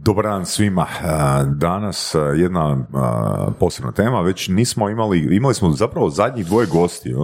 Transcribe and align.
Dobar 0.00 0.24
dan 0.24 0.46
svima. 0.46 0.86
Danas 1.56 2.14
jedna 2.36 2.86
posebna 3.60 3.92
tema. 3.92 4.20
Već 4.20 4.48
nismo 4.48 4.90
imali, 4.90 5.36
imali 5.36 5.54
smo 5.54 5.70
zapravo 5.70 6.10
zadnjih 6.10 6.46
dvoje 6.46 6.66
gosti 6.66 7.14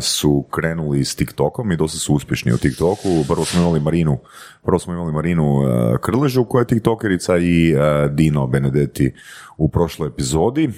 su 0.00 0.44
krenuli 0.50 1.04
s 1.04 1.16
TikTokom 1.16 1.72
i 1.72 1.76
dosta 1.76 1.98
su 1.98 2.14
uspješni 2.14 2.52
u 2.52 2.58
TikToku. 2.58 3.24
Prvo 3.28 3.44
smo 3.44 3.60
imali 3.60 3.80
Marinu, 3.80 4.18
prvo 4.62 4.78
smo 4.78 4.94
imali 4.94 5.12
Marinu 5.12 5.62
Krležu 6.00 6.44
koja 6.44 6.60
je 6.60 6.66
TikTokerica 6.66 7.38
i 7.38 7.74
Dino 8.10 8.46
Benedetti 8.46 9.14
u 9.56 9.68
prošloj 9.68 10.08
epizodi. 10.08 10.70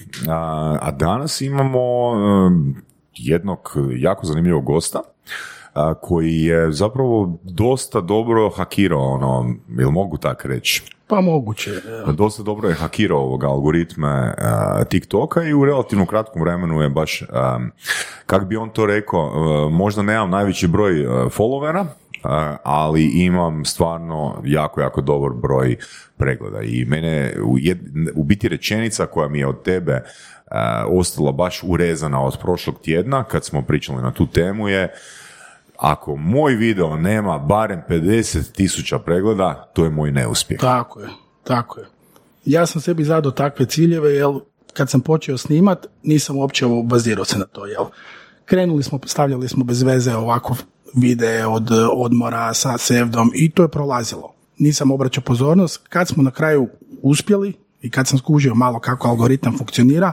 A 0.81 0.91
danas 0.91 1.41
imamo 1.41 1.81
jednog 3.15 3.77
jako 3.97 4.27
zanimljivog 4.27 4.65
gosta 4.65 5.01
koji 6.01 6.43
je 6.43 6.73
zapravo 6.73 7.39
dosta 7.43 8.01
dobro 8.01 8.51
hakirao, 8.51 9.13
ono, 9.13 9.55
jel 9.79 9.91
mogu 9.91 10.17
tako 10.17 10.49
reći? 10.49 10.83
Pa 11.07 11.21
moguće. 11.21 11.71
Dosta 12.13 12.43
dobro 12.43 12.69
je 12.69 12.75
hakirao 12.75 13.19
ovoga 13.19 13.47
algoritme 13.47 14.35
TikToka 14.89 15.43
i 15.43 15.55
u 15.55 15.65
relativno 15.65 16.07
kratkom 16.07 16.43
vremenu 16.43 16.83
je 16.83 16.89
baš, 16.89 17.23
um, 17.23 17.71
kak 18.27 18.45
bi 18.45 18.57
on 18.57 18.71
to 18.71 18.87
rekao, 18.87 19.31
možda 19.71 20.03
nemam 20.03 20.31
najveći 20.31 20.67
broj 20.69 20.93
followera, 21.31 21.87
ali 22.63 23.05
imam 23.05 23.65
stvarno 23.65 24.43
jako, 24.45 24.81
jako 24.81 25.01
dobar 25.01 25.31
broj 25.33 25.77
pregleda 26.17 26.63
i 26.63 26.85
mene 26.85 27.35
u, 27.45 27.57
u 28.15 28.25
biti 28.25 28.49
rečenica 28.49 29.07
koja 29.07 29.29
mi 29.29 29.39
je 29.39 29.47
od 29.47 29.63
tebe 29.63 30.03
ostala 30.87 31.33
baš 31.33 31.63
urezana 31.63 32.23
od 32.23 32.39
prošlog 32.41 32.79
tjedna 32.83 33.25
kad 33.25 33.45
smo 33.45 33.63
pričali 33.63 34.03
na 34.03 34.11
tu 34.11 34.27
temu 34.27 34.69
je 34.69 34.95
ako 35.79 36.17
moj 36.17 36.55
video 36.55 36.97
nema 36.97 37.39
barem 37.39 37.83
50 37.89 38.53
tisuća 38.53 38.99
pregleda, 38.99 39.71
to 39.75 39.85
je 39.85 39.91
moj 39.91 40.13
neuspjeh. 40.13 40.61
Tako 40.61 41.01
je, 41.01 41.09
tako 41.45 41.81
je. 41.81 41.87
Ja 42.45 42.67
sam 42.67 42.81
sebi 42.81 43.05
zadao 43.05 43.33
takve 43.33 43.67
ciljeve, 43.67 44.15
jer 44.15 44.29
kad 44.73 44.91
sam 44.91 45.01
počeo 45.01 45.39
snimat, 45.39 45.87
nisam 46.03 46.37
uopće 46.37 46.67
bazirao 46.85 47.25
se 47.25 47.39
na 47.39 47.45
to, 47.45 47.67
jel? 47.67 47.85
Krenuli 48.45 48.83
smo, 48.83 49.01
stavljali 49.07 49.49
smo 49.49 49.65
bez 49.65 49.83
veze 49.83 50.15
ovako 50.15 50.57
videe 50.95 51.47
od 51.47 51.71
odmora 51.93 52.55
sa 52.55 52.79
sevdom 52.79 53.31
i 53.35 53.51
to 53.51 53.63
je 53.63 53.69
prolazilo. 53.69 54.35
Nisam 54.59 54.91
obraćao 54.91 55.25
pozornost. 55.25 55.87
Kad 55.89 56.09
smo 56.09 56.23
na 56.23 56.31
kraju 56.31 56.69
uspjeli 57.03 57.53
i 57.83 57.91
kad 57.91 58.09
sam 58.09 58.19
skužio 58.19 58.55
malo 58.55 58.81
kako 58.81 59.09
algoritam 59.09 59.59
funkcionira, 59.59 60.13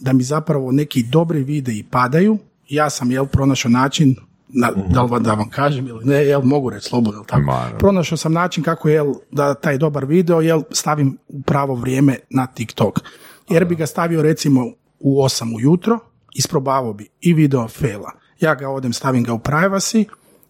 da 0.00 0.12
mi 0.12 0.22
zapravo 0.22 0.72
neki 0.72 1.02
dobri 1.02 1.42
videi 1.42 1.82
padaju, 1.90 2.38
ja 2.68 2.90
sam 2.90 3.10
jel 3.10 3.26
pronašao 3.26 3.70
način 3.70 4.16
na, 4.52 4.70
mhm. 4.70 4.92
da 4.92 5.02
li 5.02 5.22
da 5.22 5.34
vam 5.34 5.50
kažem 5.50 5.86
ili 5.86 6.04
ne, 6.04 6.24
jel 6.26 6.42
mogu 6.42 6.70
reći 6.70 6.88
slobodno, 6.88 7.24
tako. 7.26 7.78
Pronašao 7.78 8.18
sam 8.18 8.32
način 8.32 8.64
kako 8.64 8.88
jel 8.88 9.14
da 9.30 9.54
taj 9.54 9.78
dobar 9.78 10.04
video 10.04 10.40
jel 10.40 10.62
stavim 10.70 11.18
u 11.28 11.42
pravo 11.42 11.74
vrijeme 11.74 12.16
na 12.30 12.46
TikTok. 12.46 13.00
Jer 13.48 13.64
bi 13.64 13.74
ga 13.74 13.86
stavio 13.86 14.22
recimo 14.22 14.66
u 15.00 15.22
8 15.22 15.56
ujutro, 15.56 15.98
isprobavao 16.34 16.92
bi 16.92 17.08
i 17.20 17.34
video 17.34 17.68
faila. 17.68 18.12
Ja 18.40 18.54
ga 18.54 18.68
odem, 18.68 18.92
stavim 18.92 19.24
ga 19.24 19.32
u 19.32 19.38
privacy, 19.38 20.04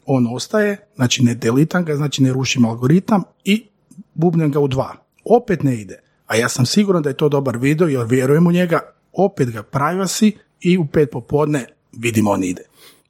on 0.06 0.26
ostaje, 0.34 0.76
znači 0.96 1.24
ne 1.24 1.34
delitam 1.34 1.84
ga, 1.84 1.96
znači 1.96 2.22
ne 2.22 2.32
rušim 2.32 2.64
algoritam 2.64 3.22
i 3.44 3.66
bubnem 4.14 4.52
ga 4.52 4.60
u 4.60 4.68
dva. 4.68 4.96
Opet 5.24 5.62
ne 5.62 5.80
ide. 5.80 6.00
A 6.26 6.36
ja 6.36 6.48
sam 6.48 6.66
siguran 6.66 7.02
da 7.02 7.08
je 7.08 7.16
to 7.16 7.28
dobar 7.28 7.56
video 7.56 7.88
jer 7.88 8.06
vjerujem 8.06 8.46
u 8.46 8.52
njega, 8.52 8.80
opet 9.12 9.50
ga 9.50 9.62
privacy 9.62 10.32
i 10.60 10.78
u 10.78 10.86
pet 10.86 11.10
popodne 11.10 11.66
vidimo 11.92 12.30
on 12.30 12.44
ide. 12.44 12.62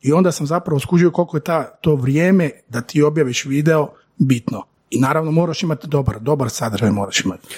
I 0.02 0.12
onda 0.12 0.32
sam 0.32 0.46
zapravo 0.46 0.80
skužio 0.80 1.10
koliko 1.10 1.36
je 1.36 1.40
ta, 1.40 1.64
to 1.80 1.94
vrijeme 1.94 2.50
da 2.68 2.80
ti 2.80 3.02
objaviš 3.02 3.44
video 3.44 3.88
bitno. 4.18 4.62
I 4.90 5.00
naravno 5.00 5.30
moraš 5.30 5.62
imati 5.62 5.86
dobar, 5.86 6.20
dobar 6.20 6.50
sadržaj 6.50 6.90
moraš 6.90 7.24
imati. 7.24 7.48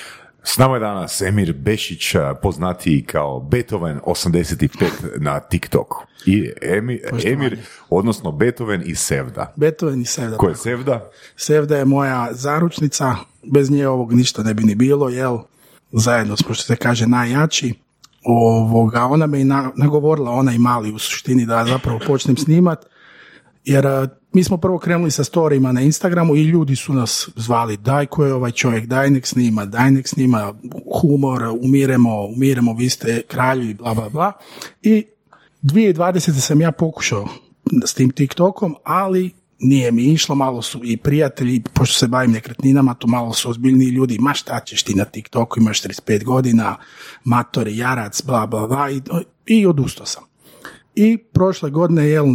S 0.45 0.59
nama 0.59 0.77
je 0.77 0.81
danas 0.81 1.21
Emir 1.21 1.53
Bešić, 1.53 2.15
poznatiji 2.43 3.03
kao 3.03 3.41
Beethoven 3.41 4.01
85 4.07 4.87
na 5.17 5.41
TikToku. 5.41 6.05
I 6.27 6.51
Emir, 6.63 7.01
Emir, 7.25 7.59
odnosno 7.91 8.33
Beethoven 8.33 8.83
i 8.87 8.95
Sevda. 8.95 9.53
Beethoven 9.57 10.01
i 10.01 10.05
Sevda. 10.05 10.37
Ko 10.37 10.49
je 10.49 10.57
Sevda? 10.57 11.11
Sevda 11.37 11.77
je 11.77 11.85
moja 11.85 12.29
zaručnica, 12.33 13.17
bez 13.43 13.71
nje 13.71 13.89
ovog 13.89 14.13
ništa 14.13 14.43
ne 14.43 14.55
bi 14.55 14.63
ni 14.63 14.75
bilo, 14.75 15.09
jel? 15.09 15.39
Zajedno 15.93 16.37
smo, 16.37 16.55
što 16.55 16.65
se 16.65 16.77
kaže, 16.77 17.07
najjači 17.07 17.75
ovoga, 18.25 19.05
ona 19.05 19.27
me 19.27 19.41
i 19.41 19.45
nagovorila, 19.77 20.31
ona 20.31 20.53
i 20.53 20.59
mali 20.59 20.93
u 20.93 20.99
suštini 20.99 21.47
da 21.47 21.65
zapravo 21.65 21.99
počnem 22.07 22.37
snimat, 22.37 22.87
jer 23.65 24.09
mi 24.33 24.45
smo 24.45 24.57
prvo 24.57 24.79
krenuli 24.79 25.11
sa 25.11 25.25
storijima 25.25 25.73
na 25.73 25.81
Instagramu 25.81 26.37
i 26.37 26.43
ljudi 26.43 26.77
su 26.77 26.93
nas 26.93 27.29
zvali 27.37 27.77
daj 27.77 28.07
ko 28.07 28.25
je 28.25 28.35
ovaj 28.35 28.51
čovjek, 28.51 28.87
daj 28.87 29.11
nek 29.11 29.27
snima, 29.27 29.65
daj 29.65 29.91
nek 29.91 30.09
snima, 30.09 30.55
humor, 31.01 31.43
umiremo, 31.61 32.27
umiremo, 32.27 32.75
vi 32.75 32.91
ste 32.91 33.23
kralju 33.29 33.71
i 33.71 33.75
bla 33.75 33.95
bla 33.95 34.09
bla. 34.09 34.33
I 34.83 35.05
2020. 35.63 36.31
sam 36.33 36.61
ja 36.61 36.73
pokušao 36.73 37.29
s 37.87 37.95
tim 37.95 38.11
TikTokom, 38.11 38.77
ali 38.85 39.31
nije 39.63 39.93
mi 39.93 40.03
išlo, 40.03 40.35
malo 40.35 40.63
su 40.63 40.81
i 40.85 40.97
prijatelji, 40.97 41.63
pošto 41.73 41.99
se 41.99 42.07
bavim 42.07 42.33
nekretninama, 42.33 42.95
to 42.95 43.07
malo 43.07 43.33
su 43.33 43.51
ozbiljni 43.51 43.85
ljudi, 43.85 44.19
ma 44.19 44.35
šta 44.35 44.61
ćeš 44.61 44.83
ti 44.83 44.95
na 44.95 45.05
TikToku, 45.05 45.61
imaš 45.61 45.83
35 45.83 46.25
godina, 46.25 46.77
matori, 47.25 47.77
jarac, 47.77 48.23
bla, 48.23 48.47
bla, 48.47 48.67
bla, 48.67 48.91
i, 48.91 49.01
i 49.47 49.67
odustao 49.67 50.07
sam. 50.07 50.25
I 50.95 51.19
prošle 51.19 51.71
godine, 51.71 52.09
jel, 52.09 52.27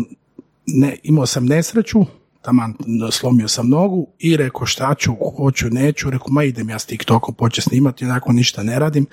ne, 0.66 0.98
imao 1.04 1.26
sam 1.26 1.46
nesreću, 1.46 2.06
taman 2.42 2.74
slomio 3.12 3.48
sam 3.48 3.70
nogu 3.70 4.08
i 4.20 4.38
rekao 4.38 4.66
šta 4.66 4.96
ću, 4.96 5.12
hoću, 5.38 5.70
neću, 5.70 6.10
rekao 6.10 6.28
ma 6.30 6.44
idem 6.44 6.70
ja 6.70 6.80
s 6.80 6.86
TikTokom 6.86 7.36
počeo 7.36 7.62
snimati, 7.62 8.06
onako 8.06 8.34
ništa 8.34 8.64
ne 8.64 8.80
radim 8.80 9.06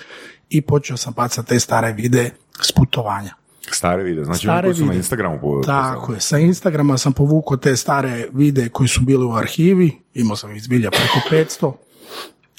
i 0.51 0.61
počeo 0.61 0.97
sam 0.97 1.13
bacati 1.13 1.49
te 1.49 1.61
stare 1.61 1.93
vide 1.93 2.31
s 2.61 2.73
putovanja. 2.73 3.44
Stare 3.71 4.03
vide, 4.03 4.25
znači 4.25 4.47
stare 4.47 4.67
koji 4.67 4.75
su 4.75 4.87
na 4.87 4.95
Instagramu 4.95 5.63
Tako 5.67 6.15
je, 6.15 6.21
sa 6.21 6.39
Instagrama 6.39 6.99
sam 6.99 7.13
povukao 7.13 7.57
te 7.57 7.77
stare 7.77 8.29
vide 8.33 8.69
koji 8.69 8.89
su 8.89 9.01
bili 9.01 9.25
u 9.25 9.33
arhivi, 9.33 9.93
imao 10.15 10.37
sam 10.37 10.57
izbilja 10.57 10.91
preko 10.91 11.29
500, 11.31 11.73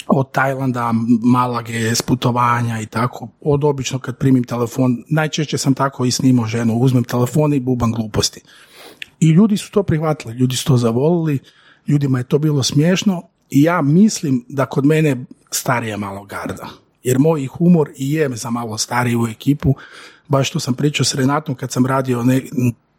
od 0.06 0.32
Tajlanda, 0.32 0.92
Malage, 1.22 1.94
sputovanja 1.94 2.80
i 2.80 2.86
tako. 2.86 3.28
Od 3.40 3.64
obično 3.64 3.98
kad 3.98 4.18
primim 4.18 4.44
telefon, 4.44 5.04
najčešće 5.08 5.58
sam 5.58 5.74
tako 5.74 6.04
i 6.04 6.10
snimao 6.10 6.46
ženu, 6.46 6.78
uzmem 6.78 7.04
telefon 7.04 7.54
i 7.54 7.60
bubam 7.60 7.92
gluposti. 7.92 8.40
I 9.20 9.30
ljudi 9.30 9.56
su 9.56 9.70
to 9.70 9.82
prihvatili, 9.82 10.34
ljudi 10.34 10.56
su 10.56 10.64
to 10.64 10.76
zavolili, 10.76 11.38
ljudima 11.86 12.18
je 12.18 12.24
to 12.24 12.38
bilo 12.38 12.62
smiješno 12.62 13.22
i 13.50 13.62
ja 13.62 13.82
mislim 13.82 14.44
da 14.48 14.66
kod 14.66 14.86
mene 14.86 15.24
starija 15.50 15.96
malo 15.96 16.24
garda. 16.24 16.68
Jer 17.02 17.18
moj 17.18 17.46
humor 17.46 17.90
i 17.96 18.12
je 18.12 18.28
za 18.36 18.50
malo 18.50 18.78
stariju 18.78 19.26
ekipu, 19.30 19.74
baš 20.28 20.50
tu 20.50 20.60
sam 20.60 20.74
pričao 20.74 21.04
s 21.04 21.14
Renatom 21.14 21.54
kad 21.54 21.72
sam 21.72 21.86
radio, 21.86 22.22
ne, 22.22 22.42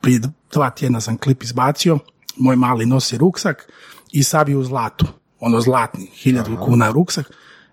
prije 0.02 0.22
dva 0.54 0.70
tjedna 0.70 1.02
sam 1.02 1.18
klip 1.18 1.44
izbacio, 1.44 2.00
moj 2.38 2.56
mali 2.56 2.86
nosi 2.86 3.18
ruksak 3.18 3.72
i 4.12 4.24
savi 4.24 4.56
u 4.56 4.64
zlatu, 4.64 5.06
ono 5.40 5.62
zlatni, 5.62 6.08
hiljadu 6.14 6.58
kuna 6.58 6.92
ruksak. 6.92 7.32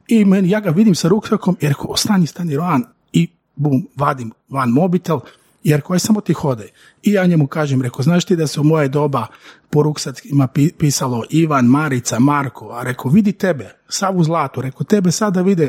I 0.08 0.24
meni, 0.24 0.50
ja 0.50 0.60
ga 0.60 0.70
vidim 0.70 0.94
sa 0.94 1.08
ruksakom 1.08 1.56
jer 1.60 1.70
rekao, 1.70 1.96
stani, 1.96 2.26
stani 2.26 2.56
Roan 2.56 2.84
i 3.12 3.28
bum, 3.56 3.88
vadim 3.96 4.32
van 4.48 4.70
mobitel, 4.70 5.20
jer 5.64 5.80
koje 5.80 5.98
samo 5.98 6.20
ti 6.20 6.32
hode. 6.32 6.68
I 7.02 7.12
ja 7.12 7.26
njemu 7.26 7.46
kažem, 7.46 7.82
rekao, 7.82 8.02
znaš 8.02 8.24
ti 8.24 8.36
da 8.36 8.46
se 8.46 8.60
u 8.60 8.64
moje 8.64 8.88
doba 8.88 9.26
po 9.70 9.82
ruksacima 9.82 10.48
pisalo 10.78 11.24
Ivan, 11.30 11.66
Marica, 11.66 12.18
Marko, 12.18 12.70
a 12.72 12.82
rekao, 12.82 13.10
vidi 13.10 13.32
tebe, 13.32 13.70
sav 13.88 14.16
u 14.18 14.24
zlatu, 14.24 14.60
rekao, 14.60 14.84
tebe 14.84 15.10
sada 15.10 15.42
vide 15.42 15.68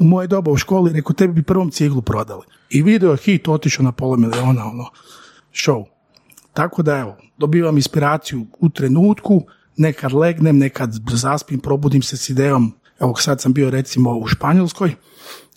u, 0.00 0.04
moje 0.04 0.26
doba 0.26 0.50
u 0.50 0.56
školi, 0.56 0.92
rekao, 0.92 1.12
tebi 1.12 1.32
bi 1.32 1.42
prvom 1.42 1.70
ciglu 1.70 2.02
prodali. 2.02 2.42
I 2.70 2.82
video 2.82 3.16
hit 3.16 3.48
otišao 3.48 3.84
na 3.84 3.92
pola 3.92 4.16
miliona, 4.16 4.66
ono, 4.66 4.90
show. 5.52 5.84
Tako 6.52 6.82
da, 6.82 6.96
evo, 6.96 7.16
dobivam 7.38 7.76
inspiraciju 7.76 8.46
u 8.58 8.68
trenutku, 8.68 9.42
nekad 9.76 10.12
legnem, 10.12 10.58
nekad 10.58 10.94
zaspim, 11.12 11.60
probudim 11.60 12.02
se 12.02 12.16
s 12.16 12.30
idejom, 12.30 12.72
evo 13.00 13.16
sad 13.16 13.40
sam 13.40 13.52
bio 13.52 13.70
recimo 13.70 14.18
u 14.18 14.26
Španjolskoj 14.26 14.94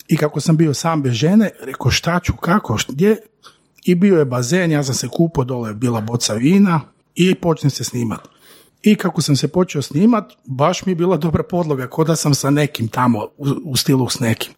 i 0.08 0.16
kako 0.16 0.40
sam 0.40 0.56
bio 0.56 0.74
sam 0.74 1.02
bez 1.02 1.12
žene, 1.12 1.50
rekao 1.60 1.90
šta 1.90 2.20
ću, 2.20 2.32
kako, 2.36 2.78
gdje, 2.88 3.16
i 3.84 3.94
bio 3.94 4.18
je 4.18 4.24
bazen, 4.24 4.72
ja 4.72 4.82
sam 4.82 4.94
se 4.94 5.08
kupao, 5.08 5.44
dole 5.44 5.70
je 5.70 5.74
bila 5.74 6.00
boca 6.00 6.34
vina 6.34 6.80
i 7.14 7.34
počnem 7.34 7.70
se 7.70 7.84
snimati. 7.84 8.28
I 8.82 8.94
kako 8.94 9.22
sam 9.22 9.36
se 9.36 9.48
počeo 9.48 9.82
snimat, 9.82 10.32
baš 10.44 10.86
mi 10.86 10.92
je 10.92 10.96
bila 10.96 11.16
dobra 11.16 11.42
podloga, 11.42 11.86
ko 11.86 12.04
da 12.04 12.16
sam 12.16 12.34
sa 12.34 12.50
nekim 12.50 12.88
tamo 12.88 13.28
u, 13.64 13.76
stilu 13.76 14.08
s 14.08 14.20
nekim. 14.20 14.52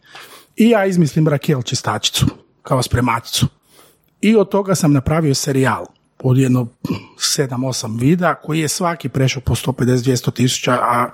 I 0.57 0.69
ja 0.69 0.87
izmislim 0.87 1.29
Rakel 1.29 1.63
čistačicu, 1.63 2.27
kao 2.63 2.83
spremačicu. 2.83 3.47
I 4.21 4.37
od 4.37 4.49
toga 4.49 4.75
sam 4.75 4.93
napravio 4.93 5.35
serijal 5.35 5.85
od 6.23 6.39
jedno 6.39 6.69
7-8 7.17 8.01
vida 8.01 8.35
koji 8.35 8.61
je 8.61 8.69
svaki 8.69 9.09
prešao 9.09 9.43
po 9.43 9.55
150-200 9.55 10.33
tisuća, 10.33 10.73
a 10.73 11.11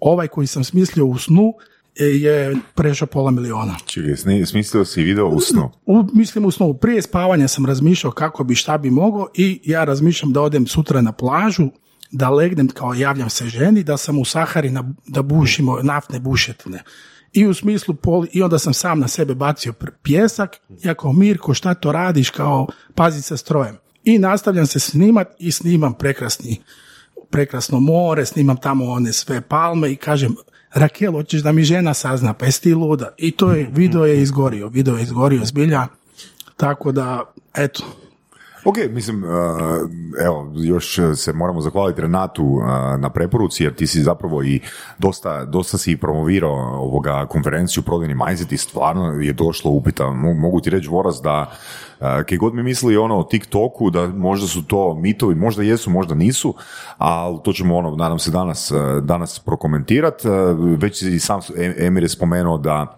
ovaj 0.00 0.28
koji 0.28 0.46
sam 0.46 0.64
smislio 0.64 1.06
u 1.06 1.18
snu 1.18 1.54
je 2.04 2.56
prešao 2.74 3.06
pola 3.06 3.30
miliona. 3.30 3.76
Čekaj, 3.86 4.16
smislio 4.46 4.84
si 4.84 5.02
video 5.02 5.26
u 5.26 5.40
snu. 5.40 5.70
U, 5.86 6.04
mislim 6.12 6.44
u 6.44 6.50
snu, 6.50 6.74
prije 6.74 7.02
spavanja 7.02 7.48
sam 7.48 7.66
razmišljao 7.66 8.12
kako 8.12 8.44
bi, 8.44 8.54
šta 8.54 8.78
bi 8.78 8.90
mogao 8.90 9.28
i 9.34 9.60
ja 9.64 9.84
razmišljam 9.84 10.32
da 10.32 10.40
odem 10.40 10.66
sutra 10.66 11.00
na 11.00 11.12
plažu, 11.12 11.68
da 12.10 12.30
legnem 12.30 12.68
kao 12.68 12.94
javljam 12.94 13.30
se 13.30 13.46
ženi, 13.46 13.84
da 13.84 13.96
sam 13.96 14.18
u 14.18 14.24
Sahari 14.24 14.70
na, 14.70 14.94
da 15.06 15.22
bušimo 15.22 15.78
naftne 15.82 16.20
bušetine. 16.20 16.82
I 17.32 17.46
u 17.46 17.54
smislu, 17.54 17.94
pol, 17.94 18.26
i 18.32 18.42
onda 18.42 18.58
sam 18.58 18.74
sam 18.74 19.00
na 19.00 19.08
sebe 19.08 19.34
bacio 19.34 19.72
pjesak, 20.02 20.56
ja 20.82 20.94
kao 20.94 21.12
Mirko 21.12 21.54
šta 21.54 21.74
to 21.74 21.92
radiš, 21.92 22.30
kao 22.30 22.66
pazi 22.94 23.22
sa 23.22 23.36
strojem. 23.36 23.76
I 24.04 24.18
nastavljam 24.18 24.66
se 24.66 24.80
snimat 24.80 25.28
i 25.38 25.52
snimam 25.52 25.94
prekrasni, 25.94 26.60
prekrasno 27.30 27.80
more, 27.80 28.26
snimam 28.26 28.56
tamo 28.56 28.84
one 28.84 29.12
sve 29.12 29.40
palme 29.40 29.92
i 29.92 29.96
kažem, 29.96 30.36
Rakel, 30.74 31.12
hoćeš 31.12 31.42
da 31.42 31.52
mi 31.52 31.64
žena 31.64 31.94
sazna, 31.94 32.32
pa 32.32 32.46
jesi 32.46 32.62
ti 32.62 32.74
luda. 32.74 33.14
I 33.16 33.30
to 33.30 33.52
je, 33.52 33.68
video 33.72 34.04
je 34.04 34.22
izgorio, 34.22 34.68
video 34.68 34.96
je 34.96 35.02
izgorio 35.02 35.44
zbilja, 35.44 35.86
tako 36.56 36.92
da, 36.92 37.32
eto, 37.54 37.82
Ok, 38.68 38.76
mislim, 38.90 39.24
uh, 39.24 39.30
evo, 40.24 40.52
još 40.56 40.98
se 41.14 41.32
moramo 41.32 41.60
zahvaliti 41.60 42.00
Renatu 42.00 42.44
uh, 42.44 42.62
na 42.98 43.10
preporuci, 43.10 43.64
jer 43.64 43.74
ti 43.74 43.86
si 43.86 44.02
zapravo 44.02 44.42
i 44.42 44.60
dosta, 44.98 45.44
dosta 45.44 45.78
si 45.78 45.96
promovirao 45.96 46.52
ovoga 46.80 47.26
konferenciju 47.26 47.82
Prodajni 47.82 48.14
mindset 48.14 48.52
i 48.52 48.56
stvarno 48.56 49.12
je 49.12 49.32
došlo 49.32 49.70
upita, 49.70 50.04
Mo- 50.04 50.40
mogu 50.40 50.60
ti 50.60 50.70
reći 50.70 50.88
Voras 50.88 51.20
da 51.22 51.50
kje 52.26 52.36
god 52.38 52.54
mi 52.54 52.62
mislili 52.62 52.96
ono 52.96 53.18
o 53.18 53.24
TikToku, 53.24 53.90
da 53.90 54.06
možda 54.06 54.46
su 54.46 54.66
to 54.66 54.94
mitovi, 54.94 55.34
možda 55.34 55.62
jesu, 55.62 55.90
možda 55.90 56.14
nisu, 56.14 56.54
ali 56.98 57.38
to 57.44 57.52
ćemo 57.52 57.76
ono, 57.76 57.96
nadam 57.96 58.18
se 58.18 58.30
danas, 58.30 58.70
uh, 58.70 58.78
danas 59.02 59.38
prokomentirati. 59.38 60.28
Već 60.78 61.02
i 61.02 61.18
sam 61.18 61.40
Em- 61.56 61.74
Emir 61.78 62.02
je 62.02 62.08
spomenuo 62.08 62.58
da 62.58 62.97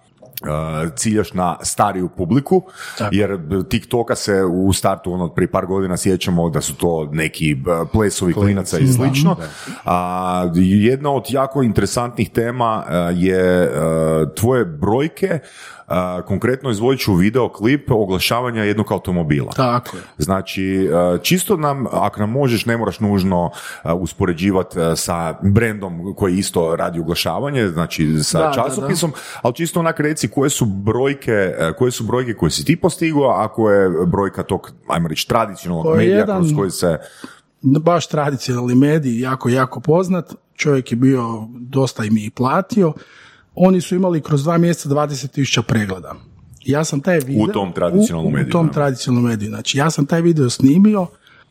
ciljaš 0.96 1.32
na 1.32 1.56
stariju 1.62 2.08
publiku, 2.08 2.62
Tako. 2.98 3.14
jer 3.14 3.38
TikToka 3.69 4.14
se 4.14 4.44
u 4.44 4.72
startu 4.72 5.12
ono 5.12 5.28
prije 5.28 5.50
par 5.50 5.66
godina 5.66 5.96
sjećamo 5.96 6.50
da 6.50 6.60
su 6.60 6.75
to 6.75 7.08
neki 7.12 7.54
uh, 7.54 7.88
plesovi 7.92 8.32
klinaca 8.32 8.78
i 8.78 8.87
slično. 8.87 9.37
A, 9.84 10.50
jedna 10.54 11.10
od 11.10 11.25
jako 11.28 11.62
interesantnih 11.62 12.31
tema 12.31 12.84
uh, 12.87 13.22
je 13.22 13.70
tvoje 14.37 14.64
brojke, 14.64 15.38
konkretno 16.26 16.70
izvojit 16.70 17.00
ću 17.00 17.14
videoklip 17.14 17.90
oglašavanja 17.90 18.64
jednog 18.64 18.92
automobila. 18.92 19.52
tako 19.56 19.96
je. 19.96 20.02
Znači, 20.19 20.88
čisto 21.22 21.56
nam, 21.56 21.87
ako 21.92 22.20
nam 22.20 22.31
možeš, 22.31 22.66
ne 22.66 22.76
moraš 22.76 23.00
nužno 23.00 23.50
uspoređivati 23.94 24.76
sa 24.96 25.34
brendom 25.42 26.14
koji 26.16 26.38
isto 26.38 26.76
radi 26.76 27.00
oglašavanje, 27.00 27.69
znači 27.69 28.19
sa 28.22 28.38
Da, 28.38 28.44
da, 28.46 28.52
časopisom, 28.52 29.12
ali 29.42 29.54
čisto 29.54 29.81
onak 29.81 30.00
reci 30.00 30.28
koje 30.28 30.50
su 30.50 30.64
brojke, 30.64 31.52
koje 31.78 31.90
su 31.90 32.04
brojke 32.04 32.34
koje 32.34 32.50
si 32.50 32.64
ti 32.64 32.76
postigao, 32.76 33.31
a 33.31 33.48
koje 33.48 33.82
je 33.82 34.06
brojka 34.06 34.42
tog, 34.42 34.72
ajmo 34.88 35.08
reći, 35.08 35.28
tradicionalnog 35.28 35.96
medija 35.96 36.19
jedan- 36.19 36.38
kroz 36.38 36.52
koji 36.56 36.70
se... 36.70 36.98
baš 37.62 38.06
tradicionalni 38.06 38.75
medij, 38.75 39.20
jako, 39.20 39.48
jako 39.48 39.81
poznat. 39.81 40.32
Čovjek 40.54 40.92
je 40.92 40.96
bio, 40.96 41.48
dosta 41.50 42.04
im 42.04 42.16
je 42.16 42.25
i 42.25 42.31
platio. 42.31 42.92
Oni 43.55 43.81
su 43.81 43.94
imali 43.94 44.20
kroz 44.20 44.43
dva 44.44 44.58
mjeseca 44.58 44.88
20.000 44.88 45.62
pregleda. 45.62 46.14
Ja 46.64 46.85
sam 46.85 47.00
taj 47.00 47.19
video... 47.19 47.47
tom 47.47 47.73
tradicionalnom 47.73 48.32
u- 48.32 48.37
mediju, 48.37 48.49
U 48.49 48.52
tom 48.52 48.73
tradicionalnom 48.73 49.31
mediju. 49.31 49.49
Znači, 49.49 49.79
ja 49.79 49.91
sam 49.91 50.06
taj 50.06 50.20
video 50.23 50.50
snimio, 50.50 51.06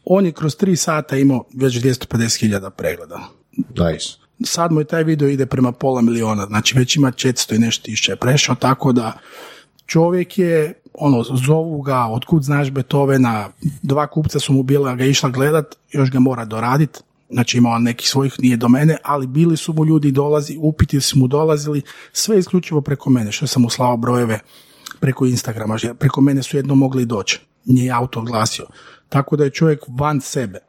on 0.06 0.26
je 0.26 0.32
kroz 0.32 0.56
tri 0.56 0.76
sata 0.76 1.18
imao 1.18 1.44
već 1.54 1.74
250.000 1.76 2.70
pregleda. 2.70 3.20
Nice. 3.58 4.08
Sad 4.44 4.72
mu 4.72 4.82
je 4.82 4.86
taj 4.86 5.04
video 5.04 5.28
ide 5.28 5.46
prema 5.46 5.72
pola 5.72 6.02
miliona, 6.02 6.46
znači 6.46 6.78
već 6.78 6.96
ima 6.96 7.12
400 7.12 7.56
i 7.56 7.60
nešto 7.60 7.84
tisuća 7.84 8.12
je 8.12 8.16
prešao, 8.16 8.56
tako 8.56 8.92
da 8.92 9.18
čovjek 9.86 10.38
je, 10.38 10.74
ono, 10.94 11.24
zovu 11.24 11.82
ga, 11.82 12.06
otkud 12.06 12.44
znaš 12.44 12.72
Beethovena, 12.72 13.50
dva 13.82 14.08
kupca 14.08 14.40
su 14.40 14.54
mu 14.54 14.64
bila 14.64 14.96
ga 14.96 15.06
išla 15.06 15.30
gledat, 15.30 15.76
još 15.92 16.12
ga 16.12 16.20
mora 16.20 16.46
doradit, 16.46 17.04
znači 17.30 17.58
ima 17.58 17.70
on 17.70 17.84
nekih 17.84 18.10
svojih, 18.10 18.34
nije 18.40 18.58
do 18.58 18.70
mene, 18.70 18.98
ali 19.04 19.28
bili 19.28 19.58
su 19.58 19.74
mu 19.74 19.86
ljudi 19.86 20.12
dolazi, 20.12 20.58
upiti 20.62 21.02
su 21.02 21.20
mu 21.20 21.28
dolazili, 21.28 21.82
sve 22.14 22.40
isključivo 22.40 22.82
preko 22.82 23.10
mene, 23.10 23.32
što 23.32 23.48
sam 23.48 23.62
mu 23.62 23.70
slao 23.70 23.98
brojeve 23.98 24.40
preko 25.00 25.26
Instagrama, 25.26 25.78
preko 26.00 26.22
mene 26.22 26.44
su 26.44 26.58
jedno 26.58 26.76
mogli 26.76 27.06
doći, 27.06 27.40
nije 27.66 27.92
auto 27.92 28.20
oglasio, 28.20 28.66
tako 29.10 29.36
da 29.36 29.44
je 29.44 29.50
čovjek 29.50 29.80
van 29.88 30.22
sebe. 30.22 30.60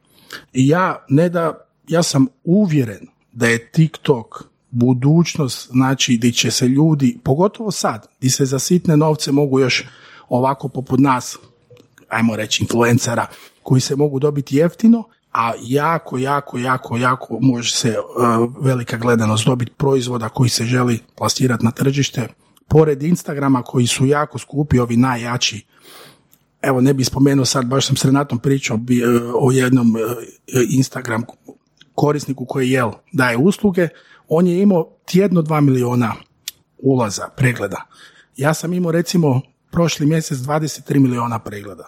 I 0.53 0.67
ja, 0.67 1.05
ne 1.09 1.29
da, 1.29 1.65
ja 1.87 2.03
sam 2.03 2.27
uvjeren 2.43 3.07
da 3.31 3.47
je 3.47 3.71
TikTok 3.71 4.43
budućnost, 4.71 5.69
znači 5.71 6.17
gdje 6.17 6.31
će 6.31 6.51
se 6.51 6.67
ljudi, 6.67 7.17
pogotovo 7.23 7.71
sad, 7.71 8.07
gdje 8.17 8.29
se 8.29 8.45
za 8.45 8.59
sitne 8.59 8.97
novce 8.97 9.31
mogu 9.31 9.59
još 9.59 9.85
ovako 10.29 10.67
poput 10.67 10.99
nas, 10.99 11.37
ajmo 12.09 12.35
reći 12.35 12.63
influencera, 12.63 13.27
koji 13.63 13.81
se 13.81 13.95
mogu 13.95 14.19
dobiti 14.19 14.55
jeftino, 14.55 15.03
a 15.31 15.53
jako, 15.61 16.17
jako, 16.17 16.57
jako, 16.57 16.97
jako 16.97 17.37
može 17.41 17.71
se 17.71 17.95
uh, 17.99 18.53
velika 18.63 18.97
gledanost 18.97 19.45
dobiti 19.45 19.71
proizvoda 19.77 20.29
koji 20.29 20.49
se 20.49 20.63
želi 20.63 20.99
plasirati 21.17 21.65
na 21.65 21.71
tržište, 21.71 22.27
pored 22.67 23.03
Instagrama 23.03 23.61
koji 23.61 23.87
su 23.87 24.05
jako 24.05 24.37
skupi, 24.37 24.79
ovi 24.79 24.97
najjači, 24.97 25.65
evo 26.61 26.81
ne 26.81 26.93
bi 26.93 27.03
spomenuo 27.03 27.45
sad, 27.45 27.65
baš 27.65 27.87
sam 27.87 27.95
s 27.95 28.05
Renatom 28.05 28.39
pričao 28.39 28.77
bi, 28.77 28.99
e, 28.99 29.05
o 29.35 29.51
jednom 29.51 29.97
e, 29.97 29.99
Instagram 30.69 31.23
korisniku 31.95 32.45
koji 32.45 32.69
jel 32.69 32.91
daje 33.11 33.37
usluge, 33.37 33.87
on 34.27 34.47
je 34.47 34.61
imao 34.61 34.89
tjedno 35.05 35.41
2 35.41 35.61
miliona 35.61 36.13
ulaza, 36.77 37.29
pregleda. 37.37 37.87
Ja 38.37 38.53
sam 38.53 38.73
imao 38.73 38.91
recimo 38.91 39.41
prošli 39.71 40.05
mjesec 40.05 40.37
23 40.37 40.99
miliona 40.99 41.39
pregleda. 41.39 41.87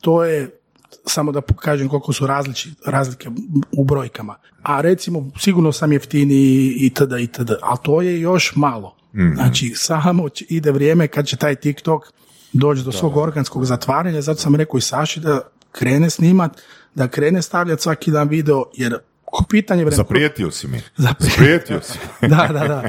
To 0.00 0.24
je 0.24 0.63
samo 1.06 1.32
da 1.32 1.40
pokažem 1.40 1.88
koliko 1.88 2.12
su 2.12 2.26
različi, 2.26 2.70
razlike 2.86 3.30
u 3.72 3.84
brojkama. 3.84 4.36
A 4.62 4.80
recimo 4.80 5.30
sigurno 5.38 5.72
sam 5.72 5.92
jeftiniji 5.92 6.74
i 6.78 6.90
td. 6.90 7.12
i 7.20 7.26
td. 7.26 7.50
Ali 7.62 7.78
to 7.82 8.02
je 8.02 8.20
još 8.20 8.52
malo. 8.56 8.96
Znači 9.34 9.72
samo 9.74 10.28
ide 10.48 10.70
vrijeme 10.70 11.08
kad 11.08 11.26
će 11.26 11.36
taj 11.36 11.54
TikTok 11.54 12.02
doći 12.52 12.82
do 12.82 12.92
svog 12.92 13.16
organskog 13.16 13.64
zatvaranja. 13.64 14.22
Zato 14.22 14.40
sam 14.40 14.54
rekao 14.54 14.78
i 14.78 14.80
Saši 14.80 15.20
da 15.20 15.40
krene 15.72 16.10
snimat, 16.10 16.60
da 16.94 17.08
krene 17.08 17.42
stavljati 17.42 17.82
svaki 17.82 18.10
dan 18.10 18.28
video, 18.28 18.64
jer 18.74 18.98
pitanje 19.42 19.84
vremena. 19.84 19.96
Zaprijetio 19.96 20.50
si 20.50 20.68
mi. 20.68 20.80
Zapri- 20.98 21.30
Zaprijetio 21.30 21.80
si. 21.82 21.98
da, 22.22 22.48
da, 22.48 22.68
da. 22.68 22.82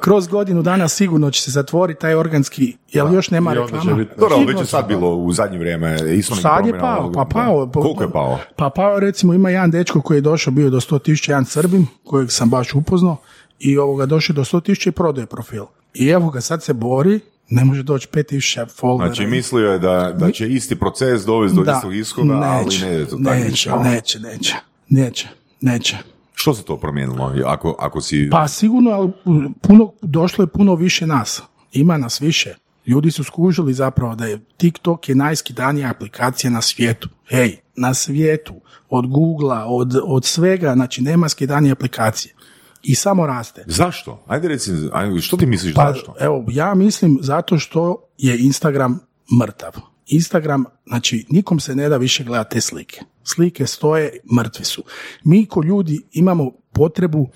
Kroz 0.00 0.26
godinu 0.26 0.62
dana 0.62 0.88
sigurno 0.88 1.30
će 1.30 1.42
se 1.42 1.50
zatvoriti 1.50 2.00
taj 2.00 2.14
organski, 2.14 2.76
jer 2.88 3.06
još 3.06 3.30
nema 3.30 3.52
reklama. 3.54 3.94
biti- 3.94 4.10
Dobro, 4.18 4.36
ali 4.36 4.46
već 4.46 4.60
je 4.60 4.66
sad 4.66 4.88
bilo 4.88 5.10
u 5.10 5.32
zadnje 5.32 5.58
vrijeme 5.58 5.96
Sad 6.42 6.66
je 6.66 6.78
pao, 6.78 7.12
pa 7.12 7.24
pao. 7.24 7.66
da. 7.66 7.72
Koliko 7.72 8.02
je 8.04 8.10
pao? 8.10 8.38
Pa 8.56 8.70
pao, 8.70 9.00
recimo, 9.00 9.34
ima 9.34 9.50
jedan 9.50 9.70
dečko 9.70 10.00
koji 10.00 10.18
je 10.18 10.22
došao, 10.22 10.52
bio 10.52 10.70
do 10.70 10.80
100 10.80 10.98
tisuća, 10.98 11.32
jedan 11.32 11.44
Srbin, 11.44 11.86
kojeg 12.04 12.30
sam 12.30 12.50
baš 12.50 12.74
upoznao, 12.74 13.16
i 13.58 13.78
ovoga 13.78 14.06
došao 14.06 14.34
do 14.34 14.42
100 14.42 14.62
tisuća 14.62 14.90
i 14.90 14.92
prodaje 14.92 15.26
profil. 15.26 15.64
I 15.94 16.08
evo 16.08 16.30
ga, 16.30 16.40
sad 16.40 16.62
se 16.62 16.72
bori, 16.72 17.20
ne 17.48 17.64
može 17.64 17.82
doći 17.82 18.08
5 18.08 18.22
tisuća 18.24 18.66
followera. 18.66 19.06
Znači, 19.06 19.26
mislio 19.26 19.68
je 19.68 19.78
da, 19.78 20.12
da 20.12 20.30
će 20.30 20.48
isti 20.48 20.74
proces 20.76 21.22
dovesti 21.22 21.56
do 21.56 21.72
istog 21.72 21.94
ishoda, 21.94 22.32
ali 22.34 22.78
ne 22.80 22.94
ide 22.94 23.04
to 23.04 23.16
tako. 23.16 23.34
neće, 23.36 23.70
neće, 23.72 24.20
neće, 24.20 24.54
neće, 24.88 25.28
neće. 25.62 25.96
Što 26.34 26.54
se 26.54 26.62
to 26.62 26.76
promijenilo? 26.76 27.34
Ako, 27.46 27.76
ako 27.78 28.00
si... 28.00 28.28
Pa 28.30 28.48
sigurno, 28.48 28.90
ali 28.90 29.12
puno, 29.60 29.92
došlo 30.02 30.42
je 30.42 30.48
puno 30.48 30.74
više 30.74 31.06
nas. 31.06 31.42
Ima 31.72 31.98
nas 31.98 32.20
više. 32.20 32.54
Ljudi 32.86 33.10
su 33.10 33.24
skužili 33.24 33.74
zapravo 33.74 34.14
da 34.14 34.26
je 34.26 34.38
TikTok 34.56 35.08
je 35.08 35.14
najskidanija 35.14 35.90
aplikacija 35.90 36.50
na 36.50 36.62
svijetu. 36.62 37.08
Hej, 37.28 37.56
na 37.76 37.94
svijetu. 37.94 38.54
Od 38.88 39.06
Googlea, 39.06 39.64
od, 39.64 40.00
od 40.04 40.24
svega, 40.24 40.72
znači 40.74 41.02
nema 41.02 41.28
skidanije 41.28 41.72
aplikacije. 41.72 42.34
I 42.82 42.94
samo 42.94 43.26
raste. 43.26 43.64
Zašto? 43.66 44.24
Ajde 44.26 44.48
reci, 44.48 44.70
ajde, 44.92 45.20
što 45.20 45.36
ti 45.36 45.46
misliš 45.46 45.74
Pa, 45.74 45.92
zašto? 45.92 46.14
evo, 46.20 46.44
ja 46.48 46.74
mislim 46.74 47.18
zato 47.20 47.58
što 47.58 48.08
je 48.18 48.38
Instagram 48.38 48.98
mrtav. 49.40 49.72
Instagram, 50.12 50.64
znači, 50.86 51.26
nikom 51.28 51.60
se 51.60 51.74
ne 51.74 51.88
da 51.88 51.96
više 51.96 52.24
gledati 52.24 52.54
te 52.54 52.60
slike. 52.60 53.00
Slike 53.24 53.66
stoje, 53.66 54.10
mrtvi 54.36 54.64
su. 54.64 54.82
Mi 55.24 55.46
ko 55.46 55.62
ljudi 55.62 56.02
imamo 56.12 56.50
potrebu 56.72 57.28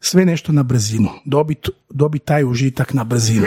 sve 0.00 0.24
nešto 0.24 0.52
na 0.52 0.62
brzinu, 0.62 1.08
dobiti 1.24 1.70
dobit 1.90 2.24
taj 2.24 2.44
užitak 2.44 2.94
na 2.94 3.04
brzinu. 3.04 3.46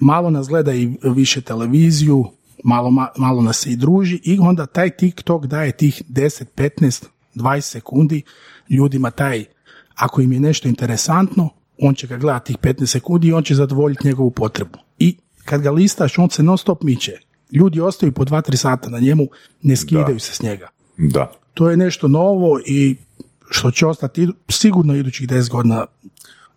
Malo 0.00 0.30
nas 0.30 0.48
gleda 0.48 0.72
i 0.74 0.88
više 1.02 1.40
televiziju, 1.40 2.24
malo, 2.64 2.90
ma- 2.90 3.12
malo 3.16 3.42
nas 3.42 3.58
se 3.58 3.70
i 3.70 3.76
druži 3.76 4.20
i 4.24 4.38
onda 4.38 4.66
taj 4.66 4.90
TikTok 4.90 5.46
daje 5.46 5.72
tih 5.72 6.02
10, 6.08 6.44
15, 6.56 7.04
20 7.34 7.60
sekundi 7.60 8.22
ljudima 8.68 9.10
taj, 9.10 9.44
ako 9.94 10.20
im 10.20 10.32
je 10.32 10.40
nešto 10.40 10.68
interesantno, 10.68 11.48
on 11.78 11.94
će 11.94 12.06
ga 12.06 12.16
gledati 12.16 12.46
tih 12.46 12.58
15 12.58 12.86
sekundi 12.86 13.28
i 13.28 13.32
on 13.32 13.42
će 13.42 13.54
zadovoljiti 13.54 14.06
njegovu 14.06 14.30
potrebu. 14.30 14.78
I 14.98 15.16
kad 15.44 15.62
ga 15.62 15.70
listaš, 15.70 16.18
on 16.18 16.30
se 16.30 16.42
non 16.42 16.58
stop 16.58 16.82
miče. 16.82 17.29
Ljudi 17.52 17.80
ostaju 17.80 18.12
po 18.12 18.24
2-3 18.24 18.56
sata 18.56 18.90
na 18.90 18.98
njemu, 18.98 19.26
ne 19.62 19.76
skidaju 19.76 20.20
se 20.20 20.32
s 20.34 20.42
njega. 20.42 20.68
Da. 20.96 21.32
To 21.54 21.70
je 21.70 21.76
nešto 21.76 22.08
novo 22.08 22.60
i 22.66 22.96
što 23.50 23.70
će 23.70 23.86
ostati 23.86 24.22
idu- 24.22 24.34
sigurno 24.48 24.94
idućih 24.94 25.28
10 25.28 25.50
godina 25.50 25.86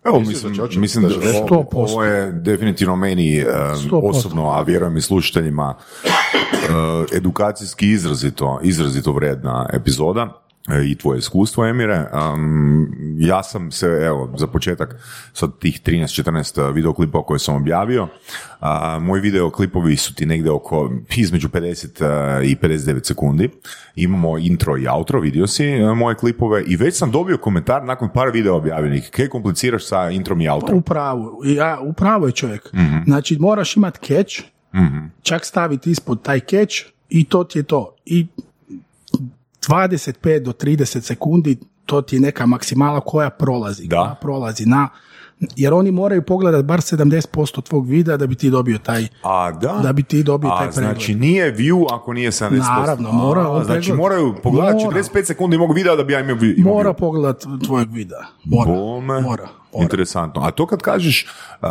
Evo, 0.04 0.20
mislim, 0.20 0.54
da 0.54 0.68
mislim 0.76 1.02
da 1.02 1.08
da 1.08 1.14
će 1.22 1.28
ovo, 1.28 1.48
100%. 1.48 1.66
ovo 1.72 2.04
je 2.04 2.32
definitivno 2.32 2.96
meni 2.96 3.42
um, 3.42 3.50
100%. 3.90 4.08
osobno, 4.10 4.50
a 4.50 4.62
vjerujem 4.62 4.96
i 4.96 5.00
slušateljima, 5.00 5.74
uh, 6.04 6.10
edukacijski 7.16 7.90
izrazito, 7.90 8.60
izrazito 8.62 9.12
vredna 9.12 9.66
epizoda 9.72 10.43
i 10.84 10.94
tvoje 10.94 11.18
iskustvo, 11.18 11.66
Emire. 11.66 12.06
Um, 12.12 12.88
ja 13.18 13.42
sam 13.42 13.70
se, 13.70 13.86
evo, 13.86 14.34
za 14.36 14.46
početak, 14.46 14.96
sad 15.32 15.58
tih 15.58 15.80
13-14 15.82 16.74
videoklipa 16.74 17.22
koje 17.22 17.38
sam 17.38 17.56
objavio, 17.56 18.08
a, 18.60 18.98
moji 18.98 19.20
videoklipovi 19.20 19.96
su 19.96 20.14
ti 20.14 20.26
negdje 20.26 20.50
oko 20.50 20.90
između 21.16 21.48
50 21.48 22.42
i 22.44 22.56
59 22.56 23.06
sekundi. 23.06 23.50
Imamo 23.96 24.38
intro 24.38 24.78
i 24.78 24.86
outro, 24.88 25.20
vidio 25.20 25.46
si 25.46 25.64
e, 25.64 25.94
moje 25.94 26.16
klipove 26.16 26.64
i 26.66 26.76
već 26.76 26.98
sam 26.98 27.10
dobio 27.10 27.38
komentar 27.38 27.84
nakon 27.84 28.08
par 28.14 28.30
video 28.30 28.56
objavljenih. 28.56 29.10
Kaj 29.10 29.28
kompliciraš 29.28 29.86
sa 29.86 30.10
introm 30.10 30.40
i 30.40 30.48
outrom? 30.48 30.78
Upravo, 30.78 31.40
ja, 31.44 31.78
upravo 31.82 32.26
je 32.26 32.32
čovjek. 32.32 32.72
Mhm. 32.74 32.96
Znači, 33.06 33.38
moraš 33.40 33.76
imati 33.76 34.06
catch, 34.06 34.40
čak 35.22 35.44
staviti 35.44 35.90
ispod 35.90 36.22
taj 36.22 36.40
catch 36.40 36.74
i 37.08 37.24
to 37.24 37.44
ti 37.44 37.58
je 37.58 37.62
to. 37.62 37.96
I 38.04 38.26
25 39.68 40.38
do 40.38 40.52
30 40.52 41.00
sekundi, 41.00 41.56
to 41.86 42.02
ti 42.02 42.16
je 42.16 42.20
neka 42.20 42.46
maksimala 42.46 43.00
koja 43.00 43.30
prolazi. 43.30 43.86
Da. 43.86 43.96
Koja 43.96 44.14
prolazi 44.14 44.66
na, 44.66 44.88
jer 45.56 45.74
oni 45.74 45.90
moraju 45.90 46.22
pogledati 46.22 46.64
bar 46.64 46.80
70% 46.80 47.62
tvog 47.62 47.88
videa 47.88 48.16
da 48.16 48.26
bi 48.26 48.34
ti 48.34 48.50
dobio 48.50 48.78
taj, 48.78 49.06
A 49.22 49.52
da? 49.52 49.80
da 49.82 49.92
bi 49.92 50.02
ti 50.02 50.22
dobio 50.22 50.50
A, 50.50 50.58
taj 50.58 50.66
pregled. 50.66 50.84
znači 50.86 51.14
nije 51.14 51.54
view 51.54 51.86
ako 51.92 52.12
nije 52.12 52.30
70%. 52.30 52.58
Naravno, 52.58 53.12
mora 53.12 53.40
A, 53.40 53.48
on 53.48 53.64
Znači 53.64 53.92
moraju 53.92 54.34
pogledati 54.42 54.84
Mora. 54.84 54.96
45 54.98 55.24
sekundi 55.24 55.58
mog 55.58 55.74
videa 55.74 55.96
da 55.96 56.04
bi 56.04 56.12
ja 56.12 56.20
imao, 56.20 56.36
imao 56.56 56.74
Mora 56.74 56.90
view. 56.90 56.98
pogledat 56.98 57.44
tvojeg 57.66 57.88
videa. 57.92 58.22
Mora. 58.44 58.70
Bome. 58.72 59.20
Mora. 59.20 59.48
Mora. 59.74 59.84
Interesantno. 59.84 60.42
A 60.42 60.50
to 60.50 60.66
kad 60.66 60.82
kažeš 60.82 61.26
uh, 61.62 61.68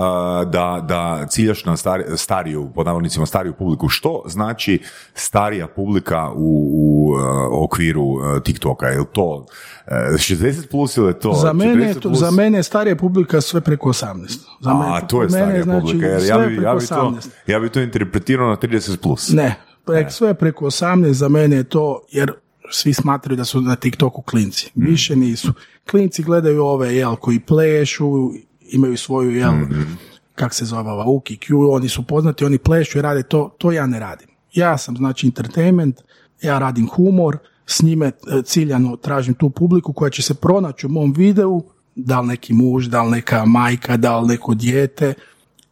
da, 0.50 0.86
da 0.88 1.26
ciljaš 1.30 1.66
na 1.66 1.78
stari, 1.78 2.04
stariju, 2.18 2.72
pod 2.76 2.86
navodnicima 2.86 3.26
stariju 3.26 3.54
publiku, 3.54 3.90
što 3.90 4.24
znači 4.28 4.82
starija 5.14 5.68
publika 5.68 6.30
u, 6.36 6.70
u 6.74 7.12
uh, 7.12 7.64
okviru 7.64 8.04
uh, 8.04 8.44
TikToka? 8.44 8.88
Je 8.88 9.00
li 9.00 9.06
to 9.14 9.46
uh, 9.88 9.94
60 10.14 10.70
plus 10.72 10.98
ili 10.98 11.08
je 11.08 11.20
to 11.20 11.34
Za 11.34 11.54
mene, 11.54 11.86
je 11.86 11.94
40 11.94 12.00
to, 12.00 12.10
plus? 12.10 12.20
za 12.20 12.32
mene 12.32 12.64
starija 12.64 12.96
publika 12.96 13.42
sve 13.42 13.62
preko 13.62 13.90
18. 13.90 14.40
Za 14.60 14.70
A, 14.70 14.74
mene, 14.74 15.08
to 15.08 15.22
je 15.22 15.28
mene 15.28 15.46
starija 15.46 15.64
znači 15.64 15.82
publika, 15.82 16.08
jer 16.08 16.24
ja 16.24 16.38
bi, 16.38 16.64
ja, 16.64 16.76
bi 16.76 16.88
to, 16.88 16.96
18. 16.96 17.30
ja 17.48 17.60
bi 17.60 17.70
to 17.70 17.82
interpretirao 17.82 18.50
na 18.50 18.56
30 18.56 18.98
plus. 18.98 19.30
Ne, 19.30 19.56
prek, 19.86 20.12
sve 20.12 20.34
preko 20.34 20.66
18 20.66 21.12
za 21.12 21.30
mene 21.30 21.56
je 21.56 21.64
to, 21.64 22.02
jer 22.12 22.32
svi 22.72 22.94
smatraju 22.94 23.38
da 23.38 23.46
su 23.46 23.62
na 23.62 23.76
TikToku 23.76 24.22
klinci. 24.22 24.72
Mm. 24.76 24.86
Više 24.86 25.16
nisu. 25.16 25.54
Klinci 25.92 26.24
gledaju 26.24 26.64
ove, 26.64 26.96
jel, 26.96 27.16
koji 27.16 27.40
plešu, 27.40 28.32
imaju 28.62 28.98
svoju, 28.98 29.32
jel, 29.32 29.52
Mm-hmm. 29.54 29.98
kak 30.36 30.54
se 30.54 30.66
zove, 30.66 30.92
ova, 30.92 31.06
Uki, 31.06 31.38
Q, 31.38 31.70
oni 31.72 31.90
su 31.90 32.04
poznati, 32.04 32.46
oni 32.46 32.58
plešu 32.58 32.98
i 32.98 33.02
rade 33.02 33.24
to, 33.24 33.56
to 33.58 33.72
ja 33.72 33.88
ne 33.88 34.00
radim. 34.00 34.28
Ja 34.54 34.78
sam, 34.78 34.98
znači, 34.98 35.28
entertainment, 35.28 36.02
ja 36.42 36.60
radim 36.60 36.88
humor, 36.88 37.38
s 37.66 37.82
njime 37.82 38.08
e, 38.08 38.12
ciljano 38.44 38.96
tražim 38.98 39.34
tu 39.34 39.50
publiku 39.50 39.94
koja 39.94 40.10
će 40.10 40.22
se 40.22 40.34
pronaći 40.34 40.86
u 40.86 40.90
mom 40.90 41.14
videu, 41.14 41.64
da 41.96 42.22
li 42.22 42.28
neki 42.28 42.54
muž, 42.54 42.88
da 42.88 43.04
li 43.04 43.12
neka 43.12 43.46
majka, 43.46 43.98
da 43.98 44.20
li 44.20 44.28
neko 44.28 44.54
dijete 44.54 45.14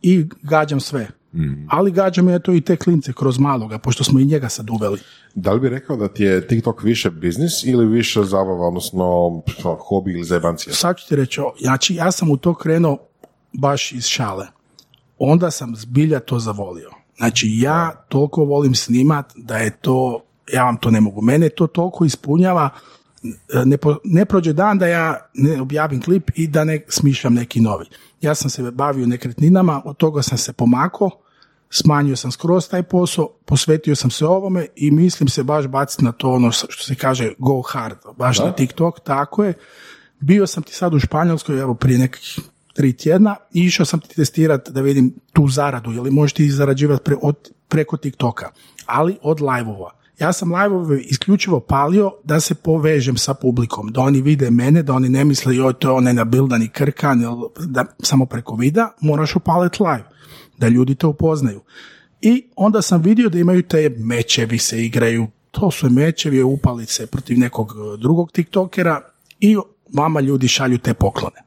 i 0.02 0.26
gađam 0.42 0.80
sve. 0.80 1.08
Ali 1.70 1.92
gađam 1.92 2.30
je 2.30 2.40
to 2.40 2.54
i 2.54 2.62
te 2.62 2.76
klince 2.76 3.14
kroz 3.14 3.40
maloga, 3.40 3.78
pošto 3.78 4.04
smo 4.04 4.20
i 4.20 4.26
njega 4.26 4.50
sad 4.50 4.70
uveli. 4.70 5.00
Da 5.36 5.54
li 5.54 5.60
bi 5.60 5.70
rekao 5.70 5.98
da 5.98 6.08
ti 6.08 6.24
je 6.24 6.48
TikTok 6.48 6.84
više 6.84 7.10
biznis 7.10 7.64
ili 7.64 7.86
više 7.86 8.24
zabava, 8.24 8.68
odnosno 8.68 9.06
ono, 9.06 9.44
hobi 9.90 10.12
ili 10.12 10.24
zajebancija? 10.24 10.74
Sad 10.74 10.98
ću 10.98 11.08
ti 11.08 11.16
reći, 11.16 11.42
znači 11.62 11.96
ja 11.96 12.12
sam 12.12 12.32
u 12.32 12.38
to 12.38 12.54
krenuo 12.54 12.98
baš 13.54 13.92
iz 13.92 14.06
šale. 14.06 14.48
Onda 15.18 15.52
sam 15.52 15.76
zbilja 15.76 16.20
to 16.20 16.40
zavolio. 16.40 16.90
Znači 17.18 17.48
ja 17.60 18.06
toliko 18.10 18.44
volim 18.44 18.76
snimat 18.76 19.32
da 19.36 19.58
je 19.58 19.78
to, 19.82 20.22
ja 20.54 20.64
vam 20.64 20.78
to 20.78 20.92
ne 20.92 21.02
mogu. 21.02 21.22
Mene 21.22 21.50
to 21.50 21.68
toliko 21.68 22.06
ispunjava, 22.06 22.70
ne, 23.66 23.78
po- 23.78 23.98
ne 24.04 24.26
prođe 24.26 24.54
dan 24.54 24.78
da 24.78 24.88
ja 24.88 25.30
ne 25.34 25.62
objavim 25.62 26.02
klip 26.02 26.32
i 26.36 26.48
da 26.48 26.64
ne 26.64 26.86
smišljam 26.90 27.34
neki 27.34 27.62
novi. 27.62 27.86
Ja 28.22 28.36
sam 28.36 28.50
se 28.50 28.72
bavio 28.72 29.08
nekretninama, 29.08 29.82
od 29.86 29.98
toga 29.98 30.22
sam 30.22 30.38
se 30.38 30.54
pomakao, 30.54 31.10
smanjio 31.70 32.16
sam 32.16 32.32
skroz 32.32 32.70
taj 32.70 32.84
posao, 32.84 33.30
posvetio 33.46 33.96
sam 33.96 34.12
se 34.12 34.26
ovome 34.26 34.68
i 34.76 34.92
mislim 34.92 35.30
se 35.30 35.44
baš 35.44 35.68
baciti 35.68 36.06
na 36.06 36.12
to 36.12 36.32
ono 36.32 36.52
što 36.52 36.84
se 36.84 36.96
kaže 36.96 37.34
go 37.38 37.62
hard, 37.62 37.98
baš 38.18 38.40
na 38.40 38.52
TikTok, 38.52 39.00
tako 39.00 39.44
je. 39.44 39.54
Bio 40.20 40.48
sam 40.48 40.64
ti 40.64 40.74
sad 40.74 40.94
u 40.94 41.00
Španjolskoj, 41.00 41.60
evo 41.60 41.74
prije 41.74 42.00
nekih 42.00 42.40
tri 42.74 42.94
tjedna 42.94 43.36
i 43.54 43.66
išao 43.66 43.86
sam 43.86 44.00
ti 44.00 44.16
testirati 44.16 44.72
da 44.72 44.82
vidim 44.82 45.14
tu 45.34 45.48
zaradu, 45.48 45.92
je 45.92 46.02
li 46.02 46.12
možeš 46.12 46.34
ti 46.34 46.52
zarađivati 46.52 47.04
pre, 47.04 47.16
od, 47.22 47.36
preko 47.68 47.98
TikToka, 47.98 48.50
ali 48.86 49.18
od 49.22 49.42
live-ova. 49.42 50.01
Ja 50.22 50.34
sam 50.34 50.54
live-ove 50.56 51.02
isključivo 51.02 51.60
palio 51.60 52.12
da 52.24 52.40
se 52.40 52.56
povežem 52.56 53.18
sa 53.18 53.34
publikom, 53.34 53.88
da 53.88 54.02
oni 54.02 54.22
vide 54.22 54.52
mene, 54.52 54.84
da 54.84 54.94
oni 54.94 55.10
ne 55.10 55.26
misle 55.26 55.56
joj 55.56 55.74
to 55.74 55.88
je 55.88 55.94
onaj 55.94 56.14
nabildani 56.14 56.68
krkan, 56.68 57.22
da 57.60 57.86
samo 58.00 58.26
preko 58.26 58.56
vida 58.56 58.92
moraš 59.00 59.36
upaliti 59.36 59.84
live, 59.84 60.04
da 60.58 60.68
ljudi 60.68 60.96
to 60.96 61.10
upoznaju. 61.10 61.62
I 62.22 62.44
onda 62.56 62.82
sam 62.82 63.02
vidio 63.02 63.30
da 63.30 63.40
imaju 63.40 63.64
te 63.64 63.90
mečevi 63.98 64.58
se 64.58 64.86
igraju, 64.86 65.28
to 65.52 65.72
su 65.72 65.90
mečevi 65.90 66.44
upalice 66.44 67.08
protiv 67.08 67.40
nekog 67.40 67.72
e, 67.72 67.98
drugog 67.98 68.32
tiktokera 68.32 69.02
i 69.40 69.58
vama 69.94 70.20
ljudi 70.20 70.48
šalju 70.48 70.78
te 70.78 70.94
poklone, 70.94 71.42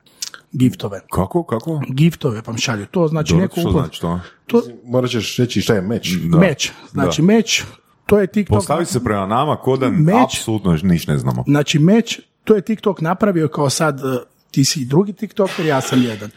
giftove. 0.53 1.01
Kako, 1.13 1.43
kako? 1.43 1.83
Giftove 1.89 2.43
vam 2.47 2.59
šalju, 2.59 2.87
to 2.91 3.09
znači 3.09 3.33
Dobro, 3.33 3.43
neko 3.43 3.61
što 3.61 3.69
upla- 3.69 3.83
znači 3.85 4.01
to? 4.01 4.21
To, 4.47 4.63
Morat 4.85 5.11
ćeš 5.11 5.37
reći 5.37 5.61
šta 5.61 5.75
je 5.75 5.81
meč. 5.81 6.11
Da. 6.33 6.39
meč, 6.39 6.71
znači 6.93 7.23
Da. 7.23 7.27
meč, 7.27 7.65
to 8.07 8.19
je 8.19 8.27
TikTok. 8.27 8.57
Postavi 8.57 8.87
se 8.87 9.05
prema 9.05 9.27
nama 9.27 9.57
ko 9.57 9.77
da 9.77 9.91
apsolutno 10.25 10.79
niš 10.83 11.07
ne 11.07 11.19
znamo. 11.19 11.45
Znači 11.47 11.79
meč, 11.79 12.21
to 12.45 12.55
je 12.55 12.63
TikTok 12.63 13.01
napravio 13.01 13.49
kao 13.49 13.71
sad 13.71 14.01
e, 14.01 14.03
ti 14.51 14.65
si 14.65 14.85
drugi 14.85 15.13
TikToker, 15.13 15.67
ja 15.67 15.81
sam 15.81 16.03
jedan. 16.03 16.31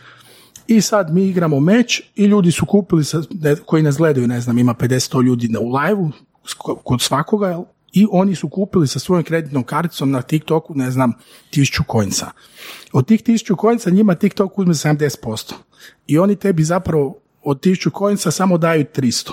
I 0.68 0.82
sad 0.82 1.14
mi 1.14 1.28
igramo 1.28 1.60
meč 1.60 2.02
i 2.16 2.26
ljudi 2.26 2.52
su 2.52 2.66
kupili, 2.66 3.04
sa, 3.04 3.22
ne- 3.30 3.56
koji 3.56 3.84
nas 3.84 3.98
gledaju, 3.98 4.28
ne 4.28 4.42
znam, 4.42 4.58
ima 4.58 4.74
50 4.74 5.24
ljudi 5.24 5.48
na, 5.48 5.60
u 5.60 5.72
live 5.72 6.12
kod 6.84 7.02
svakoga, 7.02 7.48
jel? 7.48 7.64
i 7.94 8.08
oni 8.12 8.36
su 8.36 8.50
kupili 8.50 8.88
sa 8.88 9.00
svojom 9.00 9.24
kreditnom 9.24 9.64
karticom 9.64 10.12
na 10.12 10.22
TikToku, 10.22 10.76
ne 10.76 10.92
znam, 10.92 11.14
tisuću 11.50 11.84
kojnca. 11.88 12.32
Od 12.94 13.08
tih 13.08 13.24
tisuću 13.24 13.56
kojnca 13.56 13.90
njima 13.90 14.16
TikTok 14.16 14.60
uzme 14.60 14.74
70%. 14.74 15.54
I 16.08 16.18
oni 16.18 16.36
tebi 16.36 16.64
zapravo 16.64 17.20
od 17.44 17.62
tisuću 17.62 17.92
kojnca 17.92 18.32
samo 18.32 18.58
daju 18.58 18.86
300. 18.96 19.32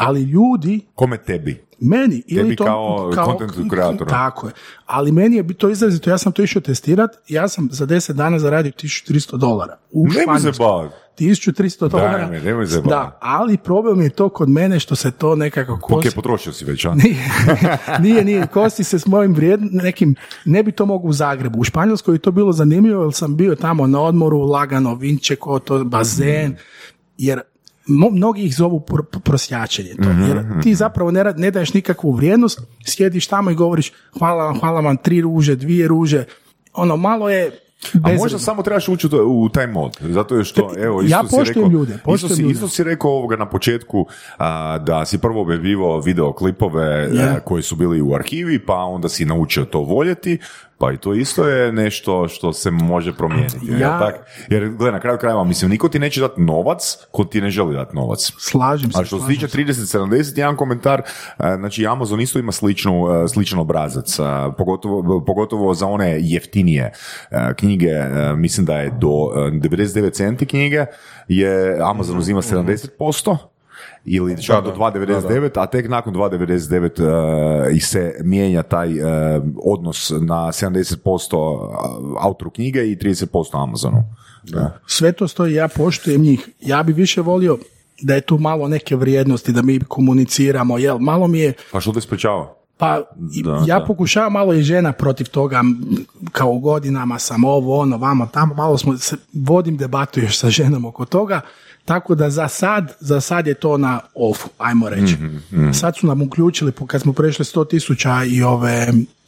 Ali 0.00 0.22
ljudi 0.22 0.80
Kome 0.94 1.18
tebi? 1.18 1.70
meni 1.80 2.22
ili 2.26 2.42
Tebi 2.44 2.56
to, 2.56 2.64
kao 2.64 3.12
content 3.24 3.70
kreatora. 3.70 4.10
Tako 4.10 4.46
je. 4.46 4.52
Ali 4.86 5.12
meni 5.12 5.36
je 5.36 5.54
to 5.54 5.70
izrazito, 5.70 6.10
ja 6.10 6.18
sam 6.18 6.32
to 6.32 6.42
išao 6.42 6.62
testirat, 6.62 7.10
ja 7.28 7.48
sam 7.48 7.68
za 7.72 7.86
10 7.86 8.12
dana 8.12 8.38
zaradio 8.38 8.72
1300 8.72 9.36
dolara. 9.36 9.76
U 9.90 10.06
Ne 10.06 10.34
mi 10.34 10.40
se 10.40 10.52
baviti. 10.58 10.94
1300 11.18 11.88
dolara. 11.88 12.28
me, 12.28 12.40
nemoj 12.40 12.66
se 12.66 12.80
da, 12.80 13.18
ali 13.20 13.56
problem 13.56 14.00
je 14.00 14.10
to 14.10 14.28
kod 14.28 14.48
mene 14.48 14.80
što 14.80 14.96
se 14.96 15.10
to 15.10 15.36
nekako 15.36 15.72
Ok, 15.72 15.80
kosi. 15.80 16.10
potrošio 16.14 16.52
si 16.52 16.64
već, 16.64 16.84
a? 16.84 16.94
Nije, 16.94 17.16
nije, 18.02 18.24
nije, 18.24 18.46
kosi 18.46 18.84
se 18.84 18.98
s 18.98 19.06
mojim 19.06 19.34
vrijed, 19.34 19.60
nekim, 19.62 20.14
ne 20.44 20.62
bi 20.62 20.72
to 20.72 20.86
mogu 20.86 21.08
u 21.08 21.12
Zagrebu. 21.12 21.58
U 21.58 21.64
Španjolskoj 21.64 22.14
je 22.14 22.18
to 22.18 22.30
bilo 22.30 22.52
zanimljivo, 22.52 23.02
jer 23.04 23.12
sam 23.12 23.36
bio 23.36 23.54
tamo 23.54 23.86
na 23.86 24.00
odmoru, 24.00 24.38
lagano, 24.40 24.94
vinčeko, 24.94 25.58
to 25.58 25.84
bazen, 25.84 26.56
jer 27.18 27.40
mnogi 27.86 28.42
ih 28.42 28.54
zovu 28.56 28.80
pr- 28.80 29.20
prosjačenje 29.20 29.94
to, 30.02 30.10
jer 30.28 30.62
ti 30.62 30.74
zapravo 30.74 31.10
ne, 31.10 31.24
ne 31.36 31.50
daješ 31.50 31.74
nikakvu 31.74 32.12
vrijednost, 32.12 32.60
sjediš 32.84 33.26
tamo 33.26 33.50
i 33.50 33.54
govoriš 33.54 33.92
hvala 34.18 34.44
vam, 34.44 34.60
hvala 34.60 34.80
vam, 34.80 34.96
tri 34.96 35.20
ruže, 35.20 35.56
dvije 35.56 35.88
ruže, 35.88 36.24
ono, 36.74 36.96
malo 36.96 37.30
je 37.30 37.50
A 38.02 38.12
možda 38.12 38.38
samo 38.38 38.62
trebaš 38.62 38.88
ući 38.88 39.08
u, 39.26 39.48
taj 39.48 39.66
mod, 39.66 39.98
zato 40.00 40.36
je 40.36 40.44
što, 40.44 40.72
evo, 40.78 41.02
isto 41.02 41.16
Ja 41.16 41.28
si 41.28 41.52
rekao, 41.52 41.70
ljude, 41.70 41.98
si, 42.34 42.42
ljude. 42.42 42.52
isto 42.52 42.68
si 42.68 42.84
rekao 42.84 43.10
ovoga 43.10 43.36
na 43.36 43.48
početku 43.48 44.06
a, 44.38 44.78
da 44.78 45.04
si 45.04 45.18
prvo 45.18 45.42
objavljivao 45.42 46.00
videoklipove 46.00 47.08
Je. 47.12 47.22
a, 47.22 47.40
koji 47.40 47.62
su 47.62 47.76
bili 47.76 48.00
u 48.00 48.14
arhivi, 48.14 48.58
pa 48.66 48.74
onda 48.74 49.08
si 49.08 49.24
naučio 49.24 49.64
to 49.64 49.80
voljeti, 49.80 50.38
pa 50.80 50.92
i 50.92 50.96
to 50.96 51.14
isto 51.14 51.48
je 51.48 51.72
nešto 51.72 52.28
što 52.28 52.52
se 52.52 52.70
može 52.70 53.12
promijeniti. 53.12 53.56
Ja- 53.80 53.98
tak? 53.98 54.14
Jer, 54.48 54.68
gledaj, 54.68 54.92
na 54.92 55.00
kraju 55.00 55.18
krajeva, 55.18 55.44
mislim, 55.44 55.70
niko 55.70 55.88
ti 55.88 55.98
neće 55.98 56.20
dati 56.20 56.40
novac 56.40 56.98
ko 57.10 57.24
ti 57.24 57.40
ne 57.40 57.50
želi 57.50 57.74
dati 57.74 57.96
novac. 57.96 58.32
Slažem 58.38 58.92
se. 58.92 59.00
A 59.00 59.04
što 59.04 59.20
se 59.20 59.26
tiče 59.26 59.46
30-70, 59.46 60.38
jedan 60.38 60.56
komentar, 60.56 61.00
e, 61.00 61.56
znači 61.56 61.86
Amazon 61.86 62.20
isto 62.20 62.38
ima 62.38 62.52
sličnu, 62.52 63.08
e, 63.24 63.28
sličan 63.28 63.58
obrazac, 63.58 64.18
e, 64.18 64.22
pogotovo, 64.58 65.24
pogotovo 65.24 65.74
za 65.74 65.86
one 65.86 66.18
jeftinije 66.20 66.92
knjige, 67.56 67.92
mislim 68.36 68.66
da 68.66 68.76
je 68.76 68.90
do 68.90 69.08
e, 69.36 69.50
99 69.50 70.12
centi 70.12 70.46
knjige, 70.46 70.86
je 71.28 71.78
Amazon 71.82 72.18
uzima 72.18 72.42
70%, 72.42 73.36
ili 74.04 74.42
čak 74.42 74.64
do 74.64 74.74
2,99, 74.74 75.50
a 75.62 75.66
tek 75.66 75.88
nakon 75.88 76.14
2,99 76.14 77.66
uh, 77.66 77.76
ih 77.76 77.86
se 77.86 78.14
mijenja 78.24 78.62
taj 78.62 79.00
uh, 79.00 79.06
odnos 79.64 80.10
na 80.20 80.34
70% 80.34 80.96
autoru 82.20 82.50
knjige 82.50 82.90
i 82.90 82.96
30% 82.96 83.62
Amazonu. 83.62 84.04
Da. 84.42 84.78
Sve 84.86 85.12
to 85.12 85.28
stoji, 85.28 85.54
ja 85.54 85.68
poštujem 85.68 86.22
njih. 86.22 86.48
Ja 86.60 86.82
bi 86.82 86.92
više 86.92 87.20
volio 87.20 87.58
da 88.02 88.14
je 88.14 88.20
tu 88.20 88.38
malo 88.38 88.68
neke 88.68 88.96
vrijednosti, 88.96 89.52
da 89.52 89.62
mi 89.62 89.80
komuniciramo, 89.80 90.78
jel, 90.78 90.98
malo 90.98 91.26
mi 91.26 91.38
je... 91.38 91.52
Pa 91.72 91.80
što 91.80 91.92
te 91.92 92.00
sprečava? 92.00 92.54
Pa 92.80 93.02
Da, 93.44 93.64
ja 93.66 93.78
da. 93.78 93.84
pokušavam 93.84 94.32
malo 94.32 94.54
i 94.54 94.62
žena 94.62 94.92
protiv 94.92 95.28
toga, 95.28 95.62
kao 96.32 96.58
godinama 96.58 97.18
sam 97.18 97.44
ovo, 97.44 97.78
ono, 97.80 97.96
vamo, 97.96 98.26
tamo, 98.26 98.54
malo 98.54 98.78
smo, 98.78 98.96
se, 98.96 99.16
vodim 99.32 99.76
debatu 99.76 100.20
još 100.20 100.38
sa 100.38 100.50
ženom 100.50 100.84
oko 100.84 101.04
toga, 101.04 101.40
tako 101.90 102.14
da 102.14 102.30
za 102.30 102.48
sad, 102.48 102.92
za 103.00 103.20
sad 103.20 103.46
je 103.46 103.54
to 103.54 103.76
na 103.76 104.00
off, 104.14 104.44
ajmo 104.58 104.88
reći. 104.88 105.14
Mhm, 105.14 105.70
Sad 105.72 105.96
su 105.96 106.06
nam 106.06 106.22
uključili, 106.22 106.72
po- 106.72 106.86
kad 106.86 107.00
smo 107.00 107.12
prešli 107.12 107.44
100 107.44 107.64
tisuća 107.64 108.24
i 108.24 108.42
ove 108.42 108.86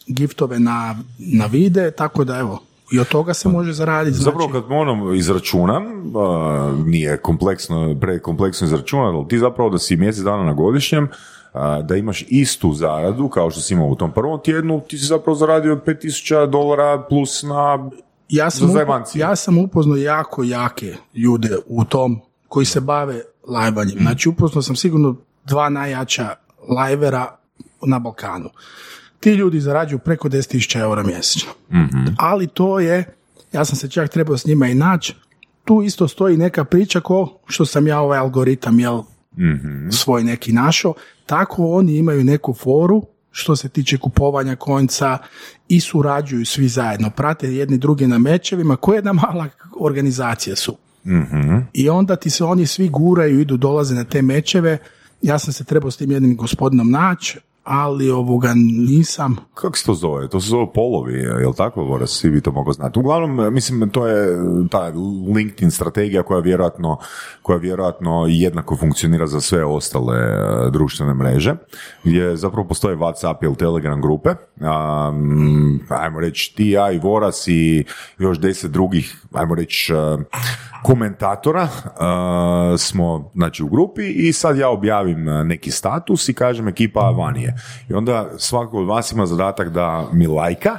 giftove 0.09 0.59
na, 0.61 0.97
na 1.19 1.47
vide, 1.47 1.91
tako 1.91 2.25
da 2.25 2.39
evo, 2.39 2.63
i 2.93 2.99
od 2.99 3.09
toga 3.09 3.35
se 3.35 3.49
može 3.49 3.73
zaraditi. 3.73 4.17
Znači, 4.17 4.25
Zapravo 4.25 4.53
kad 4.53 4.63
ono 4.71 5.13
izračunam, 5.15 5.83
a, 6.17 6.75
nije 6.87 7.17
kompleksno, 7.17 7.97
prekompleksno 8.01 8.65
izračunati, 8.67 9.17
ali 9.17 9.29
ti 9.29 9.39
zapravo 9.39 9.71
da 9.71 9.79
si 9.79 9.97
mjesec 9.97 10.25
dana 10.25 10.45
na 10.45 10.53
godišnjem, 10.53 11.09
a, 11.53 11.83
da 11.83 11.97
imaš 11.97 12.25
istu 12.29 12.75
zaradu 12.75 13.29
kao 13.29 13.51
što 13.51 13.61
si 13.61 13.75
imao 13.75 13.87
u 13.87 13.97
tom 13.97 14.13
prvom 14.13 14.41
tjednu, 14.41 14.81
ti 14.81 14.99
si 14.99 15.07
zapravo 15.07 15.35
zaradio 15.37 15.77
5000 15.77 16.47
dolara 16.47 17.03
plus 17.03 17.43
na... 17.43 17.91
ja 18.29 18.51
sam, 18.51 18.69
upo- 18.69 18.79
ja 19.15 19.37
sam 19.37 19.59
upoznao 19.59 19.97
jako 19.97 20.43
jake 20.43 20.95
ljude 21.15 21.57
u 21.67 21.85
tom 21.85 22.21
koji 22.53 22.67
se 22.67 22.81
bave 22.81 23.21
lajvanjem. 23.49 23.99
Znači 24.01 24.29
upoznao 24.29 24.63
sam 24.63 24.77
sigurno 24.77 25.17
dva 25.45 25.69
najjača 25.69 26.35
lajvera 26.69 27.37
na 27.87 27.99
Balkanu. 27.99 28.51
Ti 29.21 29.31
ljudi 29.31 29.61
zarađuju 29.61 29.99
preko 29.99 30.29
10.000 30.29 30.81
eura 30.81 31.03
mjesečno. 31.03 31.51
Ali 32.19 32.47
to 32.47 32.81
je, 32.81 33.15
ja 33.53 33.65
sam 33.65 33.77
se 33.77 33.89
čak 33.91 34.11
trebao 34.11 34.39
s 34.39 34.45
njima 34.47 34.67
i 34.67 34.75
naći, 34.75 35.15
tu 35.65 35.83
isto 35.83 36.09
stoji 36.09 36.37
neka 36.37 36.65
priča 36.65 37.01
ko 37.01 37.41
što 37.47 37.67
sam 37.67 37.87
ja 37.87 38.01
ovaj 38.01 38.19
algoritam 38.19 38.81
jel, 38.81 39.03
svoj 39.91 40.25
neki 40.25 40.53
našao, 40.53 40.95
tako 41.27 41.67
oni 41.67 41.97
imaju 41.97 42.25
neku 42.25 42.55
foru 42.55 43.03
što 43.31 43.57
se 43.57 43.69
tiče 43.69 43.99
kupovanja 43.99 44.57
konca 44.57 45.19
i 45.69 45.81
surađuju 45.81 46.47
svi 46.47 46.69
zajedno, 46.69 47.11
prate 47.11 47.55
jedni 47.55 47.79
drugi 47.79 48.07
na 48.07 48.19
mečevima, 48.19 48.77
koja 48.77 48.97
jedna 48.97 49.13
mala 49.13 49.49
organizacija 49.81 50.57
su. 50.57 50.77
I 51.73 51.89
onda 51.89 52.17
ti 52.17 52.31
se 52.31 52.45
oni 52.45 52.67
svi 52.67 52.89
guraju, 52.89 53.41
idu, 53.41 53.57
dolaze 53.57 53.95
na 53.95 54.05
te 54.05 54.23
mečeve. 54.23 54.79
Ja 55.23 55.39
sam 55.39 55.53
se 55.53 55.65
trebao 55.65 55.91
s 55.91 55.97
tim 55.97 56.11
jednim 56.11 56.37
gospodinom 56.37 56.91
naći, 56.91 57.39
ali 57.65 58.11
ovoga 58.11 58.53
nisam. 58.89 59.37
Kako 59.55 59.77
se 59.77 59.87
to 59.87 59.95
zove? 59.95 60.29
To 60.29 60.41
se 60.41 60.49
zove 60.49 60.67
polovi, 60.75 61.13
jel 61.15 61.53
tako, 61.53 61.85
Boras? 61.85 62.11
Svi 62.11 62.31
bi 62.31 62.41
to 62.41 62.53
mogli 62.53 62.75
znati. 62.75 62.99
Uglavnom, 62.99 63.55
mislim, 63.55 63.91
to 63.91 64.07
je 64.07 64.39
ta 64.71 64.93
LinkedIn 65.35 65.71
strategija 65.71 66.23
koja 66.23 66.41
vjerojatno, 66.41 66.99
koja 67.43 67.59
vjerojatno 67.59 68.27
jednako 68.29 68.77
funkcionira 68.77 69.27
za 69.27 69.41
sve 69.41 69.65
ostale 69.65 70.19
e, 70.19 70.71
društvene 70.71 71.15
mreže, 71.15 71.55
gdje 72.05 72.37
zapravo 72.37 72.69
postoje 72.69 72.97
WhatsApp 72.97 73.37
ili 73.43 73.57
Telegram 73.57 74.03
grupe. 74.03 74.31
Um, 74.31 75.81
ajmo 75.89 76.21
reći, 76.21 76.55
ti, 76.57 76.69
ja 76.69 76.93
i 76.93 76.99
Voras 76.99 77.49
i 77.49 77.85
još 78.19 78.39
deset 78.39 78.71
drugih, 78.71 79.17
ajmo 79.33 79.55
reći, 79.55 79.93
e, 79.93 79.97
komentatora 80.85 81.63
e, 81.63 82.79
smo 82.79 83.31
znači, 83.35 83.63
u 83.63 83.69
grupi 83.69 84.03
i 84.09 84.33
sad 84.33 84.59
ja 84.59 84.69
objavim 84.69 85.25
neki 85.25 85.71
status 85.71 86.29
i 86.29 86.35
kažem 86.35 86.69
ekipa 86.69 87.01
van 87.01 87.37
I 87.91 87.95
onda 87.95 88.31
svako 88.39 88.79
od 88.79 88.87
vas 88.87 89.13
ima 89.13 89.27
zadatak 89.27 89.69
da 89.69 90.09
mi 90.13 90.27
lajka 90.27 90.79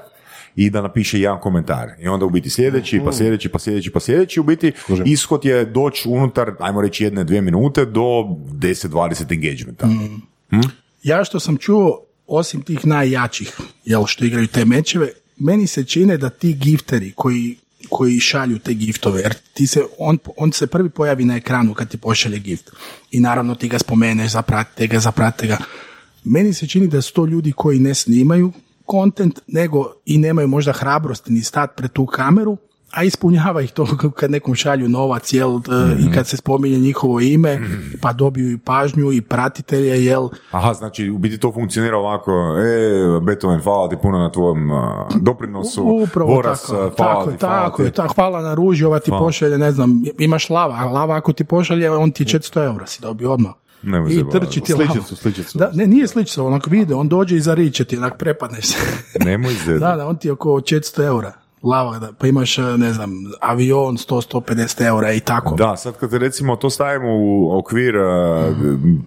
i 0.56 0.70
da 0.70 0.82
napiše 0.82 1.20
jedan 1.20 1.40
komentar. 1.40 1.90
I 2.00 2.08
onda 2.08 2.26
u 2.26 2.30
biti 2.30 2.50
sljedeći, 2.50 3.02
pa 3.06 3.12
sljedeći, 3.12 3.50
pa 3.50 3.60
sljedeći, 3.60 3.92
pa 3.92 4.00
sljedeći. 4.00 4.40
U 4.40 4.44
biti 4.44 4.72
ishod 5.06 5.46
je 5.46 5.66
doći 5.66 6.10
unutar, 6.10 6.52
ajmo 6.60 6.82
reći, 6.82 7.04
jedne, 7.04 7.24
dvije 7.24 7.42
minute 7.42 7.86
do 7.86 8.02
10-20 8.02 9.34
engagementa. 9.34 9.88
Ja 11.04 11.24
što 11.24 11.40
sam 11.40 11.58
čuo, 11.58 12.00
osim 12.28 12.62
tih 12.62 12.86
najjačih, 12.86 13.58
jel, 13.86 14.06
što 14.06 14.26
igraju 14.26 14.48
te 14.48 14.66
mečeve, 14.66 15.10
meni 15.38 15.68
se 15.68 15.84
čine 15.84 16.18
da 16.18 16.30
ti 16.30 16.54
gifteri 16.54 17.12
koji, 17.16 17.56
koji 17.90 18.20
šalju 18.20 18.60
te 18.60 18.74
giftove, 18.74 19.22
jer 19.22 19.34
ti 19.54 19.68
se, 19.68 19.84
on, 19.98 20.18
on 20.38 20.52
se 20.52 20.68
prvi 20.68 20.90
pojavi 20.90 21.26
na 21.26 21.36
ekranu 21.36 21.74
kad 21.74 21.90
ti 21.90 21.98
pošalje 21.98 22.40
gift. 22.40 22.72
I 23.12 23.20
naravno 23.20 23.56
ti 23.56 23.68
ga 23.68 23.80
spomeneš, 23.80 24.32
zapratite 24.32 24.88
ga, 24.88 25.00
zapratite 25.00 25.48
ga. 25.48 25.58
Meni 26.26 26.54
se 26.54 26.68
čini 26.68 26.88
da 26.88 27.02
su 27.02 27.14
to 27.14 27.26
ljudi 27.26 27.52
koji 27.52 27.80
ne 27.80 27.94
snimaju 27.94 28.52
kontent, 28.86 29.40
nego 29.48 29.94
i 30.06 30.18
nemaju 30.18 30.48
možda 30.48 30.72
hrabrosti 30.72 31.34
ni 31.34 31.42
stat 31.42 31.76
pred 31.76 31.92
tu 31.92 32.06
kameru, 32.06 32.58
a 32.92 33.04
ispunjava 33.04 33.62
ih 33.62 33.72
to 33.72 33.88
kad 34.20 34.32
nekom 34.32 34.56
šalju 34.56 34.90
novac, 34.90 35.34
jel, 35.34 35.60
i 36.00 36.14
kad 36.14 36.28
se 36.28 36.38
spominje 36.38 36.80
njihovo 36.80 37.20
ime, 37.20 37.60
pa 38.02 38.14
dobiju 38.14 38.52
i 38.52 38.58
pažnju 38.58 39.12
i 39.12 39.22
pratitelje, 39.22 40.06
jel, 40.06 40.30
Aha, 40.52 40.74
znači 40.74 41.10
u 41.10 41.18
biti 41.18 41.38
to 41.38 41.52
funkcionira 41.52 41.98
ovako, 41.98 42.32
e, 42.32 43.20
Beethoven, 43.22 43.62
hvala 43.62 43.90
ti 43.90 43.96
puno 44.02 44.18
na 44.18 44.32
tvojom 44.32 44.72
a, 44.72 45.08
doprinosu, 45.22 45.84
Upravo 45.84 46.36
Boras, 46.36 46.62
tako, 46.62 46.74
a, 46.74 46.92
hvala 46.98 47.26
tako, 47.26 47.32
ti, 47.32 47.38
hvala 47.46 47.64
tako, 47.64 47.84
ti. 47.84 47.92
tako, 47.92 48.14
hvala 48.14 48.42
na 48.42 48.54
ruži, 48.54 48.86
ova 48.86 49.00
ti 49.00 49.12
Hvala. 49.12 49.26
pošalje, 49.26 49.58
ne 49.58 49.72
znam, 49.72 50.04
imaš 50.20 50.50
lava, 50.50 50.76
a 50.76 50.86
lava 50.86 51.16
ako 51.16 51.34
ti 51.34 51.44
pošalje, 51.44 51.92
on 51.92 52.12
ti 52.12 52.26
400 52.26 52.66
eura 52.66 52.88
si 52.88 53.02
dobio 53.02 53.32
odmah. 53.34 53.63
Nemoj 53.84 54.14
I 54.14 54.24
trči 54.32 54.62
ti. 54.62 54.74
Sličicu, 54.74 55.16
sličicu. 55.16 55.58
Da, 55.58 55.72
ne, 55.74 55.88
nije 55.88 56.08
sličica, 56.08 56.44
onak 56.44 56.68
vide, 56.68 56.96
on 56.96 57.10
dođe 57.10 57.36
i 57.36 57.42
zariče 57.42 57.86
ti, 57.86 57.98
onak 57.98 58.18
prepadneš 58.18 58.66
se. 58.66 58.78
Nemoj 59.26 59.54
da, 59.80 59.96
da, 59.96 60.08
on 60.08 60.18
ti 60.18 60.28
je 60.28 60.32
oko 60.32 60.50
400 60.50 61.06
eura. 61.06 61.34
Lava, 61.64 62.00
da, 62.00 62.12
pa 62.20 62.28
imaš, 62.28 62.58
ne 62.58 62.94
znam, 62.94 63.12
avion 63.42 63.98
100-150 63.98 64.88
eura 64.88 65.14
i 65.14 65.20
tako. 65.20 65.56
Da, 65.56 65.78
sad 65.78 65.98
kad 65.98 66.14
recimo 66.14 66.56
to 66.56 66.70
stavimo 66.70 67.10
u 67.12 67.58
okvir 67.58 67.98
uh, 67.98 68.04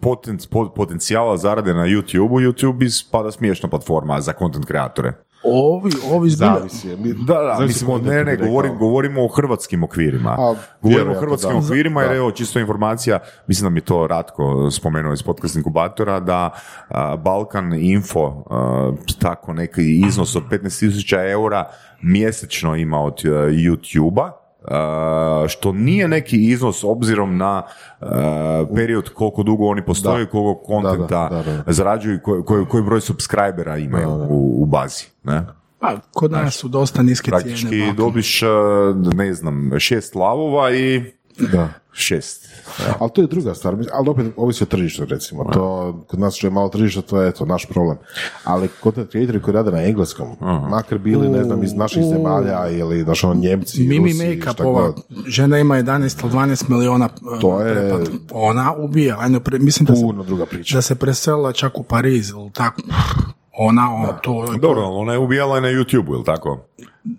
poten, 0.01 0.39
po- 0.51 0.73
potencijala 0.77 1.37
zarade 1.37 1.75
na 1.75 1.87
YouTube-u, 1.87 2.41
YouTube 2.41 2.85
ispada 2.85 3.31
smiješna 3.31 3.69
platforma 3.69 4.21
za 4.21 4.33
content 4.39 4.67
kreatore. 4.67 5.13
Ovi, 5.47 5.91
ovi 6.13 6.31
zbilja. 6.31 6.55
Zavisi. 6.55 6.89
Mi- 6.89 7.13
Da, 7.15 7.35
da, 7.35 7.55
zavisi 7.59 7.85
mislim, 7.85 8.05
ne, 8.05 8.25
ne, 8.25 8.37
govorim, 8.37 8.79
govorimo 8.79 9.25
o 9.25 9.29
hrvatskim 9.29 9.85
okvirima. 9.85 10.31
A, 10.31 10.55
govorimo 10.83 11.13
o 11.13 11.21
hrvatskim 11.21 11.53
da. 11.53 11.59
okvirima 11.59 12.03
jer 12.03 12.13
evo, 12.13 12.31
čisto 12.31 12.59
informacija, 12.59 13.19
mislim 13.47 13.65
da 13.65 13.71
mi 13.71 13.81
to 13.81 14.07
Ratko 14.07 14.71
spomenuo 14.71 15.13
iz 15.13 15.23
podcast 15.23 15.57
inkubatora, 15.57 16.21
da 16.21 16.51
a, 16.89 17.17
Balkan 17.17 17.73
Info 17.75 18.45
a, 18.51 18.93
tako 19.21 19.53
neki 19.53 20.01
iznos 20.07 20.37
od 20.37 20.43
15.000 20.51 21.31
eura 21.31 21.71
mjesečno 22.03 22.77
ima 22.77 23.01
od 23.01 23.23
a, 23.25 23.29
YouTube-a, 23.31 24.46
što 25.49 25.73
nije 25.73 26.09
neki 26.09 26.37
iznos 26.51 26.85
obzirom 26.85 27.37
na 27.37 27.63
period 28.75 29.09
koliko 29.15 29.43
dugo 29.43 29.67
oni 29.67 29.85
postoje, 29.85 30.25
Da. 30.25 30.31
koliko 30.31 30.63
kontenta 30.67 31.29
Da, 31.29 31.37
da, 31.37 31.43
da, 31.53 31.63
da. 31.63 31.73
zarađuju 31.73 32.15
i 32.15 32.21
koji, 32.23 32.43
koji, 32.43 32.67
koji 32.67 32.83
broj 32.83 33.01
subscribera 33.01 33.79
imaju 33.79 34.09
U, 34.09 34.63
u 34.63 34.67
bazi. 34.67 35.05
Ne? 35.25 35.47
Pa, 35.79 35.97
kod 36.13 36.31
nas 36.33 36.55
su 36.55 36.69
dosta 36.69 37.03
niske 37.03 37.31
Praktički 37.31 37.69
cijene. 37.69 37.87
Balkan. 37.87 37.97
dobiš, 37.97 38.43
ne 39.15 39.35
znam, 39.35 39.71
šest 39.79 40.15
lavova 40.15 40.75
i 40.75 41.13
Da. 41.43 41.69
šest. 41.93 42.47
Ali 42.99 43.11
to 43.11 43.21
je 43.21 43.27
druga 43.27 43.55
stvar, 43.55 43.77
mislim, 43.77 43.95
ali 43.95 44.09
opet 44.09 44.27
ovisi 44.37 44.63
o 44.63 44.67
tržištu 44.67 45.05
recimo, 45.05 45.45
to 45.45 45.65
kod 46.07 46.19
nas 46.21 46.35
što 46.35 46.47
je 46.47 46.51
malo 46.51 46.69
tržišta, 46.69 47.03
to 47.03 47.23
je 47.23 47.29
eto, 47.29 47.45
naš 47.47 47.67
problem. 47.67 47.97
Ali 48.45 48.69
content 48.83 49.11
creatori 49.11 49.43
koji 49.43 49.55
rade 49.55 49.71
na 49.71 49.83
engleskom, 49.83 50.29
makar 50.71 50.99
bili, 50.99 51.29
ne 51.29 51.45
znam, 51.45 51.63
iz 51.63 51.75
naših 51.75 52.03
U. 52.05 52.09
zemalja 52.09 52.69
ili, 52.71 53.03
znaš, 53.03 53.25
ono, 53.25 53.35
Njemci, 53.35 53.81
Mimi 53.81 54.11
Rusi, 54.11 54.27
Makeup, 54.27 54.53
šta 54.53 54.65
ova 54.65 54.83
god. 54.83 54.97
žena 55.27 55.59
ima 55.59 55.77
11 55.77 55.89
ili 56.23 56.33
12 56.33 56.69
miliona 56.69 57.09
uh, 57.25 57.41
To 57.41 57.61
je- 57.61 57.75
pretplata. 57.75 58.11
Ona 58.33 58.75
ubija, 58.75 59.17
ajno, 59.21 59.41
pre, 59.41 59.59
mislim 59.59 59.87
da 59.87 59.97
se, 59.97 60.03
druga 60.27 60.47
priča. 60.47 60.75
da 60.75 60.83
se 60.83 60.95
preselila 60.95 61.53
čak 61.53 61.79
u 61.79 61.83
Pariz 61.83 62.31
ili 62.31 62.51
tako. 62.53 62.83
Ona, 63.59 63.95
ona 63.95 64.13
to, 64.13 64.47
Dobro, 64.61 64.83
ona 64.83 65.13
je 65.13 65.19
ubijala 65.19 65.61
na 65.61 65.69
YouTube, 65.69 66.09
ili 66.09 66.25
tako? 66.25 66.61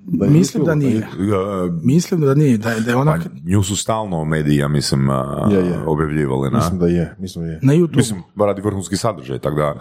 mislim 0.05 0.63
da 0.65 0.75
nije. 0.75 0.97
Uh, 0.97 1.73
Mislim 1.83 2.21
da 2.21 2.33
nije, 2.33 2.57
da 2.57 2.69
je, 2.69 2.79
da 2.79 2.91
je 2.91 2.97
ona 2.97 3.11
pa, 3.13 3.17
nju 3.45 3.63
su 3.63 3.75
stalno 3.75 4.25
mediji, 4.25 4.57
ja 4.57 4.67
mislim, 4.67 5.09
uh, 5.09 5.15
Je, 5.51 5.57
je. 5.59 5.77
objavljivali 5.85 6.51
na... 6.51 6.57
Mislim 6.57 6.79
da 6.79 6.87
je, 6.87 7.15
mislim 7.19 7.45
da 7.45 7.51
je. 7.51 7.59
na 7.61 7.73
YouTube. 7.73 7.95
Mislim, 7.95 8.23
radi 8.37 8.61
vrhunski 8.61 8.97
sadržaj, 8.97 9.39
tako 9.39 9.55
da... 9.55 9.75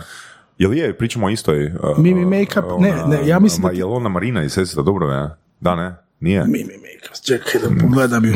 Jel 0.59 0.75
je, 0.75 0.99
pričamo 0.99 1.27
o 1.27 1.31
istoj... 1.31 1.67
Uh, 1.67 1.73
Mimi 1.99 2.25
Makeup, 2.27 2.65
ne, 2.81 2.95
ne, 3.09 3.29
ja 3.29 3.39
mislim 3.39 3.63
da 3.63 3.69
Ma, 3.69 3.73
ti- 3.73 3.79
Jel 3.79 3.93
ona 3.93 4.09
Marina 4.09 4.43
iz 4.43 4.53
Sestra 4.53 4.83
Dobrove, 4.83 5.31
Da, 5.61 5.75
ne? 5.75 5.95
Nije? 6.21 6.45
Mimi 6.45 6.59
Makeup, 6.65 7.25
čekaj 7.25 7.61
da 7.61 7.81
pogledam 7.83 8.25
ju. 8.25 8.35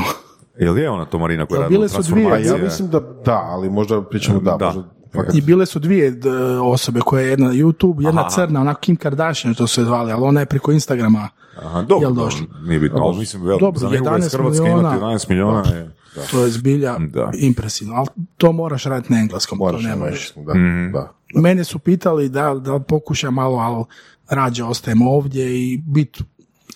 Jel 0.59 0.79
je 0.79 0.91
ona 0.91 1.05
to 1.05 1.19
Marina 1.19 1.47
koja 1.47 1.57
Jel 1.57 1.63
radi 1.63 1.75
bile 1.75 1.89
su 1.89 2.03
dvije? 2.03 2.27
A 2.27 2.29
transformacije? 2.29 2.59
ja 2.59 2.65
mislim 2.65 2.89
da 2.89 3.01
da, 3.25 3.41
ali 3.43 3.71
možda 3.71 4.03
pričamo 4.03 4.41
da, 4.41 4.57
Da. 4.57 4.67
možda 4.67 4.83
fakat 5.13 5.35
I 5.35 5.41
bile 5.41 5.67
su 5.67 5.79
dvije 5.79 6.11
d- 6.11 6.31
osobe 6.63 7.01
koje 7.01 7.25
je 7.25 7.31
jedna 7.31 7.47
na 7.47 7.55
YouTube, 7.55 8.05
jedna 8.05 8.21
Aha. 8.21 8.31
crna, 8.31 8.61
onako 8.61 8.81
Kim 8.81 8.97
Kardashian 8.97 9.55
to 9.55 9.67
se 9.67 9.85
zvali, 9.85 10.13
ali 10.13 10.23
ona 10.23 10.41
je 10.41 10.47
preko 10.47 10.73
Instagrama. 10.73 11.29
Aha, 11.59 11.83
dobro, 11.83 11.97
Jel 11.99 12.11
dobro, 12.11 12.25
došlo? 12.25 12.47
nije 12.63 12.81
bitno, 12.81 12.99
ali 12.99 13.19
mislim, 13.19 13.43
vel, 13.43 13.59
Dobro, 13.59 13.79
za 13.81 13.89
nekoga 13.89 14.11
iz 14.11 14.25
11 14.25 14.33
Hrvatske 14.33 14.63
miliona. 14.63 14.81
imati 14.91 15.03
11 15.17 15.29
miliona 15.29 15.69
je... 15.69 15.91
To 16.31 16.41
je 16.41 16.51
zbilja 16.51 16.97
Da. 17.01 17.31
impresivno, 17.35 17.95
ali 17.95 18.07
to 18.37 18.53
moraš 18.53 18.85
raditi 18.85 19.13
na 19.13 19.19
engleskom, 19.19 19.59
Moraš 19.59 19.83
to 19.83 19.89
na 19.89 19.95
ne 19.95 20.01
možeš. 20.01 20.13
engleskom, 20.29 20.45
da, 20.45 20.55
Mhm. 20.55 20.93
da. 20.93 21.13
Mene 21.35 21.65
su 21.65 21.79
pitali 21.79 22.29
da, 22.29 22.55
da 22.55 22.79
pokušam 22.81 23.35
malo, 23.35 23.57
ali 23.57 23.85
rađe 24.31 24.65
ostajem 24.65 25.03
ovdje 25.03 25.61
i 25.63 25.79
biti 25.79 26.25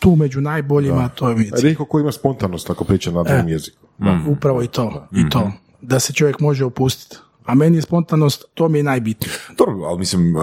tu 0.00 0.16
među 0.16 0.40
najboljima, 0.40 1.08
to 1.08 1.28
je 1.28 1.36
mi 1.36 1.44
cilj. 1.46 1.62
Rijetko 1.62 1.84
ko 1.84 2.00
ima 2.00 2.12
spontanost 2.12 2.70
ako 2.70 2.84
priča 2.84 3.10
na 3.10 3.22
drugom 3.22 3.48
jeziku. 3.48 3.78
Upravo 4.28 4.62
i 4.62 4.66
to, 4.66 5.08
i 5.12 5.28
to. 5.30 5.38
Mhm. 5.40 5.48
Da 5.82 6.00
se 6.00 6.12
čovjek 6.12 6.40
može 6.40 6.64
opustiti. 6.64 7.16
A 7.44 7.54
meni 7.54 7.76
je 7.76 7.82
spontanost, 7.82 8.44
to 8.54 8.68
mi 8.68 8.78
je 8.78 8.82
najbitnije. 8.82 9.32
Dobro, 9.58 9.84
ali 9.86 9.98
mislim, 9.98 10.36
uh, 10.36 10.42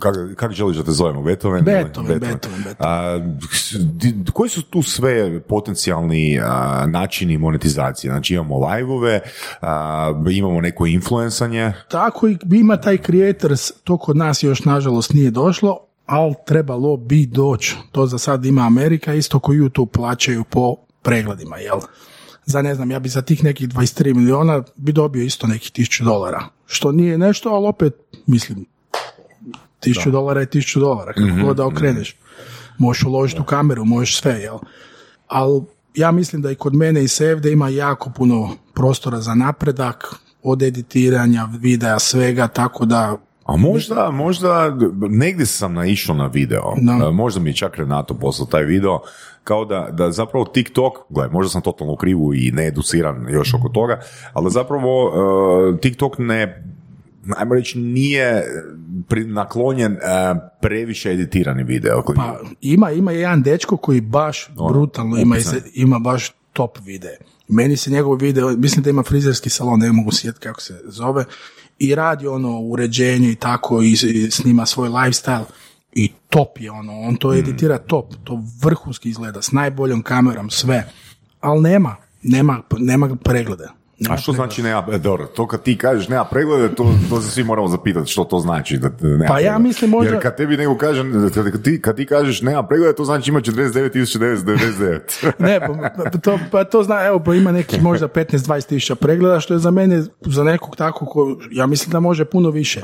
kako 0.00 0.18
kak 0.36 0.52
želiš 0.52 0.76
da 0.76 0.82
te 0.84 0.90
zovemo? 0.90 1.22
Beethoven? 1.22 1.64
Beethoven, 1.64 2.18
Beethoven, 2.20 2.62
Beethoven. 2.64 2.74
A, 2.78 3.18
di- 3.92 4.14
koji 4.32 4.50
su 4.50 4.62
tu 4.62 4.82
sve 4.82 5.40
potencijalni 5.40 6.40
a, 6.42 6.86
načini 6.88 7.38
monetizacije? 7.38 8.10
Znači 8.10 8.34
imamo 8.34 8.66
live-ove, 8.68 9.20
a, 9.60 10.22
imamo 10.30 10.60
neko 10.60 10.86
influencanje, 10.86 11.72
Tako 11.90 12.28
i 12.28 12.38
ima 12.50 12.76
taj 12.76 12.98
creators, 12.98 13.72
to 13.84 13.96
kod 13.98 14.16
nas 14.16 14.42
još 14.42 14.64
nažalost 14.64 15.12
nije 15.12 15.30
došlo, 15.30 15.78
ali 16.06 16.34
trebalo 16.46 16.96
bi 16.96 17.26
doći. 17.26 17.76
To 17.92 18.06
za 18.06 18.18
sad 18.18 18.44
ima 18.44 18.62
Amerika, 18.62 19.14
isto 19.14 19.38
ko 19.38 19.52
YouTube 19.52 19.86
plaćaju 19.86 20.44
po 20.44 20.76
pregledima, 21.02 21.56
jel? 21.56 21.78
Za 22.46 22.62
ne 22.62 22.74
znam, 22.74 22.90
ja 22.90 22.98
bi 22.98 23.08
za 23.08 23.22
tih 23.22 23.44
nekih 23.44 23.68
23 23.68 24.14
miliona 24.14 24.62
bi 24.76 24.92
dobio 24.92 25.22
isto 25.22 25.46
nekih 25.46 25.72
1000 25.72 26.04
dolara. 26.04 26.44
Što 26.66 26.92
nije 26.92 27.18
nešto, 27.18 27.48
ali 27.48 27.66
opet, 27.66 27.94
mislim, 28.26 28.66
1000 29.82 30.10
dolara 30.10 30.40
je 30.40 30.46
1000 30.46 30.80
dolara, 30.80 31.12
kako 31.12 31.46
god 31.46 31.56
da 31.56 31.66
okreneš. 31.66 32.16
Možeš 32.78 33.02
uložiti 33.02 33.40
u 33.40 33.44
kameru, 33.44 33.84
možeš 33.84 34.20
sve, 34.20 34.32
jel? 34.32 34.58
Ali 35.26 35.62
ja 35.94 36.12
mislim 36.12 36.42
da 36.42 36.50
i 36.50 36.54
kod 36.54 36.74
mene 36.74 37.04
i 37.04 37.08
Sevde 37.08 37.52
ima 37.52 37.68
jako 37.68 38.10
puno 38.10 38.56
prostora 38.74 39.20
za 39.20 39.34
napredak, 39.34 40.14
od 40.42 40.62
editiranja, 40.62 41.48
videa, 41.60 41.98
svega, 41.98 42.48
tako 42.48 42.84
da 42.84 43.16
A 43.46 43.56
možda, 43.56 44.10
možda, 44.10 44.76
negdje 45.10 45.46
sam 45.46 45.74
naišao 45.74 46.14
na 46.14 46.26
video, 46.26 46.74
Da. 46.76 47.06
E, 47.06 47.10
možda 47.10 47.40
mi 47.40 47.50
je 47.50 47.54
čak 47.54 47.76
Renato 47.76 48.14
poslao 48.14 48.46
taj 48.46 48.64
video, 48.64 49.00
kao 49.44 49.64
da, 49.64 49.88
da 49.92 50.10
zapravo 50.10 50.44
TikTok, 50.44 50.92
gledaj, 51.08 51.32
možda 51.32 51.50
sam 51.50 51.62
totalno 51.62 51.92
u 51.92 51.96
krivu 51.96 52.34
i 52.34 52.50
needuciran 52.50 53.26
još 53.30 53.54
oko 53.54 53.68
toga, 53.68 54.00
ali 54.32 54.44
da 54.44 54.50
zapravo 54.50 55.12
e, 55.76 55.80
TikTok 55.80 56.18
ne, 56.18 56.64
ajmo 57.36 57.54
reći, 57.54 57.78
nije 57.78 58.44
pri- 59.08 59.26
naklonjen 59.26 59.92
e, 59.92 59.98
previše 60.60 61.10
editirani 61.10 61.64
video. 61.64 62.02
Pa 62.16 62.40
ima, 62.60 62.90
ima 62.90 63.12
jedan 63.12 63.42
dečko 63.42 63.76
koji 63.76 64.00
baš 64.00 64.50
Ono, 64.56 64.72
brutalno 64.72 65.16
ima, 65.16 65.36
ima 65.74 65.98
baš 65.98 66.32
top 66.52 66.78
videe. 66.84 67.18
Meni 67.48 67.76
se 67.76 67.90
njegov 67.90 68.16
video, 68.16 68.56
mislim 68.56 68.82
da 68.82 68.90
ima 68.90 69.02
frizerski 69.02 69.50
salon, 69.50 69.80
ne 69.80 69.92
mogu 69.92 70.12
sjetiti 70.12 70.42
kako 70.42 70.60
se 70.60 70.80
zove, 70.84 71.24
i 71.78 71.94
radi 71.94 72.26
ono 72.26 72.60
uređenje 72.60 73.30
i 73.30 73.34
tako 73.34 73.82
i, 73.82 73.92
i 73.92 74.30
snima 74.30 74.66
svoj 74.66 74.88
lifestyle 74.88 75.44
i 75.92 76.12
top 76.28 76.60
je 76.60 76.70
ono, 76.70 77.00
on 77.00 77.14
Mm. 77.14 77.16
to 77.16 77.34
editira 77.34 77.78
top, 77.78 78.14
to 78.24 78.42
vrhunski 78.62 79.08
izgleda, 79.08 79.42
s 79.42 79.52
najboljom 79.52 80.02
kamerom, 80.02 80.50
sve, 80.50 80.92
ali 81.40 81.60
nema, 81.60 81.96
nema, 82.22 82.62
nema 82.78 83.16
pregleda. 83.16 83.74
Nema 83.98 84.14
A 84.14 84.18
što 84.18 84.32
pregleda. 84.32 84.48
znači 84.48 84.62
nema, 84.62 84.84
e, 84.92 84.98
dobro, 84.98 85.26
to 85.26 85.46
kad 85.46 85.62
ti 85.62 85.78
kažeš 85.78 86.08
nema 86.08 86.24
preglede, 86.24 86.74
to, 86.74 86.94
to 87.10 87.20
se 87.20 87.30
svi 87.30 87.44
moramo 87.44 87.68
zapitati 87.68 88.10
što 88.10 88.24
to 88.24 88.38
znači. 88.38 88.78
Da, 88.78 88.90
nema 89.00 89.24
Pa 89.26 89.40
ja 89.40 89.58
mislim 89.58 89.90
možda- 89.90 90.12
Jer 90.12 90.22
kad 90.22 90.36
tebi 90.36 90.56
nego 90.56 90.76
kaže, 90.76 91.02
kad 91.34 91.62
ti, 91.62 91.80
kad 91.80 91.96
ti 91.96 92.06
kažeš 92.06 92.42
nema 92.42 92.62
preglede, 92.62 92.94
to 92.94 93.04
znači 93.04 93.30
ima 93.30 93.40
49.999. 94.10 95.32
Ne, 95.38 95.60
pa, 95.60 95.66
pa 96.04 96.10
to, 96.10 96.38
pa 96.50 96.64
to 96.64 96.82
zna, 96.82 97.02
evo, 97.02 97.18
pa 97.20 97.34
ima 97.34 97.52
nekih 97.52 97.82
možda 97.82 98.08
15-20 98.08 98.66
tisuća 98.66 98.94
pregleda, 98.94 99.40
što 99.40 99.54
je 99.54 99.60
za 99.60 99.70
mene, 99.70 100.02
za 100.22 100.44
nekog 100.44 100.76
tako, 100.76 101.06
ko, 101.06 101.36
ja 101.50 101.66
mislim 101.66 101.92
da 101.92 102.00
može 102.00 102.24
puno 102.24 102.50
više. 102.50 102.82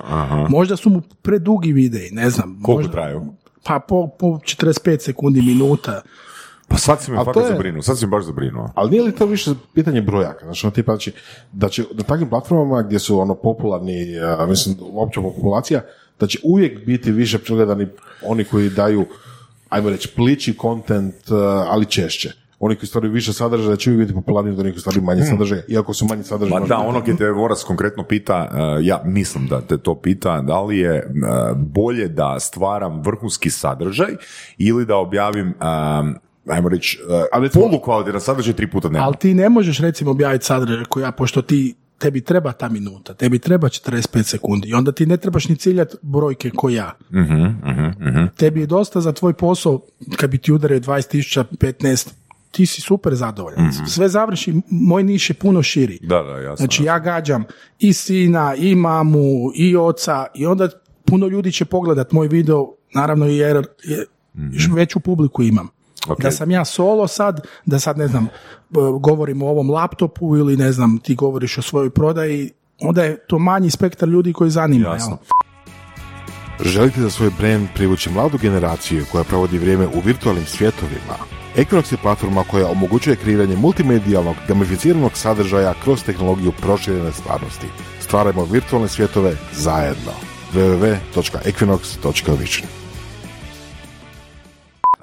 Možda 0.49 0.77
su 0.77 0.91
mu 0.91 1.01
predugi 1.23 1.73
videi, 1.73 2.11
ne 2.11 2.31
znam. 2.31 2.61
Koliko 2.63 2.73
možda, 2.79 2.93
traju? 2.93 3.23
Pa 3.65 3.79
po, 3.79 4.09
po 4.11 4.27
45 4.27 5.01
sekundi, 5.01 5.43
minuta. 5.43 6.03
Pa 6.73 6.79
sad 6.79 7.03
si 7.03 7.11
me 7.11 7.17
fakat 7.17 7.37
je- 7.37 7.49
zabrinuo, 7.49 7.83
sad 7.83 7.99
si 7.99 8.07
me 8.07 8.11
baš 8.11 8.25
zabrinuo. 8.25 8.71
Ali 8.75 8.91
nije 8.91 9.03
li 9.03 9.13
to 9.13 9.27
više 9.27 9.51
pitanje 9.75 10.03
brojaka? 10.03 10.45
Znači, 10.45 10.67
ono 10.67 10.71
tipa, 10.71 10.93
znači, 10.93 11.13
da 11.53 11.69
će 11.69 11.85
na 11.95 12.03
takvim 12.03 12.29
platformama 12.29 12.83
gdje 12.83 12.99
su 12.99 13.21
ono 13.21 13.35
popularni, 13.35 14.19
a, 14.39 14.47
mislim, 14.47 14.77
opća 14.95 15.21
populacija, 15.21 15.81
da 16.21 16.27
će 16.27 16.39
uvijek 16.45 16.87
biti 16.87 17.13
više 17.13 17.39
pregledani 17.39 17.87
oni 18.27 18.45
koji 18.45 18.71
daju, 18.71 19.05
ajmo 19.69 19.91
reći, 19.91 20.09
plići 20.17 20.57
kontent, 20.57 21.15
ali 21.69 21.87
češće. 21.87 22.33
Oni 22.65 22.77
koji 22.77 22.87
stvaraju 22.87 23.13
više 23.13 23.33
sadržaja 23.33 23.71
da 23.71 23.77
će 23.77 23.91
uvijek 23.91 24.01
biti 24.09 24.15
popularniji 24.15 24.53
od 24.55 24.61
onih 24.61 24.73
koji 24.73 24.81
stvaraju 24.81 25.03
manje 25.03 25.25
sadržaja, 25.25 25.63
iako 25.69 25.95
su 25.95 26.07
manje 26.07 26.23
sadržaja. 26.23 26.61
Možda 26.61 26.75
da, 26.77 26.81
ono 26.81 27.01
gdje 27.01 27.17
te 27.17 27.31
Voras 27.31 27.65
konkretno 27.65 28.05
pita, 28.05 28.49
uh, 28.51 28.87
ja 28.87 29.03
mislim 29.05 29.47
da 29.47 29.61
te 29.61 29.79
to 29.79 29.95
pita, 29.95 30.41
da 30.41 30.61
li 30.61 30.79
je 30.79 31.07
uh, 31.07 31.57
bolje 31.57 32.09
da 32.09 32.41
stvaram 32.41 33.03
vrhunski 33.03 33.51
sadržaj 33.51 34.11
ili 34.59 34.87
da 34.87 34.97
objavim, 34.97 35.55
ajmo 36.47 36.69
reći, 36.69 36.99
uh, 37.09 37.25
Ali 37.33 37.51
polukvalitetan 37.51 38.21
sadržaj 38.21 38.55
tri 38.55 38.71
puta 38.71 38.89
dnevno. 38.89 39.07
Ali 39.07 39.17
ti 39.17 39.35
ne 39.35 39.49
možeš 39.49 39.79
recimo 39.79 40.11
objaviti 40.11 40.45
sadržaj 40.45 40.85
koji 40.85 41.03
ja, 41.03 41.13
pošto 41.13 41.43
ti 41.43 41.75
tebi 41.99 42.21
treba 42.21 42.53
ta 42.53 42.69
minuta, 42.69 43.15
tebi 43.15 43.39
treba 43.39 43.69
45 43.69 44.23
sekundi 44.23 44.69
i 44.69 44.75
onda 44.75 44.93
ti 44.93 45.07
ne 45.07 45.17
trebaš 45.17 45.49
ni 45.49 45.57
ciljati 45.57 45.97
brojke 46.03 46.51
ko 46.51 46.69
ja. 46.69 46.97
Tebi 48.37 48.61
je 48.61 48.67
dosta 48.67 49.01
za 49.01 49.13
tvoj 49.13 49.33
posao, 49.33 49.81
kad 50.17 50.31
bi 50.31 50.39
ti 50.39 50.53
udario 50.53 50.81
20.000, 50.81 51.45
15, 51.59 52.09
ti 52.51 52.67
si 52.67 52.81
super 52.81 53.15
zadovoljan. 53.15 53.73
Sve 53.87 54.09
završi, 54.09 54.55
moj 54.71 55.03
niš 55.03 55.31
je 55.31 55.35
puno 55.35 55.63
širi. 55.63 55.99
Da, 56.03 56.23
da, 56.23 56.39
jasno. 56.39 56.57
Znači 56.57 56.85
ja 56.85 56.99
gađam 56.99 57.45
i 57.79 57.93
sina, 57.93 58.55
i 58.55 58.75
mamu, 58.75 59.51
i 59.55 59.77
oca 59.77 60.27
i 60.35 60.47
onda 60.47 60.69
puno 61.05 61.27
ljudi 61.27 61.53
će 61.53 61.65
pogledat 61.65 62.13
moj 62.13 62.29
video, 62.29 62.67
naravno 62.95 63.27
jer 63.27 63.67
je, 63.85 64.07
veću 64.75 65.01
publiku 65.01 65.43
imam. 65.43 65.69
Ok. 66.09 66.21
Da 66.21 66.31
sam 66.31 66.51
ja 66.51 66.65
solo 66.65 67.09
sad, 67.09 67.47
da 67.67 67.79
sad 67.79 67.99
ne 67.99 68.09
znam, 68.09 68.29
govorim 69.01 69.43
o 69.43 69.49
ovom 69.49 69.71
laptopu 69.71 70.37
ili 70.37 70.57
ne 70.57 70.73
znam, 70.73 70.99
ti 70.99 71.15
govoriš 71.15 71.59
o 71.59 71.63
svojoj 71.63 71.91
prodaji, 71.91 72.51
onda 72.81 73.05
je 73.05 73.27
to 73.27 73.39
manji 73.39 73.71
spektar 73.71 74.09
ljudi 74.09 74.33
koji 74.33 74.51
zanima. 74.51 74.89
Jasno. 74.89 75.19
jel? 75.21 75.27
Želite 76.73 77.01
za 77.01 77.11
svoj 77.11 77.31
brand 77.39 77.69
privući 77.75 78.11
mladu 78.11 78.39
generaciju 78.39 79.05
koja 79.13 79.25
provodi 79.25 79.59
vrijeme 79.59 79.87
u 79.87 80.01
virtualnim 80.05 80.47
svjetovima? 80.47 81.17
Equinox 81.57 81.93
je 81.93 81.99
platforma 82.03 82.45
koja 82.51 82.69
omogućuje 82.69 83.17
kreiranje 83.17 83.57
multimedijalnog, 83.57 84.37
gamificiranog 84.49 85.13
sadržaja 85.15 85.75
kroz 85.85 86.05
tehnologiju 86.05 86.53
proširene 86.53 87.13
stvarnosti. 87.13 87.67
Stvarajmo 88.01 88.45
virtualne 88.45 88.89
svjetove 88.89 89.37
zajedno. 89.53 90.13
www.equinox.vision 90.55 92.82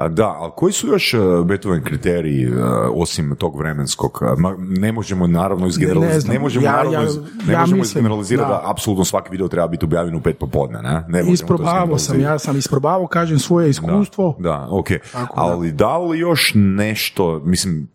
Da, 0.08 0.28
ali 0.40 0.52
koji 0.56 0.74
su 0.74 0.88
još 0.88 1.14
uh, 1.14 1.46
Beethoven 1.46 1.84
kriteriji 1.84 2.48
uh, 2.48 2.54
osim 2.94 3.36
tog 3.36 3.58
vremenskog? 3.58 4.22
Ne 4.60 4.92
možemo 4.92 5.28
naravno 5.28 5.64
Ne 5.66 5.70
izgeneralizirati, 5.70 6.30
ne, 6.30 6.40
možemo 6.40 6.66
ja- 6.66 6.72
naravno 6.72 7.04
iz- 7.04 7.18
ne 7.48 7.54
ja 7.54 7.60
možemo 7.60 7.82
izgeneralizirati 7.82 8.50
da, 8.50 8.54
da. 8.54 8.72
apsolutno 8.72 9.06
svaki 9.06 9.32
video 9.32 9.48
treba 9.48 9.68
biti 9.68 9.86
objavljen 9.86 10.16
u 10.16 10.22
pet 10.22 10.38
popodne, 10.40 10.82
ne? 10.82 11.06
ne 11.08 11.32
Isprobavao 11.32 11.98
sam, 11.98 12.20
ja 12.20 12.40
sam 12.40 12.58
isprobavao, 12.58 13.08
kažem 13.08 13.40
svoje 13.40 13.70
iskustvo. 13.70 14.36
Da, 14.40 14.68
ok. 14.72 14.88
Tako 15.12 15.36
da. 15.36 15.42
Ali 15.42 15.72
da 15.72 15.98
li 15.98 16.20
još 16.20 16.52
nešto, 16.56 17.42
mislim, 17.46 17.88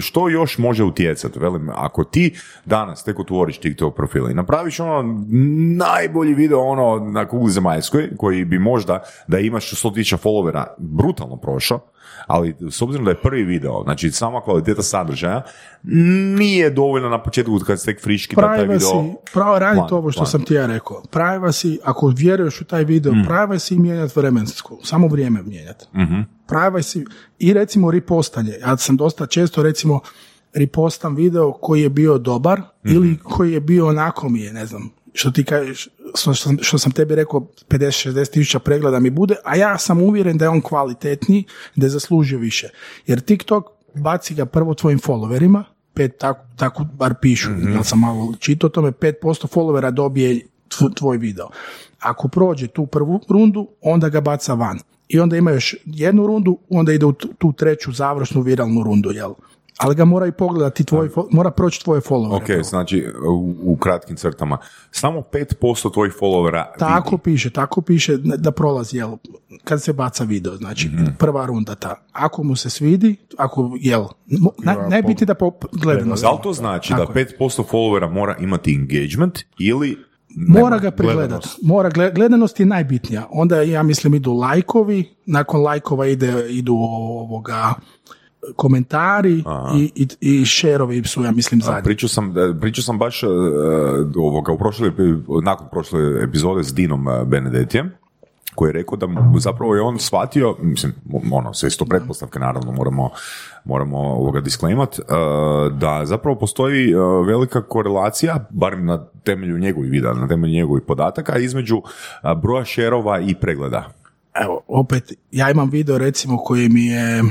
što 0.00 0.28
još 0.28 0.58
može 0.58 0.84
utjecati? 0.84 1.38
Velim, 1.38 1.70
ako 1.74 2.04
ti 2.04 2.34
danas 2.64 3.04
tek 3.04 3.18
otvoriš 3.18 3.58
TikTok 3.58 3.96
profil 3.96 4.30
i 4.30 4.34
napraviš 4.34 4.80
ono 4.80 5.24
najbolji 5.76 6.34
video 6.34 6.60
ono 6.60 7.10
na 7.10 7.28
kugli 7.28 7.50
zemaljskoj, 7.50 8.16
koji 8.16 8.44
bi 8.44 8.58
možda 8.58 9.02
da 9.26 9.38
imaš 9.38 9.70
100.000 9.84 10.16
followera 10.16 10.64
brutalno 10.78 11.35
prošao, 11.36 11.80
ali 12.26 12.56
s 12.70 12.82
obzirom 12.82 13.04
da 13.04 13.10
je 13.10 13.20
prvi 13.22 13.44
video, 13.44 13.82
znači 13.84 14.10
sama 14.10 14.40
kvaliteta 14.40 14.82
sadržaja, 14.82 15.42
nije 16.36 16.70
dovoljno 16.70 17.08
na 17.08 17.22
početku 17.22 17.58
kad 17.66 17.80
ste 17.80 17.92
tek 17.92 18.02
friški 18.02 18.36
da 18.36 18.42
taj 18.42 18.62
video... 18.62 19.14
Pravo 19.32 19.58
raditi 19.58 19.94
ovo 19.94 20.10
što 20.10 20.18
plan. 20.18 20.26
sam 20.26 20.44
ti 20.44 20.54
ja 20.54 20.66
rekao. 20.66 21.02
Privacy, 21.12 21.78
ako 21.84 22.06
vjeruješ 22.08 22.60
u 22.60 22.64
taj 22.64 22.84
video, 22.84 23.12
Mm. 23.12 23.24
privacy 23.28 23.74
i 23.74 23.78
mijenjati 23.78 24.12
vremensko, 24.16 24.78
samo 24.82 25.06
vrijeme 25.08 25.42
mijenjati. 25.42 25.84
Mhm. 25.94 26.20
Privacy 26.48 27.06
i 27.38 27.52
recimo 27.52 27.90
ripostanje. 27.90 28.52
Ja 28.60 28.76
sam 28.76 28.96
dosta 28.96 29.26
često 29.26 29.62
recimo 29.62 30.00
ripostam 30.54 31.14
video 31.14 31.52
koji 31.52 31.82
je 31.82 31.88
bio 31.90 32.18
dobar 32.18 32.58
Mhm. 32.84 32.94
ili 32.94 33.18
koji 33.18 33.52
je 33.52 33.60
bio 33.60 33.86
onako 33.88 34.28
mi 34.28 34.40
je, 34.40 34.52
ne 34.52 34.66
znam, 34.66 34.90
što 35.16 35.30
ti 35.30 35.44
kažeš, 35.44 35.88
što 36.14 36.34
sam, 36.34 36.58
što 36.60 36.78
sam 36.78 36.92
tebi 36.92 37.14
rekao 37.14 37.40
50-60 37.68 38.30
tisuća 38.32 38.58
pregleda 38.58 39.00
mi 39.00 39.10
bude, 39.10 39.34
a 39.44 39.56
ja 39.56 39.78
sam 39.78 40.02
uvjeren 40.02 40.38
da 40.38 40.44
je 40.44 40.48
on 40.48 40.60
kvalitetniji, 40.60 41.44
da 41.76 41.86
je 41.86 41.90
zaslužio 41.90 42.38
više. 42.38 42.68
Jer 43.06 43.20
TikTok 43.20 43.64
baci 43.94 44.34
ga 44.34 44.46
prvo 44.46 44.74
tvojim 44.74 44.98
followerima, 44.98 45.62
pet, 45.94 46.18
tako, 46.18 46.40
tako 46.56 46.84
bar 46.84 47.14
pišu, 47.22 47.50
ja 47.74 47.84
sam 47.84 48.00
malo 48.00 48.34
čitao 48.38 48.70
tome, 48.70 48.90
5% 48.90 49.12
followera 49.54 49.90
dobije 49.90 50.40
tv- 50.68 50.94
tvoj 50.94 51.16
video. 51.16 51.48
Ako 51.98 52.28
prođe 52.28 52.66
tu 52.66 52.86
prvu 52.86 53.20
rundu, 53.28 53.68
onda 53.80 54.08
ga 54.08 54.20
baca 54.20 54.54
van. 54.54 54.78
I 55.08 55.20
onda 55.20 55.36
ima 55.36 55.50
još 55.50 55.74
jednu 55.84 56.26
rundu, 56.26 56.58
onda 56.70 56.92
ide 56.92 57.06
u 57.06 57.12
tu, 57.12 57.28
tu 57.38 57.52
treću 57.52 57.92
završnu 57.92 58.40
viralnu 58.40 58.82
rundu, 58.82 59.10
jel? 59.10 59.32
Ali 59.76 59.94
ga 59.94 60.04
mora 60.04 60.26
i 60.26 60.32
pogledati, 60.32 60.84
tvoj, 60.84 61.08
mora 61.30 61.50
proći 61.50 61.84
tvoje 61.84 62.00
followere. 62.00 62.36
Ok, 62.58 62.64
znači 62.64 63.06
u, 63.28 63.54
u 63.62 63.76
kratkim 63.76 64.16
crtama, 64.16 64.58
samo 64.90 65.20
5% 65.22 65.92
tvojih 65.92 66.14
followera 66.14 66.64
Tako 66.78 67.10
vidi. 67.10 67.22
piše, 67.24 67.50
tako 67.50 67.80
piše 67.80 68.16
da 68.16 68.50
prolazi, 68.52 68.96
jel, 68.96 69.16
kad 69.64 69.82
se 69.82 69.92
baca 69.92 70.24
video, 70.24 70.56
znači 70.56 70.88
Mhm. 70.88 71.04
prva 71.18 71.46
runda 71.46 71.74
ta. 71.74 71.94
Ako 72.12 72.42
mu 72.42 72.56
se 72.56 72.70
svidi, 72.70 73.16
ako, 73.36 73.76
jel, 73.76 74.04
naj- 74.58 74.90
najbitnije 74.90 75.26
da 75.26 75.34
po 75.34 75.52
gledanost. 75.74 76.22
Da 76.22 76.30
li 76.30 76.38
to 76.42 76.52
znači 76.52 76.88
Tako 76.90 77.12
da 77.12 77.20
je. 77.20 77.26
5% 77.28 77.64
followera 77.64 78.10
mora 78.10 78.36
imati 78.36 78.74
engagement 78.74 79.38
ili 79.58 79.96
Mora 80.38 80.78
ga 80.78 80.90
pregledati. 80.90 81.48
Mora 81.62 81.90
gle- 81.90 82.14
gledanost 82.14 82.60
je 82.60 82.66
najbitnija. 82.66 83.26
Onda 83.30 83.62
ja 83.62 83.82
mislim 83.82 84.14
idu 84.14 84.32
lajkovi, 84.32 85.14
nakon 85.26 85.62
lajkova 85.62 86.06
ide, 86.06 86.46
idu 86.50 86.74
ovoga 86.74 87.74
komentari 88.56 89.44
i, 89.76 89.92
i, 89.94 90.08
i 90.40 90.44
šerovi 90.44 91.02
su, 91.04 91.22
ja 91.22 91.30
mislim, 91.32 91.60
zadnji. 91.60 91.82
Pričao 91.82 92.08
sam, 92.08 92.34
pričao 92.60 92.82
sam 92.82 92.98
baš 92.98 93.22
e, 93.22 93.26
ovoga, 94.16 94.52
u 94.52 94.58
prošloj, 94.58 94.90
epi- 94.90 95.44
nakon 95.44 95.66
prošle 95.70 96.00
epizode 96.24 96.64
s 96.64 96.74
Dinom 96.74 97.08
e, 97.08 97.24
Benedetijem, 97.24 97.90
koji 98.54 98.68
je 98.68 98.72
rekao 98.72 98.96
da 98.96 99.06
mu- 99.06 99.38
zapravo 99.38 99.74
je 99.74 99.80
on 99.82 99.98
shvatio, 99.98 100.56
mislim, 100.62 100.92
ono, 101.32 101.54
sve 101.54 101.66
isto 101.66 101.84
pretpostavke, 101.84 102.38
naravno, 102.38 102.72
moramo, 102.72 103.10
moramo 103.64 103.98
ovoga 103.98 104.40
disklemat, 104.40 104.98
e, 104.98 105.02
da 105.70 106.02
zapravo 106.04 106.38
postoji 106.38 106.90
e, 106.90 106.96
velika 107.26 107.62
korelacija, 107.62 108.46
barem 108.50 108.86
na 108.86 109.04
temelju 109.24 109.58
njegovih 109.58 109.90
videa, 109.90 110.12
na 110.14 110.28
temelju 110.28 110.52
njegovih 110.54 110.82
podataka, 110.86 111.38
između 111.38 111.76
e, 111.76 112.34
broja 112.42 112.64
šerova 112.64 113.20
i 113.20 113.34
pregleda. 113.34 113.92
Evo, 114.44 114.60
opet, 114.68 115.12
ja 115.32 115.50
imam 115.50 115.70
video 115.70 115.98
recimo 115.98 116.36
koji 116.38 116.68
mi 116.68 116.86
je, 116.86 117.22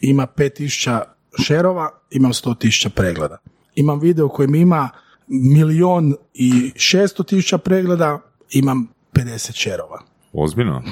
ima 0.00 0.26
5000 0.36 1.00
šerova, 1.44 1.90
imam 2.10 2.32
100.000 2.32 2.88
pregleda. 2.88 3.36
Imam 3.74 4.00
video 4.00 4.28
koji 4.28 4.48
mi 4.48 4.60
ima 4.60 4.88
milion 5.28 6.14
i 6.34 6.72
600 6.74 7.26
tisuća 7.26 7.58
pregleda, 7.58 8.18
imam 8.50 8.88
50 9.12 9.54
šerova. 9.54 10.02
Ozbiljno? 10.32 10.82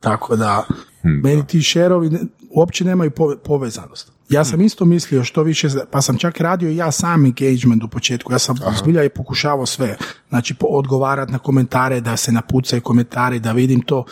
Tako 0.00 0.36
da, 0.36 0.66
meni 1.02 1.46
ti 1.46 1.62
šerovi 1.62 2.10
uopće 2.50 2.84
nemaju 2.84 3.10
pove- 3.10 3.38
povezanost. 3.38 4.12
Ja 4.28 4.44
sam 4.44 4.60
isto 4.60 4.84
mislio 4.84 5.24
što 5.24 5.42
više, 5.42 5.68
pa 5.90 6.02
sam 6.02 6.18
čak 6.18 6.40
radio 6.40 6.70
i 6.70 6.76
ja 6.76 6.90
sam 6.92 7.24
engagement 7.24 7.84
u 7.84 7.88
početku, 7.88 8.32
ja 8.32 8.38
sam 8.38 8.56
zbilja 8.78 9.04
i 9.04 9.08
pokušavao 9.08 9.66
sve, 9.66 9.96
znači 10.28 10.54
odgovarati 10.60 11.32
na 11.32 11.38
komentare, 11.38 12.00
da 12.00 12.16
se 12.16 12.32
napucaju 12.32 12.82
komentari, 12.82 13.40
da 13.40 13.52
vidim 13.52 13.80
to. 13.80 14.04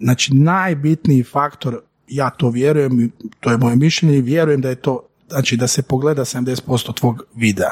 Znači 0.00 0.34
najbitniji 0.34 1.22
faktor, 1.22 1.80
ja 2.08 2.30
to 2.30 2.50
vjerujem, 2.50 3.10
to 3.40 3.50
je 3.50 3.58
moje 3.58 3.76
mišljenje 3.76 4.18
i 4.18 4.22
vjerujem 4.22 4.60
da 4.60 4.68
je 4.68 4.74
to 4.74 5.04
Znači 5.30 5.56
da 5.56 5.66
se 5.66 5.82
pogleda 5.82 6.24
70% 6.24 6.94
tvog 6.94 7.22
videa. 7.34 7.70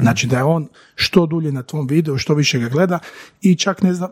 Znači 0.00 0.26
da 0.26 0.36
je 0.36 0.44
on 0.44 0.68
što 0.94 1.26
dulje 1.26 1.52
na 1.52 1.62
tvom 1.62 1.86
videu, 1.86 2.18
što 2.18 2.34
više 2.34 2.58
ga 2.58 2.68
gleda 2.68 2.98
i 3.42 3.54
čak 3.54 3.82
ne 3.82 3.94
znam, 3.94 4.10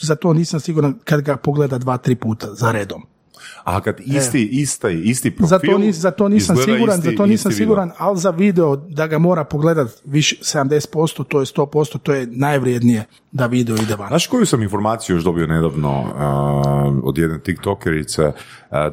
za 0.00 0.14
to 0.14 0.32
nisam 0.32 0.60
siguran 0.60 0.94
kad 1.04 1.20
ga 1.20 1.36
pogleda 1.36 1.78
dva, 1.78 1.96
tri 1.96 2.14
puta 2.14 2.54
za 2.54 2.72
redom. 2.72 3.02
A 3.64 3.80
kad 3.80 4.00
isti, 4.00 4.44
isti, 4.44 5.02
isti 5.04 5.30
profil... 5.30 5.48
Za 5.48 5.58
to, 5.58 5.78
nis, 5.78 5.96
za 5.96 6.10
to 6.10 6.28
nisam 6.28 6.56
siguran, 6.56 6.98
isti- 6.98 7.10
za 7.10 7.16
to 7.16 7.26
nisam 7.26 7.50
isti 7.50 7.62
video. 7.62 7.74
siguran, 7.74 7.90
ali 7.98 8.18
za 8.18 8.30
video 8.30 8.76
da 8.76 9.06
ga 9.06 9.18
mora 9.18 9.44
pogledat 9.44 9.88
više 10.04 10.36
70%, 10.36 11.24
to 11.28 11.40
je 11.40 11.46
100%, 11.46 11.98
to 11.98 12.12
je 12.12 12.26
najvrijednije 12.30 13.04
da 13.32 13.46
video 13.46 13.76
ide 13.76 13.96
van. 13.96 14.08
Znaš 14.08 14.26
koju 14.26 14.46
sam 14.46 14.62
informaciju 14.62 15.16
još 15.16 15.24
dobio 15.24 15.46
nedavno 15.46 16.00
uh, 16.00 17.08
od 17.08 17.18
jedne 17.18 17.40
tiktokerice? 17.40 18.26
Uh, 18.26 18.34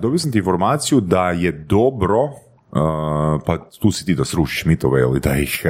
dobio 0.02 0.20
sam 0.20 0.32
ti 0.32 0.38
informaciju 0.38 1.02
da 1.02 1.30
je 1.30 1.52
dobro 1.52 2.18
Uh, 2.72 2.78
pa 3.46 3.58
tu 3.82 3.92
si 3.92 4.06
ti 4.06 4.16
da 4.16 4.26
srušiš 4.26 4.66
mitove 4.66 5.02
ili 5.02 5.20
da 5.20 5.36
ih 5.38 5.64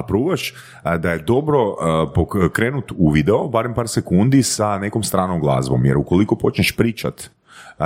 apruvaš, 0.00 0.54
da 0.98 1.12
je 1.12 1.18
dobro 1.18 1.68
uh, 1.68 2.52
krenut 2.52 2.92
u 2.96 3.10
video, 3.10 3.48
barem 3.48 3.74
par 3.74 3.88
sekundi 3.88 4.42
sa 4.42 4.78
nekom 4.78 5.02
stranom 5.02 5.40
glazbom, 5.40 5.84
jer 5.84 5.96
ukoliko 5.96 6.36
počneš 6.36 6.76
pričat 6.76 7.30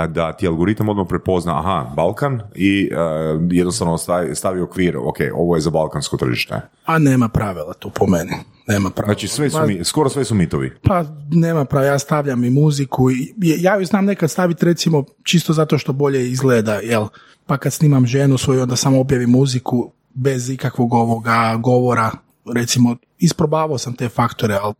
da 0.07 0.33
ti 0.33 0.47
algoritam 0.47 0.89
odmah 0.89 1.05
prepozna, 1.09 1.59
aha, 1.59 1.91
Balkan 1.95 2.41
i 2.55 2.89
uh, 2.91 3.41
jednostavno 3.51 3.97
stavi, 3.97 4.35
stavi 4.35 4.61
okvir, 4.61 4.97
ok, 4.97 5.17
ovo 5.33 5.55
je 5.55 5.61
za 5.61 5.69
balkansko 5.69 6.17
tržište. 6.17 6.61
A 6.85 6.99
nema 6.99 7.29
pravila 7.29 7.73
tu 7.73 7.89
po 7.89 8.07
meni. 8.07 8.31
Nema 8.67 8.89
pravila. 8.89 9.13
Znači, 9.13 9.27
sve 9.27 9.49
su 9.49 9.57
Pa- 9.57 9.65
mi, 9.65 9.83
skoro 9.83 10.09
sve 10.09 10.25
su 10.25 10.35
mitovi. 10.35 10.71
Pa 10.83 11.03
nema 11.31 11.65
pravila, 11.65 11.91
ja 11.91 11.99
stavljam 11.99 12.43
i 12.43 12.49
muziku 12.49 13.11
i 13.11 13.33
ja 13.37 13.79
ju 13.79 13.85
znam 13.85 14.05
nekad 14.05 14.31
staviti 14.31 14.65
recimo 14.65 15.03
čisto 15.23 15.53
zato 15.53 15.77
što 15.77 15.93
bolje 15.93 16.29
izgleda, 16.31 16.73
jel? 16.73 17.07
Pa 17.45 17.57
kad 17.57 17.73
snimam 17.73 18.05
ženu 18.05 18.37
svoju 18.37 18.61
onda 18.61 18.75
samo 18.75 18.99
objavim 18.99 19.29
muziku 19.29 19.91
bez 20.13 20.49
ikakvog 20.49 20.93
ovoga 20.93 21.55
govora, 21.59 22.11
recimo 22.55 22.95
isprobavao 23.19 23.77
sam 23.77 23.93
te 23.93 24.09
faktore, 24.09 24.57
ali 24.61 24.73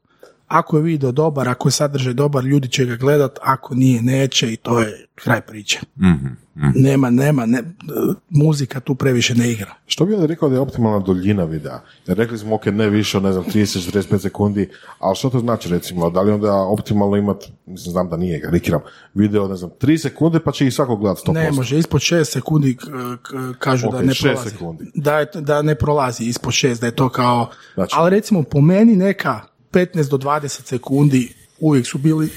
ako 0.48 0.78
je 0.78 0.84
video 0.84 1.12
dobar, 1.12 1.50
ako 1.50 1.68
je 1.68 1.72
sadržaj 1.72 2.14
dobar, 2.14 2.44
ljudi 2.44 2.68
će 2.68 2.86
ga 2.86 2.96
gledat, 2.96 3.40
ako 3.42 3.76
nije, 3.76 4.02
neće 4.02 4.54
i 4.54 4.56
to 4.56 4.80
je 4.80 5.06
kraj 5.16 5.42
priče. 5.42 5.80
Nema, 6.76 7.10
nema, 7.10 7.46
ne, 7.46 7.64
muzika 8.30 8.80
tu 8.80 8.96
previše 8.96 9.36
ne 9.36 9.52
igra. 9.52 9.74
Što 9.88 10.06
bi 10.06 10.14
onda 10.14 10.26
rekao 10.26 10.50
da 10.50 10.56
je 10.56 10.62
optimalna 10.62 11.00
duljina 11.00 11.44
videa? 11.44 11.80
Jer 12.08 12.18
rekli 12.18 12.38
smo, 12.38 12.56
ok, 12.56 12.66
ne 12.66 12.90
više 12.90 13.18
od, 13.18 13.24
ne 13.24 13.34
znam, 13.34 13.44
30-45 13.46 14.18
sekundi, 14.18 14.70
ali 15.00 15.16
što 15.16 15.30
to 15.30 15.40
znači, 15.40 15.70
recimo, 15.70 16.10
da 16.10 16.22
li 16.22 16.32
onda 16.32 16.54
optimalno 16.54 17.18
imati, 17.18 17.52
mislim, 17.66 17.92
znam 17.92 18.10
da 18.10 18.18
nije, 18.18 18.42
karikiram, 18.42 18.82
video, 19.14 19.48
ne 19.48 19.56
znam, 19.56 19.70
3 19.72 19.98
sekunde, 19.98 20.40
pa 20.40 20.52
će 20.52 20.68
ih 20.68 20.74
svako 20.74 20.96
gledati 20.96 21.22
100%. 21.28 21.34
Ne 21.34 21.52
može, 21.52 21.78
ispod 21.78 22.02
6 22.02 22.24
sekundi 22.24 22.76
k- 22.76 22.86
k- 23.22 23.58
kažu 23.60 23.90
da 23.92 23.98
Ok, 23.98 24.04
ne 24.04 24.14
prolazi. 24.22 24.50
sekundi. 24.50 24.92
Da, 24.96 25.20
je, 25.20 25.28
da 25.36 25.62
ne 25.62 25.76
prolazi 25.76 26.24
ispod 26.24 26.54
6, 26.54 26.80
da 26.80 26.86
je 26.86 26.92
to 26.92 27.10
kao... 27.10 27.50
Znači- 27.74 27.96
ali 27.96 28.10
recimo 28.10 28.44
po 28.44 28.62
meni 28.62 28.96
neka 28.96 29.42
15 29.76 30.10
do 30.10 30.18
20 30.18 30.48
sekundi 30.48 31.34
uvijek 31.60 31.88
su 31.88 31.98
bili... 31.98 32.30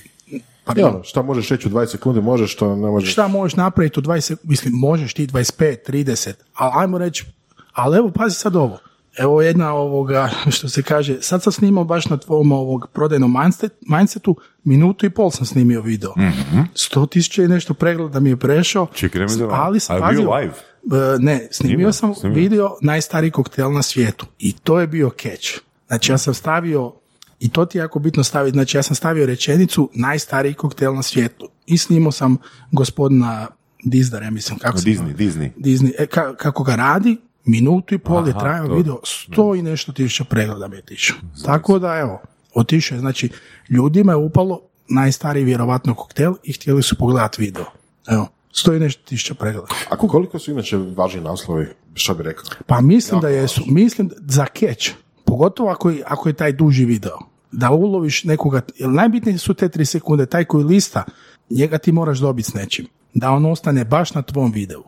I 0.77 0.83
ono, 0.83 1.03
šta 1.05 1.23
možeš 1.23 1.49
reći 1.49 1.69
u 1.69 1.71
20 1.71 1.87
sekundi, 1.87 2.21
možeš, 2.21 2.53
što 2.53 2.77
ne 2.77 2.91
možeš. 2.91 3.13
Šta 3.13 3.29
možeš 3.29 3.57
napraviti 3.57 4.01
u 4.01 4.03
20 4.03 4.33
sek- 4.33 4.39
Mislim, 4.43 4.73
možeš 4.75 5.15
ti 5.15 5.27
25, 5.27 5.77
30, 5.89 6.33
ali 6.55 6.73
ajmo 6.75 6.99
reći... 6.99 7.25
Ali 7.73 7.99
evo, 7.99 8.11
pazi 8.11 8.35
sad 8.35 8.57
ovo. 8.57 8.79
Evo 9.17 9.43
jedna 9.43 9.75
ovoga, 9.75 10.31
što 10.57 10.69
se 10.69 10.83
kaže, 10.83 11.23
sad 11.23 11.43
sam 11.43 11.53
snimao 11.53 11.85
baš 11.85 12.07
na 12.07 12.17
tvom 12.17 12.53
ovog 12.53 12.89
prodajnom 12.93 13.37
mindset, 13.43 13.73
mindsetu, 13.81 14.37
minutu 14.65 15.07
i 15.07 15.11
pol 15.11 15.31
sam 15.31 15.47
snimio 15.47 15.81
video. 15.83 16.13
Mhm. 16.19 16.61
Sto 16.75 17.07
tisuća 17.07 17.43
i 17.43 17.49
nešto 17.49 17.75
pregleda 17.75 18.21
mi 18.21 18.31
je 18.31 18.37
prešao. 18.37 18.87
Čekaj, 18.95 19.23
ali 19.51 19.81
A 19.89 19.95
je 19.95 20.01
pazi, 20.01 20.17
bio 20.17 20.35
live? 20.35 20.53
E, 20.85 21.19
ne, 21.19 21.49
snimio 21.51 21.77
Snimio, 21.77 21.93
sam 21.93 22.15
snimio. 22.15 22.37
video 22.37 22.77
najstariji 22.81 23.31
koktel 23.31 23.73
na 23.73 23.83
svijetu 23.83 24.27
i 24.39 24.53
to 24.53 24.81
je 24.81 24.87
bio 24.87 25.11
catch. 25.23 25.49
Znači 25.87 26.13
ja 26.13 26.19
sam 26.19 26.35
stavio, 26.35 26.93
i 27.41 27.49
to 27.49 27.65
ti 27.65 27.79
je 27.79 27.83
jako 27.83 27.99
bitno 27.99 28.25
staviti, 28.25 28.55
znači 28.55 28.77
ja 28.77 28.83
sam 28.83 28.97
stavio 28.97 29.27
rečenicu 29.27 29.91
najstariji 29.95 30.55
koktel 30.55 30.95
na 30.95 31.03
svijetu 31.03 31.49
i 31.67 31.79
snimao 31.79 32.13
sam 32.13 32.37
gospodina 32.73 33.47
Dizdara, 33.85 34.25
ja 34.25 34.31
mislim, 34.31 34.59
kako 34.59 34.79
Disney? 34.79 35.15
Disney. 35.15 35.51
Disney, 35.57 35.93
e, 35.99 36.07
ka- 36.07 36.37
kako 36.37 36.63
ga 36.63 36.77
radi, 36.77 37.17
minutu 37.45 37.95
i 37.95 37.99
pol 37.99 38.27
je 38.27 38.31
Aha, 38.31 38.41
trajao 38.41 38.67
to- 38.67 38.75
video, 38.75 39.01
sto 39.05 39.55
i 39.55 39.63
nešto 39.63 39.93
tisuća 39.93 40.25
pregleda 40.25 40.69
mi 40.69 40.77
je 40.77 40.79
otišao. 40.79 41.17
Tako 41.45 41.79
da 41.79 41.95
evo, 41.95 42.21
otišao 42.55 42.97
je, 42.97 43.01
znači 43.01 43.29
ljudima 43.71 44.13
je 44.13 44.17
upalo 44.17 44.61
najstariji 44.89 45.45
vjerovatno 45.45 45.95
koktel 45.95 46.35
i 46.43 46.53
htjeli 46.53 46.83
su 46.83 46.97
pogledati 46.97 47.43
video. 47.43 47.65
Evo, 48.07 48.29
sto 48.53 48.75
i 48.75 48.81
nešto 48.81 49.03
tisuća 49.05 49.35
pregleda. 49.35 49.67
A 49.91 49.97
koliko 49.99 50.39
su 50.39 50.51
inače 50.51 50.77
važni 50.77 51.21
naslovi, 51.21 51.67
što 51.95 52.15
bi 52.15 52.23
rekao? 52.23 52.45
Pa 52.67 52.81
mislim 52.81 53.21
da 53.21 53.29
jesu, 53.29 53.63
mislim 53.67 54.11
za 54.19 54.47
catch, 54.59 54.91
pogotovo 55.25 55.71
ako 55.71 55.91
je, 55.91 56.03
ako 56.07 56.29
je 56.29 56.33
taj 56.33 56.53
duži 56.53 56.85
video, 56.85 57.19
da 57.53 57.71
uloviš 57.71 58.25
nekoga, 58.25 58.61
jer 58.77 58.91
najbitnije 58.91 59.39
su 59.39 59.55
te 59.55 59.69
tri 59.69 59.85
sekunde, 59.85 60.27
taj 60.27 60.45
koji 60.45 60.65
lista, 60.65 61.05
njega 61.51 61.79
ti 61.79 61.93
moraš 61.93 62.19
dobiti 62.19 62.51
s 62.51 62.55
nečim, 62.55 62.87
da 63.15 63.31
on 63.31 63.47
ostane 63.47 63.85
baš 63.85 64.15
na 64.15 64.23
tvom 64.23 64.53
videu. 64.53 64.83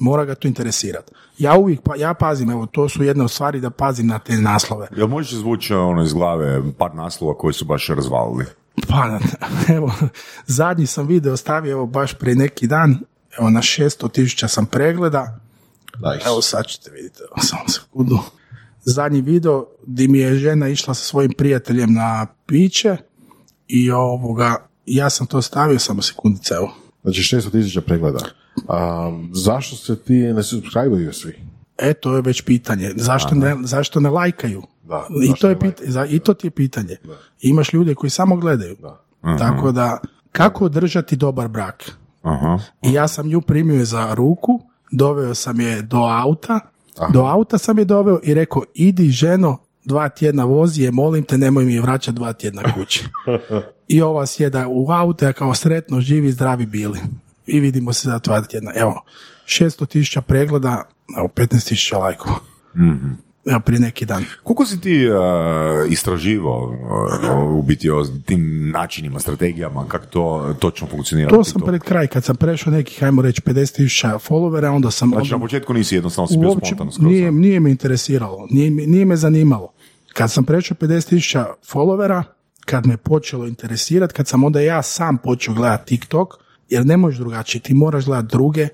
Mora 0.00 0.24
ga 0.24 0.34
to 0.34 0.48
interesirati. 0.48 1.12
Ja 1.38 1.58
uvijek, 1.58 1.80
pa, 1.80 1.96
ja 1.96 2.14
pazim, 2.14 2.50
evo, 2.50 2.66
to 2.66 2.88
su 2.88 3.04
jedne 3.04 3.24
od 3.24 3.30
stvari 3.30 3.60
da 3.60 3.70
pazim 3.70 4.06
na 4.06 4.18
te 4.18 4.32
naslove. 4.32 4.88
Jel 4.96 5.08
možeš 5.08 5.38
zvući 5.38 5.74
ono 5.74 6.02
iz 6.02 6.12
glave 6.12 6.62
par 6.78 6.94
naslova 6.94 7.34
koji 7.34 7.54
su 7.54 7.64
baš 7.64 7.88
razvalili? 7.88 8.44
Pa, 8.88 9.18
evo, 9.76 9.92
zadnji 10.46 10.86
sam 10.86 11.06
video 11.06 11.36
stavio, 11.36 11.72
evo, 11.72 11.86
baš 11.86 12.14
prije 12.14 12.36
neki 12.36 12.66
dan, 12.66 12.98
evo, 13.38 13.50
na 13.50 13.60
600 13.60 14.12
tisuća 14.12 14.48
sam 14.48 14.66
pregleda, 14.66 15.40
Nice. 15.98 16.28
Evo 16.28 16.42
sad 16.42 16.66
ćete 16.66 16.90
vidjeti, 16.90 17.18
evo, 17.20 17.42
samo 17.42 17.68
sekundu. 17.68 18.18
Zadnji 18.82 19.20
video 19.20 19.66
gdje 19.86 20.08
mi 20.08 20.18
je 20.18 20.34
žena 20.34 20.68
išla 20.68 20.94
sa 20.94 21.04
svojim 21.04 21.32
prijateljem 21.32 21.92
na 21.92 22.26
piće 22.46 22.96
i 23.68 23.90
ovoga, 23.90 24.56
ja 24.86 25.10
sam 25.10 25.26
to 25.26 25.42
stavio, 25.42 25.78
samo 25.78 26.02
sekundice, 26.02 26.54
evo. 26.54 26.74
Znači 27.02 27.20
600 27.36 27.50
tisuća 27.50 27.80
pregleda. 27.80 28.18
A, 28.68 29.10
zašto 29.32 29.76
se 29.76 29.96
ti 29.96 30.12
ne 30.14 30.42
subscribe 30.42 31.12
svi? 31.12 31.34
E, 31.78 31.94
to 31.94 32.16
je 32.16 32.22
već 32.22 32.42
pitanje. 32.42 32.90
Zašto 32.96 33.34
ne, 33.34 33.56
zašto 33.62 34.00
ne 34.00 34.10
lajkaju? 34.10 34.62
Da, 34.84 35.06
I 35.24 35.40
to, 35.40 35.48
je 35.48 35.54
ne 35.54 35.60
pita- 35.60 35.82
za- 35.86 36.06
I 36.06 36.18
to 36.18 36.34
ti 36.34 36.46
je 36.46 36.50
pitanje. 36.50 36.96
Imaš 37.40 37.72
ljude 37.72 37.94
koji 37.94 38.10
samo 38.10 38.36
gledaju. 38.36 38.76
Tako 39.38 39.72
da, 39.72 39.98
kako 40.32 40.64
održati 40.64 41.16
dobar 41.16 41.48
brak? 41.48 41.90
Aha. 42.22 42.58
I 42.82 42.92
ja 42.92 43.08
sam 43.08 43.26
nju 43.28 43.40
primio 43.40 43.84
za 43.84 44.14
ruku 44.14 44.60
doveo 44.92 45.34
sam 45.34 45.60
je 45.60 45.82
do 45.82 45.98
auta, 45.98 46.60
do 47.12 47.20
auta 47.20 47.58
sam 47.58 47.78
je 47.78 47.84
doveo 47.84 48.20
i 48.22 48.34
rekao, 48.34 48.62
idi 48.74 49.08
ženo, 49.08 49.58
dva 49.84 50.08
tjedna 50.08 50.44
vozi 50.44 50.82
je, 50.82 50.90
molim 50.90 51.24
te, 51.24 51.38
nemoj 51.38 51.64
mi 51.64 51.74
je 51.74 51.80
vraćati 51.80 52.16
dva 52.16 52.32
tjedna 52.32 52.62
kući. 52.74 53.04
I 53.88 54.02
ova 54.02 54.26
sjeda 54.26 54.68
u 54.68 54.90
auto, 54.90 55.24
ja 55.24 55.32
kao 55.32 55.54
sretno, 55.54 56.00
živi, 56.00 56.32
zdravi 56.32 56.66
bili. 56.66 56.98
I 57.46 57.60
vidimo 57.60 57.92
se 57.92 58.08
za 58.08 58.18
dva 58.18 58.40
tjedna. 58.40 58.72
Evo, 58.74 59.02
600 59.46 59.86
tisuća 59.86 60.20
pregleda, 60.20 60.82
evo, 61.18 61.28
15 61.28 61.68
tisuća 61.68 61.98
lajkova. 61.98 62.36
Evo, 63.46 63.60
prije 63.60 63.80
neki 63.80 64.06
dan. 64.06 64.24
Koliko 64.42 64.66
si 64.66 64.80
ti 64.80 65.08
uh, 65.08 65.92
istraživao 65.92 66.76
uh, 67.38 67.58
u 67.58 67.62
biti 67.62 67.90
o 67.90 68.04
tim 68.26 68.70
načinima, 68.70 69.20
strategijama, 69.20 69.84
kako 69.88 70.06
to 70.06 70.54
točno 70.58 70.86
funkcionira? 70.86 71.30
To 71.30 71.44
sam 71.44 71.62
pred 71.66 71.82
kraj, 71.82 72.06
kad 72.06 72.24
sam 72.24 72.36
prešao 72.36 72.72
nekih, 72.72 73.04
ajmo 73.04 73.22
reći, 73.22 73.40
50 73.40 73.76
tisuća 73.76 74.18
followera, 74.28 74.68
onda 74.68 74.90
sam... 74.90 75.08
Znači, 75.08 75.32
na 75.32 75.38
početku 75.38 75.74
nisi 75.74 75.94
jednostavno 75.94 76.28
si 76.28 76.38
bio 76.38 76.48
uopće 76.48 76.66
spontano 76.66 76.92
skroz. 76.92 77.12
nije, 77.12 77.32
nije 77.32 77.60
me 77.60 77.70
interesiralo, 77.70 78.46
nije, 78.50 78.70
nije 78.70 79.04
me 79.04 79.16
zanimalo. 79.16 79.72
Kad 80.12 80.32
sam 80.32 80.44
prešao 80.44 80.76
50 80.80 81.08
tisuća 81.08 81.46
followera, 81.72 82.22
kad 82.64 82.86
me 82.86 82.96
počelo 82.96 83.46
interesirati, 83.46 84.14
kad 84.14 84.28
sam 84.28 84.44
onda 84.44 84.60
ja 84.60 84.82
sam 84.82 85.18
počeo 85.18 85.54
gledati 85.54 85.86
TikTok, 85.86 86.34
jer 86.68 86.86
ne 86.86 86.96
možeš 86.96 87.18
drugačije, 87.18 87.62
ti 87.62 87.74
moraš 87.74 88.04
gledati 88.04 88.32
druge 88.32 88.68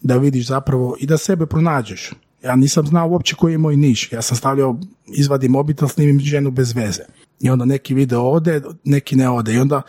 da 0.00 0.16
vidiš 0.16 0.46
zapravo 0.46 0.96
i 1.00 1.06
da 1.06 1.18
sebe 1.18 1.46
pronađeš. 1.46 2.12
Ja 2.44 2.56
nisam 2.56 2.86
znao 2.86 3.08
uopće 3.08 3.34
koji 3.34 3.52
je 3.52 3.58
moj 3.58 3.76
niš. 3.76 4.12
Ja 4.12 4.22
sam 4.22 4.36
stavljao, 4.36 4.78
izvadim 5.06 5.52
mobitel, 5.52 5.88
snimim 5.88 6.20
ženu 6.20 6.50
bez 6.50 6.72
veze. 6.72 7.02
I 7.40 7.50
onda 7.50 7.64
neki 7.64 7.94
video 7.94 8.22
ode, 8.22 8.62
neki 8.84 9.16
ne 9.16 9.30
ode. 9.30 9.54
I 9.54 9.58
onda 9.58 9.82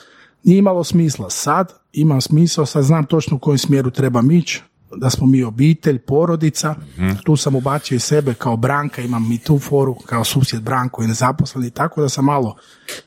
nije 0.43 0.57
imalo 0.57 0.83
smisla. 0.83 1.29
Sad 1.29 1.73
imam 1.93 2.21
smisao, 2.21 2.65
sad 2.65 2.83
znam 2.83 3.05
točno 3.05 3.37
u 3.37 3.39
kojem 3.39 3.57
smjeru 3.57 3.91
trebam 3.91 4.31
ići, 4.31 4.61
da 4.97 5.09
smo 5.09 5.27
mi 5.27 5.43
obitelj, 5.43 5.99
porodica, 5.99 6.75
tu 7.23 7.35
sam 7.35 7.55
ubacio 7.55 7.95
i 7.95 7.99
sebe 7.99 8.33
kao 8.33 8.57
Branka, 8.57 9.01
imam 9.01 9.31
i 9.31 9.37
tu 9.37 9.59
foru 9.59 9.95
kao 9.95 10.23
susjed 10.23 10.61
Branko 10.61 11.03
i 11.03 11.07
nezaposleni, 11.07 11.69
tako 11.69 12.01
da 12.01 12.09
sam 12.09 12.25
malo 12.25 12.55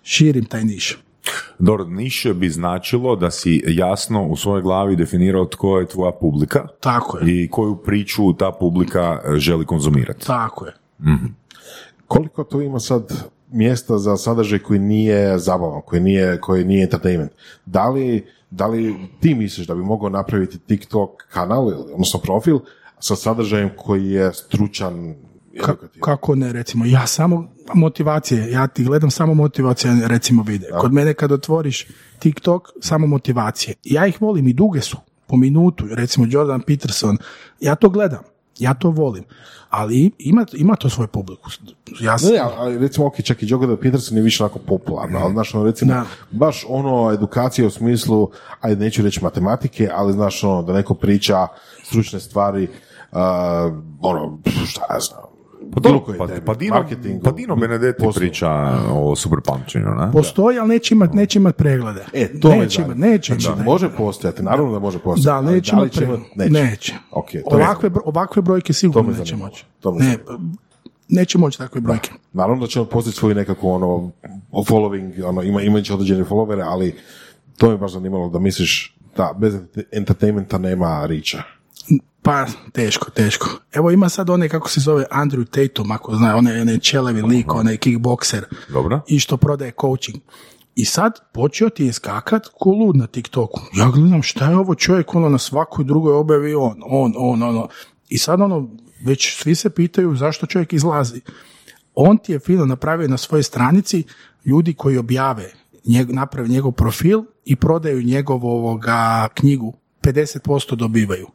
širim 0.02 0.44
taj 0.44 0.64
niš. 0.64 0.98
Dobro, 1.59 1.85
niš 1.85 2.27
bi 2.35 2.49
značilo 2.51 3.17
da 3.17 3.31
si 3.31 3.62
jasno 3.67 4.27
u 4.27 4.37
svojoj 4.37 4.62
glavi 4.62 4.97
definirao 4.97 5.45
tko 5.45 5.79
je 5.79 5.87
tvoja 5.87 6.12
publika 6.12 6.69
Tako 6.81 7.19
je, 7.19 7.45
i 7.45 7.49
koju 7.49 7.77
priču 7.77 8.33
ta 8.33 8.53
publika 8.61 9.21
e, 9.25 9.39
želi 9.39 9.67
konzumirati. 9.67 10.27
tako 10.27 10.67
je. 10.67 10.73
Koliko 12.07 12.45
tu 12.45 12.61
ima 12.61 12.81
sad 12.81 13.25
mjesta 13.51 13.99
za 13.99 14.17
sadržaj 14.17 14.59
koji 14.59 14.79
nije 14.81 15.39
zabavan, 15.39 15.81
koji 15.87 16.01
nije, 16.03 16.41
koji 16.41 16.65
nije 16.65 16.83
entertainment? 16.83 17.33
Da 17.67 17.89
li, 17.89 18.27
da 18.51 18.67
li 18.67 18.95
ti 19.21 19.35
misliš 19.35 19.67
da 19.67 19.75
bi 19.75 19.81
mogao 19.81 20.09
napraviti 20.09 20.59
TikTok 20.59 21.11
kanal, 21.31 21.67
odnosno 21.67 22.21
profil, 22.21 22.59
sa 22.99 23.17
sadržajem 23.17 23.71
koji 23.77 24.11
je 24.11 24.33
stručan, 24.33 25.15
Ka- 25.57 25.75
kako 26.01 26.35
ne, 26.35 26.53
recimo, 26.53 26.85
ja 26.85 27.07
samo 27.07 27.49
motivacije, 27.75 28.51
ja 28.51 28.66
ti 28.66 28.85
gledam 28.85 29.11
samo 29.11 29.35
motivacije, 29.35 29.95
recimo 30.05 30.42
vide. 30.42 30.66
Kod 30.81 30.92
mene 30.92 31.14
kad 31.14 31.33
otvoriš 31.33 31.87
TikTok, 32.19 32.69
samo 32.81 33.07
motivacije. 33.07 33.75
Ja 33.85 34.07
ih 34.07 34.23
volim 34.23 34.49
i 34.49 34.53
duge 34.53 34.81
su, 34.81 34.97
po 35.27 35.37
minutu, 35.37 35.85
recimo 35.90 36.27
Jordan 36.29 36.61
Peterson, 36.61 37.19
ja 37.61 37.75
to 37.75 37.88
gledam, 37.88 38.23
ja 38.59 38.75
to 38.75 38.90
volim, 38.90 39.25
ali 39.71 40.11
ima, 40.19 40.47
ima 40.53 40.77
to 40.77 40.88
svoju 40.90 41.09
publiku. 41.09 41.51
Ja 42.01 42.19
sam, 42.19 42.31
Ne, 42.31 42.38
ali- 42.51 42.79
recimo, 42.79 43.07
ok, 43.07 43.23
čak 43.23 43.42
i 43.42 43.47
Jordan 43.49 43.77
Peterson 43.77 44.16
je 44.16 44.23
više 44.23 44.45
onako 44.45 44.59
popularno, 44.59 45.19
ali 45.19 45.33
znaš, 45.33 45.55
ono, 45.55 45.64
recimo, 45.64 45.92
Da. 45.92 46.05
baš 46.31 46.64
ono 46.69 47.12
edukacija 47.12 47.66
u 47.66 47.71
smislu, 47.71 48.31
ajde, 48.61 48.85
neću 48.85 49.03
reći 49.03 49.25
matematike, 49.25 49.88
ali 49.92 50.12
znaš, 50.12 50.45
ono, 50.45 50.62
da 50.62 50.73
neko 50.73 50.95
priča 50.95 51.47
stručne 51.85 52.21
stvari, 52.21 52.69
uh, 53.12 53.19
ono, 54.01 54.38
šta 54.66 54.81
ja 54.90 55.01
znam, 55.01 55.21
Pa, 55.77 55.81
bilo 55.81 56.01
koje 56.01 56.19
pa, 56.19 56.27
pa 56.47 56.55
Dino, 56.55 56.75
marketingu, 56.75 57.21
pa 57.25 57.31
Dino 57.31 57.57
Benedetti 57.57 58.05
poslu. 58.05 58.21
priča 58.21 58.49
o 58.93 59.17
super 59.17 59.39
pamćenju, 59.45 59.87
ne? 59.87 60.12
Postoji, 60.12 60.59
ali 60.59 60.69
neće 60.69 60.95
imat, 60.95 61.12
neće 61.12 61.39
imat 61.39 61.57
preglede. 61.57 62.05
E, 62.12 62.41
to 62.41 62.49
neće 62.49 62.83
imat, 62.83 62.97
neće 62.97 63.33
znači, 63.33 63.47
imat. 63.47 63.65
može 63.65 63.91
postojati, 63.97 64.43
naravno 64.43 64.73
da 64.73 64.79
može 64.79 64.99
postojati. 64.99 65.25
Da, 65.25 65.37
ali 65.37 65.55
neće 65.55 65.73
da 65.73 65.79
imat 65.79 65.93
preglede. 65.97 66.23
Neće. 66.35 66.53
Neće. 66.53 66.95
Ok, 67.11 67.31
to 67.31 67.57
ovakve, 67.57 67.91
ovakve 68.05 68.43
brojke 68.43 68.73
sigurno 68.73 69.12
neće 69.19 69.37
moći. 69.37 69.65
Ne, 69.85 70.19
neće 71.09 71.39
moći 71.39 71.59
takve 71.59 71.81
brojke. 71.81 72.11
Naravno 72.33 72.61
da 72.61 72.67
će 72.67 72.81
on 72.81 72.87
postići 72.87 73.19
svoju 73.19 73.35
nekakvu 73.35 73.71
ono, 73.71 74.11
following, 74.53 75.29
ono, 75.29 75.43
ima, 75.43 75.62
imajući 75.62 75.93
određene 75.93 76.25
followere, 76.25 76.65
ali 76.67 76.95
to 77.57 77.71
me 77.71 77.77
baš 77.77 77.93
zanimalo 77.93 78.29
da 78.29 78.39
misliš 78.39 78.97
da 79.17 79.35
bez 79.39 79.55
entertainmenta 79.93 80.59
nema 80.59 81.07
riča. 81.07 81.43
Pa, 82.22 82.46
teško, 82.72 83.11
teško. 83.11 83.49
Evo 83.72 83.90
ima 83.90 84.09
sad 84.09 84.31
onaj, 84.31 84.49
kako 84.49 84.68
se 84.68 84.81
zove, 84.81 85.05
Andrew 85.11 85.44
Tatum, 85.44 85.90
ako 85.90 86.14
zna, 86.16 86.37
onaj, 86.37 86.61
onaj 86.61 86.79
čelevi 86.79 87.22
lik, 87.22 87.55
onaj 87.55 87.77
kickbokser. 87.77 88.44
Dobro. 88.68 89.01
I 89.09 89.18
što 89.18 89.37
prodaje 89.37 89.72
coaching. 89.81 90.18
I 90.75 90.85
sad 90.85 91.20
počeo 91.33 91.70
ti 91.70 91.85
je 91.85 91.92
skakat 91.92 92.49
ko 92.59 92.70
lud 92.70 92.96
na 92.96 93.07
TikToku. 93.07 93.61
Ja 93.75 93.90
gledam 93.90 94.22
šta 94.22 94.51
je 94.51 94.57
ovo 94.57 94.75
čovjek, 94.75 95.14
ono 95.14 95.29
na 95.29 95.38
svakoj 95.38 95.85
drugoj 95.85 96.14
objavi 96.14 96.55
on, 96.55 96.83
on, 96.85 97.12
on, 97.16 97.42
ono. 97.42 97.68
I 98.09 98.18
sad 98.18 98.40
ono, 98.40 98.68
već 99.05 99.37
svi 99.37 99.55
se 99.55 99.70
pitaju 99.70 100.16
zašto 100.16 100.46
čovjek 100.46 100.72
izlazi. 100.72 101.20
On 101.94 102.18
ti 102.18 102.33
je 102.33 102.38
fino 102.38 102.66
napravio 102.66 103.09
na 103.09 103.16
svojoj 103.16 103.42
stranici 103.42 104.05
ljudi 104.44 104.75
koji 104.75 104.99
objave, 104.99 105.53
njeg, 105.85 106.11
naprave 106.11 106.49
njegov 106.49 106.72
profil 106.72 107.22
i 107.44 107.57
prodaju 107.57 108.03
njegovu 108.03 108.49
ovoga 108.49 109.29
knjigu, 109.35 109.75
50% 110.03 110.75
dobivaju. 110.75 111.27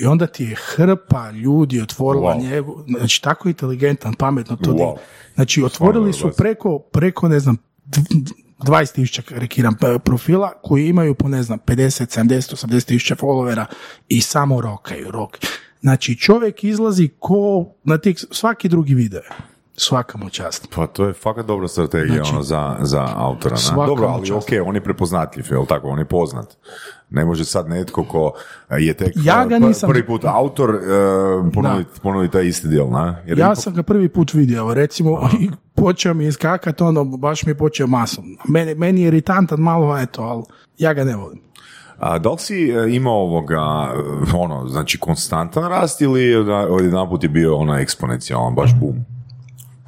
I 0.00 0.06
onda 0.06 0.26
ti 0.26 0.44
je 0.44 0.56
hrpa 0.66 1.30
ljudi 1.30 1.80
otvorila 1.80 2.34
Wow. 2.34 2.42
njegu, 2.42 2.84
znači 2.88 3.22
tako 3.22 3.48
inteligentan, 3.48 4.14
pametno 4.14 4.56
to. 4.56 4.70
Wow. 4.70 4.96
Znači 5.34 5.62
otvorili 5.62 6.12
su 6.12 6.30
preko, 6.30 6.78
preko 6.78 7.28
ne 7.28 7.40
znam, 7.40 7.56
20 8.58 8.92
tisuća 8.92 9.22
karikiram 9.22 9.74
p- 9.74 9.98
profila 9.98 10.52
koji 10.62 10.88
imaju 10.88 11.14
po 11.14 11.28
ne 11.28 11.42
znam 11.42 11.58
50, 11.58 12.20
70, 12.20 12.66
80 12.66 12.84
tisuća 12.84 13.14
followera 13.16 13.64
i 14.08 14.20
samo 14.20 14.60
rokaju, 14.60 15.10
rok. 15.10 15.38
Znači 15.80 16.16
čovjek 16.16 16.64
izlazi 16.64 17.08
ko 17.18 17.40
na 17.84 17.98
tik, 17.98 18.18
svaki 18.30 18.68
drugi 18.68 18.94
video. 18.94 19.18
je. 19.18 19.28
Svaka 19.76 20.18
mu 20.18 20.30
čast. 20.30 20.68
Pa 20.74 20.86
to 20.86 21.06
je 21.06 21.12
fakat 21.12 21.46
dobra 21.46 21.68
strategija 21.68 22.14
Znači, 22.14 22.30
ono, 22.30 22.42
za, 22.42 22.76
za 22.80 23.08
autora. 23.14 23.56
Dobro, 23.76 24.06
ali 24.06 24.26
čast. 24.26 24.38
ok, 24.38 24.66
on 24.66 24.74
je 24.74 24.84
prepoznatljiv, 24.84 25.46
jel 25.50 25.66
tako, 25.66 25.88
on 25.88 25.98
je 25.98 26.04
poznat. 26.04 26.56
Ne 27.10 27.24
može 27.24 27.44
sad 27.44 27.68
netko 27.68 28.04
ko 28.04 28.32
je 28.78 28.94
tek 28.94 29.12
Ja 29.16 29.44
ga 29.46 29.56
pr- 29.56 29.66
nisam- 29.66 29.90
prvi 29.90 30.06
put 30.06 30.24
autor 30.24 30.70
uh, 30.70 30.80
ponuditi 31.54 32.00
ponuditi 32.02 32.32
taj 32.32 32.46
isti 32.46 32.68
djel, 32.68 32.90
ne? 32.90 33.22
Jer 33.26 33.38
Ja 33.38 33.54
sam 33.54 33.74
ga 33.74 33.82
prvi 33.82 34.08
put 34.08 34.34
vidio, 34.34 34.74
recimo, 34.74 35.28
i 35.40 35.50
počeo 35.74 36.14
mi 36.14 36.26
iskakat, 36.26 36.80
ono, 36.80 37.04
baš 37.04 37.44
mi 37.46 37.50
je 37.50 37.58
počeo 37.58 37.86
masom. 37.86 38.24
Meni, 38.48 38.74
meni 38.74 39.00
je 39.02 39.08
iritantan 39.08 39.60
malo, 39.60 39.98
eto, 39.98 40.22
ali 40.22 40.42
ja 40.78 40.92
ga 40.92 41.04
ne 41.04 41.16
volim. 41.16 41.40
A 41.98 42.18
da 42.18 42.30
li 42.30 42.38
si 42.38 42.72
imao 42.90 43.14
ovoga, 43.14 43.60
ono, 44.34 44.68
znači 44.68 44.98
konstantan 44.98 45.68
rast 45.70 46.00
ili 46.00 46.22
jedan 46.82 47.08
put 47.08 47.22
je 47.22 47.28
bio 47.28 47.56
ono 47.56 47.78
eksponencijalan, 47.78 48.54
baš 48.54 48.74
boom? 48.80 48.96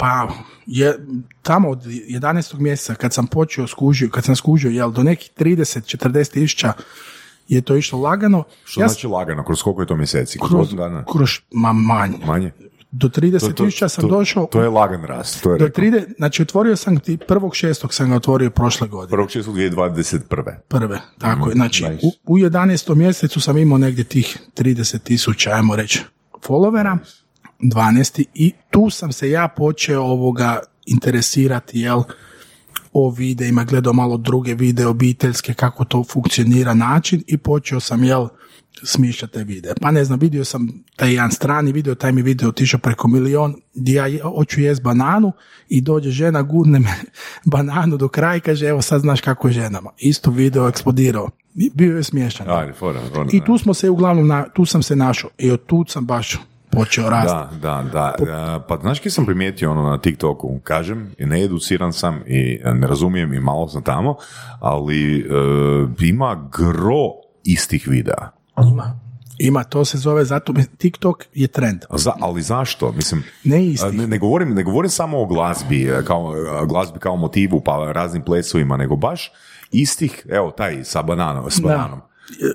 Pa, 0.02 0.28
je, 0.66 0.98
tamo 1.42 1.70
od 1.70 1.82
11. 1.84 2.58
mjeseca 2.58 2.94
kad 2.94 3.12
sam 3.12 3.26
počeo 3.26 3.66
skužio, 3.66 4.10
kad 4.10 4.24
sam 4.24 4.36
skužio, 4.36 4.70
jel, 4.70 4.90
do 4.90 5.02
nekih 5.02 5.30
30-40 5.38 6.32
tisuća 6.32 6.72
je 7.48 7.60
to 7.60 7.76
išlo 7.76 7.98
lagano. 8.00 8.44
Što 8.64 8.80
ja 8.80 8.88
znači 8.88 9.06
lagano, 9.06 9.44
kroz 9.44 9.62
koliko 9.62 9.82
je 9.82 9.86
to 9.86 9.96
mjeseci? 9.96 10.38
Kroz, 10.48 10.74
dana? 10.74 11.04
kroz, 11.12 11.30
ma 11.50 11.72
manje. 11.72 12.18
Manje? 12.26 12.50
Do 12.90 13.08
30 13.08 13.54
tisuća 13.56 13.88
sam 13.88 14.02
to- 14.02 14.08
došao, 14.08 14.46
To 14.46 14.62
je 14.62 14.68
lagan 14.68 15.04
rast, 15.04 15.42
to 15.42 15.52
je 15.52 15.58
do 15.58 15.64
rekao. 15.64 15.84
30, 15.84 16.14
znači 16.16 16.42
otvorio 16.42 16.76
sam 16.76 17.00
ti, 17.00 17.16
prvog 17.28 17.56
šestog 17.56 17.94
sam 17.94 18.10
ga 18.10 18.16
otvorio 18.16 18.50
prošle 18.50 18.88
godine. 18.88 19.10
Prvog 19.10 19.30
čestu 19.30 19.52
2021. 19.52 20.56
Prve, 20.68 21.00
tako 21.18 21.48
je. 21.48 21.54
Znači, 21.54 21.84
nice. 21.88 22.06
u, 22.06 22.34
u 22.34 22.38
11. 22.38 22.94
mjesecu 22.94 23.40
sam 23.40 23.58
imao 23.58 23.78
negdje 23.78 24.04
tih 24.04 24.38
30 24.56 24.98
tisuća, 24.98 25.50
ajmo 25.50 25.76
reći, 25.76 26.02
followera, 26.46 26.98
12. 27.62 28.24
i 28.34 28.52
tu 28.70 28.90
sam 28.90 29.12
se 29.12 29.30
ja 29.30 29.48
počeo 29.48 30.02
ovoga 30.02 30.60
interesirati, 30.86 31.80
jel, 31.80 32.02
o 32.92 33.10
videima, 33.10 33.64
gledao 33.64 33.92
malo 33.92 34.16
druge 34.16 34.54
videe 34.54 34.86
obiteljske, 34.86 35.54
kako 35.54 35.84
to 35.84 36.04
funkcionira 36.04 36.74
način 36.74 37.22
i 37.26 37.38
počeo 37.38 37.80
sam, 37.80 38.04
jel, 38.04 38.28
smišljati 38.82 39.32
te 39.34 39.44
videe. 39.44 39.74
Pa 39.80 39.90
ne 39.90 40.04
znam, 40.04 40.18
vidio 40.18 40.44
sam 40.44 40.68
taj 40.96 41.12
jedan 41.12 41.30
strani 41.30 41.72
video, 41.72 41.94
taj 41.94 42.12
mi 42.12 42.22
video 42.22 42.48
otišao 42.48 42.80
preko 42.80 43.08
milion, 43.08 43.54
gdje 43.74 43.94
ja 43.94 44.22
hoću 44.22 44.60
jest 44.60 44.82
bananu 44.82 45.32
i 45.68 45.80
dođe 45.80 46.10
žena, 46.10 46.42
gurne 46.42 46.78
me 46.78 46.94
bananu 47.54 47.96
do 47.96 48.08
kraja 48.08 48.36
i 48.36 48.40
kaže, 48.40 48.66
evo 48.66 48.82
sad 48.82 49.00
znaš 49.00 49.20
kako 49.20 49.48
je 49.48 49.54
ženama. 49.54 49.90
Isto 49.98 50.30
video 50.30 50.68
eksplodirao. 50.68 51.30
Bio 51.74 51.96
je 51.96 52.02
smiješan. 52.02 52.46
I 53.32 53.44
tu 53.44 53.58
smo 53.58 53.74
se 53.74 53.90
uglavnom, 53.90 54.26
na, 54.26 54.48
tu 54.48 54.64
sam 54.64 54.82
se 54.82 54.96
našao. 54.96 55.30
I 55.38 55.50
od 55.50 55.66
tu 55.66 55.84
sam 55.88 56.06
baš 56.06 56.38
počeo 56.72 57.10
rasti. 57.10 57.56
Da, 57.58 57.82
da, 57.82 57.88
da. 57.92 58.14
E, 58.18 58.66
Pa 58.68 58.78
znaš 58.80 59.00
kaj 59.00 59.10
sam 59.10 59.26
primijetio 59.26 59.70
ono 59.70 59.82
na 59.82 59.98
TikToku? 59.98 60.60
Kažem, 60.64 61.14
i 61.18 61.26
needuciran 61.26 61.92
sam 61.92 62.20
i 62.26 62.60
ne 62.64 62.86
razumijem 62.86 63.34
i 63.34 63.40
malo 63.40 63.68
sam 63.68 63.82
tamo, 63.82 64.16
ali 64.60 65.18
e, 65.20 65.24
ima 66.06 66.48
gro 66.58 67.10
istih 67.44 67.88
videa. 67.88 68.30
Ima. 68.72 68.98
Ima, 69.38 69.64
to 69.64 69.84
se 69.84 69.98
zove 69.98 70.24
zato, 70.24 70.52
TikTok 70.78 71.24
je 71.34 71.48
trend. 71.48 71.84
Za, 71.90 72.12
ali 72.20 72.42
zašto? 72.42 72.92
Mislim, 72.92 73.24
Ne 73.44 73.66
isti. 73.66 73.96
ne, 73.96 74.06
ne, 74.06 74.18
govorim, 74.18 74.54
ne 74.54 74.62
govorim 74.62 74.90
samo 74.90 75.22
o 75.22 75.26
glazbi, 75.26 75.84
e, 75.84 76.04
kao, 76.04 76.34
glazbi 76.68 76.98
kao 76.98 77.16
motivu, 77.16 77.60
pa 77.64 77.92
raznim 77.92 78.22
plesovima, 78.22 78.76
nego 78.76 78.96
baš 78.96 79.32
istih, 79.72 80.26
evo 80.30 80.50
taj 80.50 80.84
sa 80.84 81.02
bananom, 81.02 81.50
s 81.50 81.60
bananom. 81.60 82.00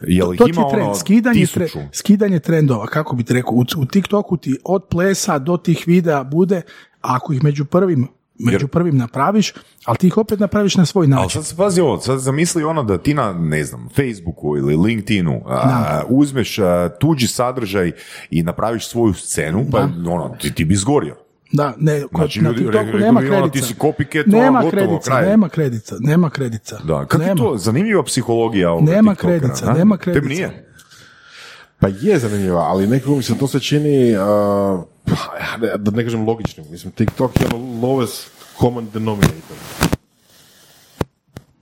Jel 0.07 0.35
to 0.37 0.47
ima 0.47 0.61
je 0.61 0.69
trend, 0.71 0.85
ono 0.85 0.95
skidanje, 0.95 1.39
tre- 1.45 1.87
skidanje 1.91 2.39
trendova, 2.39 2.85
kako 2.87 3.15
bi 3.15 3.23
ti 3.23 3.33
rekao, 3.33 3.53
u, 3.53 3.63
u 3.77 3.85
TikToku 3.85 4.37
ti 4.37 4.57
od 4.63 4.83
plesa 4.89 5.39
do 5.39 5.57
tih 5.57 5.83
videa 5.87 6.23
bude, 6.23 6.61
ako 7.01 7.33
ih 7.33 7.43
među 7.43 7.65
prvim, 7.65 8.07
među 8.39 8.67
prvim 8.67 8.97
napraviš, 8.97 9.53
ali 9.85 9.97
ti 9.97 10.07
ih 10.07 10.17
opet 10.17 10.39
napraviš 10.39 10.75
na 10.75 10.85
svoj 10.85 11.03
Ali 11.03 11.09
način. 11.09 11.29
sad 11.29 11.45
se 11.45 11.55
pazi 11.57 11.81
ovo, 11.81 11.99
sad 11.99 12.19
zamisli 12.19 12.63
ono 12.63 12.83
da 12.83 12.97
ti 12.97 13.13
na, 13.13 13.33
ne 13.33 13.63
znam, 13.63 13.89
Facebooku 13.95 14.57
ili 14.57 14.75
LinkedInu 14.75 15.41
a, 15.45 16.01
uzmeš 16.09 16.59
a, 16.59 16.89
tuđi 16.99 17.27
sadržaj 17.27 17.91
i 18.29 18.43
napraviš 18.43 18.87
svoju 18.87 19.13
scenu, 19.13 19.65
pa 19.71 19.79
ono, 20.11 20.35
ti, 20.41 20.53
ti 20.53 20.65
bi 20.65 20.75
zgorio. 20.75 21.15
Da, 21.51 21.73
ne, 21.77 22.01
kod, 22.01 22.09
Znači, 22.15 22.41
na 22.41 22.53
TikToku 22.53 22.97
nema 22.97 23.19
kredica. 23.21 23.49
ti 23.51 23.61
si 23.61 23.73
copycat, 23.73 24.23
nema 24.27 24.47
ono, 24.49 24.61
gotovo, 24.61 24.71
kredica, 24.71 25.11
kraj. 25.11 25.25
nema 25.25 25.49
kredica, 25.49 25.95
nema 25.99 26.29
kredica. 26.29 26.77
Da, 26.77 27.05
kako 27.05 27.21
je 27.21 27.27
nema. 27.27 27.37
to 27.39 27.57
zanimljiva 27.57 28.03
psihologija 28.03 28.71
ovoga 28.71 28.91
Nema 28.91 29.11
TikTokera, 29.11 29.39
kredica, 29.39 29.65
da? 29.65 29.73
nema 29.73 29.97
Tebi 29.97 30.03
kredica. 30.11 30.27
nije? 30.29 30.63
Pa 31.79 31.87
je 31.89 32.19
zanimljiva, 32.19 32.61
ali 32.61 32.87
nekako 32.87 33.15
mi 33.15 33.23
se 33.23 33.37
to 33.37 33.47
se 33.47 33.59
čini, 33.59 34.11
uh, 34.11 34.19
pa, 35.05 35.15
ne- 35.61 35.77
da 35.77 35.91
ne 35.91 36.03
kažem 36.03 36.27
logičnim. 36.27 36.65
Mislim, 36.71 36.91
TikTok 36.91 37.41
je 37.41 37.47
ono 37.47 37.57
lowest 37.57 38.27
common 38.59 38.87
denominator. 38.93 39.57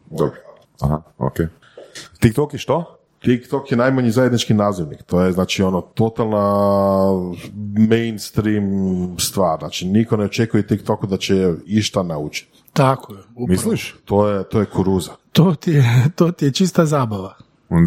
Dobro. 0.07 0.31
Aha, 0.81 1.01
ok. 1.17 1.35
TikTok 2.19 2.53
je 2.53 2.59
što? 2.59 2.97
TikTok 3.25 3.71
je 3.71 3.77
najmanji 3.77 4.11
zajednički 4.11 4.53
nazivnik. 4.53 5.03
To 5.03 5.21
je 5.21 5.31
znači 5.31 5.63
ono 5.63 5.81
totalna 5.81 6.43
mainstream 7.89 8.65
stvar. 9.19 9.59
Znači 9.59 9.85
niko 9.87 10.17
ne 10.17 10.25
očekuje 10.25 10.67
TikToku 10.67 11.07
da 11.07 11.17
će 11.17 11.53
išta 11.65 12.03
naučiti. 12.03 12.51
Tako 12.73 13.13
je. 13.13 13.19
upravo. 13.19 13.47
Misliš? 13.47 13.95
To 14.05 14.27
je, 14.29 14.43
to 14.43 14.59
je 14.59 14.65
kuruza. 14.65 15.11
To 15.31 15.55
ti 15.55 15.71
je, 15.71 15.85
to 16.17 16.31
ti 16.31 16.45
je 16.45 16.51
čista 16.51 16.85
zabava. 16.85 17.35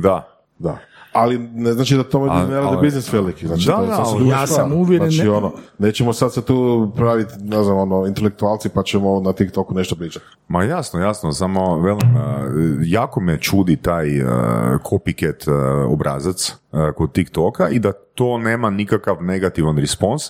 Da. 0.02 0.40
Da. 0.58 0.78
Ali 1.18 1.38
ne 1.38 1.72
znači 1.72 1.96
da 1.96 2.04
Ali- 2.12 2.48
ne 2.48 2.56
radi 2.56 2.68
ali- 2.68 2.80
biznis 2.80 3.12
veliki. 3.12 3.46
Znači, 3.46 3.66
Da, 3.66 3.76
to 3.76 3.86
da, 3.86 4.04
druga 4.16 4.30
ja 4.30 4.46
stvar. 4.46 4.60
sam 4.60 4.72
uvjeren, 4.72 5.10
Znači, 5.10 5.28
ne- 5.28 5.36
ono, 5.36 5.52
nećemo 5.78 6.12
sad 6.12 6.32
se 6.32 6.42
tu 6.42 6.90
praviti, 6.96 7.32
ne 7.40 7.62
znam, 7.64 7.78
ono, 7.78 8.06
intelektualci 8.06 8.68
pa 8.68 8.82
ćemo 8.82 9.20
na 9.20 9.32
TikToku 9.32 9.74
nešto 9.74 9.96
pričati. 9.96 10.24
Ma 10.48 10.64
jasno, 10.64 11.00
jasno, 11.00 11.32
samo 11.32 11.78
velim, 11.78 12.16
uh, 12.16 12.22
jako 12.82 13.20
me 13.20 13.38
čudi 13.38 13.76
taj 13.76 14.22
uh, 14.22 14.28
copycat 14.82 15.48
uh, 15.48 15.54
obrazac 15.92 16.54
uh, 16.72 16.80
kod 16.96 17.12
TikToka 17.12 17.68
i 17.68 17.78
da 17.78 17.92
to 17.92 18.38
nema 18.38 18.70
nikakav 18.70 19.16
negativan 19.22 19.78
respons. 19.78 20.22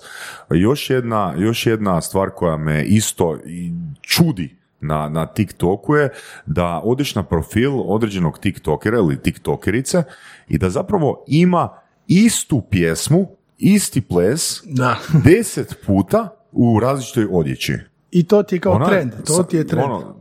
Još 0.50 0.90
jedna, 0.90 1.34
još 1.36 1.66
jedna 1.66 2.00
stvar 2.00 2.30
koja 2.30 2.56
me 2.56 2.84
isto 2.84 3.36
i 3.46 3.72
čudi 4.00 4.57
na, 4.80 5.08
na 5.08 5.26
TikToku 5.26 5.94
je 5.94 6.08
da 6.46 6.80
odeš 6.84 7.14
na 7.14 7.22
profil 7.22 7.70
određenog 7.82 8.38
TikTokera 8.38 8.96
ili 8.96 9.18
TikTokerice 9.18 10.02
i 10.48 10.58
da 10.58 10.70
zapravo 10.70 11.24
ima 11.26 11.68
istu 12.06 12.60
pjesmu, 12.60 13.26
isti 13.58 14.00
ples, 14.00 14.62
Da. 14.66 14.96
deset 15.24 15.76
puta 15.86 16.28
u 16.52 16.80
različitoj 16.80 17.26
odjeći. 17.30 17.74
I 18.10 18.22
to 18.24 18.42
ti 18.42 18.56
je 18.56 18.60
kao 18.60 18.72
Ona- 18.72 18.86
trend, 18.86 19.12
to 19.26 19.42
ti 19.42 19.56
je 19.56 19.66
trend. 19.66 19.84
Ono, 19.84 20.14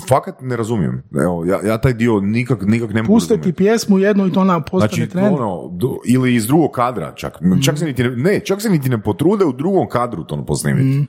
fakat 0.00 0.40
ne 0.40 0.56
razumijem. 0.56 1.02
Evo, 1.14 1.44
ja, 1.44 1.60
ja 1.64 1.78
taj 1.78 1.92
dio 1.92 2.20
nikak, 2.20 2.62
nikak 2.62 2.90
ne 2.90 3.02
mogu 3.02 3.14
Puste 3.14 3.40
ti 3.40 3.52
pjesmu 3.52 3.98
jednu 3.98 4.26
i 4.26 4.32
to 4.32 4.40
ona 4.40 4.60
postane 4.60 4.88
Znači, 4.88 5.08
trend. 5.08 5.34
ono, 5.34 5.68
do- 5.70 5.98
ili 6.04 6.34
iz 6.34 6.46
drugog 6.46 6.70
kadra 6.70 7.14
čak. 7.14 7.32
Čak 7.62 7.78
se 7.78 7.84
niti 7.84 8.02
ne, 8.02 8.10
ne, 8.10 8.40
čak 8.40 8.62
se 8.62 8.70
niti 8.70 8.88
ne 8.88 9.02
potrude 9.02 9.44
u 9.44 9.52
drugom 9.52 9.88
kadru 9.88 10.24
to 10.24 10.44
posnimiti. 10.44 11.06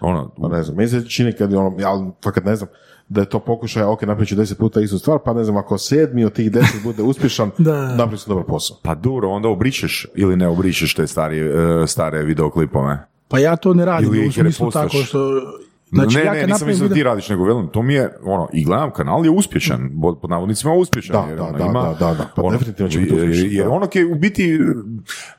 Ono, 0.00 0.30
Pa 0.40 0.48
ne 0.48 0.62
znam, 0.62 0.76
meni 0.76 0.88
se 0.88 1.08
čini 1.08 1.32
kad 1.32 1.52
je 1.52 1.58
ono, 1.58 1.80
ja 1.80 2.10
fakat 2.24 2.44
ne 2.44 2.56
znam, 2.56 2.68
da 3.08 3.20
je 3.20 3.28
to 3.28 3.38
pokušaj, 3.38 3.82
ok, 3.82 4.02
napravit 4.02 4.28
ću 4.28 4.34
deset 4.34 4.58
puta 4.58 4.80
istu 4.80 4.98
stvar, 4.98 5.18
pa 5.24 5.32
ne 5.32 5.44
znam, 5.44 5.56
ako 5.56 5.78
sedmi 5.78 6.24
od 6.24 6.32
tih 6.32 6.52
deset 6.52 6.82
bude 6.82 7.02
uspješan, 7.02 7.50
napravit 7.98 8.20
ću 8.20 8.28
dobar 8.28 8.44
posao. 8.44 8.76
pa 8.82 8.94
dobro, 8.94 9.28
onda 9.28 9.48
obrišeš 9.48 10.06
ili 10.14 10.36
ne 10.36 10.48
obrišeš 10.48 10.94
te 10.94 11.06
stari, 11.06 11.38
e, 11.38 11.86
stare 11.86 12.22
videoklipove. 12.22 13.06
Pa 13.28 13.38
ja 13.38 13.56
to 13.56 13.74
ne 13.74 13.84
radim, 13.84 14.14
Ili 14.14 14.28
u 14.28 14.32
smislu 14.32 14.70
tako 14.70 14.96
što... 14.96 15.42
Znači, 15.88 16.16
ne, 16.16 16.24
ja 16.24 16.32
ne, 16.32 16.46
nisam 16.46 16.68
mislio 16.68 16.88
da 16.88 16.94
ti 16.94 17.02
radiš, 17.02 17.28
nego 17.28 17.44
velim, 17.44 17.68
to 17.68 17.82
mi 17.82 17.94
je, 17.94 18.16
ono, 18.22 18.48
i 18.52 18.64
gledam, 18.64 18.90
kanal 18.90 19.24
je 19.24 19.30
uspješan, 19.30 19.90
pod, 20.02 20.20
pod 20.20 20.30
navodnicima 20.30 20.72
uspješan. 20.72 21.12
Da, 21.12 21.28
jer 21.28 21.36
da, 21.38 21.44
ono, 21.44 21.58
da, 21.58 21.64
ima, 21.64 21.82
da, 21.82 22.06
da, 22.06 22.14
da, 22.14 22.30
pa 22.36 22.42
ono, 22.42 22.58
definitivno 22.58 22.90
će 22.90 22.98
biti 22.98 23.14
uspješan, 23.14 23.48
Jer 23.50 23.64
da. 23.64 23.70
ono 23.70 23.88
je 23.94 24.06
u 24.06 24.14
biti, 24.14 24.58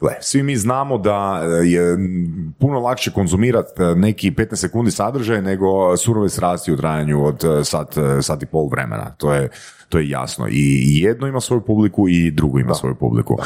gle, 0.01 0.13
svi 0.21 0.43
mi 0.43 0.55
znamo 0.55 0.97
da 0.97 1.41
je 1.63 1.97
puno 2.59 2.79
lakše 2.79 3.11
konzumirati 3.11 3.71
neki 3.95 4.31
15 4.31 4.55
sekundi 4.55 4.91
sadržaj 4.91 5.41
nego 5.41 5.97
surove 5.97 6.29
strasti 6.29 6.73
u 6.73 6.77
trajanju 6.77 7.25
od 7.25 7.43
eh, 7.43 7.63
sat, 7.63 7.97
eh, 7.97 8.21
sat 8.21 8.43
i 8.43 8.45
pol 8.45 8.67
vremena. 8.67 9.15
To 9.17 9.33
je, 9.33 9.49
to 9.89 9.97
je 9.97 10.09
jasno. 10.09 10.47
I 10.51 10.99
jedno 11.01 11.27
ima 11.27 11.41
svoju 11.41 11.61
publiku 11.61 12.09
i 12.09 12.31
drugo 12.31 12.59
ima 12.59 12.73
svoju 12.73 12.95
publiku. 12.95 13.37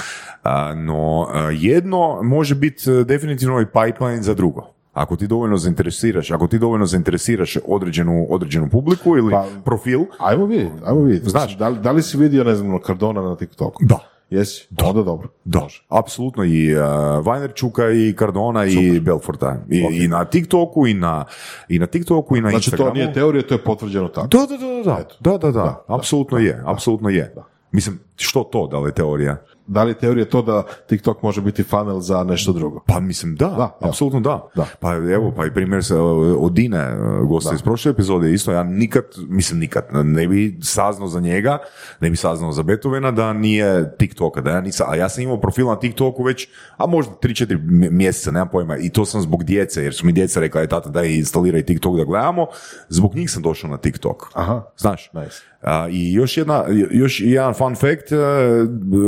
A, 0.44 0.74
no, 0.76 1.28
jedno 1.52 2.20
može 2.24 2.56
biti 2.56 3.04
definitivno 3.06 3.62
i 3.62 3.66
pipeline 3.66 4.22
za 4.22 4.34
drugo. 4.34 4.79
Ako 5.00 5.16
ti 5.16 5.28
dovoljno 5.28 5.58
zainteresiraš, 5.58 6.32
ako 6.32 6.48
ti 6.48 6.60
dovoljno 6.60 6.86
zainteresiraš 6.86 7.58
određenu, 7.68 8.28
određenu 8.30 8.70
publiku 8.70 9.18
ili 9.18 9.32
Pa- 9.32 9.46
profil, 9.66 10.00
Ajmo 10.20 10.46
vidjeti, 10.46 10.72
ajmo 10.86 11.02
vidjeti. 11.02 11.30
Znači. 11.30 11.58
da, 11.58 11.70
li, 11.70 11.80
da 11.80 11.92
li 11.92 12.02
si 12.02 12.18
vidio, 12.18 12.44
ne 12.44 12.56
znam, 12.56 12.80
Cardona 12.86 13.22
na 13.22 13.36
TikToku? 13.36 13.84
da, 13.86 14.00
Jesi? 14.30 14.68
Onda 14.84 15.04
dobro. 15.04 15.30
Da, 15.46 15.68
apsolutno 15.90 16.44
i 16.46 16.76
uh, 16.76 16.82
Vajnerčuka 17.26 17.90
i 17.90 18.14
Cardona 18.20 18.66
i 18.66 19.00
Belforta. 19.00 19.58
I, 19.70 20.04
I 20.04 20.08
na 20.08 20.26
TikToku 20.26 20.88
i 20.88 20.94
na, 20.94 21.26
i 21.70 21.80
na 21.80 21.86
TikToku 21.86 22.38
i 22.38 22.42
na 22.42 22.50
Znači, 22.50 22.66
to 22.66 22.74
Instagramu. 22.74 22.94
nije 22.94 23.14
teorija, 23.14 23.44
to 23.44 23.54
je 23.54 23.64
potvrđeno 23.64 24.08
tako. 24.08 24.28
Da, 24.28 24.38
da, 24.40 24.58
da, 24.58 24.84
da, 24.84 25.32
da, 25.32 25.38
da, 25.38 25.52
da, 25.52 25.84
apsolutno 25.88 26.38
je, 26.38 26.62
apsolutno 26.66 27.10
je. 27.10 27.32
da. 27.36 27.44
Mislim, 27.72 28.00
što 28.16 28.44
to, 28.44 28.68
da 28.68 28.80
li 28.80 28.90
je 28.90 28.94
teorija? 28.94 29.38
Da 29.70 29.84
li 29.84 29.92
je 29.92 29.98
teorija 29.98 30.26
to 30.26 30.42
da 30.42 30.64
TikTok 30.88 31.24
može 31.24 31.42
biti 31.42 31.64
funnel 31.64 32.00
za 32.00 32.24
nešto 32.24 32.52
drugo? 32.54 32.80
Pa 32.88 33.00
mislim 33.00 33.36
da, 33.36 33.48
Da, 33.48 33.78
apsolutno 33.82 34.20
da. 34.20 34.50
Da. 34.56 34.66
Pa 34.80 34.94
evo, 34.94 35.34
pa 35.38 35.46
i 35.46 35.54
primjer 35.54 35.84
sa 35.84 36.02
od 36.38 36.54
Dine, 36.54 36.88
gosta 37.24 37.56
iz 37.56 37.62
prošle 37.62 37.92
epizode, 37.92 38.34
isto 38.34 38.52
ja 38.52 38.64
nikad, 38.64 39.04
mislim 39.20 39.60
nikad, 39.60 39.86
ne 39.94 40.28
bi 40.28 40.60
saznao 40.62 41.08
za 41.08 41.20
njega, 41.20 41.58
ne 42.00 42.10
bi 42.10 42.16
saznao 42.16 42.52
za 42.52 42.64
Beethovena 42.64 43.12
da 43.12 43.34
nije 43.34 43.96
TikToka, 43.98 44.42
da 44.42 44.50
ja 44.50 44.62
nisam, 44.62 44.88
a 44.90 44.96
ja 44.96 45.10
sam 45.10 45.24
imao 45.24 45.40
profil 45.42 45.68
na 45.68 45.80
TikToku 45.80 46.24
već, 46.24 46.48
a 46.78 46.86
možda 46.88 47.14
3-4 47.14 47.48
mj- 47.60 47.92
mjeseca, 47.92 48.32
nemam 48.32 48.50
pojma, 48.50 48.78
i 48.78 48.90
to 48.90 49.06
sam 49.06 49.22
zbog 49.22 49.44
djece, 49.44 49.84
jer 49.84 49.94
su 49.94 50.06
mi 50.06 50.12
djeca 50.12 50.40
rekla, 50.40 50.62
je 50.62 50.68
tata 50.68 50.90
daj 50.90 51.08
instaliraj 51.10 51.62
TikTok 51.62 51.98
da 51.98 52.04
gledamo, 52.04 52.48
zbog 52.90 53.16
njih 53.16 53.32
sam 53.32 53.42
došao 53.44 53.70
na 53.70 53.78
TikTok. 53.78 54.24
Aha. 54.34 54.64
Znaš? 54.78 55.10
Nice. 55.14 55.36
A, 55.62 55.88
I 55.92 56.14
još, 56.14 56.38
jedna, 56.38 56.64
još 56.92 57.20
jedan 57.20 57.54
fun 57.54 57.76
fact, 57.76 58.12
e, 58.12 58.16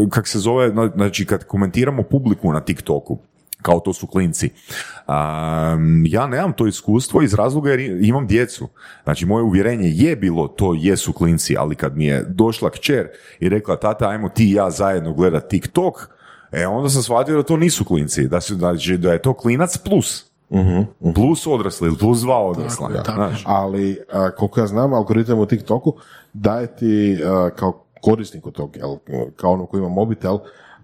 kak 0.09 0.27
se 0.27 0.39
zove, 0.39 0.50
na- 0.73 0.91
znači 0.95 1.25
kad 1.25 1.43
komentiramo 1.43 2.03
publiku 2.03 2.53
na 2.53 2.59
TikToku, 2.59 3.19
kao 3.61 3.79
to 3.79 3.93
su 3.93 4.07
klinci. 4.07 4.49
A, 5.07 5.77
ja 6.05 6.27
nemam 6.27 6.53
to 6.53 6.67
iskustvo 6.67 7.21
iz 7.21 7.33
razloga 7.33 7.69
jer 7.71 7.79
imam 8.05 8.27
djecu. 8.27 8.67
Znači 9.03 9.25
moje 9.25 9.43
uvjerenje 9.43 9.89
je 9.89 10.15
bilo 10.15 10.47
to 10.47 10.73
jesu 10.79 11.13
klinci, 11.13 11.55
ali 11.57 11.75
kad 11.75 11.97
mi 11.97 12.05
je 12.05 12.25
došla 12.29 12.69
kćer 12.69 13.07
i 13.39 13.49
rekla 13.49 13.75
tata 13.75 14.09
ajmo 14.09 14.29
ti 14.29 14.49
i 14.49 14.53
ja 14.53 14.69
zajedno 14.69 15.13
gledat 15.13 15.49
TikTok, 15.49 16.09
e 16.51 16.67
onda 16.67 16.89
sam 16.89 17.03
shvatio 17.03 17.35
da 17.37 17.43
to 17.43 17.57
nisu 17.57 17.85
klinci, 17.85 18.27
da, 18.27 18.41
su, 18.41 18.55
znači, 18.55 18.97
da 18.97 19.11
je 19.13 19.21
to 19.21 19.33
klinac 19.33 19.77
plus. 19.77 20.31
Plus 21.15 21.47
odrasli 21.47 21.87
ili 21.87 21.97
plus 21.97 22.21
dva 22.21 22.37
odrasla. 22.39 22.87
Tako 22.87 22.97
je, 22.97 23.03
tako 23.03 23.15
znaš. 23.15 23.43
Ali, 23.45 23.99
a, 24.13 24.31
koliko 24.31 24.59
ja 24.59 24.67
znam, 24.67 24.93
algoritam 24.93 25.39
u 25.39 25.45
TikToku 25.45 25.93
daje 26.33 26.75
ti 26.75 27.19
a, 27.25 27.49
kao 27.55 27.83
korisniku 28.01 28.51
tog, 28.51 28.77
jel, 28.77 28.97
kao 29.35 29.51
ono 29.51 29.65
koji 29.65 29.79
ima 29.79 29.89
mobitel, 29.89 30.37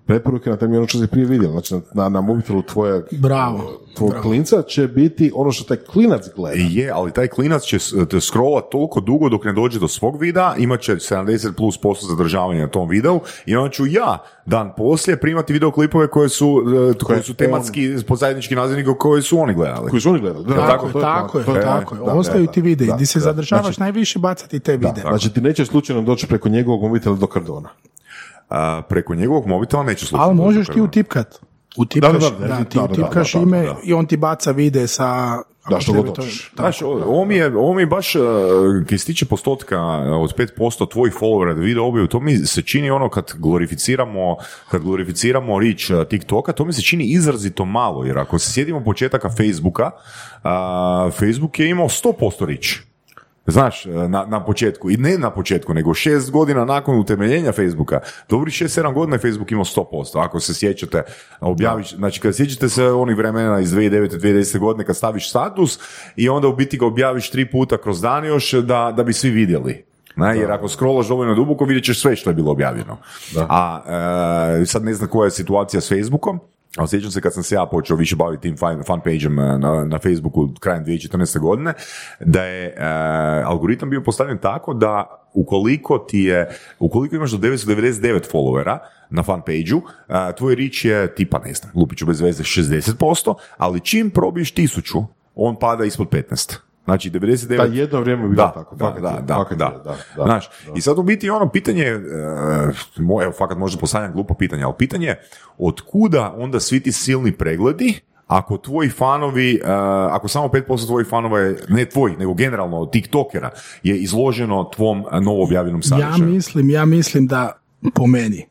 preporuke 0.07 0.49
na 0.49 0.57
temelju 0.57 0.79
ono 0.79 0.87
što 0.87 0.99
si 0.99 1.07
prije 1.07 1.25
vidio. 1.25 1.51
Znači, 1.51 1.75
na, 1.93 2.09
na 2.09 2.21
mobitelu 2.21 2.61
tvoje, 2.61 3.03
Bravo. 3.11 3.79
tvojeg 3.95 4.21
klinca 4.21 4.61
će 4.61 4.87
biti 4.87 5.31
ono 5.35 5.51
što 5.51 5.63
taj 5.63 5.77
klinac 5.77 6.21
gleda. 6.35 6.57
Je, 6.69 6.91
ali 6.91 7.11
taj 7.11 7.27
klinac 7.27 7.63
će 7.63 7.79
scrollat 8.21 8.63
toliko 8.71 8.99
dugo 8.99 9.29
dok 9.29 9.45
ne 9.45 9.53
dođe 9.53 9.79
do 9.79 9.87
svog 9.87 10.21
videa, 10.21 10.55
imat 10.57 10.79
će 10.81 10.95
70 10.95 11.51
plus 11.53 11.77
posto 11.77 12.07
zadržavanja 12.07 12.61
na 12.61 12.67
tom 12.67 12.89
videu 12.89 13.19
i 13.45 13.55
onda 13.55 13.71
ću 13.71 13.87
ja 13.87 14.23
dan 14.45 14.71
poslije 14.77 15.19
primati 15.19 15.53
videoklipove 15.53 16.07
koje 16.07 16.29
su, 16.29 16.63
e, 16.95 17.03
koji 17.03 17.23
su 17.23 17.33
tematski, 17.33 17.95
po 18.07 18.15
zajednički 18.15 18.55
nazivnik 18.55 18.87
koje 18.99 19.21
su 19.21 19.39
oni 19.39 19.53
gledali. 19.53 19.89
Koji 19.89 20.01
su 20.01 20.09
oni 20.09 20.19
gledali. 20.19 20.45
Da, 20.45 20.55
Tako, 20.55 20.89
to 20.89 20.99
je, 20.99 21.03
tako 21.03 21.39
je, 21.39 21.45
to 21.45 21.53
tako 21.53 21.95
je. 21.95 22.01
da, 22.05 22.13
Ostaju 22.13 22.45
da, 22.45 22.51
ti 22.51 22.61
videi, 22.61 22.87
da, 22.87 22.95
gdje 22.95 23.05
se 23.05 23.19
da. 23.19 23.23
zadržavaš 23.23 23.65
Znači, 23.65 23.79
najviše 23.79 24.19
bacati 24.19 24.59
te 24.59 24.77
da, 24.77 24.87
videe. 24.87 25.01
znači 25.01 25.33
ti 25.33 25.41
neće 25.41 25.65
slučajno 25.65 26.01
doći 26.01 26.27
preko 26.27 26.49
njegovog 26.49 26.81
mobitela 26.81 27.15
do 27.15 27.27
Cardona. 27.33 27.69
A, 28.49 28.81
preko 28.89 29.15
njegovog 29.15 29.47
mobitela 29.47 29.83
neće 29.83 30.05
slušati. 30.05 30.27
Ali 30.27 30.35
možeš 30.35 30.67
ti 30.67 30.81
utipkat. 30.81 31.39
Utipkaš, 31.77 32.11
Da, 32.11 32.29
da, 32.29 32.47
da, 32.47 32.47
da, 32.47 32.63
ti 32.63 32.79
utipkaš 32.79 33.33
da, 33.33 33.39
da, 33.39 33.43
ime 33.43 33.61
da. 33.61 33.75
i 33.83 33.93
on 33.93 34.05
ti 34.05 34.17
baca 34.17 34.51
vide 34.51 34.87
sa... 34.87 35.37
Da, 35.69 35.79
što 35.79 35.93
god 35.93 36.07
hoćeš. 36.07 36.51
Znaš, 36.55 36.81
ovo 36.81 37.25
mi 37.25 37.35
je, 37.35 37.57
ovo 37.57 37.73
mi 37.73 37.85
baš, 37.85 38.15
uh, 38.15 38.23
kaj 38.89 38.97
se 38.97 39.05
tiče 39.05 39.25
postotka 39.25 39.79
uh, 39.79 40.23
od 40.23 40.35
5% 40.57 40.91
tvojih 40.91 41.13
followera 41.13 41.53
da 41.53 41.61
video 41.61 41.85
objavu, 41.85 42.07
to 42.07 42.19
mi 42.19 42.37
se 42.37 42.61
čini 42.61 42.89
ono 42.89 43.09
kad 43.09 43.33
glorificiramo, 43.37 44.35
kad 44.71 44.81
glorificiramo 44.81 45.59
rič 45.59 45.89
uh, 45.89 46.03
TikToka, 46.03 46.51
to 46.51 46.65
mi 46.65 46.73
se 46.73 46.81
čini 46.81 47.05
izrazito 47.05 47.65
malo, 47.65 48.05
jer 48.05 48.17
ako 48.17 48.39
se 48.39 48.51
sjedimo 48.51 48.83
početaka 48.83 49.29
Facebooka, 49.29 49.91
uh, 49.91 51.13
Facebook 51.13 51.59
je 51.59 51.69
imao 51.69 51.87
100% 51.87 52.45
rič. 52.45 52.81
Znaš, 53.47 53.85
na, 53.85 54.25
na 54.25 54.45
početku, 54.45 54.91
i 54.91 54.97
ne 54.97 55.17
na 55.17 55.29
početku, 55.29 55.73
nego 55.73 55.93
šest 55.93 56.31
godina 56.31 56.65
nakon 56.65 56.99
utemeljenja 56.99 57.51
Facebooka, 57.51 57.99
dobri 58.29 58.51
šest, 58.51 58.73
sedam 58.73 58.93
godina 58.93 59.15
je 59.15 59.19
Facebook 59.19 59.51
imao 59.51 59.65
100%, 59.65 60.25
ako 60.25 60.39
se 60.39 60.53
sjećate, 60.53 61.03
objaviš, 61.39 61.95
znači 61.95 62.19
kad 62.19 62.35
sjećate 62.35 62.69
se 62.69 62.85
onih 62.85 63.17
vremena 63.17 63.59
iz 63.59 63.71
2009. 63.71 64.19
2010. 64.19 64.59
godine 64.59 64.85
kad 64.85 64.97
staviš 64.97 65.29
status 65.29 65.79
i 66.15 66.29
onda 66.29 66.47
u 66.47 66.55
biti 66.55 66.77
ga 66.77 66.85
objaviš 66.85 67.29
tri 67.29 67.51
puta 67.51 67.77
kroz 67.77 68.01
dan 68.01 68.25
još 68.25 68.51
da, 68.51 68.93
da 68.97 69.03
bi 69.03 69.13
svi 69.13 69.29
vidjeli. 69.29 69.85
Ne, 70.15 70.37
jer 70.37 70.51
ako 70.51 70.67
scrollaš 70.67 71.07
dovoljno 71.07 71.35
duboko 71.35 71.65
vidjet 71.65 71.85
ćeš 71.85 72.01
sve 72.01 72.15
što 72.15 72.29
je 72.29 72.33
bilo 72.33 72.51
objavljeno. 72.51 72.97
A 73.37 73.81
e, 74.61 74.65
sad 74.65 74.83
ne 74.83 74.93
znam 74.93 75.09
koja 75.09 75.25
je 75.25 75.31
situacija 75.31 75.81
s 75.81 75.89
Facebookom, 75.89 76.39
sjećam 76.87 77.11
se 77.11 77.21
kad 77.21 77.33
sam 77.33 77.43
se 77.43 77.55
ja 77.55 77.65
počeo 77.65 77.97
više 77.97 78.15
baviti 78.15 78.41
tim 78.41 78.57
fan, 78.57 78.83
fan 78.83 79.01
page 79.01 79.29
na, 79.29 79.85
na 79.85 79.99
Facebooku 79.99 80.49
krajem 80.59 80.85
2014. 80.85 81.39
godine, 81.39 81.73
da 82.19 82.43
je 82.43 82.67
e, 82.67 82.83
algoritam 83.45 83.89
bio 83.89 84.01
postavljen 84.01 84.37
tako 84.37 84.73
da 84.73 85.23
ukoliko 85.33 85.97
ti 85.97 86.19
je, 86.19 86.49
ukoliko 86.79 87.15
imaš 87.15 87.31
do 87.31 87.37
999 87.37 88.31
followera 88.31 88.77
na 89.09 89.23
fan 89.23 89.41
page-u, 89.41 89.81
e, 90.09 90.35
tvoj 90.35 90.55
reach 90.55 90.85
je 90.85 91.15
tipa, 91.15 91.39
ne 91.39 91.53
znam, 91.53 91.71
lupit 91.75 91.97
ću 91.97 92.05
bez 92.05 92.21
veze 92.21 92.43
60%, 92.43 93.33
ali 93.57 93.79
čim 93.79 94.09
probiješ 94.09 94.53
1000, 94.53 95.05
on 95.35 95.55
pada 95.59 95.85
ispod 95.85 96.09
15. 96.09 96.66
Znači 96.87 97.11
99... 97.11 97.57
Da, 97.57 97.63
jedno 97.63 97.99
vrijeme 98.01 98.23
je 98.23 98.29
bilo 98.29 98.35
Da, 98.37 98.51
tako. 98.53 98.75
da, 98.75 98.85
fakat 98.85 99.01
da, 99.01 99.09
je, 99.09 99.21
da, 99.21 99.35
fakat 99.35 99.57
da. 99.57 99.65
je, 99.65 99.71
da, 99.73 99.95
da. 100.17 100.23
Znaš, 100.23 100.49
i 100.75 100.81
sad 100.81 100.97
u 100.97 101.03
biti 101.03 101.29
ono 101.29 101.49
pitanje, 101.49 101.83
e, 101.83 101.97
mo- 102.97 103.23
evo 103.23 103.31
fakat 103.31 103.57
možda 103.57 103.79
postavljam 103.79 104.13
glupo 104.13 104.33
pitanje, 104.33 104.63
ali 104.63 104.73
pitanje 104.77 105.07
je 105.07 105.21
od 105.57 105.81
kuda 105.81 106.33
onda 106.37 106.59
svi 106.59 106.79
ti 106.79 106.91
silni 106.91 107.31
pregledi 107.31 107.93
ako 108.27 108.57
tvoji 108.57 108.89
fanovi, 108.89 109.55
e, 109.55 109.59
ako 110.11 110.27
samo 110.27 110.47
5% 110.47 110.85
tvojih 110.85 111.07
fanova 111.07 111.39
je, 111.39 111.57
ne 111.69 111.85
tvojih, 111.85 112.17
nego 112.19 112.33
generalno 112.33 112.85
tiktokera, 112.85 113.49
je 113.83 113.97
izloženo 113.97 114.63
tvom 114.65 115.03
novo 115.21 115.43
objavljenom 115.43 115.79
Ja 115.79 115.89
sadržaju. 115.89 116.25
mislim, 116.25 116.69
ja 116.69 116.85
mislim 116.85 117.27
da 117.27 117.51
po 117.93 118.07
meni, 118.07 118.45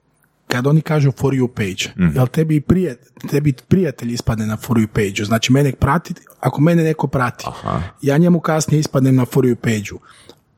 kad 0.57 0.67
oni 0.67 0.81
kažu 0.83 1.13
for 1.13 1.33
you 1.33 1.49
page, 1.49 1.93
Mhm. 1.99 2.17
jel 2.17 2.27
tebi, 2.27 2.61
prije, 2.61 2.97
tebi 3.31 3.53
prijatelj 3.69 4.13
ispadne 4.13 4.47
na 4.47 4.57
for 4.57 4.77
you 4.77 4.87
page 4.87 5.25
znači 5.25 5.53
mene 5.53 5.73
prati, 5.73 6.15
ako 6.41 6.61
mene 6.61 6.83
neko 6.85 7.07
prati, 7.07 7.45
ja 8.03 8.19
njemu 8.19 8.41
kasnije 8.41 8.81
ispadnem 8.81 9.17
na 9.17 9.25
for 9.25 9.45
you 9.45 9.55
page 9.55 10.01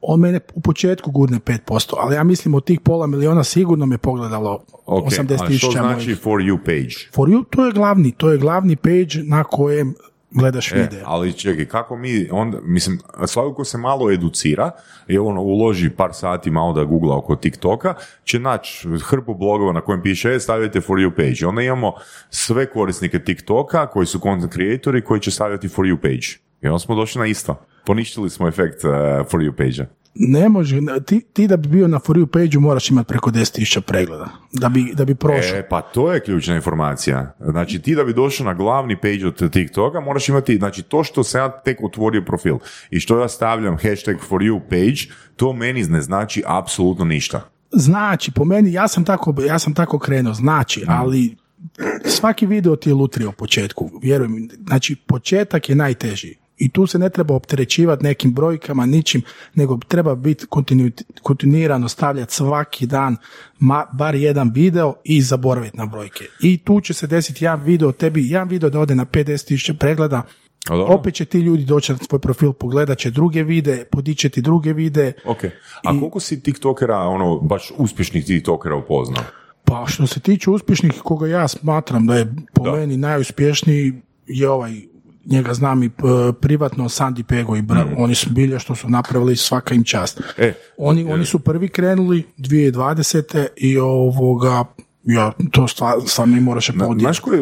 on 0.00 0.20
mene 0.20 0.40
u 0.54 0.60
početku 0.60 1.10
gurne 1.10 1.38
5%, 1.38 1.58
ali 1.94 2.14
ja 2.14 2.24
mislim 2.24 2.54
od 2.54 2.64
tih 2.64 2.80
pola 2.80 3.06
miliona 3.06 3.44
sigurno 3.44 3.86
me 3.86 3.98
pogledalo 3.98 4.64
Ok, 4.86 5.04
80 5.04 5.32
a 5.32 5.36
što 5.36 5.46
tisuća 5.46 5.70
znači 5.72 6.06
mojih. 6.06 6.18
for 6.18 6.40
you 6.40 6.58
page? 6.58 6.94
For 7.14 7.28
you, 7.28 7.44
to 7.46 7.66
je 7.66 7.72
glavni, 7.72 8.12
to 8.12 8.30
je 8.30 8.38
glavni 8.38 8.76
page 8.76 9.22
na 9.24 9.44
kojem 9.44 9.94
gledaš 10.30 10.72
E, 10.72 10.74
videa. 10.74 11.02
ali 11.04 11.32
čekaj, 11.32 11.64
kako 11.64 11.96
mi 11.96 12.28
onda, 12.30 12.58
mislim, 12.62 12.98
svako 13.26 13.54
ko 13.54 13.64
se 13.64 13.78
malo 13.78 14.10
educira 14.12 14.70
i 15.08 15.18
ono 15.18 15.42
uloži 15.42 15.90
par 15.90 16.10
sati 16.12 16.50
malo 16.50 16.72
da 16.72 16.84
googla 16.84 17.16
oko 17.16 17.36
TikToka, 17.36 17.94
će 18.24 18.38
naći 18.38 18.88
hrpu 19.04 19.34
blogova 19.34 19.72
na 19.72 19.80
kojem 19.80 20.02
piše 20.02 20.34
e, 20.34 20.40
stavljajte 20.40 20.80
for 20.80 20.98
you 20.98 21.10
page. 21.10 21.46
Onda 21.46 21.62
imamo 21.62 21.92
sve 22.30 22.66
korisnike 22.70 23.18
TikToka 23.18 23.86
koji 23.86 24.06
su 24.06 24.18
content 24.18 24.52
creatori 24.52 25.04
koji 25.04 25.20
će 25.20 25.30
stavljati 25.30 25.68
for 25.68 25.84
you 25.86 25.96
page. 25.96 26.38
I 26.62 26.66
onda 26.66 26.78
smo 26.78 26.94
došli 26.94 27.18
na 27.18 27.26
isto. 27.26 27.60
Poništili 27.86 28.30
smo 28.30 28.48
efekt 28.48 28.84
uh, 28.84 28.90
for 29.30 29.40
you 29.40 29.52
page-a. 29.52 29.86
Ne 30.14 30.48
može, 30.48 30.80
ti, 31.06 31.20
ti 31.32 31.48
da 31.48 31.56
bi 31.56 31.68
bio 31.68 31.88
na 31.88 31.98
for 31.98 32.16
you 32.16 32.26
page 32.26 32.58
moraš 32.58 32.90
imati 32.90 33.08
preko 33.08 33.30
10.000 33.30 33.80
pregleda, 33.80 34.28
da 34.52 34.68
bi, 34.68 34.92
da 34.94 35.04
bi 35.04 35.14
prošao. 35.14 35.58
E, 35.58 35.68
pa 35.68 35.80
to 35.80 36.12
je 36.12 36.20
ključna 36.20 36.54
informacija. 36.54 37.36
Znači, 37.40 37.78
ti 37.78 37.94
da 37.94 38.04
bi 38.04 38.14
došao 38.14 38.46
na 38.46 38.54
glavni 38.54 39.00
page 39.00 39.26
od 39.26 39.52
TikToka, 39.52 40.00
moraš 40.00 40.28
imati, 40.28 40.56
znači, 40.56 40.82
to 40.82 41.04
što 41.04 41.24
sam 41.24 41.40
ja 41.40 41.60
tek 41.64 41.84
otvorio 41.84 42.22
profil 42.24 42.56
i 42.90 43.00
što 43.00 43.20
ja 43.20 43.28
stavljam 43.28 43.76
hashtag 43.76 44.16
for 44.28 44.40
you 44.40 44.60
page, 44.60 45.14
to 45.36 45.52
meni 45.52 45.82
ne 45.82 46.02
znači 46.02 46.42
apsolutno 46.46 47.04
ništa. 47.04 47.40
Znači, 47.72 48.30
po 48.30 48.44
meni, 48.44 48.72
ja 48.72 48.88
sam 48.88 49.04
tako, 49.04 49.34
ja 49.46 49.58
sam 49.58 49.74
tako 49.74 49.98
krenuo, 49.98 50.34
znači, 50.34 50.84
ali 50.88 51.36
svaki 52.04 52.46
video 52.46 52.76
ti 52.76 52.90
je 52.90 52.94
lutrija 52.94 53.28
u 53.28 53.32
početku, 53.32 53.90
vjerujem. 54.02 54.48
Znači, 54.66 54.96
početak 54.96 55.68
je 55.68 55.74
najteži. 55.74 56.34
I 56.58 56.68
tu 56.68 56.86
se 56.86 56.98
ne 56.98 57.10
treba 57.10 57.34
opterećivati 57.34 58.04
nekim 58.04 58.32
brojkama, 58.32 58.86
ničim, 58.86 59.22
nego 59.54 59.78
treba 59.88 60.14
biti 60.14 60.46
kontinuirano 61.22 61.88
stavljati 61.88 62.34
svaki 62.34 62.86
dan 62.86 63.16
ma, 63.58 63.86
bar 63.92 64.14
jedan 64.14 64.50
video 64.54 64.94
i 65.04 65.22
zaboraviti 65.22 65.76
na 65.76 65.86
brojke. 65.86 66.24
I 66.40 66.58
tu 66.58 66.80
će 66.80 66.94
se 66.94 67.06
desiti 67.06 67.44
jedan 67.44 67.62
video 67.62 67.92
tebi, 67.92 68.28
jedan 68.30 68.48
video 68.48 68.70
da 68.70 68.80
ode 68.80 68.94
na 68.94 69.04
50 69.04 69.46
tisuća 69.46 69.74
pregleda, 69.74 70.22
A 70.68 70.76
dobro. 70.76 70.94
opet 70.94 71.14
će 71.14 71.24
ti 71.24 71.38
ljudi 71.38 71.64
doći 71.64 71.92
na 71.92 71.98
svoj 71.98 72.18
profil, 72.18 72.52
pogledat 72.52 72.98
će 72.98 73.10
druge 73.10 73.42
vide, 73.42 73.84
podići 73.90 74.28
ti 74.28 74.42
druge 74.42 74.72
vide, 74.72 75.12
Ok. 75.24 75.44
A 75.84 75.98
koliko 76.00 76.20
si 76.20 76.42
TikTokera, 76.42 76.98
ono, 76.98 77.38
baš 77.38 77.72
uspješnih 77.76 78.24
TikTokera 78.24 78.76
upoznao? 78.76 79.24
Pa 79.64 79.84
što 79.86 80.06
se 80.06 80.20
tiče 80.20 80.50
uspješnih, 80.50 80.92
koga 81.04 81.26
ja 81.26 81.48
smatram 81.48 82.06
da 82.06 82.14
je 82.14 82.34
po 82.54 82.64
Da. 82.64 82.72
meni 82.72 82.96
najuspješniji 82.96 83.92
je 84.26 84.50
ovaj, 84.50 84.72
njega 85.30 85.54
znam 85.54 85.82
i 85.82 85.88
p- 85.90 86.02
privatno, 86.40 86.84
Sandy 86.84 87.22
Pego 87.22 87.56
i 87.56 87.62
bra, 87.62 87.86
oni 87.96 88.14
su 88.14 88.30
bilje 88.30 88.58
što 88.58 88.74
su 88.74 88.88
napravili 88.88 89.36
svaka 89.36 89.74
im 89.74 89.84
čast. 89.84 90.18
Mm. 90.20 90.42
E, 90.42 90.52
oni, 90.78 91.12
oni 91.12 91.24
su 91.24 91.38
prvi 91.38 91.68
krenuli 91.68 92.24
2020. 92.38 93.46
i 93.56 93.78
ovoga, 93.78 94.64
ja, 95.04 95.32
to 95.50 95.68
stvarno 96.06 96.34
ne 96.34 96.40
moraš 96.40 96.66
podijeti. 96.78 97.00
znaš 97.00 97.20
koje, 97.20 97.40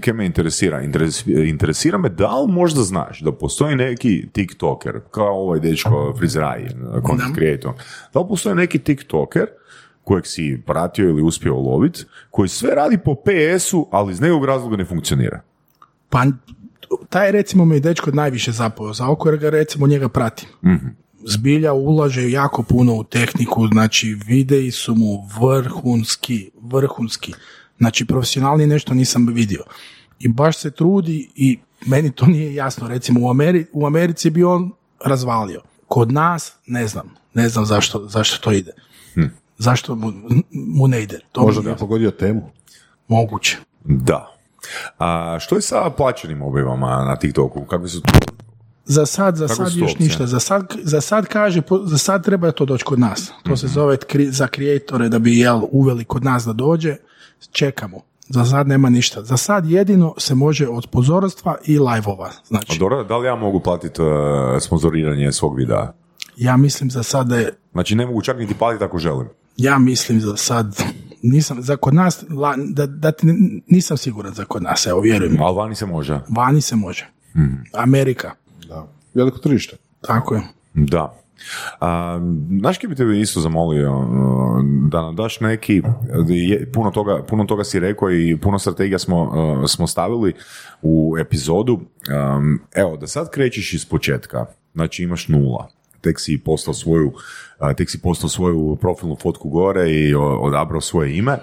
kaj 0.00 0.14
me 0.14 0.26
interesira? 0.26 0.82
Interes- 0.82 1.48
interesira 1.48 1.98
me 1.98 2.08
da 2.08 2.38
li 2.40 2.52
možda 2.52 2.82
znaš 2.82 3.20
da 3.20 3.32
postoji 3.32 3.76
neki 3.76 4.26
TikToker, 4.32 5.00
kao 5.10 5.34
ovaj 5.42 5.60
dečko 5.60 6.14
frizeraj, 6.18 6.68
content 7.06 7.34
creator, 7.34 7.72
da 8.14 8.20
li 8.20 8.26
postoji 8.28 8.54
neki 8.56 8.78
TikToker 8.78 9.46
kojeg 10.04 10.26
si 10.26 10.62
pratio 10.66 11.08
ili 11.08 11.22
uspio 11.22 11.54
uloviti, 11.54 12.04
koji 12.30 12.48
sve 12.48 12.74
radi 12.74 12.98
po 13.04 13.14
PS-u, 13.14 13.88
ali 13.90 14.12
iz 14.12 14.20
nekog 14.20 14.44
razloga 14.44 14.76
ne 14.76 14.84
funkcionira. 14.84 15.40
Pa 16.08 16.24
taj 17.08 17.32
recimo 17.32 17.64
me 17.64 17.76
je 17.76 17.80
dečko 17.80 18.10
najviše 18.10 18.52
zapao 18.52 18.92
za 18.92 19.08
oko 19.08 19.28
jer 19.28 19.38
ga 19.38 19.50
recimo 19.50 19.86
njega 19.86 20.08
pratim. 20.08 20.48
Zbilja 21.26 21.72
ulaže 21.72 22.30
jako 22.30 22.62
puno 22.62 22.94
u 22.94 23.04
tehniku, 23.04 23.66
znači 23.66 24.16
videi 24.26 24.70
su 24.70 24.94
mu 24.94 25.28
vrhunski, 25.40 26.50
vrhunski. 26.62 27.32
Znači 27.78 28.04
profesionalni 28.04 28.66
nešto 28.66 28.94
nisam 28.94 29.26
vidio. 29.26 29.64
I 30.18 30.28
baš 30.28 30.58
se 30.58 30.70
trudi 30.70 31.30
i 31.34 31.58
meni 31.86 32.12
to 32.12 32.26
nije 32.26 32.54
jasno. 32.54 32.88
Recimo 32.88 33.20
u, 33.20 33.24
Ameri- 33.24 33.64
u 33.72 33.86
Americi 33.86 34.30
bi 34.30 34.44
on 34.44 34.70
razvalio. 35.04 35.62
Kod 35.88 36.12
nas 36.12 36.52
ne 36.66 36.86
znam. 36.86 37.14
Ne 37.34 37.48
znam 37.48 37.66
zašto, 37.66 38.08
zašto 38.08 38.38
to 38.38 38.52
ide. 38.52 38.72
Zašto 39.58 39.94
mu, 39.94 40.12
mu 40.50 40.88
ne 40.88 41.02
ide. 41.02 41.18
To 41.32 41.40
mi 41.40 41.46
Možda 41.46 41.62
ga 41.62 41.70
je 41.70 41.76
pogodio 41.76 42.10
temu. 42.10 42.50
moguće. 43.08 43.56
Da. 43.84 44.31
A 44.98 45.38
što 45.40 45.54
je 45.54 45.62
sa 45.62 45.90
plaćenim 45.90 46.42
objavama 46.42 46.86
na 46.88 47.16
TikToku? 47.16 47.64
Kakvi 47.64 47.88
su 47.88 48.00
tu? 48.00 48.12
Za 48.84 49.06
sad, 49.06 49.36
za 49.36 49.46
Kako 49.46 49.56
sad 49.56 49.72
to 49.72 49.78
još 49.78 49.92
opcije? 49.92 50.06
ništa. 50.06 50.26
Za 50.26 50.40
sad, 50.40 50.72
za 50.82 51.00
sad 51.00 51.26
kaže, 51.26 51.62
za 51.84 51.98
sad 51.98 52.24
treba 52.24 52.50
to 52.50 52.64
doći 52.64 52.84
kod 52.84 52.98
nas. 52.98 53.26
To 53.42 53.50
Mhm. 53.50 53.54
se 53.54 53.68
zove 53.68 53.96
kri- 53.98 54.30
za 54.30 54.46
kreatore 54.46 55.08
da 55.08 55.18
bi 55.18 55.38
jel 55.38 55.60
uveli 55.70 56.04
kod 56.04 56.24
nas 56.24 56.44
da 56.44 56.52
dođe. 56.52 56.96
Čekamo. 57.52 58.00
Za 58.28 58.44
sad 58.44 58.68
nema 58.68 58.88
ništa. 58.90 59.22
Za 59.22 59.36
sad 59.36 59.66
jedino 59.66 60.14
se 60.18 60.34
može 60.34 60.68
od 60.68 60.86
pozorstva 60.86 61.56
i 61.64 61.78
live-ova. 61.78 62.30
Znači, 62.46 62.78
Dobro, 62.78 63.04
da 63.04 63.16
li 63.16 63.26
ja 63.26 63.34
mogu 63.36 63.60
platiti 63.60 64.02
uh, 64.02 64.08
sponzoriranje 64.60 65.32
svog 65.32 65.56
videa? 65.56 65.92
ja 66.36 66.56
mislim 66.56 66.90
za 66.90 67.02
sad 67.02 67.26
da 67.26 67.36
je, 67.36 67.56
Znači 67.72 67.94
ne 67.94 68.06
mogu 68.06 68.22
čak 68.22 68.38
niti 68.38 68.54
platiti 68.54 68.84
ako 68.84 68.98
želim. 68.98 69.28
ja 69.56 69.78
mislim 69.78 70.20
za 70.20 70.36
sad, 70.36 70.76
nisam, 71.22 71.62
za 71.62 71.76
kod 71.76 71.94
nas, 71.94 72.24
la- 72.30 72.54
da, 72.58 72.86
da 72.86 73.12
ti, 73.12 73.26
nisam 73.66 73.96
siguran 73.96 74.34
za 74.34 74.44
kod 74.44 74.62
nas, 74.62 74.86
evo, 74.86 75.00
vjerujem. 75.00 75.40
Ali 75.40 75.56
vani 75.56 75.74
se 75.74 75.86
može. 75.86 76.20
Vani 76.28 76.60
se 76.60 76.76
može. 76.76 77.08
Mhm. 77.36 77.54
Amerika, 77.74 78.30
Da. 78.68 78.86
Veliko 79.14 79.38
tržište. 79.38 79.76
tako 80.00 80.34
je. 80.34 80.42
Da. 80.74 81.18
A, 81.80 82.20
znaš 82.60 82.78
bi 82.80 82.94
te 82.94 83.04
isto 83.20 83.40
zamolio 83.40 83.90
da 84.88 85.02
nam 85.02 85.16
daš 85.16 85.40
neki, 85.40 85.82
je, 86.28 86.72
puno, 86.72 86.90
toga, 86.90 87.22
puno 87.22 87.44
toga 87.44 87.64
si 87.64 87.80
rekao 87.80 88.10
i 88.10 88.36
puno 88.36 88.58
strategija 88.58 88.98
smo, 88.98 89.22
uh, 89.22 89.30
smo 89.68 89.86
stavili 89.86 90.32
u 90.82 91.14
epizodu. 91.18 91.72
Um, 91.72 92.60
evo, 92.74 92.96
da 92.96 93.06
sad 93.06 93.30
krećeš 93.30 93.72
iz 93.72 93.84
početka, 93.86 94.46
znači 94.74 95.02
imaš 95.02 95.28
nula, 95.28 95.68
tek 96.02 96.20
si 96.20 96.38
postao 96.44 96.74
svoju, 96.74 97.12
tek 97.76 97.90
si 97.90 98.00
postao 98.00 98.28
svoju 98.28 98.76
profilnu 98.80 99.16
fotku 99.22 99.48
gore 99.48 99.90
i 99.90 100.14
odabrao 100.14 100.80
svoje 100.80 101.16
ime. 101.16 101.38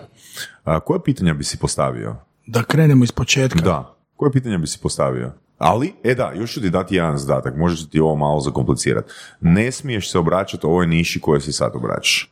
Koje 0.85 1.03
pitanja 1.03 1.33
bi 1.33 1.43
si 1.43 1.57
postavio? 1.57 2.15
Da 2.47 2.63
krenemo 2.63 3.03
iz 3.03 3.11
početka. 3.11 3.61
Da. 3.61 3.95
Koje 4.15 4.31
pitanje 4.31 4.57
bi 4.57 4.67
si 4.67 4.79
postavio? 4.79 5.31
Ali, 5.57 5.93
e 6.03 6.15
da, 6.15 6.33
još 6.35 6.53
ću 6.53 6.61
ti 6.61 6.69
dati 6.69 6.95
jedan 6.95 7.17
zadatak, 7.17 7.57
možeš 7.57 7.89
ti 7.89 7.99
ovo 7.99 8.15
malo 8.15 8.39
zakomplicirati. 8.39 9.11
Ne 9.41 9.71
smiješ 9.71 10.11
se 10.11 10.19
obraćati 10.19 10.65
ovoj 10.65 10.87
niši 10.87 11.19
koje 11.19 11.41
se 11.41 11.51
sad 11.51 11.71
obraćaš. 11.75 12.31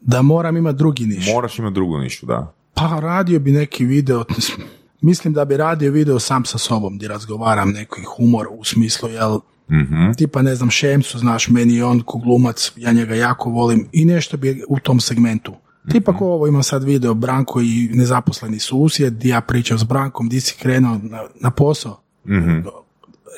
Da 0.00 0.22
moram 0.22 0.56
imati 0.56 0.78
drugi 0.78 1.06
niš. 1.06 1.32
Moraš 1.34 1.58
imati 1.58 1.74
drugu 1.74 1.98
nišu, 1.98 2.26
da. 2.26 2.52
Pa 2.74 3.00
radio 3.00 3.40
bi 3.40 3.52
neki 3.52 3.84
video, 3.84 4.24
mislim 5.00 5.34
da 5.34 5.44
bi 5.44 5.56
radio 5.56 5.92
video 5.92 6.18
sam 6.18 6.44
sa 6.44 6.58
sobom 6.58 6.96
gdje 6.96 7.08
razgovaram 7.08 7.70
neki 7.70 8.02
humor 8.16 8.46
u 8.50 8.64
smislu, 8.64 9.08
jel, 9.08 9.40
Mhm. 9.70 10.12
tipa 10.16 10.42
ne 10.42 10.54
znam 10.54 10.70
Šemsu, 10.70 11.18
znaš, 11.18 11.48
meni 11.48 11.74
je 11.74 11.84
on 11.84 12.00
ko 12.00 12.18
glumac, 12.18 12.72
ja 12.76 12.92
njega 12.92 13.14
jako 13.14 13.50
volim 13.50 13.88
i 13.92 14.04
nešto 14.04 14.36
bi 14.36 14.62
u 14.68 14.78
tom 14.78 15.00
segmentu. 15.00 15.54
Tipa 15.88 16.16
ko 16.16 16.26
ovo 16.26 16.46
imam 16.46 16.62
sad 16.62 16.84
video, 16.84 17.14
Branko 17.14 17.60
i 17.60 17.90
nezaposleni 17.92 18.58
susjed, 18.58 19.12
di 19.12 19.28
ja 19.28 19.40
pričam 19.40 19.78
s 19.78 19.84
Brankom, 19.84 20.28
di 20.28 20.40
si 20.40 20.56
krenuo 20.60 21.00
na, 21.02 21.22
na 21.40 21.50
posao. 21.50 22.00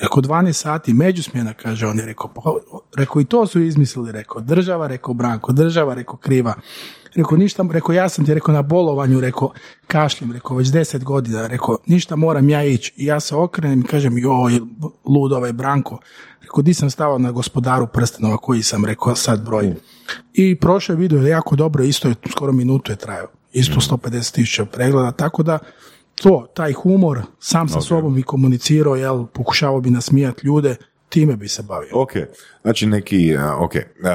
Rekao 0.01 0.21
12 0.21 0.53
sati, 0.53 0.93
međusmjena, 0.93 1.53
kaže 1.53 1.87
on 1.87 1.99
je 1.99 2.05
rekao, 2.05 2.33
pa, 2.33 2.41
rekao 2.97 3.21
i 3.21 3.25
to 3.25 3.47
su 3.47 3.61
izmislili, 3.61 4.11
rekao 4.11 4.41
država, 4.41 4.87
rekao 4.87 5.13
Branko, 5.13 5.51
država, 5.51 5.93
rekao 5.93 6.15
kriva. 6.15 6.53
Rekao 7.15 7.37
ništa, 7.37 7.65
rekao 7.71 7.93
ja 7.93 8.09
sam 8.09 8.25
ti 8.25 8.33
rekao 8.33 8.53
na 8.53 8.61
bolovanju, 8.61 9.19
rekao 9.19 9.51
kašljem, 9.87 10.31
rekao 10.31 10.57
već 10.57 10.67
10 10.67 11.03
godina, 11.03 11.47
rekao 11.47 11.77
ništa 11.85 12.15
moram 12.15 12.49
ja 12.49 12.63
ići. 12.63 12.93
I 12.95 13.05
ja 13.05 13.19
se 13.19 13.35
okrenem 13.35 13.79
i 13.79 13.83
kažem 13.83 14.17
joj, 14.17 14.59
lud 15.05 15.31
ovaj 15.33 15.53
Branko. 15.53 15.99
Rekao 16.41 16.61
di 16.61 16.73
sam 16.73 16.89
stao 16.89 17.17
na 17.17 17.31
gospodaru 17.31 17.87
prstenova 17.87 18.37
koji 18.37 18.63
sam, 18.63 18.85
rekao 18.85 19.15
sad 19.15 19.45
broj. 19.45 19.73
I 20.33 20.55
prošle 20.55 20.95
video 20.95 21.19
je 21.19 21.29
jako 21.29 21.55
dobro, 21.55 21.83
isto 21.83 22.07
je 22.07 22.15
skoro 22.31 22.51
minutu 22.51 22.91
je 22.91 22.95
trajao. 22.95 23.27
Isto 23.51 23.79
150 23.79 24.33
tisuća 24.33 24.65
pregleda, 24.65 25.11
tako 25.11 25.43
da 25.43 25.59
to, 26.15 26.47
taj 26.53 26.73
humor, 26.73 27.21
sam 27.39 27.69
sa 27.69 27.77
Ok. 27.77 27.83
sobom 27.83 28.15
bi 28.15 28.23
komunicirao, 28.23 28.95
jel, 28.95 29.25
pokušavao 29.25 29.81
bi 29.81 29.89
nasmijati 29.89 30.47
ljude, 30.47 30.75
time 31.13 31.35
bi 31.35 31.47
se 31.47 31.63
bavio. 31.63 31.89
Ok, 31.93 32.11
znači 32.61 32.85
neki, 32.85 33.35
uh, 33.35 33.61
ok, 33.61 33.71
Uh, 33.75 34.09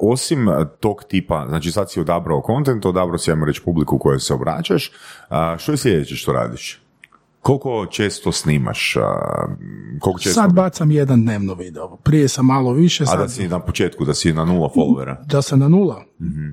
osim 0.00 0.46
tog 0.80 1.04
tipa, 1.08 1.46
znači 1.48 1.72
sad 1.72 1.90
si 1.90 2.00
odabrao 2.00 2.40
kontent, 2.40 2.86
odabrao 2.86 3.18
si, 3.18 3.30
ajmo 3.30 3.46
reći, 3.46 3.62
publiku 3.64 3.98
kojoj 3.98 4.20
se 4.20 4.34
obraćaš, 4.34 4.92
uh, 5.30 5.36
što 5.58 5.72
je 5.72 5.76
sljedeće 5.78 6.16
što 6.16 6.32
radiš? 6.32 6.82
Koliko 7.40 7.86
često 7.90 8.32
snimaš? 8.32 8.96
Uh, 8.96 9.02
koliko 10.00 10.20
često? 10.20 10.40
Sad 10.40 10.52
bacam 10.52 10.90
jedan 10.90 11.22
dnevno 11.22 11.54
video. 11.54 11.96
Prije 11.96 12.28
sam 12.28 12.46
malo 12.46 12.72
više, 12.72 13.02
A 13.02 13.06
sad 13.06 13.18
da 13.18 13.28
si 13.28 13.48
na 13.48 13.60
početku, 13.60 14.04
da 14.04 14.14
si 14.14 14.32
na 14.32 14.44
nula 14.44 14.68
followera? 14.76 15.16
da 15.26 15.42
sam 15.42 15.58
na 15.58 15.68
nula. 15.68 16.04
Mhm. 16.20 16.48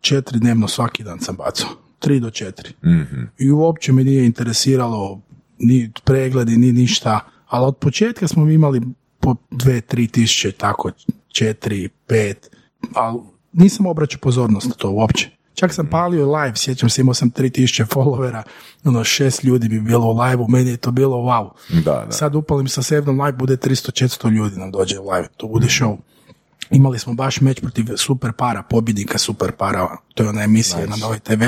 Četiri 0.00 0.38
dnevno 0.38 0.68
svaki 0.68 1.04
dan 1.04 1.20
sam 1.20 1.36
bacao. 1.36 1.68
Tri 1.98 2.20
do 2.20 2.30
četiri. 2.30 2.72
Mhm. 2.84 3.22
I 3.38 3.50
uopće 3.50 3.92
me 3.92 4.04
nije 4.04 4.26
interesiralo 4.26 5.20
ni 5.58 5.92
pregledi, 6.04 6.56
ni 6.56 6.72
ništa. 6.72 7.20
Ali 7.46 7.66
od 7.66 7.76
početka 7.76 8.28
smo 8.28 8.50
imali 8.50 8.80
po 9.24 9.36
dve, 9.50 9.80
tri 9.80 10.08
tisuće, 10.08 10.52
tako, 10.52 10.90
četiri, 11.28 11.88
pet. 11.88 12.50
Ali 12.94 13.20
nisam 13.52 13.86
obraćao 13.86 14.20
pozornost 14.20 14.68
na 14.68 14.74
to 14.74 14.90
uopće. 14.90 15.30
Čak 15.54 15.72
sam 15.72 15.86
palio 15.86 16.32
live, 16.32 16.56
sjećam 16.56 16.88
se, 16.88 17.00
imao 17.00 17.14
sam 17.14 17.30
3000 17.30 17.86
followera, 17.86 18.42
ono 18.84 19.04
šest 19.04 19.44
ljudi 19.44 19.68
bi 19.68 19.80
bilo 19.80 20.06
u 20.06 20.18
live 20.18 20.44
meni 20.48 20.70
je 20.70 20.76
to 20.76 20.90
bilo 20.90 21.16
wow. 21.16 21.50
Da, 21.84 22.04
da. 22.06 22.12
Sad 22.12 22.34
upalim 22.34 22.68
sa 22.68 22.82
sedmom 22.82 23.20
live, 23.20 23.32
bude 23.32 23.56
300-400 23.56 24.30
ljudi 24.30 24.56
nam 24.56 24.70
dođe 24.70 24.98
u 24.98 25.10
live, 25.10 25.28
to 25.36 25.46
bude 25.46 25.66
show. 25.66 25.96
Imali 26.70 26.98
smo 26.98 27.14
baš 27.14 27.40
meč 27.40 27.60
protiv 27.60 27.84
Super 27.96 28.32
Para, 28.32 28.62
pobjednika 28.62 29.18
Super 29.18 29.52
Para, 29.52 29.96
to 30.14 30.22
je 30.22 30.28
ona 30.28 30.42
emisija 30.42 30.86
na 30.86 30.96
Novoj 30.96 31.18
TV. 31.18 31.42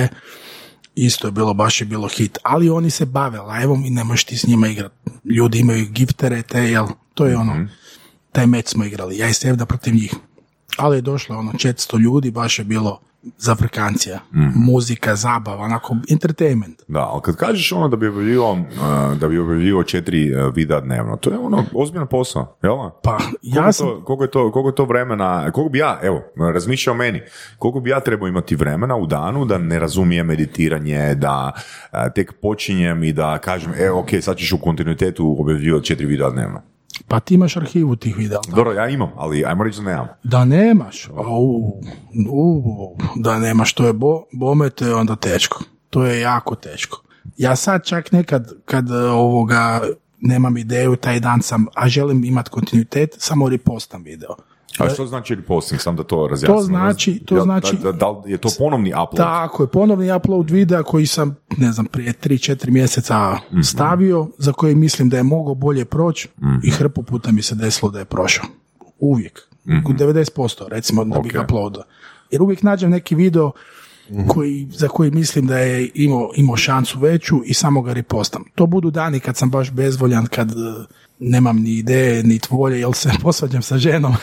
Isto 0.95 1.29
je 1.29 1.33
bilo, 1.33 1.55
baš 1.55 1.81
je 1.81 1.85
bilo 1.85 2.09
hit. 2.09 2.39
Ali 2.43 2.70
oni 2.70 2.91
se 2.91 3.05
bave 3.07 3.41
live 3.41 3.87
i 3.87 3.91
ne 3.91 4.05
možeš 4.05 4.24
ti 4.24 4.37
s 4.37 4.47
njima 4.47 4.68
igrati. 4.68 4.95
Ljudi 5.24 5.59
imaju 5.59 5.87
giftere, 5.91 6.43
te, 6.43 6.59
jel, 6.59 6.87
to 7.17 7.27
je 7.27 7.37
ono, 7.37 7.67
taj 8.33 8.47
meč 8.47 8.69
smo 8.69 8.85
igrali, 8.85 9.19
ja 9.19 9.29
i 9.29 9.35
Sevda 9.35 9.67
protiv 9.67 9.95
njih. 9.95 10.14
Ali 10.77 10.97
je 10.97 11.01
došlo 11.01 11.39
ono 11.39 11.53
400 11.53 11.99
ljudi, 12.01 12.31
baš 12.31 12.59
je 12.59 12.64
bilo 12.64 13.01
zafrikancija, 13.39 14.19
muzika, 14.55 15.17
zabava, 15.17 15.64
onako, 15.64 15.97
entertainment. 16.11 16.83
Da, 16.89 17.01
ali 17.01 17.23
kad 17.23 17.37
kažeš 17.37 17.73
ono 17.73 17.89
da 17.89 17.97
bi 17.97 18.09
objavljivao, 18.09 18.53
uh, 18.53 19.19
da 19.19 19.29
bi 19.29 19.39
objavljivao 19.39 19.83
četiri 19.83 20.35
uh, 20.35 20.55
videa 20.55 20.81
dnevno, 20.81 21.17
to 21.17 21.31
je 21.31 21.39
ono 21.39 21.64
ozbiljan 21.75 22.07
posao, 22.07 22.57
jel? 22.62 22.77
Pa, 23.03 23.17
Koliko, 23.17 23.39
ja 23.43 23.67
je 23.67 23.73
sam, 23.73 23.87
to, 23.87 24.05
koliko, 24.05 24.25
je 24.25 24.31
to, 24.31 24.53
koliko 24.53 24.69
je 24.69 24.75
to 24.75 24.85
vremena, 24.85 25.51
koliko 25.51 25.73
bi 25.73 25.79
ja, 25.79 25.99
evo, 26.03 26.23
razmišljao 26.55 26.95
o 26.95 26.97
meni, 26.97 27.23
koliko 27.59 27.81
bi 27.81 27.91
ja 27.91 28.01
trebao 28.01 28.29
imati 28.29 28.57
vremena 28.57 28.97
u 28.97 29.07
danu 29.07 29.45
da 29.45 29.59
ne 29.59 29.79
razumijem 29.79 30.27
meditiranje, 30.27 31.14
da 31.14 31.53
a, 31.91 32.11
tek 32.11 32.33
počinjem 32.43 33.05
i 33.05 33.12
da 33.12 33.39
kažem, 33.39 33.73
evo, 33.79 34.01
ok, 34.01 34.09
sad 34.21 34.37
ćeš 34.37 34.53
u 34.53 34.59
kontinuitetu 34.59 35.37
objavljivati 35.39 35.87
četiri 35.87 36.07
videa 36.07 36.31
dnevno. 36.31 36.76
Pa 37.09 37.21
ti 37.21 37.35
imaš 37.35 37.57
arhivu 37.57 37.97
tih 37.97 38.17
videa. 38.17 38.39
Dobro, 38.49 38.73
ja 38.73 38.89
imam, 38.89 39.11
ali 39.17 39.45
ajmo 39.45 39.65
reći 39.65 39.79
da 39.79 39.91
nemam. 39.91 40.07
Da 40.25 40.45
nemaš, 40.45 41.09
u, 41.09 41.83
u, 42.31 42.97
da 43.17 43.39
nemaš, 43.39 43.73
to 43.73 43.87
je 43.87 43.93
bo, 43.93 44.23
bome, 44.33 44.71
to 44.71 44.87
je 44.87 44.95
onda 44.95 45.17
teško. 45.17 45.65
To 45.91 46.05
je 46.05 46.21
jako 46.21 46.55
teško. 46.55 47.03
Ja 47.37 47.57
sad 47.57 47.85
čak 47.85 48.13
nekad, 48.13 48.53
kad 48.65 48.91
ovoga, 48.91 49.81
nemam 50.21 50.57
ideju, 50.57 50.97
taj 50.97 51.21
dan 51.21 51.43
sam, 51.43 51.67
a 51.75 51.89
želim 51.89 52.25
imati 52.25 52.51
kontinuitet, 52.51 53.15
samo 53.19 53.49
repostam 53.49 54.03
video. 54.03 54.37
A 54.79 54.89
što 54.89 55.07
znači 55.07 55.35
reposting, 55.35 55.81
sam 55.81 55.97
da 55.97 56.03
to 56.03 56.29
razjasnim? 56.29 56.57
To 56.59 56.62
znači- 56.62 57.18
to 57.18 57.35
Da- 57.35 57.41
znači- 57.41 57.77
Da, 57.77 57.93
da, 57.93 58.09
li 58.09 58.33
je 58.33 58.39
to 58.39 58.49
ponovni 58.59 58.89
upload? 58.91 59.16
Tako 59.16 59.62
je, 59.62 59.66
ponovni 59.66 60.12
upload 60.12 60.51
videa 60.51 60.83
koji 60.83 61.07
sam, 61.07 61.37
ne 61.57 61.72
znam, 61.72 61.87
prije 61.87 62.12
3-4 62.14 62.70
mjeseca 62.70 63.39
stavio, 63.64 64.29
za 64.39 64.53
koji 64.53 64.74
mislim 64.74 65.09
da 65.09 65.16
je 65.16 65.22
mogao 65.22 65.55
bolje 65.55 65.85
proći 65.85 66.29
i 66.62 66.70
hrpu 66.70 67.03
puta 67.03 67.33
mi 67.33 67.43
se 67.43 67.55
desilo 67.55 67.91
da 67.91 67.99
je 67.99 68.05
prošao. 68.05 68.47
Uvijek. 68.99 69.41
U 69.87 69.93
90% 69.93 70.68
recimo 70.68 71.05
da 71.05 71.20
bi 71.20 71.29
ga 71.29 71.41
Ok. 71.41 71.45
uploadao. 71.45 71.83
Jer 72.31 72.43
uvijek 72.43 72.62
nađem 72.62 72.91
neki 72.91 73.14
video 73.14 73.53
koji, 74.29 74.68
za 74.70 74.89
koji 74.89 75.11
mislim 75.11 75.47
da 75.47 75.59
je 75.59 75.91
imao, 75.95 76.31
imao 76.37 76.57
šansu 76.57 76.99
veću 76.99 77.41
i 77.45 77.55
samo 77.55 77.83
ga 77.83 77.93
repostam. 77.93 78.45
To 78.55 78.66
budu 78.66 78.91
dani 78.91 79.20
kad 79.20 79.37
sam 79.37 79.51
baš 79.51 79.70
bezvoljan, 79.70 80.27
kad 80.27 80.51
e, 80.51 80.55
nemam 81.19 81.57
ni 81.57 81.71
ideje, 81.71 82.23
ni 82.23 82.41
volje, 82.51 82.81
jer 82.81 82.95
se 82.95 83.11
posvađam 83.23 83.62
sa 83.62 83.79
ženom, 83.79 84.14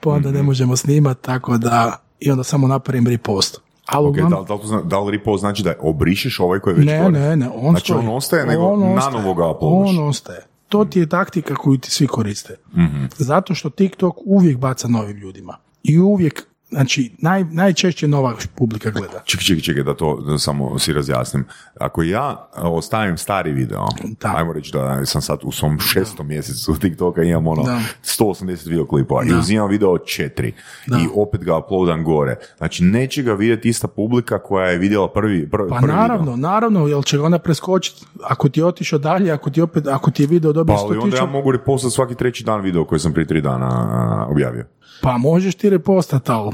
pa 0.00 0.10
onda 0.10 0.30
ne 0.30 0.42
možemo 0.42 0.76
snimati, 0.76 1.22
tako 1.22 1.58
da 1.58 1.96
i 2.20 2.30
onda 2.30 2.44
samo 2.44 2.68
napravim 2.68 3.06
repost. 3.06 3.60
Ali 3.86 4.06
Ok, 4.06 4.10
uglavnom- 4.10 4.46
da, 4.46 4.54
li- 4.54 4.60
da, 4.84 5.00
li 5.00 5.06
da 5.06 5.10
repost 5.10 5.40
znači 5.40 5.62
da 5.62 5.74
obrišeš 5.80 6.40
ovaj 6.40 6.58
koji 6.58 6.72
je 6.72 6.76
već 6.76 6.86
ne, 6.86 6.98
gore? 6.98 7.10
ne, 7.10 7.36
ne, 7.36 7.48
on 7.50 7.70
Znači 7.70 7.84
stoji. 7.84 7.98
on 8.00 8.08
ostaje, 8.08 8.46
nego 8.46 8.62
On 8.62 8.82
ostaje. 8.82 9.12
nanovo 9.12 9.34
ga 9.34 9.46
uploadaš. 9.48 9.90
On 9.90 10.08
ostaje. 10.08 10.46
To 10.68 10.84
ti 10.84 11.00
je 11.00 11.08
taktika 11.08 11.54
koju 11.54 11.78
ti 11.78 11.90
svi 11.90 12.06
koriste. 12.06 12.56
Mhm. 12.76 13.04
Zato 13.16 13.54
što 13.54 13.70
TikTok 13.70 14.16
uvijek 14.18 14.58
baca 14.58 14.88
novim 14.88 15.16
ljudima. 15.16 15.56
I 15.82 15.98
uvijek, 15.98 16.46
znači, 16.70 17.10
naj, 17.18 17.44
najčešće 17.44 18.08
nova 18.08 18.34
publika 18.54 18.90
gleda. 18.90 19.22
Čekaj, 19.24 19.44
čekaj, 19.44 19.60
čekaj, 19.62 19.82
da 19.82 19.94
to 19.94 20.20
da 20.20 20.38
samo 20.38 20.78
si 20.78 20.92
razjasnim. 20.92 21.44
Ako 21.80 22.02
ja 22.02 22.48
a, 22.54 22.70
ostavim 22.70 23.16
stari 23.16 23.52
video, 23.52 23.86
Da. 24.20 24.32
ajmo 24.36 24.52
reći 24.52 24.72
da 24.72 25.06
sam 25.06 25.22
sad 25.22 25.38
u 25.42 25.52
svom 25.52 25.78
šestom 25.78 26.28
mjesecu 26.28 26.74
TikToka 26.80 27.22
imam 27.22 27.46
ono 27.46 27.62
Da. 27.62 27.80
180 28.02 28.68
videoklipova 28.68 29.24
i 29.24 29.28
Da. 29.28 29.38
uzimam 29.38 29.68
video 29.70 29.98
četiri 29.98 30.52
Da. 30.86 30.96
i 30.98 31.06
opet 31.14 31.44
ga 31.44 31.56
uploadam 31.56 32.04
gore. 32.04 32.36
Znači, 32.58 32.84
neće 32.84 33.22
ga 33.22 33.32
vidjeti 33.32 33.68
ista 33.68 33.88
publika 33.88 34.38
koja 34.38 34.66
je 34.66 34.78
vidjela 34.78 35.12
prvi, 35.12 35.50
prvi, 35.50 35.68
Pa 35.68 35.76
prvi 35.76 35.92
naravno, 35.92 36.22
video. 36.32 36.36
naravno, 36.36 36.86
jel 36.86 37.02
će 37.02 37.16
ga 37.18 37.24
ona 37.24 37.38
preskočiti. 37.38 38.06
Ako 38.24 38.48
ti 38.48 38.60
je 38.60 38.64
otišao 38.64 38.98
dalje, 38.98 39.30
ako 39.32 39.50
ti 39.50 39.60
opet, 39.60 39.86
ako 39.86 40.10
ti 40.10 40.22
je 40.22 40.26
video 40.26 40.52
dobio 40.52 40.74
Pa 40.74 40.80
ali 40.80 40.96
100 40.96 41.02
onda 41.02 41.16
ja 41.16 41.26
mogu 41.26 41.52
repostati 41.52 41.94
svaki 41.94 42.14
treći 42.14 42.44
dan 42.44 42.60
video 42.60 42.84
koji 42.84 42.98
sam 42.98 43.12
prije 43.12 43.26
tri 43.26 43.40
dana 43.40 44.26
objavio. 44.30 44.64
Pa 45.02 45.18
možeš 45.18 45.54
ti 45.54 45.70
repostat, 45.70 46.28
ali 46.30 46.52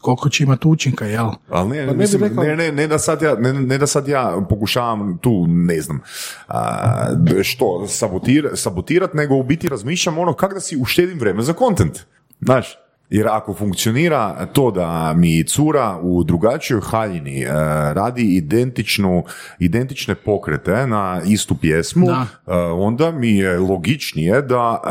koliko 0.00 0.28
će 0.28 0.44
imati 0.44 0.68
učinka, 0.68 1.06
jel? 1.06 1.30
Ali 1.48 1.68
ne, 1.68 1.86
Pa 1.86 1.92
ne 1.92 1.98
mislim, 1.98 2.22
rekao- 2.22 2.44
ne, 2.44 2.56
ne, 2.56 2.72
ne, 2.72 2.86
da 2.86 2.98
sad 2.98 3.22
ja, 3.22 3.34
ne, 3.34 3.52
ne 3.52 3.78
da 3.78 3.86
sad 3.86 4.08
ja 4.08 4.46
pokušavam 4.48 5.18
tu, 5.18 5.46
ne 5.48 5.80
znam, 5.80 6.00
a, 6.48 7.06
što, 7.42 7.86
sabotir, 7.88 8.50
sabotirat, 8.54 9.14
nego 9.14 9.34
u 9.34 9.42
biti 9.42 9.68
razmišljam 9.68 10.18
ono 10.18 10.32
kako 10.32 10.54
da 10.54 10.60
si 10.60 10.76
uštedim 10.76 11.18
vreme 11.18 11.42
za 11.42 11.52
kontent. 11.52 11.98
Znaš, 12.40 12.78
jer 13.10 13.26
ako 13.28 13.54
funkcionira 13.54 14.46
to 14.46 14.70
da 14.70 15.14
mi 15.14 15.44
cura 15.44 15.98
u 15.98 16.24
drugačijoj 16.24 16.80
haljini 16.82 17.40
e, 17.40 17.46
radi 17.92 18.22
identičnu, 18.26 19.24
identične 19.58 20.14
pokrete 20.16 20.86
na 20.86 21.20
istu 21.26 21.54
pjesmu, 21.54 22.06
Da. 22.06 22.26
e, 22.46 22.56
onda 22.58 23.10
mi 23.10 23.30
je 23.30 23.58
logičnije 23.58 24.42
da 24.42 24.82
e, 24.82 24.90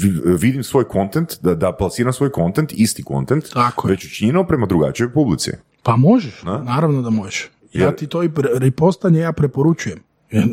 vi- 0.00 0.36
vidim 0.36 0.62
svoj 0.62 0.84
kontent, 0.84 1.28
da, 1.40 1.54
da 1.54 1.72
plasiram 1.72 2.12
svoj 2.12 2.32
kontent, 2.32 2.72
isti 2.72 3.02
kontent, 3.02 3.44
već 3.84 4.04
učinjeno 4.06 4.44
prema 4.44 4.66
drugačijoj 4.66 5.12
publici. 5.12 5.50
Pa 5.82 5.96
možeš, 5.96 6.42
naravno 6.62 7.02
da 7.02 7.10
možeš. 7.10 7.50
Ja 7.72 7.84
Jer- 7.84 7.96
ti 7.96 8.06
to 8.06 8.22
i 8.22 8.28
pre- 8.28 8.58
ripostanje 8.58 9.20
ja 9.20 9.32
preporučujem. 9.32 9.98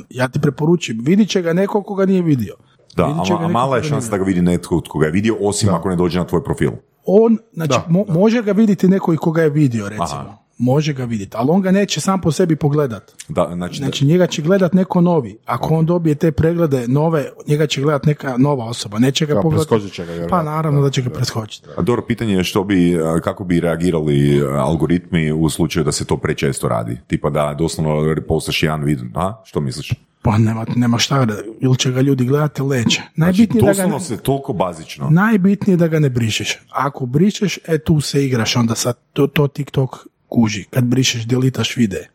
Ja 0.09 0.27
ti 0.27 0.39
preporučujem. 0.41 0.99
Vidit 1.01 1.29
će 1.29 1.41
ga 1.41 1.53
neko 1.53 1.83
ko 1.83 1.95
ga 1.95 2.05
nije 2.05 2.21
vidio. 2.21 2.55
Da, 2.95 3.23
a, 3.39 3.47
mala 3.47 3.77
je 3.77 3.83
šansa 3.83 4.09
da 4.09 4.17
ga 4.17 4.23
vidi 4.23 4.41
netko 4.41 4.81
tko 4.81 4.99
ga 4.99 5.05
je 5.05 5.11
vidio, 5.11 5.35
osim 5.41 5.69
ako 5.69 5.89
ne 5.89 5.95
dođe 5.95 6.19
na 6.19 6.25
tvoj 6.25 6.43
profil. 6.43 6.71
On, 7.05 7.37
znači, 7.53 7.69
Da, 7.69 7.85
mo- 7.89 8.05
može 8.09 8.41
ga 8.41 8.51
vidjeti 8.51 8.87
neko 8.87 9.13
i 9.13 9.17
koga 9.17 9.41
je 9.41 9.49
vidio, 9.49 9.89
recimo. 9.89 10.03
Aha. 10.03 10.37
Može 10.57 10.93
ga 10.93 11.03
vidjeti, 11.05 11.31
ali 11.37 11.49
on 11.49 11.61
ga 11.61 11.71
neće 11.71 12.01
sam 12.01 12.21
po 12.21 12.31
sebi 12.31 12.55
pogledat. 12.55 13.11
Da, 13.27 13.51
znači, 13.53 13.77
Znači 13.77 14.05
njega 14.05 14.27
će 14.27 14.41
gledat 14.41 14.73
neko 14.73 15.01
novi. 15.01 15.37
Ako 15.45 15.73
on 15.75 15.85
dobije 15.85 16.15
te 16.15 16.31
preglede 16.31 16.87
nove, 16.87 17.29
njega 17.47 17.67
će 17.67 17.81
gledat 17.81 18.05
neka 18.05 18.37
nova 18.37 18.65
osoba. 18.65 18.99
Neće 18.99 19.25
ga 19.25 19.33
Da, 19.33 19.41
pogledat. 19.41 19.67
preskočit 19.67 19.93
će 19.95 20.05
ga, 20.05 20.27
Pa 20.29 20.43
naravno 20.43 20.81
da 20.81 20.89
će 20.89 21.01
ga 21.01 21.09
preskočiti. 21.09 21.67
A 21.77 21.81
dobro, 21.81 22.01
pitanje 22.01 22.33
je 22.33 22.43
što 22.43 22.63
bi, 22.63 22.97
kako 23.23 23.43
bi 23.43 23.59
reagirali 23.59 24.41
algoritmi 24.57 25.31
u 25.31 25.49
slučaju 25.49 25.83
da 25.83 25.91
se 25.91 26.05
to 26.05 26.17
prečesto 26.17 26.67
radi. 26.67 26.97
Tipa 27.07 27.29
da 27.29 27.55
doslovno 27.57 28.15
postaš 28.27 28.63
jedan 28.63 28.83
video, 28.83 29.05
a? 29.15 29.41
Što 29.45 29.59
misliš? 29.59 29.93
Pa 30.21 30.37
nema, 30.37 30.65
nema 30.75 30.97
šta, 30.97 31.27
ili 31.59 31.77
će 31.77 31.91
ga 31.91 32.01
ljudi 32.01 32.25
gledati 32.25 32.61
ili 32.61 32.77
neće. 32.77 33.01
Znači, 33.15 33.37
Najbitnije, 33.39 33.73
da 33.73 33.83
ga 33.83 33.87
ne, 33.87 33.99
se 33.99 34.17
toliko 34.17 34.53
bazično. 34.53 35.09
najbitnije 35.09 35.73
je 35.73 35.77
da 35.77 35.87
ga 35.87 35.99
ne 35.99 36.09
brišeš. 36.09 36.57
Ako 36.69 37.05
brišeš, 37.05 37.59
e 37.67 37.77
tu 37.77 38.01
se 38.01 38.25
igraš, 38.25 38.55
onda 38.55 38.75
sad 38.75 38.97
to, 39.13 39.27
to 39.27 39.47
TikTok 39.47 39.95
kuži. 40.29 40.63
Kad 40.63 40.83
brišeš, 40.83 41.23
delitaš 41.23 41.77
videe. 41.77 42.09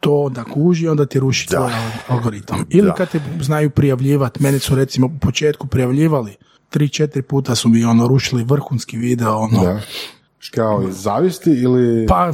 To 0.00 0.14
onda 0.14 0.44
kuži, 0.44 0.88
onda 0.88 1.06
ti 1.06 1.20
ruši 1.20 1.48
tvoj 1.48 1.72
algoritam. 2.08 2.64
Ili 2.70 2.86
Da. 2.86 2.94
kad 2.94 3.10
te 3.10 3.20
znaju 3.40 3.70
prijavljivati, 3.70 4.42
mene 4.42 4.58
su 4.58 4.74
recimo 4.74 5.06
u 5.06 5.18
početku 5.20 5.66
prijavljivali, 5.66 6.34
tri, 6.70 6.88
četiri 6.88 7.22
puta 7.22 7.54
su 7.54 7.68
mi 7.68 7.84
ono 7.84 8.06
rušili 8.06 8.44
vrhunski 8.44 8.96
video, 8.96 9.36
ono, 9.36 9.64
Da. 9.64 9.80
Kao 10.50 10.88
iz 10.88 10.96
zavisti 10.96 11.50
ili... 11.52 12.06
Pa, 12.06 12.32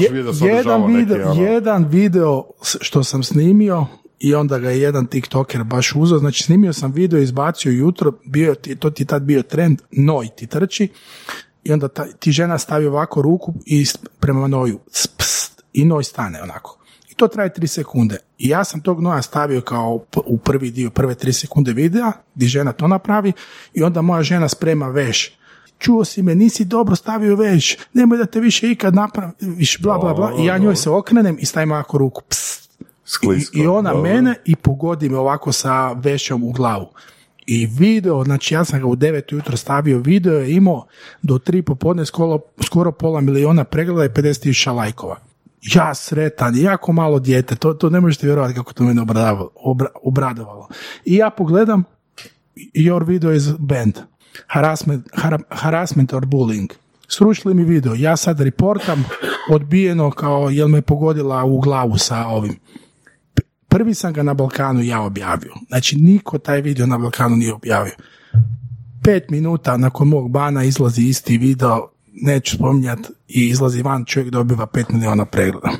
je- 0.00 0.08
video 0.10 0.32
jedan, 0.34 0.52
održava 0.52 0.88
neki, 0.88 0.98
video, 0.98 1.30
ono- 1.30 1.42
jedan 1.42 1.84
video 1.84 2.42
što 2.80 3.04
sam 3.04 3.22
snimio 3.22 3.86
i 4.18 4.34
onda 4.34 4.58
ga 4.58 4.70
je 4.70 4.80
jedan 4.80 5.06
tiktoker 5.06 5.64
baš 5.64 5.92
uzeo, 5.94 6.18
znači 6.18 6.42
snimio 6.42 6.72
sam 6.72 6.92
video, 6.92 7.20
izbacio 7.20 7.72
jutro, 7.72 8.12
bio, 8.24 8.54
ti- 8.54 8.76
to 8.76 8.90
ti 8.90 9.04
tad 9.04 9.22
bio 9.22 9.42
trend, 9.42 9.78
noj 9.92 10.28
ti 10.28 10.46
trči 10.46 10.88
i 11.64 11.72
onda 11.72 11.88
ta, 11.88 12.06
ti 12.18 12.32
žena 12.32 12.58
stavi 12.58 12.86
ovako 12.86 13.22
ruku 13.22 13.54
i 13.66 13.86
prema 14.20 14.48
noju 14.48 14.78
pst, 14.90 15.62
i 15.72 15.84
noj 15.84 16.04
stane 16.04 16.42
onako. 16.42 16.78
I 17.10 17.14
to 17.14 17.28
traje 17.28 17.52
tri 17.52 17.66
sekunde. 17.66 18.18
I 18.38 18.48
ja 18.48 18.64
sam 18.64 18.80
tog 18.80 19.00
noja 19.00 19.22
stavio 19.22 19.60
kao 19.60 20.00
u 20.26 20.38
prvi 20.38 20.70
dio, 20.70 20.90
prve 20.90 21.14
tri 21.14 21.32
sekunde 21.32 21.72
videa, 21.72 22.12
gdje 22.34 22.48
žena 22.48 22.72
to 22.72 22.88
napravi 22.88 23.32
i 23.74 23.82
onda 23.82 24.02
moja 24.02 24.22
žena 24.22 24.48
sprema 24.48 24.88
veš 24.88 25.38
čuo 25.78 26.04
si 26.04 26.22
me, 26.22 26.34
nisi 26.34 26.64
dobro 26.64 26.96
stavio 26.96 27.36
veš, 27.36 27.76
nemoj 27.92 28.18
da 28.18 28.26
te 28.26 28.40
više 28.40 28.70
ikad 28.70 28.94
napraviš, 28.94 29.78
bla, 29.80 29.98
bla, 29.98 30.14
bla. 30.14 30.32
I 30.38 30.44
ja 30.44 30.58
njoj 30.58 30.76
se 30.76 30.90
okrenem 30.90 31.36
i 31.40 31.46
stavim 31.46 31.72
ovako 31.72 31.98
ruku, 31.98 32.22
pst. 32.28 32.68
I, 33.54 33.60
I 33.60 33.66
ona 33.66 33.92
dobro. 33.92 34.10
mene 34.10 34.34
i 34.44 34.56
pogodi 34.56 35.08
me 35.08 35.18
ovako 35.18 35.52
sa 35.52 35.92
vešom 35.92 36.44
u 36.44 36.52
glavu. 36.52 36.86
I 37.50 37.66
video, 37.66 38.24
znači 38.24 38.54
ja 38.54 38.64
sam 38.64 38.80
ga 38.80 38.86
u 38.86 38.96
9 38.96 39.32
ujutro 39.34 39.56
stavio, 39.56 39.98
video 39.98 40.38
je 40.38 40.52
imao 40.52 40.86
do 41.22 41.34
3 41.38 41.62
popodne 41.62 42.06
skoro, 42.06 42.38
skoro 42.64 42.92
pola 42.92 43.20
miliona 43.20 43.64
pregleda 43.64 44.04
i 44.04 44.08
50 44.08 44.42
tisuća 44.42 44.72
lajkova. 44.72 45.16
Ja 45.74 45.94
sretan, 45.94 46.56
jako 46.56 46.92
malo 46.92 47.18
dijete, 47.18 47.56
to, 47.56 47.74
to 47.74 47.90
ne 47.90 48.00
možete 48.00 48.26
vjerovati 48.26 48.54
kako 48.54 48.72
to 48.72 48.84
mene 48.84 49.02
obradovalo. 50.02 50.68
I 51.04 51.16
ja 51.16 51.30
pogledam, 51.30 51.84
your 52.74 53.06
video 53.06 53.32
is 53.32 53.48
banned. 53.58 53.98
Harassment, 54.46 55.06
hara- 55.12 55.42
harassment 55.48 56.12
or 56.12 56.26
bullying. 56.26 56.72
Srušili 57.08 57.54
mi 57.54 57.64
video, 57.64 57.94
ja 57.94 58.16
sad 58.16 58.40
reportam, 58.40 59.04
odbijeno 59.50 60.10
kao 60.10 60.50
jel 60.50 60.68
me 60.68 60.82
pogodila 60.82 61.44
u 61.44 61.60
glavu 61.60 61.98
sa 61.98 62.26
ovim. 62.26 62.56
Prvi 63.68 63.94
sam 63.94 64.12
ga 64.12 64.22
na 64.22 64.34
Balkanu 64.34 64.82
ja 64.82 65.00
objavio. 65.00 65.54
Znači 65.68 65.96
niko 65.96 66.38
taj 66.38 66.60
video 66.60 66.86
na 66.86 66.98
Balkanu 66.98 67.36
nije 67.36 67.54
objavio. 67.54 67.94
Pet 69.02 69.30
minuta 69.30 69.76
nakon 69.76 70.08
mog 70.08 70.30
bana 70.30 70.64
izlazi 70.64 71.02
isti 71.02 71.38
video, 71.38 71.88
neću 72.12 72.56
spominjat, 72.56 72.98
i 73.28 73.48
izlazi 73.48 73.82
van, 73.82 74.04
čovjek 74.04 74.30
dobiva 74.30 74.66
pet 74.66 74.88
miliona 74.88 75.24
pregleda. 75.24 75.70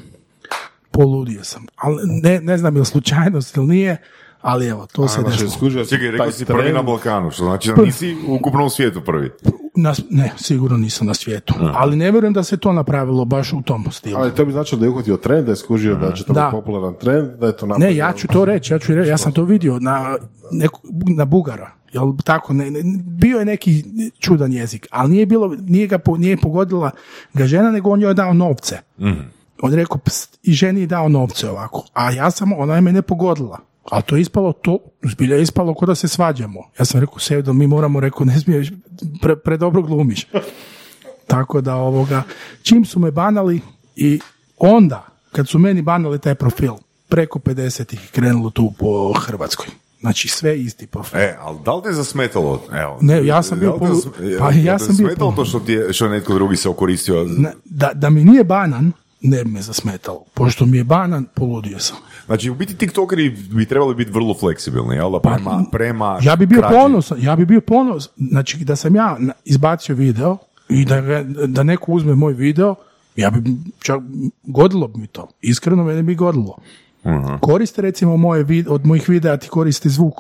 Poludio 0.91 1.45
sam. 1.45 1.67
Ali 1.77 2.03
ne, 2.23 2.41
ne 2.41 2.59
znam 2.59 2.77
je 2.77 2.85
slučajnost 2.85 3.57
ili 3.57 3.67
nije, 3.67 3.97
ali 4.41 4.67
evo, 4.67 4.87
to 4.87 5.09
se 5.09 5.15
Znači, 5.15 5.31
desilo. 5.31 5.51
skužio 5.51 5.85
Čekaj, 5.85 6.07
rekao 6.07 6.27
taj 6.27 6.33
si 6.33 6.45
prvi 6.45 6.73
na 6.73 6.83
Balkanu, 6.83 7.31
što 7.31 7.45
znači 7.45 7.69
da 7.69 7.83
nisi 7.83 8.17
u 8.29 8.35
ukupnom 8.35 8.71
svijetu 8.71 9.01
prvi. 9.01 9.31
Na, 9.77 9.95
ne, 10.11 10.33
sigurno 10.37 10.77
nisam 10.77 11.07
na 11.07 11.15
svijetu. 11.15 11.55
Ali 11.75 11.97
ne 11.97 12.11
vjerujem 12.11 12.33
da 12.33 12.43
se 12.43 12.57
to 12.57 12.73
napravilo 12.73 13.25
baš 13.25 13.53
u 13.53 13.63
tom 13.63 13.85
stilu. 13.93 14.17
Ali 14.17 14.35
to 14.35 14.45
bi 14.45 14.53
značilo 14.53 14.79
da 14.79 14.87
je 14.87 14.91
uhvatio 14.91 15.17
trend, 15.17 15.45
da 15.47 15.53
je 15.53 15.57
skužio 15.57 15.95
da 15.97 16.13
će 16.13 16.25
to 16.25 16.33
Da. 16.33 16.41
biti 16.43 16.51
popularan 16.53 16.95
trend, 16.95 17.31
da 17.31 17.47
je 17.47 17.57
to 17.57 17.67
napravio. 17.67 17.89
Ne, 17.89 17.97
ja 17.97 18.13
ću 18.13 18.27
to 18.29 18.45
reći, 18.45 18.73
ja 18.73 18.79
ću 18.79 18.95
reći, 18.95 19.11
ja 19.11 19.19
sam 19.19 19.33
to 19.33 19.45
vidio 19.45 19.79
na, 19.79 20.17
neku, 20.53 20.81
na 21.09 21.25
Bugara. 21.25 21.71
Jel 21.93 22.05
tako, 22.25 22.53
ne, 22.53 22.71
ne- 22.71 22.83
bio 22.99 23.39
je 23.39 23.45
neki 23.45 23.85
čudan 24.19 24.53
jezik, 24.53 24.87
ali 24.91 25.11
nije 25.11 25.27
bilo, 25.27 25.57
nije 25.59 25.87
ga 25.87 25.99
nije 26.09 26.37
pogodila 26.37 26.91
ga 27.35 27.47
žena, 27.47 27.71
nego 27.71 27.91
on 27.91 28.01
joj 28.01 28.11
je 28.11 28.15
dao 28.15 28.33
novce. 28.35 28.79
On 29.63 29.71
je 29.71 29.77
rekao, 29.77 29.99
pst, 29.99 30.39
i 30.43 30.53
ženi 30.53 30.81
je 30.81 30.87
dao 30.87 31.09
novce 31.09 31.51
ovako. 31.51 31.85
A 31.93 32.11
ja 32.13 32.31
sam, 32.31 32.53
ona 32.53 32.75
je 32.75 32.81
mene 32.81 33.03
pogodila. 33.03 33.59
Ali 33.91 34.03
to 34.03 34.17
je 34.17 34.23
ispalo, 34.23 34.53
to 34.53 34.79
zbilja 35.05 35.37
je 35.37 35.43
ispalo 35.43 35.75
kao 35.75 35.87
da 35.87 35.95
se 35.95 36.09
svađamo. 36.09 36.61
Ja 36.79 36.85
sam 36.85 37.01
rekao, 37.01 37.19
Sevdo, 37.19 37.53
mi 37.53 37.67
moramo, 37.67 38.01
rekao, 38.01 38.25
ne 38.25 38.41
smiješ, 38.41 38.69
pre, 39.23 39.37
predobro 39.37 39.83
glumiš. 39.83 40.27
Tako 41.27 41.61
da 41.61 41.75
ovoga, 41.75 42.23
čim 42.63 42.85
su 42.85 42.99
me 43.01 43.11
banali 43.11 43.61
i 43.97 44.21
onda, 44.59 45.07
kad 45.33 45.49
su 45.49 45.59
meni 45.59 45.83
banali 45.83 46.19
taj 46.19 46.35
profil, 46.35 46.73
preko 47.09 47.39
50 47.39 47.95
ih 47.95 48.11
krenulo 48.13 48.51
tu 48.51 48.73
po 48.79 49.13
Hrvatskoj. 49.15 49.67
Znači 50.01 50.29
sve 50.29 50.61
isti 50.61 50.87
profil. 50.87 51.21
E, 51.21 51.37
ali 51.41 51.59
da 51.65 51.75
li 51.75 51.83
te 51.83 51.89
je 51.89 51.95
zasmetalo? 51.95 52.63
Evo, 52.73 52.99
Ne, 53.01 53.27
ja 53.27 53.43
sam 53.43 53.59
bio 53.61 53.73
polu- 53.73 54.39
pa 54.39 54.51
ja 54.51 54.79
sam 54.79 54.87
bio 54.89 54.97
zasmetalo 54.97 55.31
polu- 55.31 55.37
to 55.37 55.45
što, 55.45 55.61
ti 55.61 55.73
je, 55.73 55.93
što 55.93 56.09
netko 56.09 56.35
drugi 56.35 56.57
se 56.57 56.69
okoristio? 56.69 57.27
Da, 57.65 57.91
da 57.95 58.11
mi 58.11 58.25
nije 58.25 58.45
banan, 58.45 58.93
ne 59.21 59.45
bi 59.45 59.51
me 59.51 59.63
zasmetalo. 59.63 60.25
Pošto 60.35 60.67
mi 60.67 60.77
je 60.77 60.85
banan, 60.85 61.27
poludio 61.35 61.79
sam. 61.79 61.97
Znači, 62.27 62.51
u 62.51 62.55
biti 62.55 62.77
tiktokeri 62.77 63.31
bi 63.31 63.67
trebali 63.67 63.95
biti 63.95 64.11
vrlo 64.11 64.35
fleksibilni, 64.35 64.97
jel 64.97 65.11
da? 65.11 65.21
Prema, 65.21 65.65
prema 65.73 66.19
Pa, 66.19 66.25
Ja 66.25 66.37
bi 66.37 66.47
bio 66.47 66.61
krađi. 66.61 66.75
ponosan, 66.75 67.19
ja 67.23 67.37
bi 67.37 67.47
bio 67.47 67.61
ponos, 67.61 68.09
znači 68.17 68.59
da 68.59 68.77
sam 68.77 68.97
ja 68.97 69.17
izbacio 69.45 69.95
video 69.95 70.39
i 70.69 70.85
da, 70.85 71.01
da 71.47 71.63
neko 71.63 71.93
uzme 71.93 72.15
moj 72.15 72.33
video, 72.33 72.75
ja 73.17 73.31
bi 73.31 73.51
čak, 73.79 74.01
godilo 74.43 74.89
bi 74.89 75.01
mi 75.01 75.07
to. 75.07 75.29
Iskreno 75.41 75.85
mene 75.85 76.03
bi 76.03 76.15
godilo. 76.15 76.57
Koriste 77.41 77.83
recimo 77.83 78.17
moje 78.17 78.45
vid- 78.45 78.69
od 78.69 78.87
mojih 78.87 79.09
videa 79.09 79.37
ti 79.37 79.49
koriste 79.49 79.89
zvuk 79.89 80.15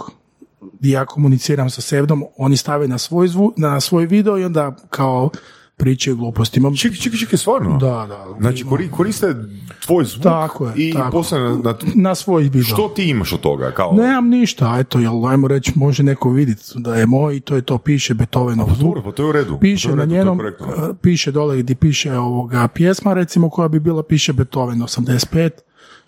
gdje 0.72 0.90
ja 0.90 1.07
komuniciram 1.07 1.70
sa 1.70 1.80
Sevdom, 1.80 2.24
oni 2.36 2.57
stave 2.57 2.88
na 2.88 2.99
svoj, 2.99 3.28
zvu, 3.28 3.53
na 3.57 3.80
svoj 3.80 4.07
video 4.07 4.38
i 4.38 4.44
onda 4.44 4.76
kao 4.90 5.30
pričaju 5.79 6.16
gluposti. 6.16 6.61
Imam, 6.61 6.76
Čekaj, 6.76 6.99
čekaj, 6.99 7.18
čekaj, 7.18 7.39
stvarno? 7.39 7.76
da, 7.79 8.07
da. 8.09 8.26
Znači, 8.41 8.64
kori- 8.64 8.91
koriste 8.91 9.35
tvoj 9.81 10.05
zvuk 10.05 10.22
Tako 10.22 10.66
je, 10.66 10.72
i 10.79 10.93
tako. 10.93 11.11
poslije 11.11 11.41
na, 11.43 11.49
na- 11.55 11.74
na 11.95 12.14
svoj 12.14 12.43
video. 12.43 12.62
što 12.62 12.89
ti 12.89 13.05
imaš 13.05 13.33
od 13.33 13.41
toga? 13.41 13.70
Kao, 13.70 13.93
Nemam 13.93 14.29
ništa, 14.29 14.76
eto, 14.79 14.99
jel, 14.99 15.26
ajmo 15.26 15.49
reći, 15.49 15.72
može 15.74 16.03
neko 16.03 16.31
vidjeti 16.31 16.62
da 16.74 16.97
je 16.97 17.07
moj 17.07 17.37
i 17.37 17.41
to 17.41 17.57
je 17.57 17.62
to, 17.62 17.79
piše 17.79 18.14
Beethovenov 18.14 18.66
zvuk. 18.68 18.81
Dobro, 18.81 19.03
pa 19.03 19.12
to 19.12 19.22
je 19.22 19.29
u 19.29 19.33
redu. 19.33 19.59
Piše 19.59 19.83
To 19.83 19.91
je 19.91 19.95
u 19.95 19.97
na 19.97 20.03
redu, 20.03 20.11
to 20.11 20.14
je 20.14 20.18
njenom, 20.18 20.41
uh, 20.41 20.97
piše 21.03 21.33
dole 21.33 21.59
gdje 21.59 21.74
piše 21.74 22.12
ovoga 22.12 22.68
pjesma, 22.68 23.14
recimo, 23.14 23.51
koja 23.51 23.68
bi 23.68 23.81
bila, 23.81 24.03
piše 24.03 24.33
Beethoven 24.33 24.79
85, 24.79 25.51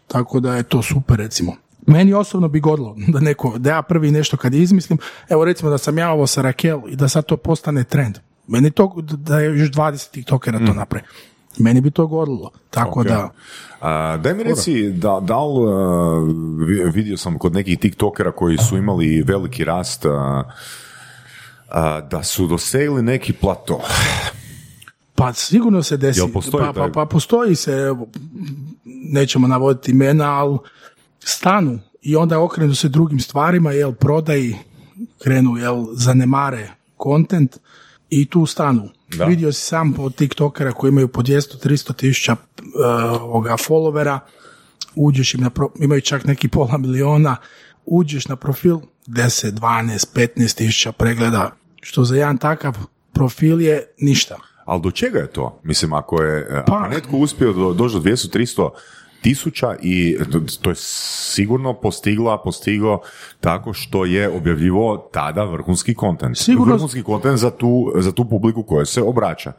tako 0.07 0.41
da 0.41 0.55
je 0.55 0.63
to 0.63 0.83
super, 0.83 1.17
recimo. 1.19 1.53
Meni 1.87 2.13
osobno 2.13 2.49
bi 2.49 2.61
godilo 2.61 2.97
da 3.09 3.21
neko, 3.21 3.59
da 3.59 3.71
ja 3.71 3.83
prvi 3.83 4.11
nešto 4.11 4.37
kad 4.37 4.55
izmislim, 4.55 4.99
evo 5.29 5.45
recimo 5.45 5.71
da 5.71 5.79
sam 5.79 5.99
ja 5.99 6.11
ovo 6.11 6.27
sa 6.27 6.43
Rakel 6.43 6.81
i 6.89 6.97
da 6.97 7.09
sad 7.09 7.27
to 7.27 7.37
postane 7.37 7.85
trend. 7.85 8.19
Meni 8.51 8.71
to, 8.71 8.95
da 9.03 9.39
je 9.39 9.59
još 9.59 9.71
20 9.71 10.11
tiktokera 10.11 10.59
to 10.59 10.73
napravi. 10.75 11.05
Meni 11.59 11.81
bi 11.81 11.91
to 11.91 12.07
godilo. 12.07 12.51
Tako 12.71 13.01
Ok. 13.01 13.07
da, 13.07 13.31
A, 13.81 14.17
daj 14.17 14.35
mi 14.35 14.43
reci, 14.43 14.91
da, 14.91 15.21
da 15.23 15.39
li, 15.39 15.61
vi- 16.67 16.91
vidio 16.91 17.17
sam 17.17 17.39
kod 17.39 17.53
nekih 17.53 17.79
tiktokera 17.79 18.33
koji 18.33 18.59
su 18.59 18.77
imali 18.77 19.23
veliki 19.23 19.65
rast, 19.65 20.07
a, 20.07 20.45
a, 21.69 22.01
da 22.01 22.23
su 22.23 22.47
dosegli 22.47 23.03
neki 23.03 23.33
plato. 23.33 23.81
Pa 25.15 25.33
sigurno 25.33 25.83
se 25.83 25.97
desi. 25.97 26.21
Jel 26.21 26.29
postoji 26.29 26.65
pa, 26.67 26.73
pa, 26.73 26.89
pa 26.95 27.05
postoji 27.07 27.55
se, 27.55 27.95
nećemo 28.85 29.47
navoditi 29.47 29.91
imena, 29.91 30.33
ali 30.33 30.59
stanu 31.19 31.79
i 32.03 32.17
onda 32.17 32.41
okrenu 32.41 32.75
se 32.75 32.89
drugim 32.89 33.21
stvarima, 33.21 33.73
jel, 33.73 33.93
prodaji, 33.93 34.57
krenu, 35.19 35.57
jel, 35.57 35.87
zanemare 35.93 36.71
kontent 36.97 37.57
i 38.11 38.27
tu 38.27 38.47
stanu. 38.47 38.89
Da. 39.17 39.25
Vidio 39.25 39.53
si 39.53 39.61
sam 39.61 39.95
od 39.99 40.15
tiktokera 40.15 40.73
koji 40.73 40.89
imaju 40.89 41.09
po 41.09 41.23
200-300 41.23 41.95
tisuća 41.95 42.33
uh, 42.33 43.23
ovoga 43.23 43.57
followera, 43.69 44.19
uđeš 44.95 45.35
im 45.35 45.41
na 45.41 45.51
pro, 45.51 45.69
imaju 45.79 46.01
čak 46.01 46.25
neki 46.25 46.49
pola 46.49 46.79
miliona, 46.79 47.37
uđeš 47.87 48.29
na 48.29 48.37
profil 48.37 48.77
10, 49.07 49.51
12, 49.51 50.07
15 50.37 50.57
tisuća 50.57 50.93
pregleda, 50.93 51.51
što 51.83 52.05
za 52.05 52.17
jedan 52.17 52.39
takav 52.39 52.77
profil 53.13 53.61
je 53.61 53.87
ništa. 53.99 54.37
Ali 54.65 54.83
do 54.83 54.91
čega 54.91 55.19
je 55.19 55.27
to? 55.27 55.61
Mislim, 55.63 55.93
ako 55.93 56.23
je 56.23 56.65
Pa- 56.67 56.77
ako 56.77 56.89
netko 56.89 57.17
uspio 57.17 57.53
do, 57.53 57.73
doći 57.73 57.95
do 57.95 58.01
200-300 58.01 58.71
tisuća 59.23 59.77
i 59.83 60.17
to- 60.63 60.71
je 60.71 60.75
sigurno 60.77 61.75
postigla, 61.75 62.39
postiglo 62.39 63.01
tako 63.41 63.73
što 63.73 64.05
je 64.05 64.29
objavljivo 64.31 65.09
tada 65.13 65.45
vrhunski 65.45 65.95
kontent. 65.95 66.37
Sigurno- 66.37 66.75
Vrhunski 66.75 67.03
kontent 67.03 67.39
za 67.39 67.51
tu, 67.51 67.71
za 67.97 68.13
tu 68.13 68.25
publiku 68.25 68.63
koja 68.63 68.85
se 68.85 69.03
obraća. 69.03 69.53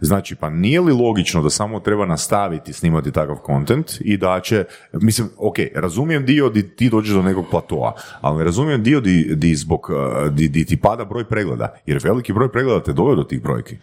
Znači, 0.00 0.34
pa 0.34 0.50
nije 0.50 0.80
li 0.80 0.92
logično 0.94 1.42
da 1.42 1.50
samo 1.50 1.80
treba 1.80 2.06
nastaviti 2.06 2.72
snimati 2.72 3.12
takav 3.12 3.36
kontent 3.36 3.86
i 4.00 4.16
da 4.16 4.40
će, 4.40 4.64
mislim, 4.92 5.28
ok, 5.38 5.56
razumijem 5.74 6.24
dio 6.24 6.48
di 6.48 6.68
ti 6.68 6.90
dođeš 6.90 7.14
do 7.14 7.22
nekog 7.22 7.44
platoa, 7.50 7.92
ali 8.20 8.38
ne 8.38 8.44
razumijem 8.44 8.82
dio 8.82 9.00
di, 9.00 9.34
di 9.34 9.54
zbog, 9.54 9.90
uh, 9.90 10.32
di, 10.32 10.48
di 10.48 10.64
ti 10.64 10.76
pada 10.76 11.04
broj 11.04 11.24
pregleda, 11.24 11.74
jer 11.86 12.00
veliki 12.02 12.32
broj 12.32 12.52
pregleda 12.52 12.82
te 12.82 12.92
dovede 12.92 13.16
do 13.16 13.24
tih 13.24 13.42
brojki. 13.42 13.76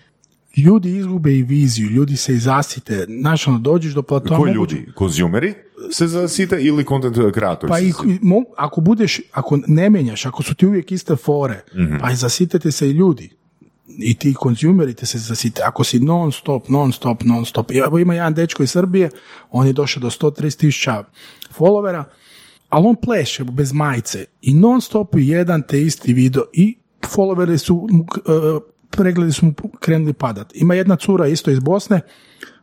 Ljudi 0.57 0.89
izgube 0.91 1.33
i 1.33 1.43
viziju, 1.43 1.89
ljudi 1.89 2.17
se 2.17 2.33
i 2.33 2.39
zasite. 2.39 3.05
Znaš, 3.11 3.47
ono, 3.47 3.59
dođeš 3.59 3.93
do 3.93 4.01
platona... 4.01 4.37
Koji 4.37 4.53
ljudi? 4.53 4.85
Konzumeri 4.95 5.53
se 5.91 6.07
zasite 6.07 6.57
ili 6.57 6.85
content 6.85 7.33
kreatori? 7.33 7.69
Pa 7.69 7.79
i, 7.79 7.91
mo- 8.21 8.43
ako 8.57 8.81
budeš, 8.81 9.21
ako 9.31 9.59
ne 9.67 9.89
menjaš, 9.89 10.25
ako 10.25 10.43
su 10.43 10.55
ti 10.55 10.67
uvijek 10.67 10.91
iste 10.91 11.15
fore, 11.15 11.63
Mhm. 11.75 11.97
pa 11.97 12.15
zasitete 12.15 12.71
se 12.71 12.87
i 12.87 12.93
ljudi. 12.93 13.29
I 13.89 14.13
ti 14.13 14.33
konzumeri 14.33 14.93
te 14.93 15.05
se 15.05 15.17
zasite. 15.19 15.61
Ako 15.63 15.83
si 15.83 15.99
non 15.99 16.31
stop, 16.31 16.69
non 16.69 16.91
stop, 16.91 17.23
non 17.23 17.45
stop. 17.45 17.71
I 17.71 17.77
Evo 17.77 17.99
ima 17.99 18.13
jedan 18.13 18.33
dečko 18.33 18.63
iz 18.63 18.71
Srbije, 18.71 19.09
on 19.51 19.67
je 19.67 19.73
došao 19.73 20.01
do 20.01 20.09
130 20.09 20.55
tisuća 20.55 21.03
followera, 21.51 22.03
ali 22.69 22.87
on 22.87 22.95
pleše 22.95 23.43
bez 23.43 23.73
majice 23.73 24.25
i 24.41 24.53
non 24.53 24.81
stop 24.81 25.15
je 25.15 25.27
jedan 25.27 25.63
te 25.63 25.81
isti 25.81 26.13
video 26.13 26.43
i 26.53 26.77
followeri 27.05 27.57
su, 27.57 27.87
e, 28.17 28.59
pregledi 28.89 29.31
su 29.31 29.45
mu 29.45 29.53
krenuli 29.79 30.13
padat. 30.13 30.51
Ima 30.55 30.73
jedna 30.73 30.95
cura 30.95 31.27
isto 31.27 31.51
iz 31.51 31.59
Bosne, 31.59 32.01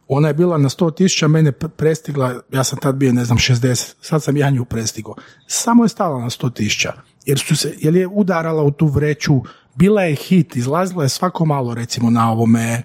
ona 0.09 0.29
je 0.29 0.35
bila 0.35 0.59
na 0.59 0.69
100 0.69 0.95
tisuća, 0.95 1.29
mene 1.29 1.53
pre- 1.53 1.69
prestigla, 1.69 2.41
ja 2.53 2.65
sam 2.65 2.79
tad 2.79 2.95
bio, 2.95 3.13
ne 3.13 3.25
znam, 3.25 3.39
60, 3.39 3.95
sad 4.01 4.23
sam 4.23 4.37
ja 4.37 4.51
nju 4.51 4.65
prestigao. 4.65 5.15
Samo 5.47 5.85
je 5.85 5.89
stala 5.89 6.21
na 6.21 6.31
100 6.31 6.53
tisuća, 6.53 6.93
jer, 7.27 7.39
su 7.39 7.57
se, 7.57 7.75
jer 7.79 7.97
je 7.97 8.07
udarala 8.07 8.63
u 8.63 8.71
tu 8.71 8.87
vreću, 8.87 9.41
bila 9.75 10.03
je 10.03 10.15
hit, 10.15 10.57
izlazila 10.57 11.03
je 11.03 11.09
svako 11.09 11.45
malo, 11.45 11.75
recimo, 11.75 12.11
na 12.11 12.33
ovome 12.33 12.83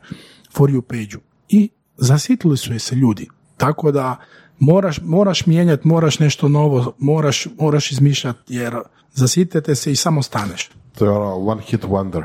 For 0.53 0.69
You 0.69 0.81
page 0.81 1.23
I 1.49 1.69
zasitili 1.97 2.57
su 2.57 2.73
je 2.73 2.79
se 2.79 2.95
ljudi. 2.95 3.27
Tako 3.57 3.91
da 3.91 4.17
moraš, 4.59 5.01
moraš 5.01 5.45
mijenjati, 5.45 5.87
moraš 5.87 6.19
nešto 6.19 6.47
novo, 6.47 6.95
moraš, 6.97 7.47
moraš 7.59 7.91
izmišljati, 7.91 8.55
jer 8.55 8.75
zasitete 9.13 9.75
se 9.75 9.91
i 9.91 9.95
samo 9.95 10.23
staneš. 10.23 10.69
To 10.97 11.05
je 11.05 11.11
ono 11.11 11.35
one 11.35 11.61
hit 11.61 11.83
wonder. 11.83 12.23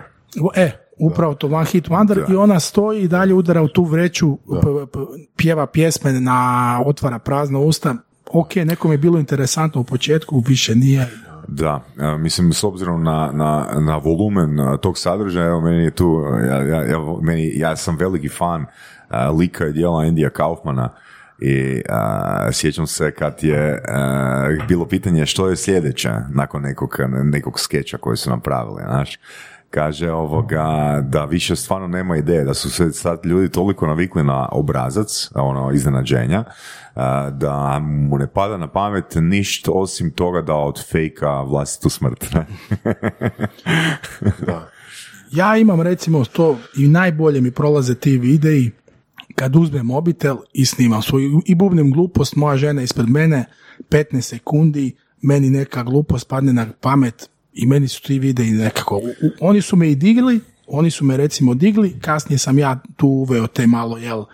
E, 0.55 0.84
upravo 0.99 1.35
to 1.35 1.47
One 1.47 1.67
Hit 1.67 1.89
Wonder 1.89 2.33
i 2.33 2.37
ona 2.37 2.61
stoji 2.61 3.03
i 3.03 3.09
dalje 3.09 3.35
udara 3.35 3.63
u 3.63 3.69
tu 3.69 3.85
vreću, 3.85 4.37
p- 4.37 4.87
p- 4.93 4.99
pjeva 5.37 5.67
pjesme 5.67 6.13
na 6.13 6.81
otvara 6.87 7.19
prazna 7.19 7.59
usta. 7.59 7.95
Ok, 8.33 8.55
nekom 8.57 8.93
je 8.93 8.99
bilo 8.99 9.19
interesantno 9.19 9.81
u 9.81 9.85
početku, 9.85 10.43
više 10.47 10.75
nije. 10.75 11.09
Da, 11.49 11.81
e, 11.99 12.19
mislim 12.19 12.53
s 12.53 12.65
obzirom 12.65 13.03
na, 13.03 13.31
na, 13.33 13.67
na 13.81 13.97
volumen 13.97 14.61
e, 14.61 14.77
tog 14.83 14.99
sadržaja, 14.99 15.47
evo 15.47 15.61
meni 15.61 15.85
je 15.85 15.91
tu, 15.91 16.25
e, 16.43 16.47
ja, 16.47 16.63
ja, 16.63 16.83
ja, 16.83 16.99
meni, 17.23 17.53
ja 17.59 17.77
sam 17.77 17.97
veliki 17.97 18.29
fan 18.29 18.63
e, 18.63 18.67
lika 19.39 19.67
i 19.67 19.73
dijela 19.73 20.05
Indija 20.05 20.31
Kaufmana 20.31 20.89
i 21.39 21.51
e, 21.51 21.83
sjećam 22.53 22.87
se 22.87 23.11
kad 23.11 23.39
je 23.43 23.59
e, 23.59 23.81
bilo 24.69 24.87
pitanje 24.87 25.27
što 25.27 25.49
je 25.49 25.57
sljedeće 25.57 26.11
nakon 26.31 26.63
nekog, 26.63 26.97
nekog 27.09 27.61
skeča 27.61 27.99
koji 27.99 28.17
su 28.17 28.31
napravili, 28.31 28.83
znaš 28.87 29.19
kaže 29.75 30.11
ovoga 30.13 31.01
da 31.09 31.25
više 31.25 31.57
stvarno 31.57 31.89
nema 31.89 32.17
ideje, 32.17 32.45
da 32.45 32.55
su 32.55 32.71
se 32.71 32.93
sad 32.93 33.21
ljudi 33.25 33.49
toliko 33.49 33.87
navikli 33.87 34.25
na 34.25 34.49
obrazac, 34.53 35.31
ono 35.35 35.73
iznenađenja, 35.73 36.45
da 37.33 37.81
mu 37.83 38.19
ne 38.19 38.27
pada 38.27 38.57
na 38.57 38.69
pamet 38.69 39.15
ništa 39.15 39.71
osim 39.75 40.11
toga 40.11 40.43
da 40.43 40.55
od 40.55 40.87
fejka 40.91 41.43
vlastitu 41.43 41.89
smrt. 41.91 42.35
ne? 42.35 42.47
Ja 45.33 45.57
imam 45.57 45.81
recimo 45.81 46.25
to 46.25 46.59
i 46.77 46.89
najbolje 46.89 47.41
mi 47.41 47.51
prolaze 47.51 47.95
ti 47.95 48.19
videi 48.19 48.71
kad 49.35 49.57
uzmem 49.57 49.87
mobitel 49.87 50.37
i 50.53 50.67
snimam 50.67 51.03
svoju 51.03 51.43
i 51.47 51.55
bubnem 51.55 51.93
glupost, 51.93 52.37
moja 52.37 52.57
žena 52.57 52.83
ispred 52.83 53.09
mene 53.09 53.45
15 53.91 54.21
sekundi, 54.21 54.97
meni 55.23 55.51
neka 55.51 55.83
glupost 55.83 56.29
padne 56.29 56.53
na 56.53 56.67
pamet 56.81 57.31
i 57.55 57.67
meni 57.67 57.89
su 57.89 58.03
ti 58.03 58.19
videi 58.19 58.51
nekako, 58.51 58.97
u- 58.97 59.27
u- 59.27 59.31
oni 59.41 59.63
su 59.63 59.77
me 59.77 59.91
i 59.91 59.95
digli, 59.95 60.41
oni 60.67 60.91
su 60.91 61.05
me 61.05 61.17
recimo 61.17 61.55
digli, 61.55 62.01
kasnije 62.01 62.39
sam 62.39 62.59
ja 62.59 62.83
tu 62.97 63.09
uveo 63.09 63.47
te 63.47 63.67
malo, 63.67 63.99
jel, 63.99 64.25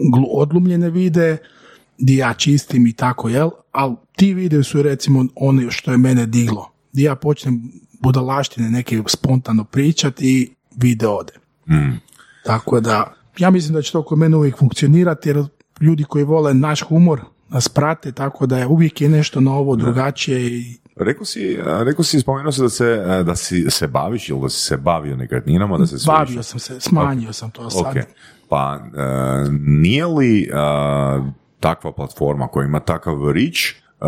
glu- 0.00 0.28
odlumljene 0.30 0.90
videe, 0.90 1.36
di 1.98 2.16
ja 2.16 2.34
čistim 2.34 2.86
i 2.86 2.92
tako, 2.92 3.28
jel, 3.28 3.50
ali 3.72 3.94
ti 4.16 4.34
videi 4.34 4.62
su 4.64 4.82
recimo 4.82 5.26
oni 5.34 5.70
što 5.70 5.90
je 5.90 5.98
mene 5.98 6.26
diglo, 6.26 6.70
di 6.92 7.02
ja 7.02 7.14
počnem 7.14 7.62
budalaštine 8.00 8.70
neke 8.70 9.02
spontano 9.06 9.64
pričat 9.64 10.20
i 10.20 10.50
video 10.76 11.12
ode. 11.12 11.32
Tako 12.44 12.80
da, 12.80 13.14
ja 13.38 13.50
mislim 13.50 13.74
da 13.74 13.82
će 13.82 13.92
to 13.92 14.02
kod 14.02 14.18
mene 14.18 14.36
uvijek 14.36 14.58
funkcionirati, 14.58 15.28
jer 15.28 15.44
ljudi 15.80 16.04
koji 16.04 16.24
vole 16.24 16.54
naš 16.54 16.80
humor 16.82 17.20
nas 17.48 17.68
prate, 17.68 18.12
tako 18.12 18.46
da 18.46 18.58
je 18.58 18.66
uvijek 18.66 19.00
je 19.00 19.08
nešto 19.08 19.40
novo, 19.40 19.76
drugačije 19.76 20.46
i 20.46 20.76
Rekao 20.96 21.24
si, 21.24 21.58
rekao 21.84 22.04
si, 22.04 22.20
spomenuo 22.20 22.52
se 22.52 22.62
da 22.62 22.68
se, 22.68 22.96
da 23.26 23.36
si 23.36 23.70
se 23.70 23.86
baviš 23.86 24.28
ili 24.28 24.40
da 24.40 24.48
si 24.48 24.60
se 24.60 24.76
bavio 24.76 25.16
nekretninama, 25.16 25.78
da 25.78 25.86
se 25.86 25.98
sve 25.98 26.14
bavio 26.14 26.42
sam 26.42 26.60
se, 26.60 26.80
smanjio 26.80 27.32
sam 27.32 27.50
to 27.50 27.70
sad. 27.70 27.80
Ok, 27.80 28.04
pa 28.48 28.80
e, 28.96 29.48
nije 29.60 30.06
li 30.06 30.42
e, 30.42 30.48
takva 31.60 31.92
platforma 31.92 32.46
koja 32.46 32.64
ima 32.64 32.80
takav 32.80 33.32
reach, 33.32 33.60
e, 33.60 34.06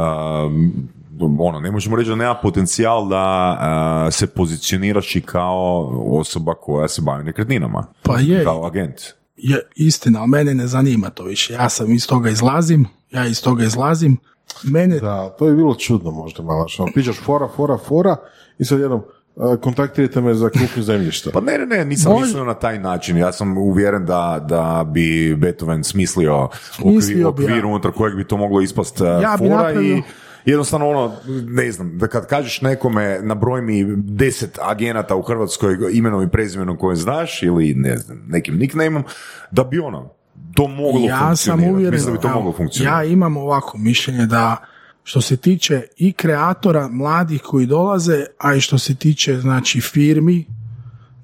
ono, 1.39 1.61
ne 1.61 1.70
možemo 1.70 1.97
reći 1.97 2.11
da 2.11 2.16
nema 2.16 2.34
potencijal 2.43 3.09
da 3.09 4.09
se 4.11 4.26
pozicioniraš 4.26 5.16
i 5.16 5.20
kao 5.20 5.91
osoba 6.20 6.55
koja 6.55 6.89
se 6.89 7.03
bavi 7.03 7.24
nekretninama. 7.24 7.87
Pa 8.03 8.18
je. 8.18 8.45
Kao 8.45 8.66
agent. 8.66 9.01
Je 9.37 9.61
istina, 9.76 10.20
ali 10.20 10.28
mene 10.28 10.55
ne 10.55 10.66
zanima 10.66 11.11
to 11.11 11.24
više. 11.24 11.53
Ja 11.53 11.68
sam 11.68 11.93
iz 11.93 12.07
toga 12.07 12.30
izlazim, 12.30 12.87
ja 13.11 13.26
iz 13.26 13.43
toga 13.43 13.64
izlazim. 13.64 14.16
Mene, 14.65 14.99
Da, 14.99 15.29
to 15.29 15.47
je 15.47 15.55
bilo 15.55 15.75
čudno 15.75 16.11
možda 16.11 16.43
malo. 16.43 16.69
Što 16.69 16.87
pričaš 16.87 17.17
fora, 17.17 17.49
fora, 17.49 17.79
fora 17.79 18.17
i 18.59 18.65
sad 18.65 18.81
jednom 18.81 19.01
e, 19.01 19.57
kontaktirajte 19.57 20.21
me 20.21 20.35
za 20.35 20.49
kupnju 20.51 20.83
zemljišta. 20.83 21.31
Pa 21.31 21.41
ne, 21.41 21.59
ne, 21.59 21.67
ne, 21.69 21.85
nisam 21.85 22.13
Može- 22.13 22.25
mislio 22.25 22.45
na 22.45 22.55
taj 22.55 22.79
način. 22.79 23.17
Ja 23.17 23.33
sam 23.33 23.59
uvjeren 23.59 24.07
da, 24.07 24.47
da 24.49 24.87
bi 24.87 25.37
Beethoven 25.37 25.85
smislio 25.85 26.45
okvir, 26.45 26.61
Smislio 26.83 27.33
bi, 27.33 27.45
okvir 27.45 27.59
ja. 27.59 27.67
unutar 27.67 27.93
kojeg 27.93 28.17
bi 28.17 28.25
to 28.25 28.37
moglo 28.37 28.61
ispast 28.61 29.01
uh, 29.01 29.07
Ja 29.07 29.37
fora 29.39 29.51
napravio- 29.53 29.97
i 29.97 30.03
jednostavno 30.45 30.89
ono, 30.89 31.13
ne 31.47 31.73
znam, 31.73 31.99
da 31.99 32.07
kad 32.07 32.27
kažeš 32.27 32.61
nekome 32.61 33.21
nabroj 33.23 33.63
mi 33.63 33.85
deset 33.97 34.59
agenata 34.63 35.17
u 35.17 35.23
Hrvatskoj 35.23 35.77
imenom 35.93 36.23
i 36.23 36.31
prezimenom 36.31 36.77
koje 36.77 36.97
znaš 36.97 37.43
ili 37.43 37.75
ne 37.75 37.97
znam, 37.97 38.23
nekim 38.29 38.57
nicknameom, 38.57 39.05
da 39.51 39.65
bi 39.65 39.79
ono, 39.79 40.16
to 40.55 40.68
moglo 40.68 41.01
ja 41.07 41.37
sam 41.37 41.64
uvjeren, 41.64 41.95
Mislim 41.95 42.14
da 42.14 42.18
bi 42.18 42.22
to 42.22 42.28
evo, 42.28 42.37
moglo 42.37 42.51
ja 42.51 42.57
funkcionirati. 42.57 43.12
imam 43.12 43.37
ovako 43.37 43.78
mišljenje 43.78 44.26
da 44.26 44.57
što 45.03 45.20
se 45.20 45.37
tiče 45.37 45.82
i 45.97 46.12
kreatora 46.12 46.89
mladih 46.89 47.43
koji 47.43 47.66
dolaze, 47.66 48.24
a 48.39 48.55
i 48.55 48.61
što 48.61 48.78
se 48.78 48.95
tiče 48.95 49.41
znači 49.41 49.80
firmi, 49.80 50.47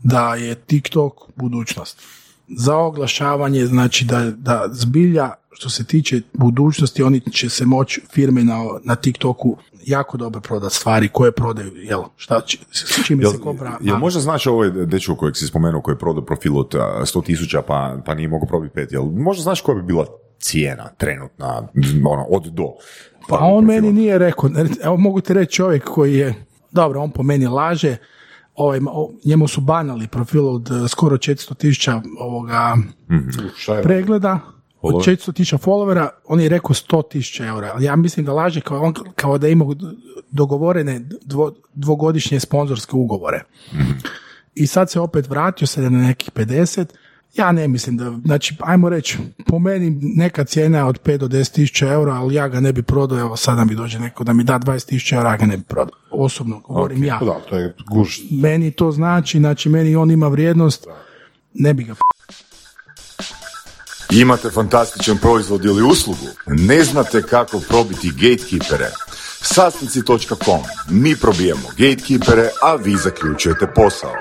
da 0.02 0.34
je 0.34 0.54
TikTok 0.54 1.12
budućnost. 1.36 2.02
Za 2.48 2.76
oglašavanje, 2.76 3.66
znači 3.66 4.04
da, 4.04 4.30
da 4.30 4.68
zbilja 4.72 5.30
što 5.52 5.70
se 5.70 5.84
tiče 5.84 6.20
budućnosti, 6.32 7.02
oni 7.02 7.20
će 7.20 7.48
se 7.48 7.66
moći 7.66 8.00
firme 8.12 8.44
na, 8.44 8.64
na 8.84 8.94
TikToku 8.94 9.56
jako 9.82 10.16
dobro 10.16 10.40
prodati 10.40 10.74
stvari 10.74 11.08
koje 11.08 11.32
prodaju, 11.32 11.72
jel, 11.76 12.02
šta, 12.16 12.40
će- 12.40 12.58
s 12.72 13.06
čime 13.06 13.22
Jel, 13.22 13.32
se 13.32 13.38
kobra. 13.38 13.78
jel 13.80 13.96
možda 13.98 14.20
znaš 14.20 14.46
ovaj 14.46 14.70
dečko 14.70 15.16
kojeg 15.16 15.36
si 15.36 15.46
spomenuo 15.46 15.80
koji 15.80 15.94
je 15.94 15.98
prodao 15.98 16.24
profil 16.24 16.58
od 16.58 16.74
a, 16.74 17.00
100 17.02 17.24
tisuća 17.24 17.62
pa, 17.62 17.96
pa 18.06 18.14
nije 18.14 18.28
mogao 18.28 18.46
probiti 18.46 18.74
pet, 18.74 18.92
jel 18.92 19.02
možda 19.04 19.42
znaš 19.42 19.60
koja 19.60 19.74
bi 19.74 19.82
bila 19.82 20.06
cijena 20.38 20.88
trenutna, 20.88 21.62
ono, 22.06 22.24
od 22.24 22.44
do? 22.44 22.64
Pa 23.28 23.38
on 23.38 23.64
meni 23.64 23.92
nije 23.92 24.18
rekao, 24.18 24.50
evo 24.82 24.96
mogu 24.96 25.20
ti 25.20 25.34
reći 25.34 25.52
čovjek 25.52 25.84
koji 25.84 26.14
je, 26.14 26.34
dobro, 26.70 27.00
on 27.00 27.10
po 27.10 27.22
meni 27.22 27.46
laže, 27.46 27.96
ovaj, 28.54 28.80
njemu 29.24 29.48
su 29.48 29.60
banali 29.60 30.06
profil 30.08 30.48
od 30.48 30.70
eh, 30.70 30.88
skoro 30.88 31.16
400 31.16 31.54
tisuća 31.54 32.00
ovoga 32.20 32.76
Šta 33.56 33.74
je? 33.74 33.82
pregleda, 33.82 34.38
od 34.82 34.94
Follower. 34.94 35.16
400 35.16 35.32
tisuća 35.32 35.58
followera, 35.58 36.08
on 36.24 36.40
je 36.40 36.48
rekao 36.48 36.74
100 36.74 37.08
tisuća 37.10 37.46
eura, 37.46 37.70
ali 37.74 37.84
ja 37.84 37.96
mislim 37.96 38.26
da 38.26 38.32
laže 38.32 38.60
kao, 38.60 38.82
on, 38.82 38.94
kao 39.14 39.38
da 39.38 39.48
ima 39.48 39.64
dogovorene 40.30 41.00
dvo, 41.24 41.54
dvogodišnje 41.74 42.40
sponzorske 42.40 42.96
ugovore. 42.96 43.42
I 44.54 44.66
sad 44.66 44.90
se 44.90 45.00
opet 45.00 45.28
vratio 45.28 45.66
se 45.66 45.80
na 45.80 45.90
nekih 45.90 46.30
50, 46.34 46.84
ja 47.34 47.52
ne 47.52 47.68
mislim 47.68 47.96
da, 47.96 48.12
znači, 48.24 48.56
ajmo 48.60 48.88
reći, 48.88 49.18
po 49.46 49.58
meni 49.58 49.98
neka 50.16 50.44
cijena 50.44 50.78
je 50.78 50.84
od 50.84 51.02
5 51.02 51.16
do 51.16 51.28
10 51.28 51.52
tisuća 51.52 51.92
eura, 51.92 52.12
ali 52.12 52.34
ja 52.34 52.48
ga 52.48 52.60
ne 52.60 52.72
bi 52.72 52.82
prodao, 52.82 53.18
evo 53.18 53.36
sada 53.36 53.64
mi 53.64 53.74
dođe 53.74 53.98
neko 53.98 54.24
da 54.24 54.32
mi 54.32 54.44
da 54.44 54.58
20 54.58 54.88
tisuća 54.88 55.16
eura, 55.16 55.30
ja 55.30 55.36
ga 55.36 55.46
ne 55.46 55.56
bi 55.56 55.62
prodao. 55.62 55.96
Osobno 56.10 56.58
govorim 56.58 57.04
ja. 57.04 57.16
Pa 57.18 57.24
Da, 57.24 57.40
to 57.50 57.58
je 57.58 57.74
guš. 57.90 58.20
Meni 58.30 58.70
to 58.70 58.92
znači, 58.92 59.38
znači 59.38 59.68
meni 59.68 59.96
on 59.96 60.10
ima 60.10 60.28
vrijednost, 60.28 60.86
ne 61.54 61.74
bi 61.74 61.84
ga 61.84 61.94
Imate 64.20 64.50
fantastičan 64.50 65.16
proizvod 65.18 65.64
ili 65.64 65.82
uslugu? 65.82 66.26
Ne 66.46 66.84
znate 66.84 67.22
kako 67.22 67.60
probiti 67.68 68.10
gatekeepere? 68.10 68.90
Sastanci.com. 69.40 70.62
Mi 70.90 71.16
probijemo 71.16 71.68
gatekeepere, 71.78 72.48
a 72.62 72.74
vi 72.74 72.96
zaključujete 72.96 73.66
posao. 73.74 74.12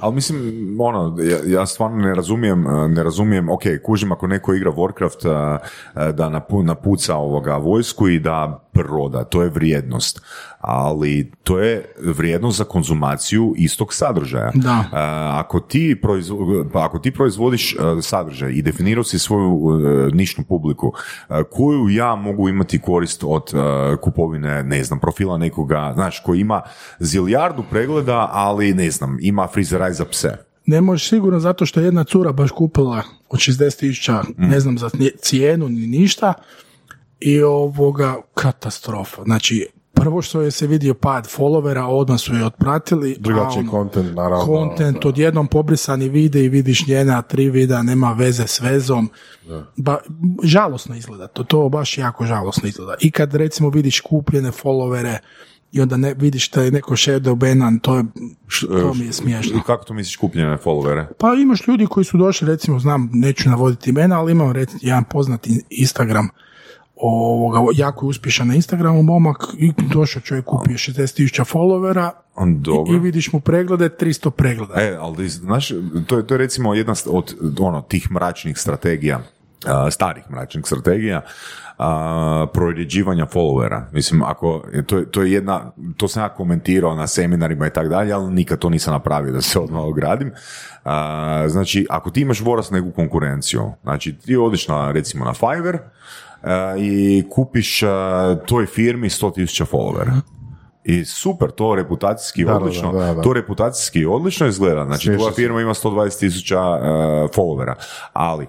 Ali 0.00 0.14
mislim, 0.14 0.76
ono, 0.80 1.16
ja, 1.22 1.38
ja 1.46 1.66
stvarno 1.66 1.96
ne 1.96 2.14
razumijem, 2.14 2.66
uh, 2.66 2.90
ne 2.90 3.02
razumijem, 3.02 3.48
ok, 3.48 3.62
kužim 3.82 4.12
ako 4.12 4.26
neko 4.26 4.54
igra 4.54 4.72
Warcraft 4.72 5.28
uh, 5.28 5.60
uh, 5.94 6.14
da 6.14 6.28
napu, 6.28 6.62
napuca 6.62 7.16
ovoga 7.16 7.56
vojsku 7.56 8.08
i 8.08 8.20
da 8.20 8.68
proda, 8.72 9.24
to 9.24 9.42
je 9.42 9.50
vrijednost, 9.50 10.22
ali 10.66 11.32
to 11.42 11.58
je 11.58 11.94
vrijednost 12.02 12.58
za 12.58 12.64
konzumaciju 12.64 13.54
istog 13.56 13.94
sadržaja. 13.94 14.50
Da. 14.54 14.78
Uh, 14.78 14.88
ako, 15.40 15.60
ti 15.60 15.96
proizvo- 16.02 16.70
pa 16.72 16.84
ako 16.84 16.98
ti 16.98 17.10
proizvodiš 17.10 17.74
uh, 17.74 17.80
sadržaj 18.02 18.52
i 18.52 18.62
definirao 18.62 19.04
si 19.04 19.18
svoju 19.18 19.50
uh, 19.50 19.80
nišnu 20.12 20.44
publiku, 20.44 20.92
koju 21.50 21.88
ja 21.88 22.14
mogu 22.14 22.48
imati 22.48 22.78
korist 22.78 23.24
od 23.26 23.52
kupovine, 24.00 24.62
ne 24.62 24.84
znam, 24.84 25.00
profila 25.00 25.38
nekoga, 25.38 25.92
znaš, 25.94 26.20
koji 26.20 26.40
ima 26.40 26.62
zilijardu 26.98 27.64
pregleda, 27.70 28.28
ali 28.32 28.74
ne 28.74 28.90
znam, 28.90 29.18
ima 29.20 29.46
frizeraj 29.46 29.92
za 29.92 30.04
pse. 30.04 30.36
Ne 30.66 30.80
možeš 30.80 31.08
sigurno 31.08 31.40
zato 31.40 31.66
što 31.66 31.80
je 31.80 31.84
jedna 31.84 32.04
cura 32.04 32.32
baš 32.32 32.50
kupila 32.50 33.02
od 33.28 33.38
60 33.38 33.78
tisuća, 33.78 34.22
ne 34.36 34.60
znam 34.60 34.78
za 34.78 34.90
cijenu 35.20 35.68
ni 35.68 35.86
ništa 35.86 36.34
i 37.20 37.42
ovoga 37.42 38.16
katastrofa. 38.34 39.22
Znači, 39.24 39.66
prvo 40.06 40.22
što 40.22 40.40
je 40.40 40.50
se 40.50 40.66
vidio 40.66 40.94
pad 40.94 41.28
followera, 41.36 41.84
odmah 41.88 42.20
su 42.20 42.34
je 42.34 42.44
otpratili. 42.44 43.16
Drugačiji 43.18 43.68
content, 43.70 44.14
naravno. 44.14 44.44
Content, 44.44 45.04
odjednom 45.04 45.46
pobrisani 45.46 46.08
vide 46.08 46.44
i 46.44 46.48
vidiš 46.48 46.86
njena 46.86 47.22
tri 47.22 47.50
videa, 47.50 47.82
nema 47.82 48.12
veze 48.12 48.46
s 48.46 48.60
vezom. 48.60 49.10
Ba, 49.76 49.98
žalosno 50.42 50.96
izgleda, 50.96 51.26
to, 51.26 51.44
to 51.44 51.68
baš 51.68 51.98
jako 51.98 52.26
žalosno 52.26 52.68
izgleda. 52.68 52.94
I 53.00 53.10
kad 53.10 53.34
recimo 53.34 53.70
vidiš 53.70 54.00
kupljene 54.00 54.50
followere 54.50 55.18
i 55.72 55.80
onda 55.80 55.96
ne 55.96 56.14
vidiš 56.14 56.50
da 56.50 56.62
je 56.62 56.70
neko 56.70 56.96
shadow 56.96 57.34
banan, 57.34 57.78
to, 57.78 57.96
je, 57.96 58.04
to 58.68 58.94
mi 58.94 59.04
je 59.04 59.12
smiješno. 59.12 59.62
Kako 59.66 59.84
to 59.84 59.94
misliš 59.94 60.16
kupljene 60.16 60.56
followere? 60.64 61.06
Pa 61.18 61.34
imaš 61.34 61.66
ljudi 61.68 61.86
koji 61.86 62.04
su 62.04 62.18
došli, 62.18 62.48
recimo, 62.48 62.78
znam, 62.78 63.10
neću 63.12 63.50
navoditi 63.50 63.90
imena, 63.90 64.20
ali 64.20 64.32
imam 64.32 64.52
recimo, 64.52 64.78
jedan 64.82 65.04
poznati 65.04 65.64
Instagram, 65.70 66.28
ovoga, 66.96 67.58
jako 67.74 68.06
je 68.06 68.10
uspješan 68.10 68.48
na 68.48 68.54
Instagramu 68.54 69.02
momak 69.02 69.44
i 69.58 69.72
došao 69.92 70.22
čovjek 70.22 70.44
kupio 70.44 70.76
60.000 70.76 71.52
followera 71.54 72.10
dobro. 72.44 72.94
i 72.94 72.98
vidiš 72.98 73.32
mu 73.32 73.40
preglede, 73.40 73.88
300 73.88 74.30
pregleda. 74.30 74.74
E, 74.76 74.96
ali 75.00 75.28
znaš, 75.28 75.68
to 76.06 76.16
je, 76.16 76.26
to 76.26 76.34
je 76.34 76.38
recimo 76.38 76.74
jedna 76.74 76.94
od 77.06 77.34
ono, 77.60 77.80
tih 77.80 78.10
mračnih 78.10 78.58
strategija, 78.58 79.20
starih 79.90 80.30
mračnih 80.30 80.66
strategija, 80.66 81.20
a, 81.78 82.46
proređivanja 82.52 83.26
followera. 83.26 83.82
Mislim, 83.92 84.22
ako, 84.22 84.64
to, 84.86 84.98
je, 84.98 85.10
to 85.10 85.22
je 85.22 85.32
jedna, 85.32 85.72
to 85.96 86.08
sam 86.08 86.22
ja 86.22 86.28
komentirao 86.28 86.94
na 86.94 87.06
seminarima 87.06 87.66
i 87.66 87.70
tako 87.70 87.88
dalje, 87.88 88.12
ali 88.12 88.34
nikad 88.34 88.58
to 88.58 88.70
nisam 88.70 88.92
napravio 88.92 89.32
da 89.32 89.40
se 89.40 89.58
odmah 89.58 89.82
ogradim. 89.82 90.32
A, 90.84 91.44
znači, 91.48 91.86
ako 91.90 92.10
ti 92.10 92.20
imaš 92.20 92.40
voras 92.40 92.70
neku 92.70 92.90
konkurenciju, 92.90 93.72
znači 93.82 94.12
ti 94.18 94.36
odiš 94.36 94.68
na, 94.68 94.92
recimo 94.92 95.24
na 95.24 95.32
Fiverr, 95.34 95.78
i 96.78 97.24
kupiš 97.30 97.82
a, 97.82 98.36
toj 98.46 98.66
firmi 98.66 99.08
100.000 99.08 99.64
followera. 99.64 100.20
I 100.88 101.04
super, 101.04 101.50
to 101.50 101.74
reputacijski 101.74 102.44
Da, 102.44 102.56
odlično, 102.56 102.92
da, 102.92 103.14
da. 103.14 103.22
to 103.22 103.32
reputacijski 103.32 104.06
odlično 104.06 104.46
izgleda. 104.46 104.84
Znači, 104.84 105.14
tvoja 105.16 105.32
firma 105.32 105.60
ima 105.60 105.74
120 105.74 106.18
tisuća 106.18 106.60
uh, 106.60 106.78
followera. 107.34 107.74
Ali, 108.12 108.46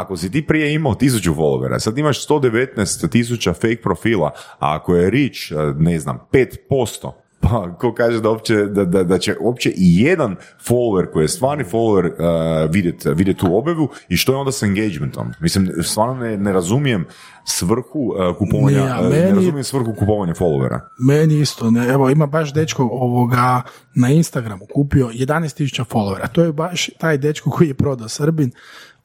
ako 0.00 0.16
si 0.16 0.30
ti 0.30 0.46
prije 0.46 0.74
imao 0.74 0.94
tisuću 0.94 1.34
followera, 1.34 1.78
sad 1.78 1.98
imaš 1.98 2.26
119 2.28 3.10
tisuća 3.10 3.52
fake 3.52 3.80
profila, 3.82 4.30
a 4.58 4.74
ako 4.74 4.94
je 4.94 5.10
reach, 5.10 5.76
ne 5.78 5.98
znam, 5.98 6.18
5%, 6.70 7.10
pa 7.46 7.72
ko 7.72 7.94
kaže 7.94 8.20
da, 8.20 8.30
uopće, 8.30 8.54
da, 8.56 8.84
da, 8.84 9.02
da 9.04 9.18
će 9.18 9.36
uopće 9.40 9.70
i 9.70 10.00
jedan 10.00 10.36
follower 10.60 11.12
koji 11.12 11.24
je 11.24 11.28
stvarni 11.28 11.64
follower 11.64 12.06
uh, 12.06 12.70
vidjeti 12.70 13.08
vidjet 13.10 13.36
tu 13.36 13.46
objavu 13.50 13.88
i 14.08 14.16
što 14.16 14.32
je 14.32 14.38
onda 14.38 14.52
s 14.52 14.62
engagementom? 14.62 15.32
Mislim, 15.40 15.70
stvarno 15.82 16.14
ne, 16.14 16.36
ne 16.36 16.52
razumijem 16.52 17.06
svrhu 17.44 17.98
uh, 18.00 18.36
kupovanja, 18.38 18.76
Ne, 18.78 18.94
uh, 18.96 19.00
ne 19.02 19.08
meni- 19.10 19.34
razumijem 19.34 19.64
svrhu 19.64 19.94
kupovanja 19.94 20.34
followera. 20.34 20.80
Meni 20.98 21.34
isto, 21.36 21.70
ne, 21.70 21.86
evo 21.86 22.10
ima 22.10 22.26
baš 22.26 22.52
dečko 22.52 22.82
ovoga 22.84 23.62
na 23.94 24.08
Instagramu 24.08 24.66
kupio 24.66 25.06
11.000 25.08 25.84
followera, 25.84 26.28
to 26.28 26.42
je 26.42 26.52
baš 26.52 26.86
taj 26.90 27.18
dečko 27.18 27.50
koji 27.50 27.68
je 27.68 27.74
prodao 27.74 28.08
Srbin, 28.08 28.50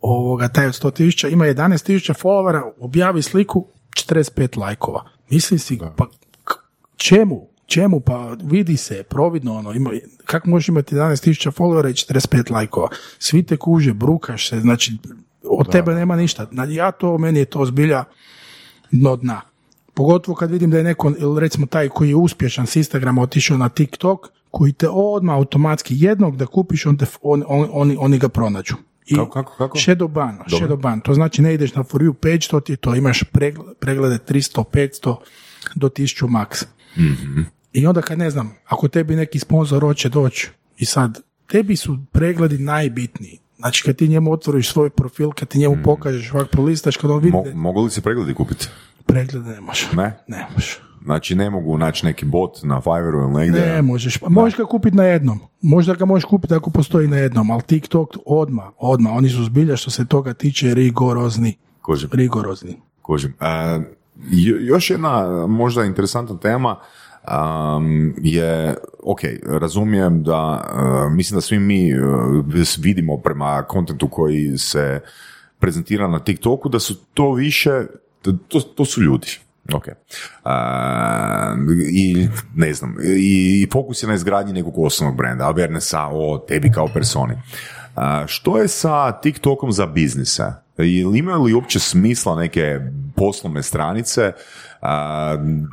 ovoga, 0.01 0.47
taj 0.47 0.67
od 0.67 0.73
100.000, 0.73 1.31
ima 1.31 1.45
11.000 1.45 2.13
followera, 2.15 2.71
objavi 2.79 3.21
sliku, 3.21 3.67
45 3.91 4.57
lajkova. 4.57 5.03
Misli 5.29 5.59
si, 5.59 5.79
pa 5.97 6.05
k- 6.43 6.53
čemu? 6.97 7.50
Čemu? 7.71 7.99
Pa 7.99 8.35
vidi 8.43 8.77
se, 8.77 9.03
providno 9.03 9.55
ono, 9.55 9.73
ima, 9.73 9.89
kako 10.25 10.49
možeš 10.49 10.67
imati 10.67 10.95
11.000 10.95 11.51
followera 11.51 11.89
i 11.89 11.93
45 11.93 12.51
lajkova? 12.51 12.89
Svi 13.19 13.43
te 13.43 13.57
kuže, 13.57 13.93
brukaš 13.93 14.49
se, 14.49 14.59
znači, 14.59 14.97
od 15.43 15.71
tebe 15.71 15.95
nema 15.95 16.15
ništa. 16.15 16.47
Ja 16.69 16.91
to, 16.91 17.17
meni 17.17 17.39
je 17.39 17.45
to 17.45 17.65
zbilja 17.65 18.03
dno 18.91 19.15
dna. 19.15 19.41
Pogotovo 19.93 20.35
kad 20.35 20.51
vidim 20.51 20.71
da 20.71 20.77
je 20.77 20.83
neko, 20.83 21.13
recimo 21.39 21.65
taj 21.65 21.89
koji 21.89 22.09
je 22.09 22.15
uspješan 22.15 22.67
s 22.67 22.75
Instagrama 22.75 23.21
otišao 23.21 23.57
na 23.57 23.69
TikTok, 23.69 24.27
koji 24.49 24.73
te 24.73 24.89
odmah 24.89 25.35
automatski 25.35 25.95
jednog 25.97 26.37
da 26.37 26.45
kupiš, 26.45 26.85
on 26.85 26.97
te, 26.97 27.05
on, 27.21 27.43
on, 27.47 27.69
oni, 27.71 27.95
oni 27.99 28.17
ga 28.17 28.29
pronađu. 28.29 28.75
I 29.05 29.15
Kako, 29.15 29.31
kako, 29.31 29.55
kako? 29.57 29.77
Shadow 29.77 30.07
ban, 30.07 30.39
shadow 30.47 30.75
ban. 30.77 30.99
To 31.01 31.13
znači 31.13 31.41
ne 31.41 31.53
ideš 31.53 31.75
na 31.75 31.83
For 31.83 32.01
You 32.01 32.13
page, 32.13 32.47
to 32.49 32.59
ti 32.59 32.73
je 32.73 32.77
to. 32.77 32.95
Imaš 32.95 33.23
pregle- 33.33 33.73
preglede 33.79 34.17
300, 34.27 34.63
500 34.63 35.15
do 35.75 35.89
1000 35.89 36.27
max. 36.27 36.65
I 37.73 37.87
onda 37.87 38.01
kad 38.01 38.17
ne 38.17 38.29
znam, 38.29 38.53
ako 38.65 38.87
tebi 38.87 39.15
neki 39.15 39.39
sponzor 39.39 39.81
hoće 39.81 40.09
doći 40.09 40.49
i 40.77 40.85
sad, 40.85 41.19
tebi 41.47 41.75
su 41.75 41.97
pregledi 42.11 42.57
najbitniji. 42.57 43.39
Znači 43.57 43.83
kad 43.83 43.95
ti 43.95 44.07
njemu 44.07 44.31
otvoriš 44.31 44.71
svoj 44.71 44.89
profil, 44.89 45.31
kad 45.31 45.47
ti 45.47 45.59
njemu 45.59 45.77
pokažeš, 45.83 46.33
ovak 46.33 46.49
prolistaš, 46.49 46.97
kad 46.97 47.11
on 47.11 47.19
vidi 47.19 47.37
Mo- 47.37 47.53
mogu 47.55 47.81
li 47.81 47.89
se 47.91 48.01
pregledi 48.01 48.33
kupiti? 48.33 48.67
preglede 49.05 49.49
ne 49.49 49.61
možeš. 49.61 49.91
Ne? 49.91 50.17
Ne 50.27 50.47
možeš. 50.53 50.79
Znači 51.03 51.35
ne 51.35 51.49
mogu 51.49 51.77
naći 51.77 52.05
neki 52.05 52.25
bot 52.25 52.63
na 52.63 52.81
Fiverru 52.81 53.19
ili 53.19 53.33
negdje. 53.33 53.61
Ne 53.61 53.81
možeš. 53.81 54.17
Pa 54.17 54.29
možeš 54.29 54.57
ga 54.57 54.65
kupiti 54.65 54.97
na 54.97 55.03
jednom. 55.03 55.39
Možda 55.61 55.93
ga 55.93 56.05
možeš 56.05 56.25
kupiti 56.25 56.53
ako 56.53 56.69
postoji 56.69 57.07
na 57.07 57.17
jednom, 57.17 57.51
ali 57.51 57.61
TikTok 57.61 58.09
odmah, 58.25 58.65
odmah. 58.77 59.13
Oni 59.15 59.29
su 59.29 59.43
zbilja 59.43 59.75
što 59.77 59.91
se 59.91 60.05
toga 60.05 60.33
tiče 60.33 60.73
rigorozni. 60.73 61.57
Kužim, 61.81 62.09
Rigorozni. 62.13 62.81
kužim. 63.01 63.33
E, 63.39 63.79
jo- 64.21 64.57
još 64.59 64.89
jedna 64.89 65.21
možda 65.47 65.83
interesantna 65.83 66.37
tema 66.37 66.75
um, 67.27 68.13
je, 68.17 68.75
ok, 69.03 69.19
razumijem 69.45 70.23
da, 70.23 70.71
uh, 71.05 71.11
mislim 71.13 71.37
da 71.37 71.41
svi 71.41 71.59
mi 71.59 71.93
uh, 71.99 72.45
vidimo 72.79 73.17
prema 73.17 73.63
kontentu 73.63 74.07
koji 74.07 74.57
se 74.57 75.01
prezentira 75.59 76.07
na 76.07 76.19
TikToku 76.19 76.69
da 76.69 76.79
su 76.79 76.95
to 77.13 77.33
više, 77.33 77.81
to, 78.47 78.59
to 78.59 78.85
su 78.85 79.01
ljudi. 79.01 79.27
Ok. 79.73 79.85
A, 80.43 81.55
I 81.91 82.27
ne 82.55 82.73
znam, 82.73 82.95
i, 83.03 83.61
i 83.63 83.67
fokus 83.71 84.03
je 84.03 84.07
na 84.07 84.13
izgradnji 84.13 84.53
nekog 84.53 84.73
osobnog 84.77 85.17
brenda, 85.17 85.45
awarenessa 85.53 86.09
o 86.11 86.37
tebi 86.47 86.71
kao 86.71 86.87
personi. 86.93 87.33
A, 87.95 88.23
što 88.27 88.57
je 88.57 88.67
sa 88.67 89.11
TikTokom 89.11 89.71
za 89.71 89.85
biznise? 89.85 90.43
Ili 90.77 91.19
imaju 91.19 91.43
li 91.43 91.53
uopće 91.53 91.79
smisla 91.79 92.35
neke 92.35 92.79
poslovne 93.15 93.63
stranice? 93.63 94.31
A, 94.81 95.35
z- 95.43 95.67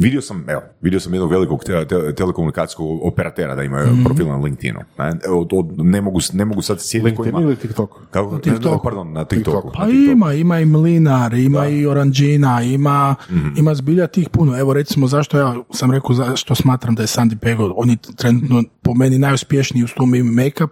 vidio 0.00 0.20
sam, 0.22 0.44
evo, 0.48 0.60
vidio 0.80 1.00
sam 1.00 1.14
jednog 1.14 1.30
velikog 1.30 1.64
te- 1.64 1.86
te- 1.88 2.14
telekomunikacijskog 2.14 3.00
operatera 3.06 3.54
da 3.54 3.62
imaju 3.62 3.88
profil 4.04 4.28
na 4.28 4.36
LinkedInu. 4.36 4.80
Ne, 4.98 5.12
Evo, 5.26 5.44
to 5.44 5.68
ne, 5.76 6.00
mogu, 6.00 6.20
ne 6.32 6.44
mogu 6.44 6.62
sad 6.62 6.80
sjetiti 6.80 7.04
LinkedIn 7.04 7.28
ima. 7.30 7.40
ili 7.40 7.56
TikTok? 7.56 7.90
Kako, 8.10 8.38
TikToku. 8.38 8.74
ne, 8.74 8.78
pardon, 8.82 9.12
na 9.12 9.24
TikToku. 9.24 9.56
TikToku. 9.56 9.76
Pa 9.76 9.84
na 9.84 9.86
TikToku. 9.86 10.12
ima, 10.12 10.32
ima 10.32 10.58
i 10.60 10.64
Mlinar, 10.64 11.34
ima 11.34 11.66
i 11.66 11.86
Oranđina, 11.86 12.62
ima, 12.62 13.14
ima 13.56 13.74
zbilja 13.74 14.06
tih 14.06 14.28
puno. 14.28 14.58
Evo 14.58 14.72
recimo 14.72 15.06
zašto 15.06 15.38
ja 15.38 15.54
sam 15.70 15.90
rekao 15.90 16.14
zašto 16.14 16.54
smatram 16.54 16.94
da 16.94 17.02
je 17.02 17.06
Sandy 17.06 17.36
Pego, 17.36 17.72
on 17.76 17.90
je 17.90 17.96
trenutno 18.16 18.62
po 18.82 18.94
meni 18.94 19.18
najuspješniji 19.18 19.84
u 19.84 20.16
i 20.16 20.22
Makeup, 20.22 20.70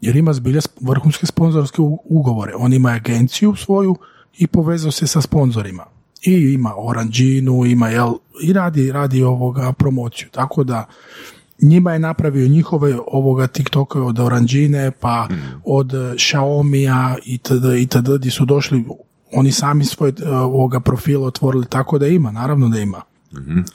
jer 0.00 0.16
ima 0.16 0.32
zbilja 0.32 0.60
vrhunske 0.80 1.26
sponzorske 1.26 1.82
ugovore. 2.04 2.52
On 2.56 2.72
ima 2.72 2.88
agenciju 2.88 3.54
svoju 3.54 3.96
i 4.38 4.46
povezao 4.46 4.90
se 4.90 5.06
sa 5.06 5.20
sponzorima. 5.20 5.84
I 6.22 6.32
ima 6.52 6.72
Oranđinu, 6.76 7.64
ima 7.64 7.88
jel, 7.88 8.12
i 8.42 8.52
radi, 8.52 8.92
radi 8.92 9.22
ovoga 9.22 9.72
promociju. 9.72 10.28
Tako 10.30 10.64
da 10.64 10.86
njima 11.62 11.92
je 11.92 11.98
napravio 11.98 12.48
njihove 12.48 12.98
ovoga 13.06 13.46
TikToka 13.46 14.02
od 14.02 14.18
Oranđine, 14.18 14.90
pa 14.90 15.28
od 15.64 15.94
eh, 15.94 15.96
Xiaomi-a 15.96 17.16
itd. 17.24 17.64
itd. 17.80 18.08
gdje 18.18 18.30
su 18.30 18.44
došli 18.44 18.84
oni 19.32 19.52
sami 19.52 19.84
svoj 19.84 20.08
eh, 20.10 20.28
ovoga 20.30 20.80
profila 20.80 21.26
otvorili, 21.26 21.66
tako 21.66 21.98
da 21.98 22.06
ima, 22.06 22.30
naravno 22.30 22.68
da 22.68 22.78
ima. 22.78 23.02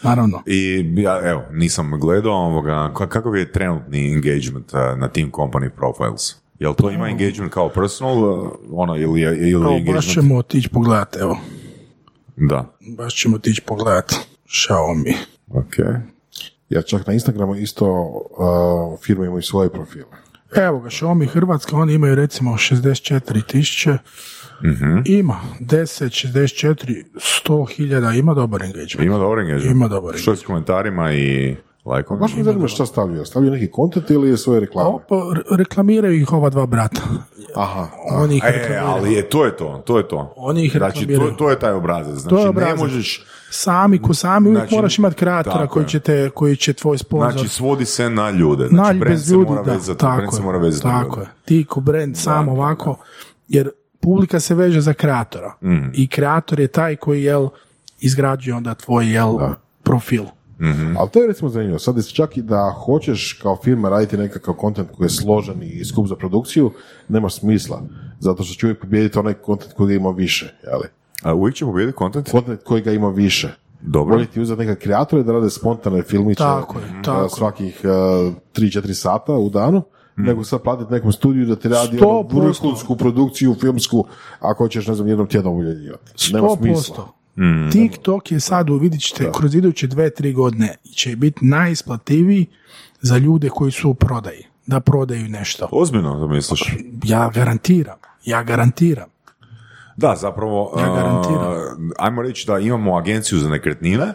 Naravno. 0.04 0.42
I 0.46 0.86
ja, 0.98 1.30
evo, 1.30 1.44
nisam 1.52 2.00
gledao 2.00 2.34
ovoga, 2.34 2.92
ka- 2.96 3.08
kakav 3.08 3.36
je 3.36 3.52
trenutni 3.52 4.14
engagement 4.14 4.74
uh, 4.74 5.00
na 5.00 5.08
tim 5.08 5.32
company 5.32 5.70
profiles? 5.70 6.36
Jel 6.60 6.74
to 6.74 6.90
ima 6.92 7.10
engagement 7.10 7.54
kao 7.54 7.70
personal, 7.70 8.24
uh, 8.24 8.50
ono, 8.72 8.96
ili, 8.98 9.22
ili 9.22 9.52
Evo, 9.52 9.72
engagement? 9.72 9.96
baš 9.96 10.14
ćemo 10.14 10.38
otići 10.38 10.70
pogledat, 10.70 11.16
evo. 11.16 11.38
Da, 12.38 12.74
Baš 12.98 13.16
ćemo 13.16 13.36
otići 13.36 13.62
pogledat 13.62 14.14
Xiaomi. 14.48 15.14
ok. 15.50 15.74
Ja 16.70 16.82
čak 16.82 17.08
na 17.08 17.14
Instagramu 17.14 17.56
isto 17.56 17.86
uh, 17.86 19.00
firme 19.02 19.26
imaju 19.26 19.42
svoje 19.42 19.70
profile. 19.70 20.06
Evo 20.58 20.80
ga, 20.80 20.90
Xiaomi 20.90 21.28
Hrvatska, 21.28 21.76
oni 21.76 21.94
imaju 21.94 22.16
recimo 22.16 22.52
64 22.52 23.42
tisuće, 23.44 23.98
Mhm. 24.64 24.98
ima 25.06 25.40
10, 25.60 26.10
64, 26.28 27.04
100 27.16 27.66
hiljada, 27.68 28.12
ima 28.12 28.34
dobar 28.34 28.62
engagement. 28.62 29.00
Ima 29.02 29.18
dobar 29.18 29.40
engagement? 29.40 29.72
Ima 29.72 29.88
dobar 29.88 30.16
Što 30.18 30.32
je 30.32 30.38
s 30.38 30.44
komentarima 30.44 31.14
i 31.14 31.56
lajkom? 31.88 32.20
Baš 32.20 32.36
me 32.36 32.44
zanima 32.44 32.68
šta 32.68 32.86
stavljaju. 32.86 33.26
Stavljaju 33.26 33.54
neki 33.54 33.72
kontent 33.72 34.10
ili 34.10 34.30
je 34.30 34.38
svoje 34.38 34.60
reklame? 34.60 34.90
Opa, 34.90 35.16
re- 35.34 35.58
reklamiraju 35.58 36.16
ih 36.16 36.34
ova 36.34 36.50
dva 36.50 36.66
brata. 36.66 37.02
Aha. 37.56 37.88
Oni 38.14 38.36
ih 38.38 38.44
E, 38.46 38.80
ali 38.80 39.14
je, 39.14 39.30
to 39.30 39.46
je 39.46 39.58
to, 39.58 39.82
to 39.86 39.98
je 39.98 40.08
to. 40.08 40.34
Oni 40.38 40.66
ih 40.66 40.72
Znači, 40.74 41.08
to, 41.10 41.32
to 41.32 41.50
je 41.50 41.60
taj 41.60 41.72
obrazac. 41.72 42.16
Znači, 42.16 42.30
To 42.30 42.38
je 42.38 42.44
ne 42.44 42.50
obrazac. 42.50 42.80
možeš, 42.80 43.26
Sami 43.50 44.00
ko 44.00 44.14
sami, 44.14 44.48
uvijek 44.48 44.62
Znači, 44.62 44.76
moraš 44.76 44.98
imati 44.98 45.16
kreatora 45.16 45.68
koji 45.68 45.86
će, 45.86 46.00
te, 46.00 46.30
koji 46.30 46.56
će 46.56 46.74
tvoj 46.74 46.98
sponsor... 46.98 47.32
znači, 47.32 47.48
svodi 47.48 47.86
se 47.86 48.10
na 48.10 48.30
ljude. 48.30 48.68
Znači, 48.68 48.76
Nalj 48.84 49.00
brand 49.00 49.14
bez 49.14 49.28
se 49.28 49.34
ljudi, 49.34 49.50
mora 49.50 49.64
da, 49.64 49.72
vezati, 49.72 49.98
brand 50.00 50.20
tako 50.20 50.32
se 50.32 50.42
je, 50.42 50.46
mora 50.46 50.58
vezati 50.58 50.88
na 50.88 51.04
tako 51.04 51.20
je. 51.20 51.28
Ti 51.46 51.66
ko 51.66 51.80
brand 51.80 52.18
sam 52.18 52.50
ovako, 52.50 52.98
jer 53.48 53.70
publika 54.00 54.40
se 54.40 54.56
veže 54.56 54.82
za 54.82 54.94
kreatora 54.94 55.54
Mm. 55.62 55.90
i 55.94 56.08
kreator 56.08 56.60
je 56.60 56.68
taj 56.68 56.96
koji, 56.96 57.24
jel, 57.24 57.48
izgrađuje 58.00 58.56
onda 58.56 58.74
tvoj, 58.76 59.08
jel, 59.08 59.38
profil. 59.84 60.24
Ali 60.98 61.10
to 61.10 61.22
je 61.22 61.28
recimo 61.28 61.50
zanimljivo. 61.50 61.80
Sad 61.80 62.08
čak 62.08 62.38
i 62.38 62.42
da 62.42 62.76
hoćeš 62.86 63.40
kao 63.42 63.58
firma 63.64 63.90
raditi 63.90 64.18
nekakav 64.18 64.54
kontent 64.54 64.90
koji 64.98 65.06
je 65.06 65.10
složen 65.10 65.64
i 65.64 65.86
skup 65.86 66.08
za 66.08 66.16
produkciju, 66.16 66.72
nema 67.08 67.30
smisla. 67.30 67.82
Zato 68.20 68.44
što 68.44 68.60
će 68.60 68.66
uvijek 68.66 68.82
pobijediti 68.82 69.20
onaj 69.20 69.34
kontent 69.34 69.74
koji 69.74 69.88
ga 69.88 69.94
ima 69.94 70.10
više. 70.10 70.54
Jeli? 70.72 70.88
A 71.24 71.34
uvijek 71.34 71.56
će 71.56 71.66
pobijediti 71.66 71.98
content? 71.98 72.32
Kontent 72.32 72.64
koji 72.64 72.82
ga 72.82 72.92
ima 72.92 73.10
više. 73.10 73.50
Dobro. 73.82 74.16
Bolje 74.16 74.28
ti 74.28 74.42
uzeti 74.42 74.60
neka 74.66 74.76
kreatore 74.76 75.24
da 75.24 75.32
rade 75.32 75.50
spontane 75.50 76.02
filmiće 76.02 76.38
Tako 76.38 76.80
je, 76.80 76.86
uh, 76.86 77.04
tako 77.04 77.30
svakih 77.30 77.82
uh, 77.84 77.90
3-4 78.54 78.94
sata 78.94 79.34
u 79.34 79.50
danu, 79.50 79.82
nego 80.16 80.44
sad 80.44 80.62
platiti 80.62 80.94
nekom 80.94 81.12
studiju 81.12 81.46
da 81.46 81.56
ti 81.56 81.70
radi 81.70 82.00
ono, 82.02 82.22
vrhunsku 82.22 82.96
produkciju 82.96 83.56
filmsku, 83.60 84.06
ako 84.40 84.64
hoćeš, 84.64 84.88
ne 84.88 84.96
znam, 84.96 85.08
jednom 85.08 85.28
tjednom 85.28 85.58
uljeljivati. 85.58 86.34
Nema 86.34 86.50
smisla. 86.50 87.17
100%. 87.38 87.72
TikTok 87.72 88.32
je 88.32 88.40
sad, 88.40 88.68
vidjet 88.72 89.02
ćete, 89.02 89.32
kroz 89.32 89.56
iduće 89.56 89.88
dve, 89.88 90.10
tri 90.10 90.34
godine 90.34 90.76
će 90.92 91.16
biti 91.16 91.46
najisplativiji 91.46 92.46
za 93.02 93.18
ljude 93.18 93.50
koji 93.50 93.72
su 93.72 93.90
u 93.90 93.94
prodaji, 93.94 94.44
da 94.66 94.80
prodaju 94.80 95.30
nešto. 95.30 95.68
Ozbiljno, 95.72 96.12
to 96.12 96.28
misliš? 96.28 96.62
Ja 97.04 97.32
garantiram, 97.36 97.98
ja 98.26 98.44
garantiram. 98.44 99.10
Da, 99.98 100.16
zapravo, 100.16 100.74
Ja 100.80 100.86
garantiram. 100.86 101.52
uh, 101.52 101.58
ajmo 101.98 102.22
reći 102.22 102.48
da 102.48 102.60
imamo 102.60 102.98
agenciju 102.98 103.40
za 103.40 103.50
nekretnine 103.50 104.06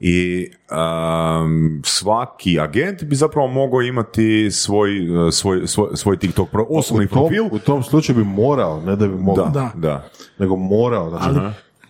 i 0.00 0.46
um, 0.70 1.82
svaki 1.84 2.60
agent 2.60 3.04
bi 3.04 3.16
zapravo 3.16 3.46
mogao 3.48 3.82
imati 3.82 4.50
svoj, 4.50 4.90
uh, 5.18 5.32
svoj, 5.32 5.66
svoj, 5.66 5.88
svoj 5.94 6.16
TikTok 6.16 6.50
pro, 6.50 6.66
osobni 6.70 7.04
u 7.04 7.08
tom, 7.08 7.18
profil. 7.18 7.44
u 7.46 7.58
tom 7.58 7.82
slučaju 7.82 8.18
bi 8.18 8.24
morao, 8.24 8.80
ne 8.80 8.96
da 8.96 9.08
bi 9.08 9.14
mogao, 9.14 9.44
Da, 9.46 9.50
Da. 9.50 9.72
da. 9.76 10.08
nego 10.38 10.56
morao. 10.56 11.10
Znači, 11.10 11.40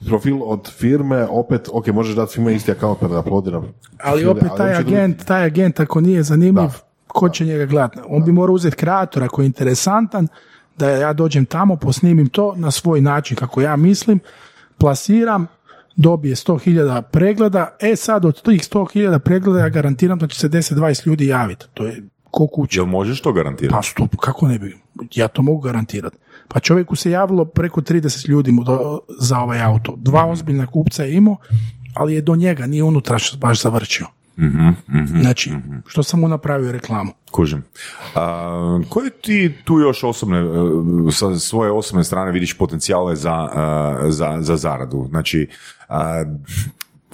profil 0.06 0.42
od 0.42 0.70
firme, 0.72 1.26
opet, 1.30 1.68
ok, 1.72 1.86
možeš 1.86 2.16
dati 2.16 2.32
svima 2.32 2.50
isti 2.50 2.72
account 2.72 3.00
pa 3.00 3.08
da 3.08 3.18
uploadira 3.20 3.62
Ali 4.02 4.24
profile, 4.24 4.30
opet 4.30 4.56
taj 4.56 4.74
agent, 4.74 5.24
taj 5.24 5.44
agent 5.44 5.80
ako 5.80 6.00
nije 6.00 6.22
zanimljiv, 6.22 6.68
Da. 6.68 6.72
ko 7.06 7.28
će 7.28 7.44
njega 7.44 7.66
gledati? 7.66 7.98
On 8.08 8.24
bi 8.24 8.32
morao 8.32 8.54
uzeti 8.54 8.76
kreatora 8.76 9.28
koji 9.28 9.44
je 9.44 9.46
interesantan, 9.46 10.28
da 10.78 10.90
ja 10.90 11.12
dođem 11.12 11.44
tamo, 11.44 11.76
posnimim 11.76 12.28
to 12.28 12.54
na 12.56 12.70
svoj 12.70 13.00
način 13.00 13.36
kako 13.36 13.60
ja 13.60 13.76
mislim, 13.76 14.20
plasiram, 14.78 15.46
dobije 15.96 16.34
100.000 16.34 17.02
pregleda, 17.02 17.76
e 17.80 17.96
sad 17.96 18.24
od 18.24 18.42
tih 18.42 18.60
100.000 18.60 19.18
pregleda 19.18 19.60
ja 19.60 19.68
garantiram 19.68 20.18
da 20.18 20.26
će 20.26 20.38
se 20.38 20.48
10-20 20.48 21.06
ljudi 21.06 21.26
javiti. 21.26 21.66
To 21.74 21.86
je 21.86 22.02
ko 22.30 22.46
kuće. 22.46 22.78
Jel 22.78 22.86
možeš 22.86 23.20
to 23.20 23.32
garantirati? 23.32 23.74
Pa 23.74 23.82
stup, 23.82 24.16
kako 24.16 24.48
ne 24.48 24.58
bi? 24.58 24.76
Ja 25.14 25.28
to 25.28 25.42
mogu 25.42 25.60
garantirati. 25.60 26.16
Pa 26.48 26.60
čovjeku 26.60 26.96
se 26.96 27.10
javilo 27.10 27.44
preko 27.44 27.80
30 27.80 28.28
ljudi 28.28 28.52
mu 28.52 28.64
do, 28.64 29.00
za 29.20 29.38
ovaj 29.38 29.62
auto. 29.62 29.94
Dva 29.96 30.26
ozbiljna 30.26 30.66
kupca 30.66 31.04
je 31.04 31.14
imao, 31.14 31.36
ali 31.94 32.14
je 32.14 32.20
do 32.20 32.36
njega, 32.36 32.66
nije 32.66 32.82
unutra 32.82 33.18
baš 33.38 33.62
zavrčio. 33.62 34.06
znači, 35.20 35.52
što 35.86 36.02
sam 36.02 36.20
mu 36.20 36.28
napravio 36.28 36.72
reklamu? 36.72 37.12
Kužim. 37.30 37.62
A, 38.14 38.80
koje 38.88 39.10
ti 39.10 39.54
tu 39.64 39.78
još 39.78 40.04
osobne, 40.04 40.38
e, 40.38 41.12
sa 41.12 41.38
svoje 41.38 41.72
osobne 41.72 42.04
strane 42.04 42.32
vidiš 42.32 42.58
potencijale 42.58 43.16
za, 43.16 43.48
e, 44.06 44.10
za, 44.10 44.36
za 44.40 44.56
zaradu? 44.56 45.06
Znači, 45.10 45.48
a, 45.88 46.24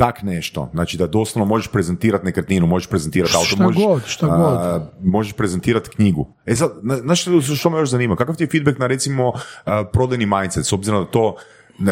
tak 0.01 0.23
nešto, 0.23 0.69
znači 0.73 0.97
da 0.97 1.07
doslovno 1.07 1.45
možeš 1.49 1.69
prezentirati 1.69 2.25
nekretninu, 2.25 2.67
možeš 2.67 2.89
prezentirati 2.89 3.37
auto, 3.37 3.47
Šta 3.47 3.63
možeš, 3.65 3.83
god, 3.85 4.03
šta 4.07 4.27
a, 4.27 4.87
možeš 5.05 5.33
prezentirati 5.33 5.91
knjigu. 5.91 6.27
E 6.47 6.57
sad, 6.57 6.73
na- 6.83 6.97
znaš 6.97 7.23
što, 7.57 7.71
me 7.71 7.79
još 7.79 7.91
zanima? 7.91 8.17
Kakav 8.17 8.37
ti 8.37 8.45
je 8.45 8.49
feedback 8.49 8.79
na 8.79 8.87
recimo 8.87 9.33
a, 9.65 9.85
prodajni 9.85 10.27
mindset, 10.27 10.67
s 10.67 10.73
obzirom 10.73 11.05
da 11.05 11.11
to 11.11 11.37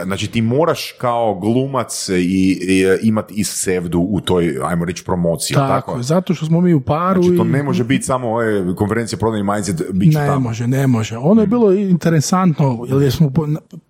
Znači 0.05 0.26
ti 0.26 0.43
moraš 0.43 0.95
kao 1.01 1.34
glumac 1.34 2.09
i, 2.09 2.14
i 2.62 2.84
imati 3.03 3.34
i 3.34 3.45
sevdu 3.45 3.99
u 4.11 4.20
toj, 4.20 4.59
ajmo 4.64 4.84
reći, 4.84 5.05
promociji. 5.05 5.55
Tako, 5.55 5.97
je, 5.97 6.03
zato 6.03 6.34
što 6.34 6.47
smo 6.47 6.61
mi 6.61 6.74
u 6.74 6.80
paru 6.80 7.22
Znači, 7.22 7.36
to 7.36 7.45
i... 7.45 7.49
ne 7.49 7.62
može 7.62 7.84
biti 7.84 8.05
samo 8.05 8.28
ove 8.28 8.74
konferencije 8.76 9.18
prodajni 9.18 9.53
mindset, 9.53 9.82
bit 9.93 10.12
ću 10.12 10.18
Ne 10.18 10.26
tamo. 10.26 10.41
može, 10.41 10.66
ne 10.66 10.86
može. 10.86 11.16
Ono 11.16 11.41
je 11.41 11.47
bilo 11.47 11.72
interesantno, 11.72 12.86
jer 13.01 13.12
smo 13.12 13.30
po- 13.30 13.47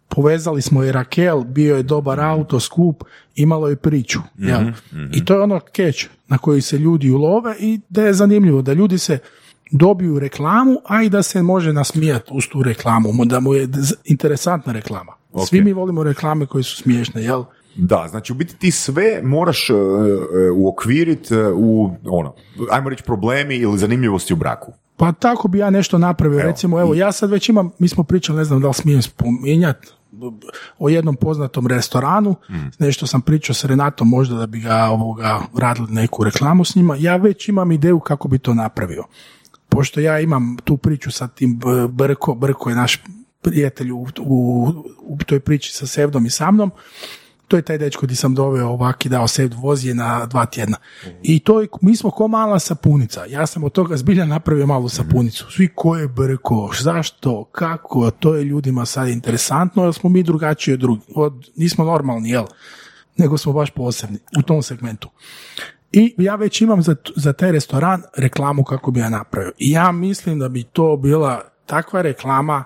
povezali 0.08 0.62
smo 0.62 0.84
i 0.84 0.92
Rakel, 0.92 1.44
bio 1.44 1.76
je 1.76 1.82
dobar 1.82 2.20
auto, 2.20 2.60
skup, 2.60 3.04
imalo 3.34 3.68
je 3.68 3.76
priču. 3.76 4.18
jel? 4.38 4.60
I 5.12 5.24
to 5.24 5.34
je 5.34 5.40
ono 5.40 5.60
keč 5.72 6.06
na 6.28 6.38
koji 6.38 6.60
se 6.60 6.78
ljudi 6.78 7.10
ulove 7.10 7.54
i 7.60 7.80
da 7.88 8.02
je 8.02 8.12
zanimljivo, 8.14 8.62
da 8.62 8.72
ljudi 8.72 8.98
se 8.98 9.18
dobiju 9.70 10.18
reklamu, 10.18 10.76
a 10.86 11.02
i 11.02 11.08
da 11.08 11.22
se 11.22 11.42
može 11.42 11.72
nasmijati 11.72 12.30
uz 12.34 12.44
tu 12.52 12.62
reklamu, 12.62 13.24
da 13.24 13.40
mu 13.40 13.54
je 13.54 13.68
interesantna 14.04 14.72
reklama. 14.72 15.12
Svi 15.46 15.60
mi 15.60 15.72
volimo 15.72 16.02
reklame 16.02 16.46
koje 16.46 16.62
su 16.62 16.76
smiješne, 16.76 17.22
jel? 17.22 17.44
Da, 17.76 18.06
znači 18.10 18.32
u 18.32 18.34
biti 18.34 18.56
ti 18.56 18.70
sve 18.70 19.20
moraš 19.22 19.70
uh, 19.70 19.78
uokviriti 20.54 21.34
u, 21.54 21.90
ono, 22.04 22.34
ajmo 22.70 22.88
reći 22.88 23.02
problemi 23.02 23.56
ili 23.56 23.78
zanimljivosti 23.78 24.32
u 24.32 24.36
braku. 24.36 24.72
Pa 24.96 25.12
tako 25.12 25.48
bi 25.48 25.58
ja 25.58 25.70
nešto 25.70 25.98
napravio. 25.98 26.42
Recimo, 26.42 26.80
evo, 26.80 26.94
ja 26.94 27.12
sad 27.12 27.30
već 27.30 27.48
imam, 27.48 27.70
mi 27.78 27.88
smo 27.88 28.04
pričali, 28.04 28.38
ne 28.38 28.44
znam 28.44 28.60
da 28.60 28.68
li 28.68 28.74
smijem 28.74 29.02
spominjati, 29.02 29.88
o 30.78 30.88
jednom 30.88 31.16
poznatom 31.16 31.66
restoranu, 31.66 32.34
nešto 32.78 33.06
sam 33.06 33.20
pričao 33.20 33.54
s 33.54 33.64
Renatom 33.64 34.08
možda 34.08 34.36
da 34.36 34.46
bi 34.46 34.60
ga 34.60 34.88
ovoga 34.90 35.40
radili 35.58 35.86
neku 35.90 36.24
reklamu 36.24 36.64
s 36.64 36.74
njima, 36.74 36.96
ja 36.98 37.16
već 37.16 37.48
imam 37.48 37.72
ideju 37.72 38.00
kako 38.00 38.28
bi 38.28 38.38
to 38.38 38.54
napravio. 38.54 39.04
Pošto 39.68 40.00
ja 40.00 40.20
imam 40.20 40.56
tu 40.64 40.76
priču 40.76 41.10
sa 41.10 41.28
tim 41.28 41.60
Brko, 41.88 42.34
Brko 42.34 42.70
je 42.70 42.76
naš 42.76 43.02
prijatelj 43.42 43.90
u, 43.90 44.06
u, 44.20 44.68
u 44.98 45.18
toj 45.26 45.40
priči 45.40 45.72
sa 45.72 45.86
Sevdom 45.86 46.26
i 46.26 46.30
sa 46.30 46.50
mnom, 46.50 46.70
to 47.48 47.56
je 47.56 47.62
taj 47.62 47.78
dečko 47.78 48.06
di 48.06 48.16
sam 48.16 48.34
doveo 48.34 48.68
ovaki 48.68 49.08
dao 49.08 49.28
Sevd 49.28 49.54
voz 49.54 49.84
je 49.84 49.94
na 49.94 50.26
dva 50.26 50.46
tjedna. 50.46 50.76
I 51.22 51.40
to 51.40 51.60
je, 51.60 51.68
mi 51.82 51.96
smo 51.96 52.10
ko 52.10 52.28
mala 52.28 52.58
sapunica. 52.58 53.24
Ja 53.24 53.46
sam 53.46 53.64
od 53.64 53.72
toga 53.72 53.96
zbilja 53.96 54.24
napravio 54.24 54.66
malu 54.66 54.88
sapunicu. 54.88 55.46
Svi 55.50 55.68
ko 55.74 55.96
je 55.96 56.08
brko, 56.08 56.70
zašto, 56.80 57.44
kako, 57.44 58.10
to 58.10 58.34
je 58.34 58.44
ljudima 58.44 58.86
sad 58.86 59.08
interesantno, 59.08 59.84
jer 59.84 59.94
smo 59.94 60.10
mi 60.10 60.22
drugačiji 60.22 60.74
od 60.74 60.80
drugih. 60.80 61.08
Od, 61.14 61.50
nismo 61.56 61.84
normalni, 61.84 62.30
jel? 62.30 62.44
Nego 63.16 63.38
smo 63.38 63.52
baš 63.52 63.70
posebni 63.70 64.18
u 64.38 64.42
tom 64.42 64.62
segmentu. 64.62 65.10
I 65.92 66.14
ja 66.18 66.34
već 66.34 66.60
imam 66.60 66.82
za, 66.82 66.96
za 67.16 67.32
taj 67.32 67.52
restoran 67.52 68.02
reklamu 68.16 68.64
kako 68.64 68.90
bi 68.90 69.00
ja 69.00 69.08
napravio. 69.08 69.52
I 69.58 69.70
ja 69.70 69.92
mislim 69.92 70.38
da 70.38 70.48
bi 70.48 70.62
to 70.62 70.96
bila 70.96 71.40
takva 71.66 72.02
reklama 72.02 72.64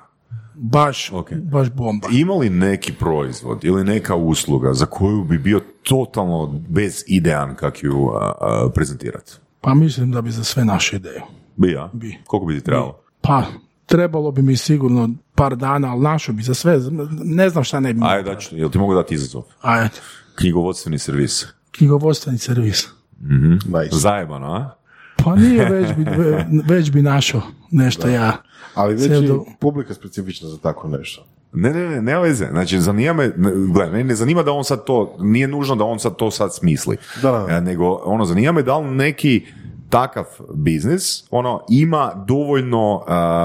baš, 0.55 1.13
Ok. 1.13 1.33
baš 1.33 1.71
bomba. 1.71 2.09
Ima 2.11 2.35
li 2.35 2.51
neki 2.51 2.93
proizvod 2.93 3.65
ili 3.65 3.85
neka 3.85 4.15
usluga 4.15 4.75
za 4.75 4.87
koju 4.87 5.25
bi 5.25 5.39
bio 5.39 5.61
totalno 5.83 6.47
bez 6.69 7.05
idean 7.07 7.55
kak 7.55 7.83
ju 7.83 8.09
a, 8.11 8.33
a, 8.41 8.69
prezentirati? 8.75 9.33
Pa 9.61 9.75
mislim 9.75 10.11
da 10.11 10.21
bi 10.21 10.31
za 10.31 10.45
sve 10.45 10.65
naše 10.65 10.97
ideje. 10.97 11.23
Bi 11.57 11.71
ja? 11.71 11.91
Bi. 11.93 12.19
Koliko 12.27 12.47
bi 12.47 12.55
ti 12.55 12.65
trebalo? 12.65 12.99
Pa, 13.21 13.43
trebalo 13.87 14.31
bi 14.31 14.43
mi 14.43 14.57
sigurno 14.57 15.11
par 15.35 15.57
dana, 15.57 15.91
ali 15.91 16.01
našo 16.01 16.33
bi 16.33 16.43
za 16.43 16.55
sve, 16.55 16.79
ne 17.25 17.49
znam 17.51 17.65
šta 17.65 17.81
ne 17.81 17.93
bi. 17.95 18.01
Ajde, 18.05 18.31
da 18.31 18.39
ću, 18.39 18.57
jel 18.57 18.71
ti 18.71 18.79
mogu 18.79 18.95
dati 18.95 19.15
izazov? 19.15 19.43
Ajde, 19.61 19.89
Knjigovodstveni 20.35 20.99
servis. 20.99 21.47
knjigovodstveni 21.71 22.39
servis. 22.39 22.89
Nice. 23.67 23.89
Zajebano, 23.93 24.47
a? 24.47 24.71
Pa 25.17 25.37
nije, 25.37 25.65
već 25.67 25.93
bi, 25.95 26.05
ve- 26.05 26.47
već 26.67 26.91
bi 26.91 27.03
našao 27.03 27.43
nešto 27.71 28.09
ja. 28.09 28.37
Ali 28.75 28.95
već 28.95 29.11
je 29.11 29.21
do- 29.21 29.45
publika 29.61 29.95
specifična 29.95 30.49
za 30.49 30.59
tako 30.59 30.89
nešto. 30.89 31.25
Ne, 31.53 31.71
ne, 31.71 31.89
ne, 31.89 32.03
ne 32.03 32.19
veze. 32.21 32.47
Znači, 32.51 32.81
zanima 32.81 33.13
me, 33.13 33.33
ne, 33.37 33.51
gledaj, 33.67 33.93
mene 33.93 34.05
ne 34.05 34.15
zanima 34.15 34.43
da 34.43 34.53
on 34.53 34.65
sad 34.65 34.85
to, 34.85 35.17
nije 35.21 35.49
nužno 35.49 35.77
da 35.77 35.85
on 35.85 35.99
sad 35.99 36.17
to 36.17 36.31
sad 36.31 36.55
smisli. 36.55 36.97
Da, 37.23 37.31
da, 37.31 37.39
da. 37.39 37.53
E, 37.53 37.61
Nego, 37.61 38.01
ono, 38.05 38.25
zanima 38.25 38.53
me 38.53 38.63
da 38.63 38.79
li 38.79 38.91
neki 38.91 39.47
takav 39.89 40.25
biznis, 40.55 41.25
ono, 41.31 41.61
ima 41.69 42.25
dovoljno 42.27 42.97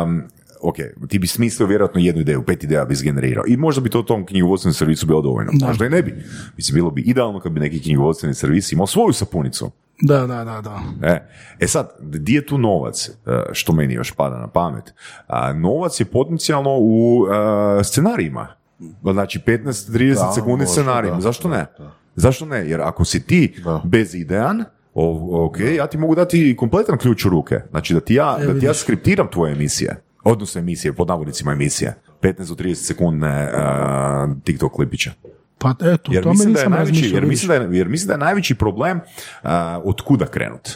um, 0.04 0.22
ok, 0.62 0.76
ti 1.08 1.20
bi 1.20 1.28
smislio 1.28 1.68
vjerojatno 1.68 2.02
jednu 2.02 2.22
ideju, 2.22 2.44
pet 2.44 2.64
ideja 2.64 2.86
bi 2.86 2.94
izgenerirao 2.94 3.44
i 3.48 3.58
možda 3.58 3.82
bi 3.82 3.90
to 3.90 4.02
tom 4.02 4.26
knjigovodstvenom 4.26 4.74
servisu 4.74 5.06
bilo 5.06 5.22
dovoljno. 5.22 5.52
Da. 5.56 5.68
Možda 5.68 5.86
i 5.86 5.90
ne 5.90 6.02
bi. 6.04 6.24
Mislim, 6.58 6.76
bilo 6.76 6.92
bi 6.92 7.02
idealno 7.02 7.40
kad 7.40 7.52
bi 7.52 7.60
neki 7.60 7.80
knjigovodstveni 7.82 8.34
servis 8.34 8.72
imao 8.72 8.88
svoju 8.88 9.14
sapunicu. 9.14 9.72
Da, 10.02 10.20
da, 10.20 10.44
da, 10.44 10.62
da. 10.62 10.82
E, 11.08 11.28
e 11.60 11.68
sad, 11.68 11.90
di 12.00 12.34
je 12.34 12.46
tu 12.46 12.58
novac, 12.58 13.10
e, 13.10 13.12
što 13.52 13.74
meni 13.74 13.94
još 13.94 14.12
pada 14.12 14.38
na 14.40 14.48
pamet? 14.48 14.94
A, 15.28 15.54
novac 15.54 16.00
je 16.00 16.06
potencijalno 16.06 16.78
u 16.80 17.26
e, 17.80 17.84
scenarijima. 17.84 18.48
Znači 19.04 19.40
15-30 19.40 20.14
Da, 20.14 20.32
sekundi 20.36 20.66
scenarijima. 20.66 21.22
Zašto 21.22 21.50
ne? 21.50 21.66
da. 21.78 21.92
Zašto 22.16 22.46
ne? 22.46 22.70
Jer 22.70 22.82
ako 22.82 23.06
si 23.06 23.24
ti 23.24 23.56
Da. 23.64 23.82
bezidejan, 23.86 24.64
ok, 25.32 25.60
ja 25.78 25.88
ti 25.88 25.98
mogu 25.98 26.16
dati 26.16 26.56
kompletan 26.58 26.98
ključ 26.98 27.26
u 27.26 27.30
ruke. 27.30 27.60
Znači 27.70 27.94
da 27.94 28.00
ti 28.00 28.14
ja, 28.14 28.32
da 28.32 28.38
ti 28.38 28.48
ja 28.48 28.54
vidiš. 28.54 28.78
skriptiram 28.78 29.28
tvoje 29.32 29.54
emisije. 29.54 29.96
Odnosno 30.32 30.60
emisije, 30.60 30.94
pod 30.94 31.08
navodnicima 31.08 31.52
emisije. 31.52 31.96
15 32.22 32.48
do 32.48 32.64
30 32.64 32.76
sekundne 32.76 33.28
e, 33.28 33.52
TikTok 34.44 34.74
klipića. 34.74 35.12
Pa 35.58 35.76
eto, 35.82 36.12
Jer 36.14 36.24
to 36.24 36.30
mislim, 36.30 36.48
mi 36.50 36.54
da 36.54 36.60
je 36.60 36.66
nisam 36.66 36.72
najveći, 36.72 37.10
jer, 37.14 37.26
mislim 37.26 37.48
da 37.48 37.54
je, 37.54 37.78
jer 37.78 37.88
mislim 37.88 38.08
da 38.08 38.14
je 38.14 38.18
najveći 38.18 38.56
problem 38.56 39.00
a, 39.44 39.82
od 39.84 40.02
kuda 40.02 40.26
krenut. 40.26 40.70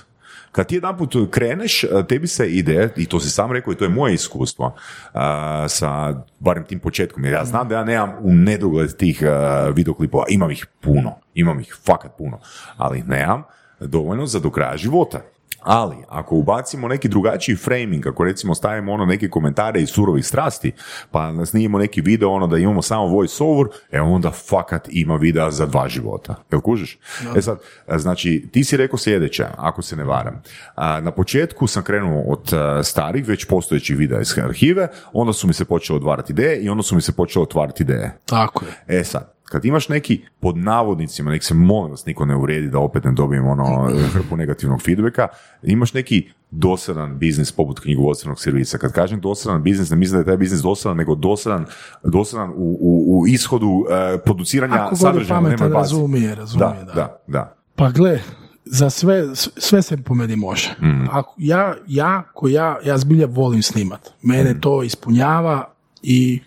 Kad 0.51 0.67
ti 0.67 0.75
jedanput 0.75 1.15
kreneš, 1.31 1.83
a, 1.83 2.03
tebi 2.03 2.27
se 2.27 2.49
ide, 2.51 2.89
i 2.95 3.05
to 3.05 3.19
si 3.19 3.29
sam 3.29 3.51
rekao 3.51 3.73
i 3.73 3.75
to 3.75 3.85
je 3.85 3.89
moje 3.89 4.13
iskustvo, 4.13 4.75
a, 5.13 5.65
sa 5.69 6.21
barem 6.39 6.63
tim 6.63 6.79
početkom, 6.79 7.23
jer 7.23 7.33
ja 7.33 7.45
znam 7.45 7.67
da 7.67 7.75
ja 7.75 7.83
nemam 7.83 8.13
u 8.21 8.33
nedogled 8.33 8.97
tih 8.97 9.23
a, 9.23 9.69
videoklipova, 9.75 10.25
imam 10.29 10.51
ih 10.51 10.67
puno, 10.81 11.15
imam 11.33 11.59
ih 11.59 11.75
fakat 11.85 12.17
puno, 12.17 12.39
ali 12.77 13.03
nemam 13.07 13.43
dovoljno 13.79 14.25
za 14.25 14.39
do 14.39 14.51
kraja 14.51 14.77
života. 14.77 15.21
Ali, 15.61 15.95
ako 16.09 16.35
ubacimo 16.35 16.87
neki 16.87 17.07
drugačiji 17.07 17.55
framing, 17.55 18.07
ako 18.07 18.23
recimo 18.23 18.55
stavimo 18.55 18.93
ono 18.93 19.05
neke 19.05 19.29
komentare 19.29 19.81
iz 19.81 19.89
surovih 19.89 20.25
strasti, 20.25 20.71
pa 21.11 21.45
snimimo 21.45 21.77
neki 21.77 22.01
video 22.01 22.29
ono 22.29 22.47
da 22.47 22.57
imamo 22.57 22.81
samo 22.81 23.07
voice 23.07 23.43
over, 23.43 23.67
e 23.91 24.01
onda 24.01 24.31
fakat 24.31 24.87
ima 24.91 25.15
videa 25.15 25.51
za 25.51 25.65
dva 25.65 25.89
života. 25.89 26.35
Jel 26.51 26.61
kužiš? 26.61 26.99
E 27.35 27.41
sad, 27.41 27.59
znači, 27.97 28.49
ti 28.51 28.63
si 28.63 28.77
rekao 28.77 28.97
sljedeće, 28.97 29.45
ako 29.57 29.81
se 29.81 29.95
ne 29.95 30.03
varam. 30.03 30.41
Na 30.77 31.11
početku 31.11 31.67
sam 31.67 31.83
krenuo 31.83 32.23
od 32.27 32.53
starih, 32.83 33.27
već 33.27 33.45
postojećih 33.45 33.97
videa 33.97 34.21
iz 34.21 34.37
arhive, 34.37 34.87
onda 35.13 35.33
su 35.33 35.47
mi 35.47 35.53
se 35.53 35.65
počele 35.65 35.97
otvarati 35.97 36.33
ideje 36.33 36.61
i 36.61 36.69
onda 36.69 36.83
su 36.83 36.95
mi 36.95 37.01
se 37.01 37.11
počele 37.11 37.43
otvarati 37.43 37.83
ideje. 37.83 38.17
Tako 38.25 38.65
je. 38.65 38.99
E 38.99 39.03
sad, 39.03 39.30
kad 39.51 39.65
imaš 39.65 39.89
neki 39.89 40.21
pod 40.39 40.57
navodnicima, 40.57 41.31
nek 41.31 41.43
se 41.43 41.53
molim 41.53 41.91
vas 41.91 42.05
niko 42.05 42.25
ne 42.25 42.35
uredi 42.35 42.69
da 42.69 42.79
opet 42.79 43.03
ne 43.03 43.11
dobijemo 43.11 43.51
ono 43.51 43.89
hrpu 44.13 44.37
negativnog 44.37 44.81
feedbacka, 44.81 45.27
imaš 45.63 45.93
neki 45.93 46.29
dosadan 46.51 47.17
biznis 47.17 47.51
poput 47.51 47.79
knjigovodstvenog 47.79 48.39
servisa. 48.39 48.77
Kad 48.77 48.91
kažem 48.91 49.19
dosadan 49.19 49.63
biznis, 49.63 49.89
ne 49.89 49.95
mislim 49.95 50.13
da 50.13 50.21
je 50.21 50.25
taj 50.25 50.37
biznis 50.37 50.61
dosadan, 50.61 50.97
nego 50.97 51.15
dosadan, 51.15 51.65
dosadan 52.03 52.49
u, 52.49 52.77
u, 52.81 53.19
u 53.19 53.27
ishodu 53.27 53.67
e, 53.89 54.17
produciranja 54.17 54.75
Ako 54.75 54.95
sadržaja. 54.95 55.41
bazi. 55.41 55.63
razumije, 55.65 56.35
razumije, 56.35 56.67
Da, 56.69 56.83
da. 56.85 56.93
da, 56.93 57.21
da. 57.27 57.55
Pa 57.75 57.89
gle, 57.89 58.19
za 58.65 58.89
sve, 58.89 59.23
sve 59.35 59.81
se 59.81 59.97
po 59.97 60.13
meni 60.13 60.35
može. 60.35 60.75
Mhm. 60.79 61.05
Ako 61.11 61.35
ja, 61.37 61.75
ja, 61.87 62.23
ko 62.33 62.47
ja, 62.47 62.77
ja 62.83 62.97
zbilja 62.97 63.27
volim 63.27 63.61
snimat. 63.61 64.09
Mene 64.21 64.51
Mhm. 64.51 64.59
to 64.59 64.83
ispunjava 64.83 65.69
i 66.03 66.41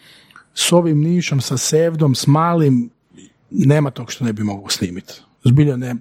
s 0.55 0.73
ovim 0.73 1.01
nišom, 1.01 1.41
sa 1.41 1.57
sevdom, 1.57 2.15
s 2.15 2.27
malim, 2.27 2.91
nema 3.51 3.91
tog 3.91 4.11
što 4.13 4.25
ne 4.25 4.33
bi 4.33 4.43
mogao 4.43 4.69
snimiti. 4.69 5.13
Zbilja 5.45 5.77
ne, 5.77 5.95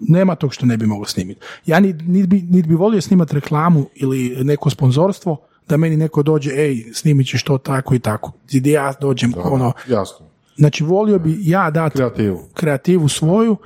nema 0.00 0.34
tog 0.34 0.54
što 0.54 0.66
ne 0.66 0.76
bi 0.76 0.86
mogao 0.86 1.04
snimiti. 1.04 1.40
Ja 1.66 1.80
nit, 1.80 1.96
nit 2.06 2.26
bi, 2.26 2.42
nit 2.42 2.66
bi 2.66 2.74
volio 2.74 3.00
snimat 3.00 3.32
reklamu 3.32 3.86
ili 3.94 4.44
neko 4.44 4.70
sponzorstvo, 4.70 5.36
da 5.68 5.76
meni 5.76 5.96
neko 5.96 6.22
dođe, 6.22 6.50
ej, 6.50 6.84
snimit 6.92 7.28
ćeš 7.28 7.42
to 7.42 7.58
tako 7.58 7.94
i 7.94 7.98
tako. 7.98 8.32
Gdje 8.52 8.72
ja 8.72 8.92
dođem, 9.00 9.32
ono, 9.36 9.72
Jasno. 9.88 10.26
znači 10.56 10.84
volio 10.84 11.18
bi 11.18 11.38
ja 11.40 11.70
dati 11.70 11.96
Kreativu. 11.96 12.48
kreativu 12.54 13.08
svoju, 13.08 13.56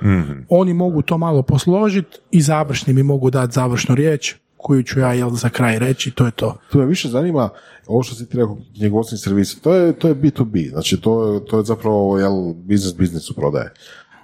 oni 0.49 0.73
mogu 0.73 1.01
to 1.01 1.17
malo 1.17 1.41
posložiti 1.41 2.17
i 2.31 2.41
završni 2.41 2.93
mi 2.93 3.03
mogu 3.03 3.29
dati 3.29 3.53
završnu 3.53 3.95
riječ 3.95 4.35
koju 4.63 4.83
ću 4.83 4.99
ja 4.99 5.13
jel 5.13 5.29
za 5.29 5.49
kraj 5.49 5.79
reći, 5.79 6.11
to 6.11 6.25
je 6.25 6.31
to. 6.31 6.57
Tu 6.71 6.77
me 6.77 6.85
više 6.85 7.09
zanima 7.09 7.49
ovo 7.87 8.03
što 8.03 8.15
si 8.15 8.29
ti 8.29 8.37
rekao 8.37 8.57
knjigovodstveni 8.75 9.19
servis, 9.19 9.61
to 9.61 9.75
je, 9.75 9.93
to 9.93 10.07
je 10.07 10.15
B2B, 10.15 10.69
znači 10.69 11.01
to, 11.01 11.43
to 11.49 11.57
je 11.57 11.63
zapravo 11.63 12.19
jel, 12.19 12.53
biznis 12.53 12.95
biznisu 12.95 13.35
prodaje. 13.35 13.73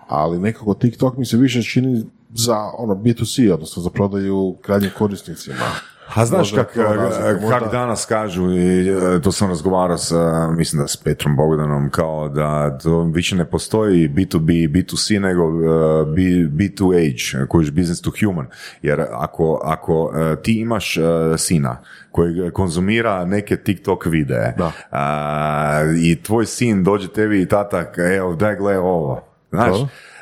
Ali 0.08 0.40
nekako 0.40 0.74
TikTok 0.74 1.18
mi 1.18 1.26
se 1.26 1.38
više 1.38 1.64
čini 1.64 2.04
za 2.34 2.58
ono 2.78 2.96
B2C, 2.96 3.54
odnosno 3.54 3.84
za 3.84 3.90
prodaju 3.90 4.56
krajnjim 4.62 4.92
korisnicima. 4.98 5.66
A 6.16 6.26
znaš 6.26 6.52
kak, 6.52 6.76
razlika, 6.76 7.60
kak 7.60 7.72
danas 7.72 8.06
kažu, 8.06 8.52
i 8.52 8.90
e, 8.90 9.22
to 9.22 9.32
sam 9.32 9.50
razgovarao 9.50 9.98
sa, 9.98 10.52
mislim 10.52 10.82
da 10.82 10.88
s 10.88 10.98
Petrom 10.98 11.36
Bogdanom, 11.36 11.90
kao 11.90 12.30
da 12.30 12.78
to 12.78 13.04
više 13.04 13.36
ne 13.36 13.46
postoji 13.46 14.10
B2B, 14.10 14.72
B2C, 14.72 15.20
nego 15.20 15.44
e, 15.44 16.06
B, 16.06 16.22
B2H, 16.64 17.48
koji 17.48 17.66
je 17.66 17.72
business 17.72 18.02
to 18.02 18.12
human. 18.20 18.48
Jer 18.82 19.02
ako, 19.12 19.62
ako 19.64 20.14
ti 20.44 20.60
imaš 20.60 20.98
sina 21.38 21.82
koji 22.12 22.52
konzumira 22.52 23.26
neke 23.26 23.58
TikTok 23.58 24.06
videe 24.06 24.56
Da. 24.58 24.72
a, 24.92 25.84
i 26.02 26.24
tvoj 26.24 26.46
sin 26.46 26.84
dođe 26.84 27.08
tebi 27.08 27.42
i 27.42 27.48
tata, 27.48 27.86
evo, 28.18 28.36
daj 28.36 28.56
gle 28.56 28.80
ovo. 28.80 29.22
Znaš. 29.50 29.78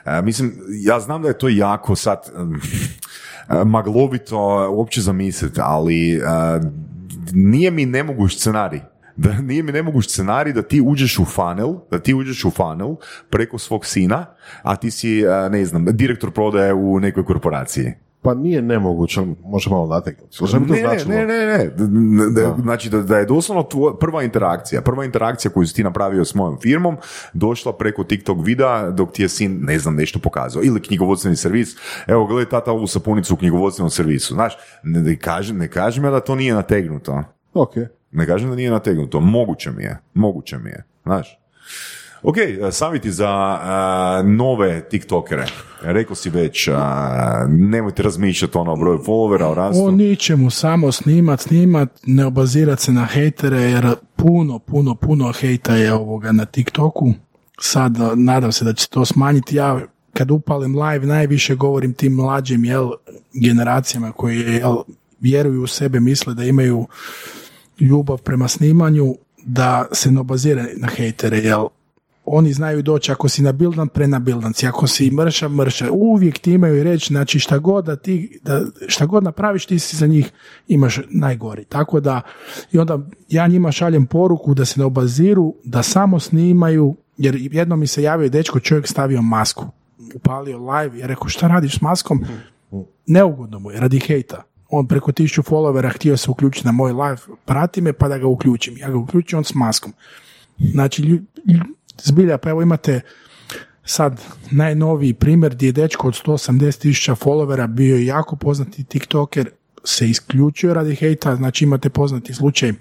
E, 0.06 0.22
mislim, 0.22 0.54
ja 0.70 1.00
znam 1.00 1.22
da 1.22 1.28
je 1.28 1.38
to 1.38 1.48
jako 1.50 1.96
sad 1.96 2.20
maglovito 3.66 4.70
uopće 4.72 5.02
zamisliti, 5.02 5.60
ali 5.64 6.16
e, 6.16 6.20
nije 7.34 7.72
mi 7.72 7.86
nemoguć 7.86 8.38
scenarij. 8.38 8.82
Da 9.18 9.42
nije 9.42 9.64
mi 9.64 9.72
nemoguć 9.72 10.10
scenarij 10.10 10.54
da 10.54 10.62
ti 10.62 10.82
uđeš 10.82 11.20
u 11.20 11.26
funnel, 11.26 11.74
da 11.92 12.00
ti 12.00 12.14
uđeš 12.14 12.46
u 12.46 12.52
funnel 12.52 12.96
preko 13.30 13.58
svog 13.58 13.86
sina, 13.86 14.26
a 14.62 14.76
ti 14.76 14.92
si, 14.92 15.22
e, 15.22 15.50
ne 15.50 15.66
znam, 15.66 15.86
direktor 15.86 16.32
prodaje 16.32 16.74
u 16.74 17.00
nekoj 17.00 17.26
korporaciji. 17.26 17.94
Pa 18.28 18.34
nije 18.34 18.62
nemoguće, 18.62 19.22
može 19.46 19.70
malo 19.70 19.88
nategnuti. 19.88 20.38
Ne, 21.10 21.26
ne, 21.26 21.46
ne, 21.46 21.48
ne, 21.48 21.72
Znači 22.62 22.90
da, 22.90 23.02
da 23.02 23.18
je 23.18 23.26
doslovno 23.26 23.64
tvo- 23.64 23.98
prva 24.00 24.24
interakcija, 24.24 24.82
prva 24.82 25.06
interakcija 25.06 25.52
koju 25.52 25.68
si 25.68 25.76
ti 25.76 25.84
napravio 25.84 26.26
s 26.26 26.36
mojom 26.36 26.58
firmom 26.62 26.98
došla 27.34 27.74
preko 27.74 28.04
TikTok 28.04 28.38
videa 28.44 28.92
dok 28.92 29.12
ti 29.12 29.22
je 29.22 29.30
sin, 29.30 29.60
ne 29.62 29.80
znam, 29.80 29.96
nešto 29.96 30.20
pokazao. 30.20 30.64
Ili 30.64 30.82
knjigovodstveni 30.82 31.36
servis. 31.36 31.76
Evo, 32.08 32.26
gledaj 32.26 32.50
tata 32.50 32.72
ovu 32.72 32.88
sapunicu 32.88 33.34
u 33.34 33.38
knjigovodstvenom 33.38 33.90
servisu. 33.90 34.34
Znaš, 34.34 34.58
ne, 34.84 35.02
ne, 35.02 35.16
kažem, 35.16 35.58
ne 35.58 35.68
kažem 35.68 36.04
ja 36.04 36.12
da 36.12 36.20
to 36.20 36.36
nije 36.36 36.54
nategnuto. 36.54 37.24
Ok. 37.54 37.76
Ne 38.12 38.26
kažem 38.26 38.50
da 38.50 38.56
nije 38.56 38.72
nategnuto. 38.72 39.20
Moguće 39.20 39.72
mi 39.72 39.84
je. 39.84 39.98
Moguće 40.14 40.58
mi 40.58 40.70
je. 40.70 40.84
Znaš. 41.04 41.40
Ok, 42.24 42.36
savjeti 42.72 43.12
za 43.12 43.30
a, 43.30 44.22
nove 44.26 44.90
tiktokere. 44.90 45.46
Rekao 45.82 46.16
si 46.16 46.30
već, 46.30 46.68
a, 46.68 47.46
nemojte 47.50 48.04
razmišljati 48.04 48.58
ono 48.58 48.74
o 48.74 48.76
broju 48.76 48.98
followera, 48.98 49.44
o 49.44 49.54
rastu. 49.54 49.84
O 49.84 49.92
ničemu, 49.92 50.50
samo 50.50 50.92
snimat, 50.92 51.40
snimat, 51.40 51.90
ne 52.06 52.26
obazirat 52.26 52.80
se 52.80 52.92
na 52.92 53.06
hejtere, 53.06 53.62
jer 53.62 53.96
puno, 54.16 54.60
puno, 54.60 54.96
puno 54.96 55.32
hejta 55.32 55.76
je 55.76 55.94
ovoga 55.94 56.32
na 56.32 56.46
TikToku. 56.46 57.14
Sad, 57.60 57.98
nadam 58.16 58.52
se 58.52 58.66
da 58.66 58.74
će 58.74 58.90
to 58.90 59.06
smanjiti. 59.06 59.56
Ja, 59.56 59.80
kad 60.14 60.32
upalim 60.32 60.82
live, 60.82 61.06
najviše 61.06 61.56
govorim 61.56 61.94
tim 61.94 62.14
mlađim, 62.14 62.66
jel, 62.66 62.90
generacijama 63.34 64.12
koji, 64.12 64.40
jel, 64.40 64.78
vjeruju 65.20 65.64
u 65.64 65.68
sebe, 65.68 66.00
misle 66.00 66.34
da 66.34 66.44
imaju 66.44 66.88
ljubav 67.80 68.18
prema 68.18 68.48
snimanju, 68.48 69.16
da 69.44 69.86
se 69.92 70.12
ne 70.12 70.20
obazire 70.20 70.66
na 70.78 70.88
hejtere, 70.88 71.38
jel, 71.38 71.68
oni 72.30 72.54
znaju 72.54 72.82
doći 72.82 73.12
ako 73.12 73.30
si 73.30 73.42
nabildan, 73.42 73.88
prenabildan 73.88 74.54
si, 74.54 74.68
ako 74.68 74.88
si 74.88 75.12
mršav, 75.12 75.52
mršav, 75.52 75.90
uvijek 75.92 76.40
ti 76.40 76.54
imaju 76.54 76.84
reći, 76.84 77.08
znači 77.14 77.40
šta 77.40 77.58
god 77.58 77.86
da 77.86 77.96
ti, 77.96 78.40
da, 78.44 78.62
šta 78.88 79.06
god 79.06 79.24
napraviš, 79.24 79.66
ti 79.66 79.80
si 79.80 79.96
za 79.96 80.08
njih 80.08 80.32
imaš 80.68 81.00
najgori. 81.10 81.66
Tako 81.66 82.00
da, 82.00 82.22
i 82.72 82.80
onda 82.80 83.00
ja 83.30 83.48
njima 83.48 83.72
šaljem 83.72 84.06
poruku 84.06 84.54
da 84.54 84.66
se 84.66 84.80
ne 84.80 84.86
obaziru, 84.86 85.56
da 85.64 85.84
samo 85.84 86.20
snimaju, 86.20 86.96
jer 87.18 87.36
jednom 87.52 87.80
mi 87.80 87.88
se 87.88 88.04
javio 88.04 88.30
dečko, 88.30 88.60
čovjek 88.60 88.88
stavio 88.88 89.22
masku, 89.22 89.66
upalio 90.16 90.58
live, 90.58 91.00
ja 91.00 91.08
rekao, 91.08 91.28
šta 91.28 91.48
radiš 91.48 91.78
s 91.78 91.82
maskom? 91.82 92.26
Neugodno 93.08 93.60
mu 93.60 93.72
je, 93.72 93.80
radi 93.80 94.00
hejta. 94.00 94.44
On 94.70 94.88
preko 94.88 95.12
tisuću 95.12 95.42
followera 95.42 95.94
htio 95.96 96.18
se 96.18 96.32
uključiti 96.32 96.66
na 96.66 96.72
moj 96.72 96.92
live, 96.92 97.18
prati 97.46 97.82
me 97.82 97.94
pa 97.94 98.08
da 98.08 98.18
ga 98.18 98.28
uključim. 98.28 98.78
Ja 98.78 98.90
ga 98.90 98.98
uključim, 98.98 99.38
on 99.38 99.44
s 99.44 99.54
maskom. 99.54 99.94
Znači, 100.60 101.22
zbilja, 102.04 102.38
pa 102.38 102.50
evo 102.50 102.62
imate 102.62 103.02
sad 103.84 104.22
najnoviji 104.52 105.14
primjer 105.14 105.56
gdje 105.56 105.68
je 105.68 105.72
dečko 105.72 106.08
od 106.08 106.14
180 106.26 106.80
tisuća 106.80 107.16
followera 107.16 107.68
bio 107.68 107.96
je 107.96 108.06
jako 108.06 108.36
poznati 108.36 108.84
tiktoker, 108.84 109.50
se 109.84 110.10
isključio 110.10 110.74
radi 110.74 110.96
hejta, 110.96 111.36
znači 111.36 111.64
imate 111.64 111.90
poznati 111.90 112.34
slučaj, 112.34 112.74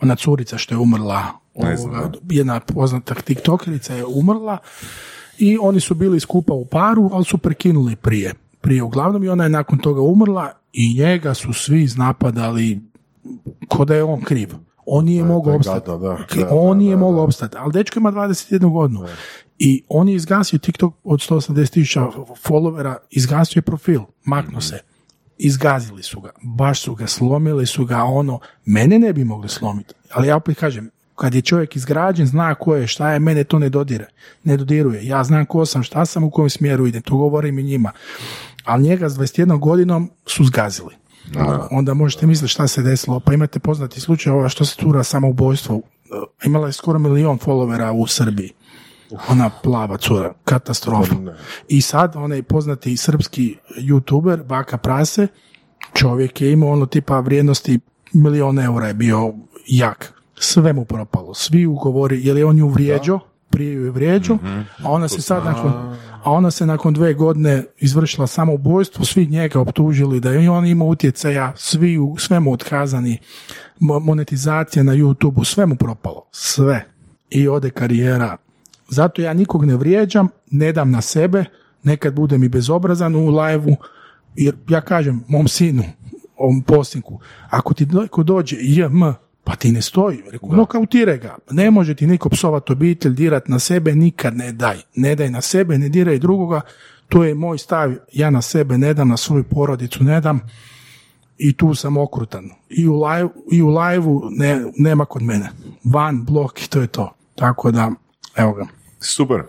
ona 0.00 0.16
curica 0.16 0.58
što 0.58 0.74
je 0.74 0.78
umrla, 0.78 1.26
ovoga, 1.54 2.12
jedna 2.30 2.60
poznata 2.60 3.14
tiktokerica 3.14 3.94
je 3.94 4.04
umrla 4.04 4.58
i 5.38 5.58
oni 5.60 5.80
su 5.80 5.94
bili 5.94 6.20
skupa 6.20 6.54
u 6.54 6.64
paru, 6.64 7.10
ali 7.12 7.24
su 7.24 7.38
prekinuli 7.38 7.96
prije. 7.96 8.34
Prije 8.60 8.82
uglavnom 8.82 9.24
i 9.24 9.28
ona 9.28 9.44
je 9.44 9.50
nakon 9.50 9.78
toga 9.78 10.00
umrla 10.00 10.52
i 10.72 10.94
njega 10.98 11.34
su 11.34 11.52
svi 11.52 11.88
napadali 11.96 12.80
ko 13.68 13.84
da 13.84 13.94
je 13.94 14.02
on 14.02 14.20
kriv. 14.20 14.48
On 14.94 15.04
nije 15.04 15.24
mogao 15.24 15.54
opstati. 15.54 15.90
da, 15.90 15.96
da, 15.96 16.16
on 16.50 16.78
da, 16.78 16.82
nije 16.82 16.96
da, 16.96 17.00
mogao 17.00 17.24
opstati. 17.24 17.56
Ali 17.58 17.72
dečko 17.72 17.98
ima 17.98 18.12
21 18.12 18.72
godinu. 18.72 19.06
I 19.58 19.82
on 19.88 20.08
je 20.08 20.14
izgasio 20.14 20.58
TikTok 20.58 20.94
od 21.04 21.20
180 21.20 21.70
tisuća 21.70 22.06
followera, 22.48 22.96
izgasio 23.10 23.58
je 23.58 23.62
profil, 23.62 24.00
maknuo 24.24 24.60
se. 24.60 24.78
Izgazili 25.38 26.02
su 26.02 26.20
ga, 26.20 26.30
baš 26.42 26.82
su 26.82 26.94
ga, 26.94 27.06
slomili 27.06 27.66
su 27.66 27.84
ga, 27.84 28.02
ono, 28.02 28.40
mene 28.64 28.98
ne 28.98 29.12
bi 29.12 29.24
mogli 29.24 29.48
slomiti. 29.48 29.94
Ali 30.12 30.28
ja 30.28 30.36
opet 30.36 30.58
kažem, 30.58 30.90
kad 31.14 31.34
je 31.34 31.42
čovjek 31.42 31.76
izgrađen, 31.76 32.26
zna 32.26 32.54
ko 32.54 32.76
je, 32.76 32.86
šta 32.86 33.12
je, 33.12 33.18
mene 33.18 33.44
to 33.44 33.58
ne 33.58 33.68
dodire, 33.68 34.06
ne 34.44 34.56
dodiruje. 34.56 35.06
Ja 35.06 35.24
znam 35.24 35.46
ko 35.46 35.66
sam, 35.66 35.82
šta 35.82 36.06
sam, 36.06 36.24
u 36.24 36.30
kojem 36.30 36.50
smjeru 36.50 36.86
idem, 36.86 37.02
to 37.02 37.16
govorim 37.16 37.58
i 37.58 37.62
njima. 37.62 37.92
Ali 38.64 38.82
njega 38.82 39.08
s 39.08 39.12
21 39.12 39.58
godinom 39.58 40.10
su 40.26 40.44
zgazili. 40.44 41.01
Onda 41.70 41.94
možete 41.94 42.26
misliti 42.26 42.52
šta 42.52 42.68
se 42.68 42.82
desilo. 42.82 43.20
Pa 43.20 43.34
imate 43.34 43.58
poznati 43.58 44.00
slučaj 44.00 44.32
ova 44.32 44.48
što 44.48 44.64
se 44.64 44.76
tura 44.76 45.02
samoubojstvo. 45.02 45.76
E, 45.76 46.46
Imala 46.46 46.66
je 46.66 46.72
skoro 46.72 46.98
milion 46.98 47.38
followera 47.38 47.90
u 47.90 48.06
Srbiji. 48.06 48.52
Ona 49.28 49.50
plava 49.62 49.96
cura, 49.96 50.34
katastrofa. 50.44 51.14
I 51.68 51.80
sad 51.80 52.16
onaj 52.16 52.42
poznati 52.42 52.96
srpski 52.96 53.56
youtuber, 53.78 54.44
Baka 54.44 54.78
Prase, 54.78 55.26
čovjek 55.94 56.40
je 56.40 56.52
imao 56.52 56.70
ono 56.70 56.86
tipa 56.86 57.20
vrijednosti 57.20 57.80
milion 58.12 58.58
eura 58.58 58.86
je 58.86 58.94
bio 58.94 59.34
jak. 59.66 60.12
Sve 60.34 60.72
mu 60.72 60.84
propalo. 60.84 61.34
Svi 61.34 61.66
ugovori, 61.66 62.26
jer 62.26 62.36
je 62.36 62.46
on 62.46 62.58
ju 62.58 62.68
vrijeđao, 62.68 63.20
prije 63.52 63.72
ju 63.72 63.84
je 63.84 63.90
vrijeđao, 63.90 64.38
a 64.84 64.90
ona 64.90 65.08
se 65.08 65.22
sad 65.22 65.44
nakon, 65.44 65.72
a 66.22 66.30
ona 66.32 66.50
se 66.50 66.66
nakon 66.66 66.94
dve 66.94 67.14
godine 67.14 67.64
izvršila 67.78 68.26
samoubojstvo, 68.26 69.04
svi 69.04 69.26
njega 69.26 69.60
optužili 69.60 70.20
da 70.20 70.30
je 70.30 70.50
on 70.50 70.66
imao 70.66 70.88
utjecaja, 70.88 71.52
svi 71.56 71.98
u, 71.98 72.16
sve 72.18 72.40
mu 72.40 72.52
otkazani, 72.52 73.18
mo- 73.80 74.00
monetizacija 74.00 74.82
na 74.82 74.92
YouTube-u, 74.92 75.44
sve 75.44 75.66
mu 75.66 75.76
propalo, 75.76 76.26
sve. 76.30 76.84
I 77.30 77.48
ode 77.48 77.70
karijera. 77.70 78.36
Zato 78.88 79.22
ja 79.22 79.32
nikog 79.32 79.64
ne 79.64 79.76
vrijeđam, 79.76 80.28
ne 80.50 80.72
dam 80.72 80.90
na 80.90 81.00
sebe, 81.00 81.44
nekad 81.82 82.14
budem 82.14 82.44
i 82.44 82.48
bezobrazan 82.48 83.14
u 83.16 83.28
live 83.30 83.76
jer 84.36 84.54
ja 84.68 84.80
kažem 84.80 85.24
mom 85.28 85.48
sinu, 85.48 85.82
ovom 86.36 86.62
posljednku, 86.62 87.20
ako 87.50 87.74
ti 87.74 87.86
neko 87.86 88.22
dođe 88.22 88.56
JM, 88.60 89.02
pa 89.44 89.56
ti 89.56 89.72
ne 89.72 89.82
stoji, 89.82 90.22
reku, 90.30 90.56
nokautiraj 90.56 91.18
ga, 91.18 91.36
ne 91.50 91.70
može 91.70 91.94
ti 91.94 92.06
niko 92.06 92.28
psovat 92.28 92.70
obitelj, 92.70 93.14
dirat 93.14 93.48
na 93.48 93.58
sebe, 93.58 93.94
nikad 93.94 94.36
ne 94.36 94.52
daj, 94.52 94.76
ne 94.96 95.14
daj 95.14 95.30
na 95.30 95.40
sebe, 95.40 95.78
ne 95.78 95.88
diraj 95.88 96.18
drugoga, 96.18 96.60
to 97.08 97.24
je 97.24 97.34
moj 97.34 97.58
stav, 97.58 97.92
ja 98.12 98.30
na 98.30 98.42
sebe 98.42 98.78
ne 98.78 98.94
dam, 98.94 99.08
na 99.08 99.16
svoju 99.16 99.44
porodicu 99.44 100.04
ne 100.04 100.20
dam 100.20 100.40
i 101.38 101.52
tu 101.52 101.74
sam 101.74 101.96
okrutan. 101.96 102.50
I 102.68 102.88
u 102.88 103.02
live, 103.02 103.28
i 103.52 103.62
u 103.62 103.68
live-u 103.68 104.22
ne, 104.30 104.64
nema 104.76 105.04
kod 105.04 105.22
mene. 105.22 105.50
Van, 105.84 106.24
blok 106.24 106.62
i 106.62 106.68
to 106.68 106.80
je 106.80 106.86
to. 106.86 107.14
Tako 107.34 107.70
da, 107.70 107.90
evo 108.36 108.52
ga. 108.52 108.66
Super. 109.00 109.42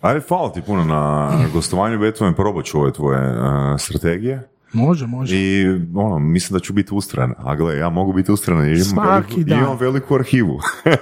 Ajde, 0.00 0.20
hvala 0.28 0.52
ti 0.52 0.62
puno 0.62 0.84
na 0.84 1.30
gostovanju, 1.52 1.98
Beethoven, 1.98 2.34
probat 2.34 2.64
ću 2.64 2.80
ove 2.80 2.92
tvoje 2.92 3.30
uh, 3.30 3.44
strategije. 3.78 4.48
Može, 4.74 5.06
može. 5.06 5.36
I 5.36 5.64
ono, 5.94 6.18
mislim 6.18 6.54
da 6.58 6.60
ću 6.60 6.72
biti 6.72 6.94
ustran. 6.94 7.34
A 7.38 7.54
gle, 7.54 7.76
ja 7.76 7.90
mogu 7.90 8.12
biti 8.12 8.32
ustran 8.32 8.58
jer 8.58 8.76
imam, 8.76 8.84
Svaki 8.84 9.34
veliku, 9.34 9.50
dan. 9.50 9.58
imam 9.58 9.76
veliku 9.80 10.14
arhivu. 10.14 10.58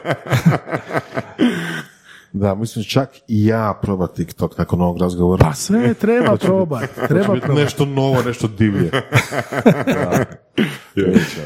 Da, 2.35 2.55
mislim 2.55 2.85
čak 2.85 3.09
i 3.29 3.47
ja 3.47 3.79
probat 3.83 4.15
TikTok 4.15 4.59
nakon 4.59 4.81
ovog 4.81 4.99
razgovora. 5.01 5.45
Pa 5.45 5.55
sve 5.55 5.95
treba 6.05 6.37
probat. 6.37 6.91
Treba 7.09 7.35
Biti 7.35 7.47
probat. 7.47 7.63
nešto 7.65 7.85
novo, 7.85 8.23
nešto 8.23 8.49
divlje. 8.49 8.91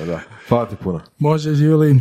da. 0.07 0.21
Hvala 0.49 0.67
ti 0.69 0.77
puno. 0.77 1.01
Može, 1.19 1.55
živjeli. 1.55 2.01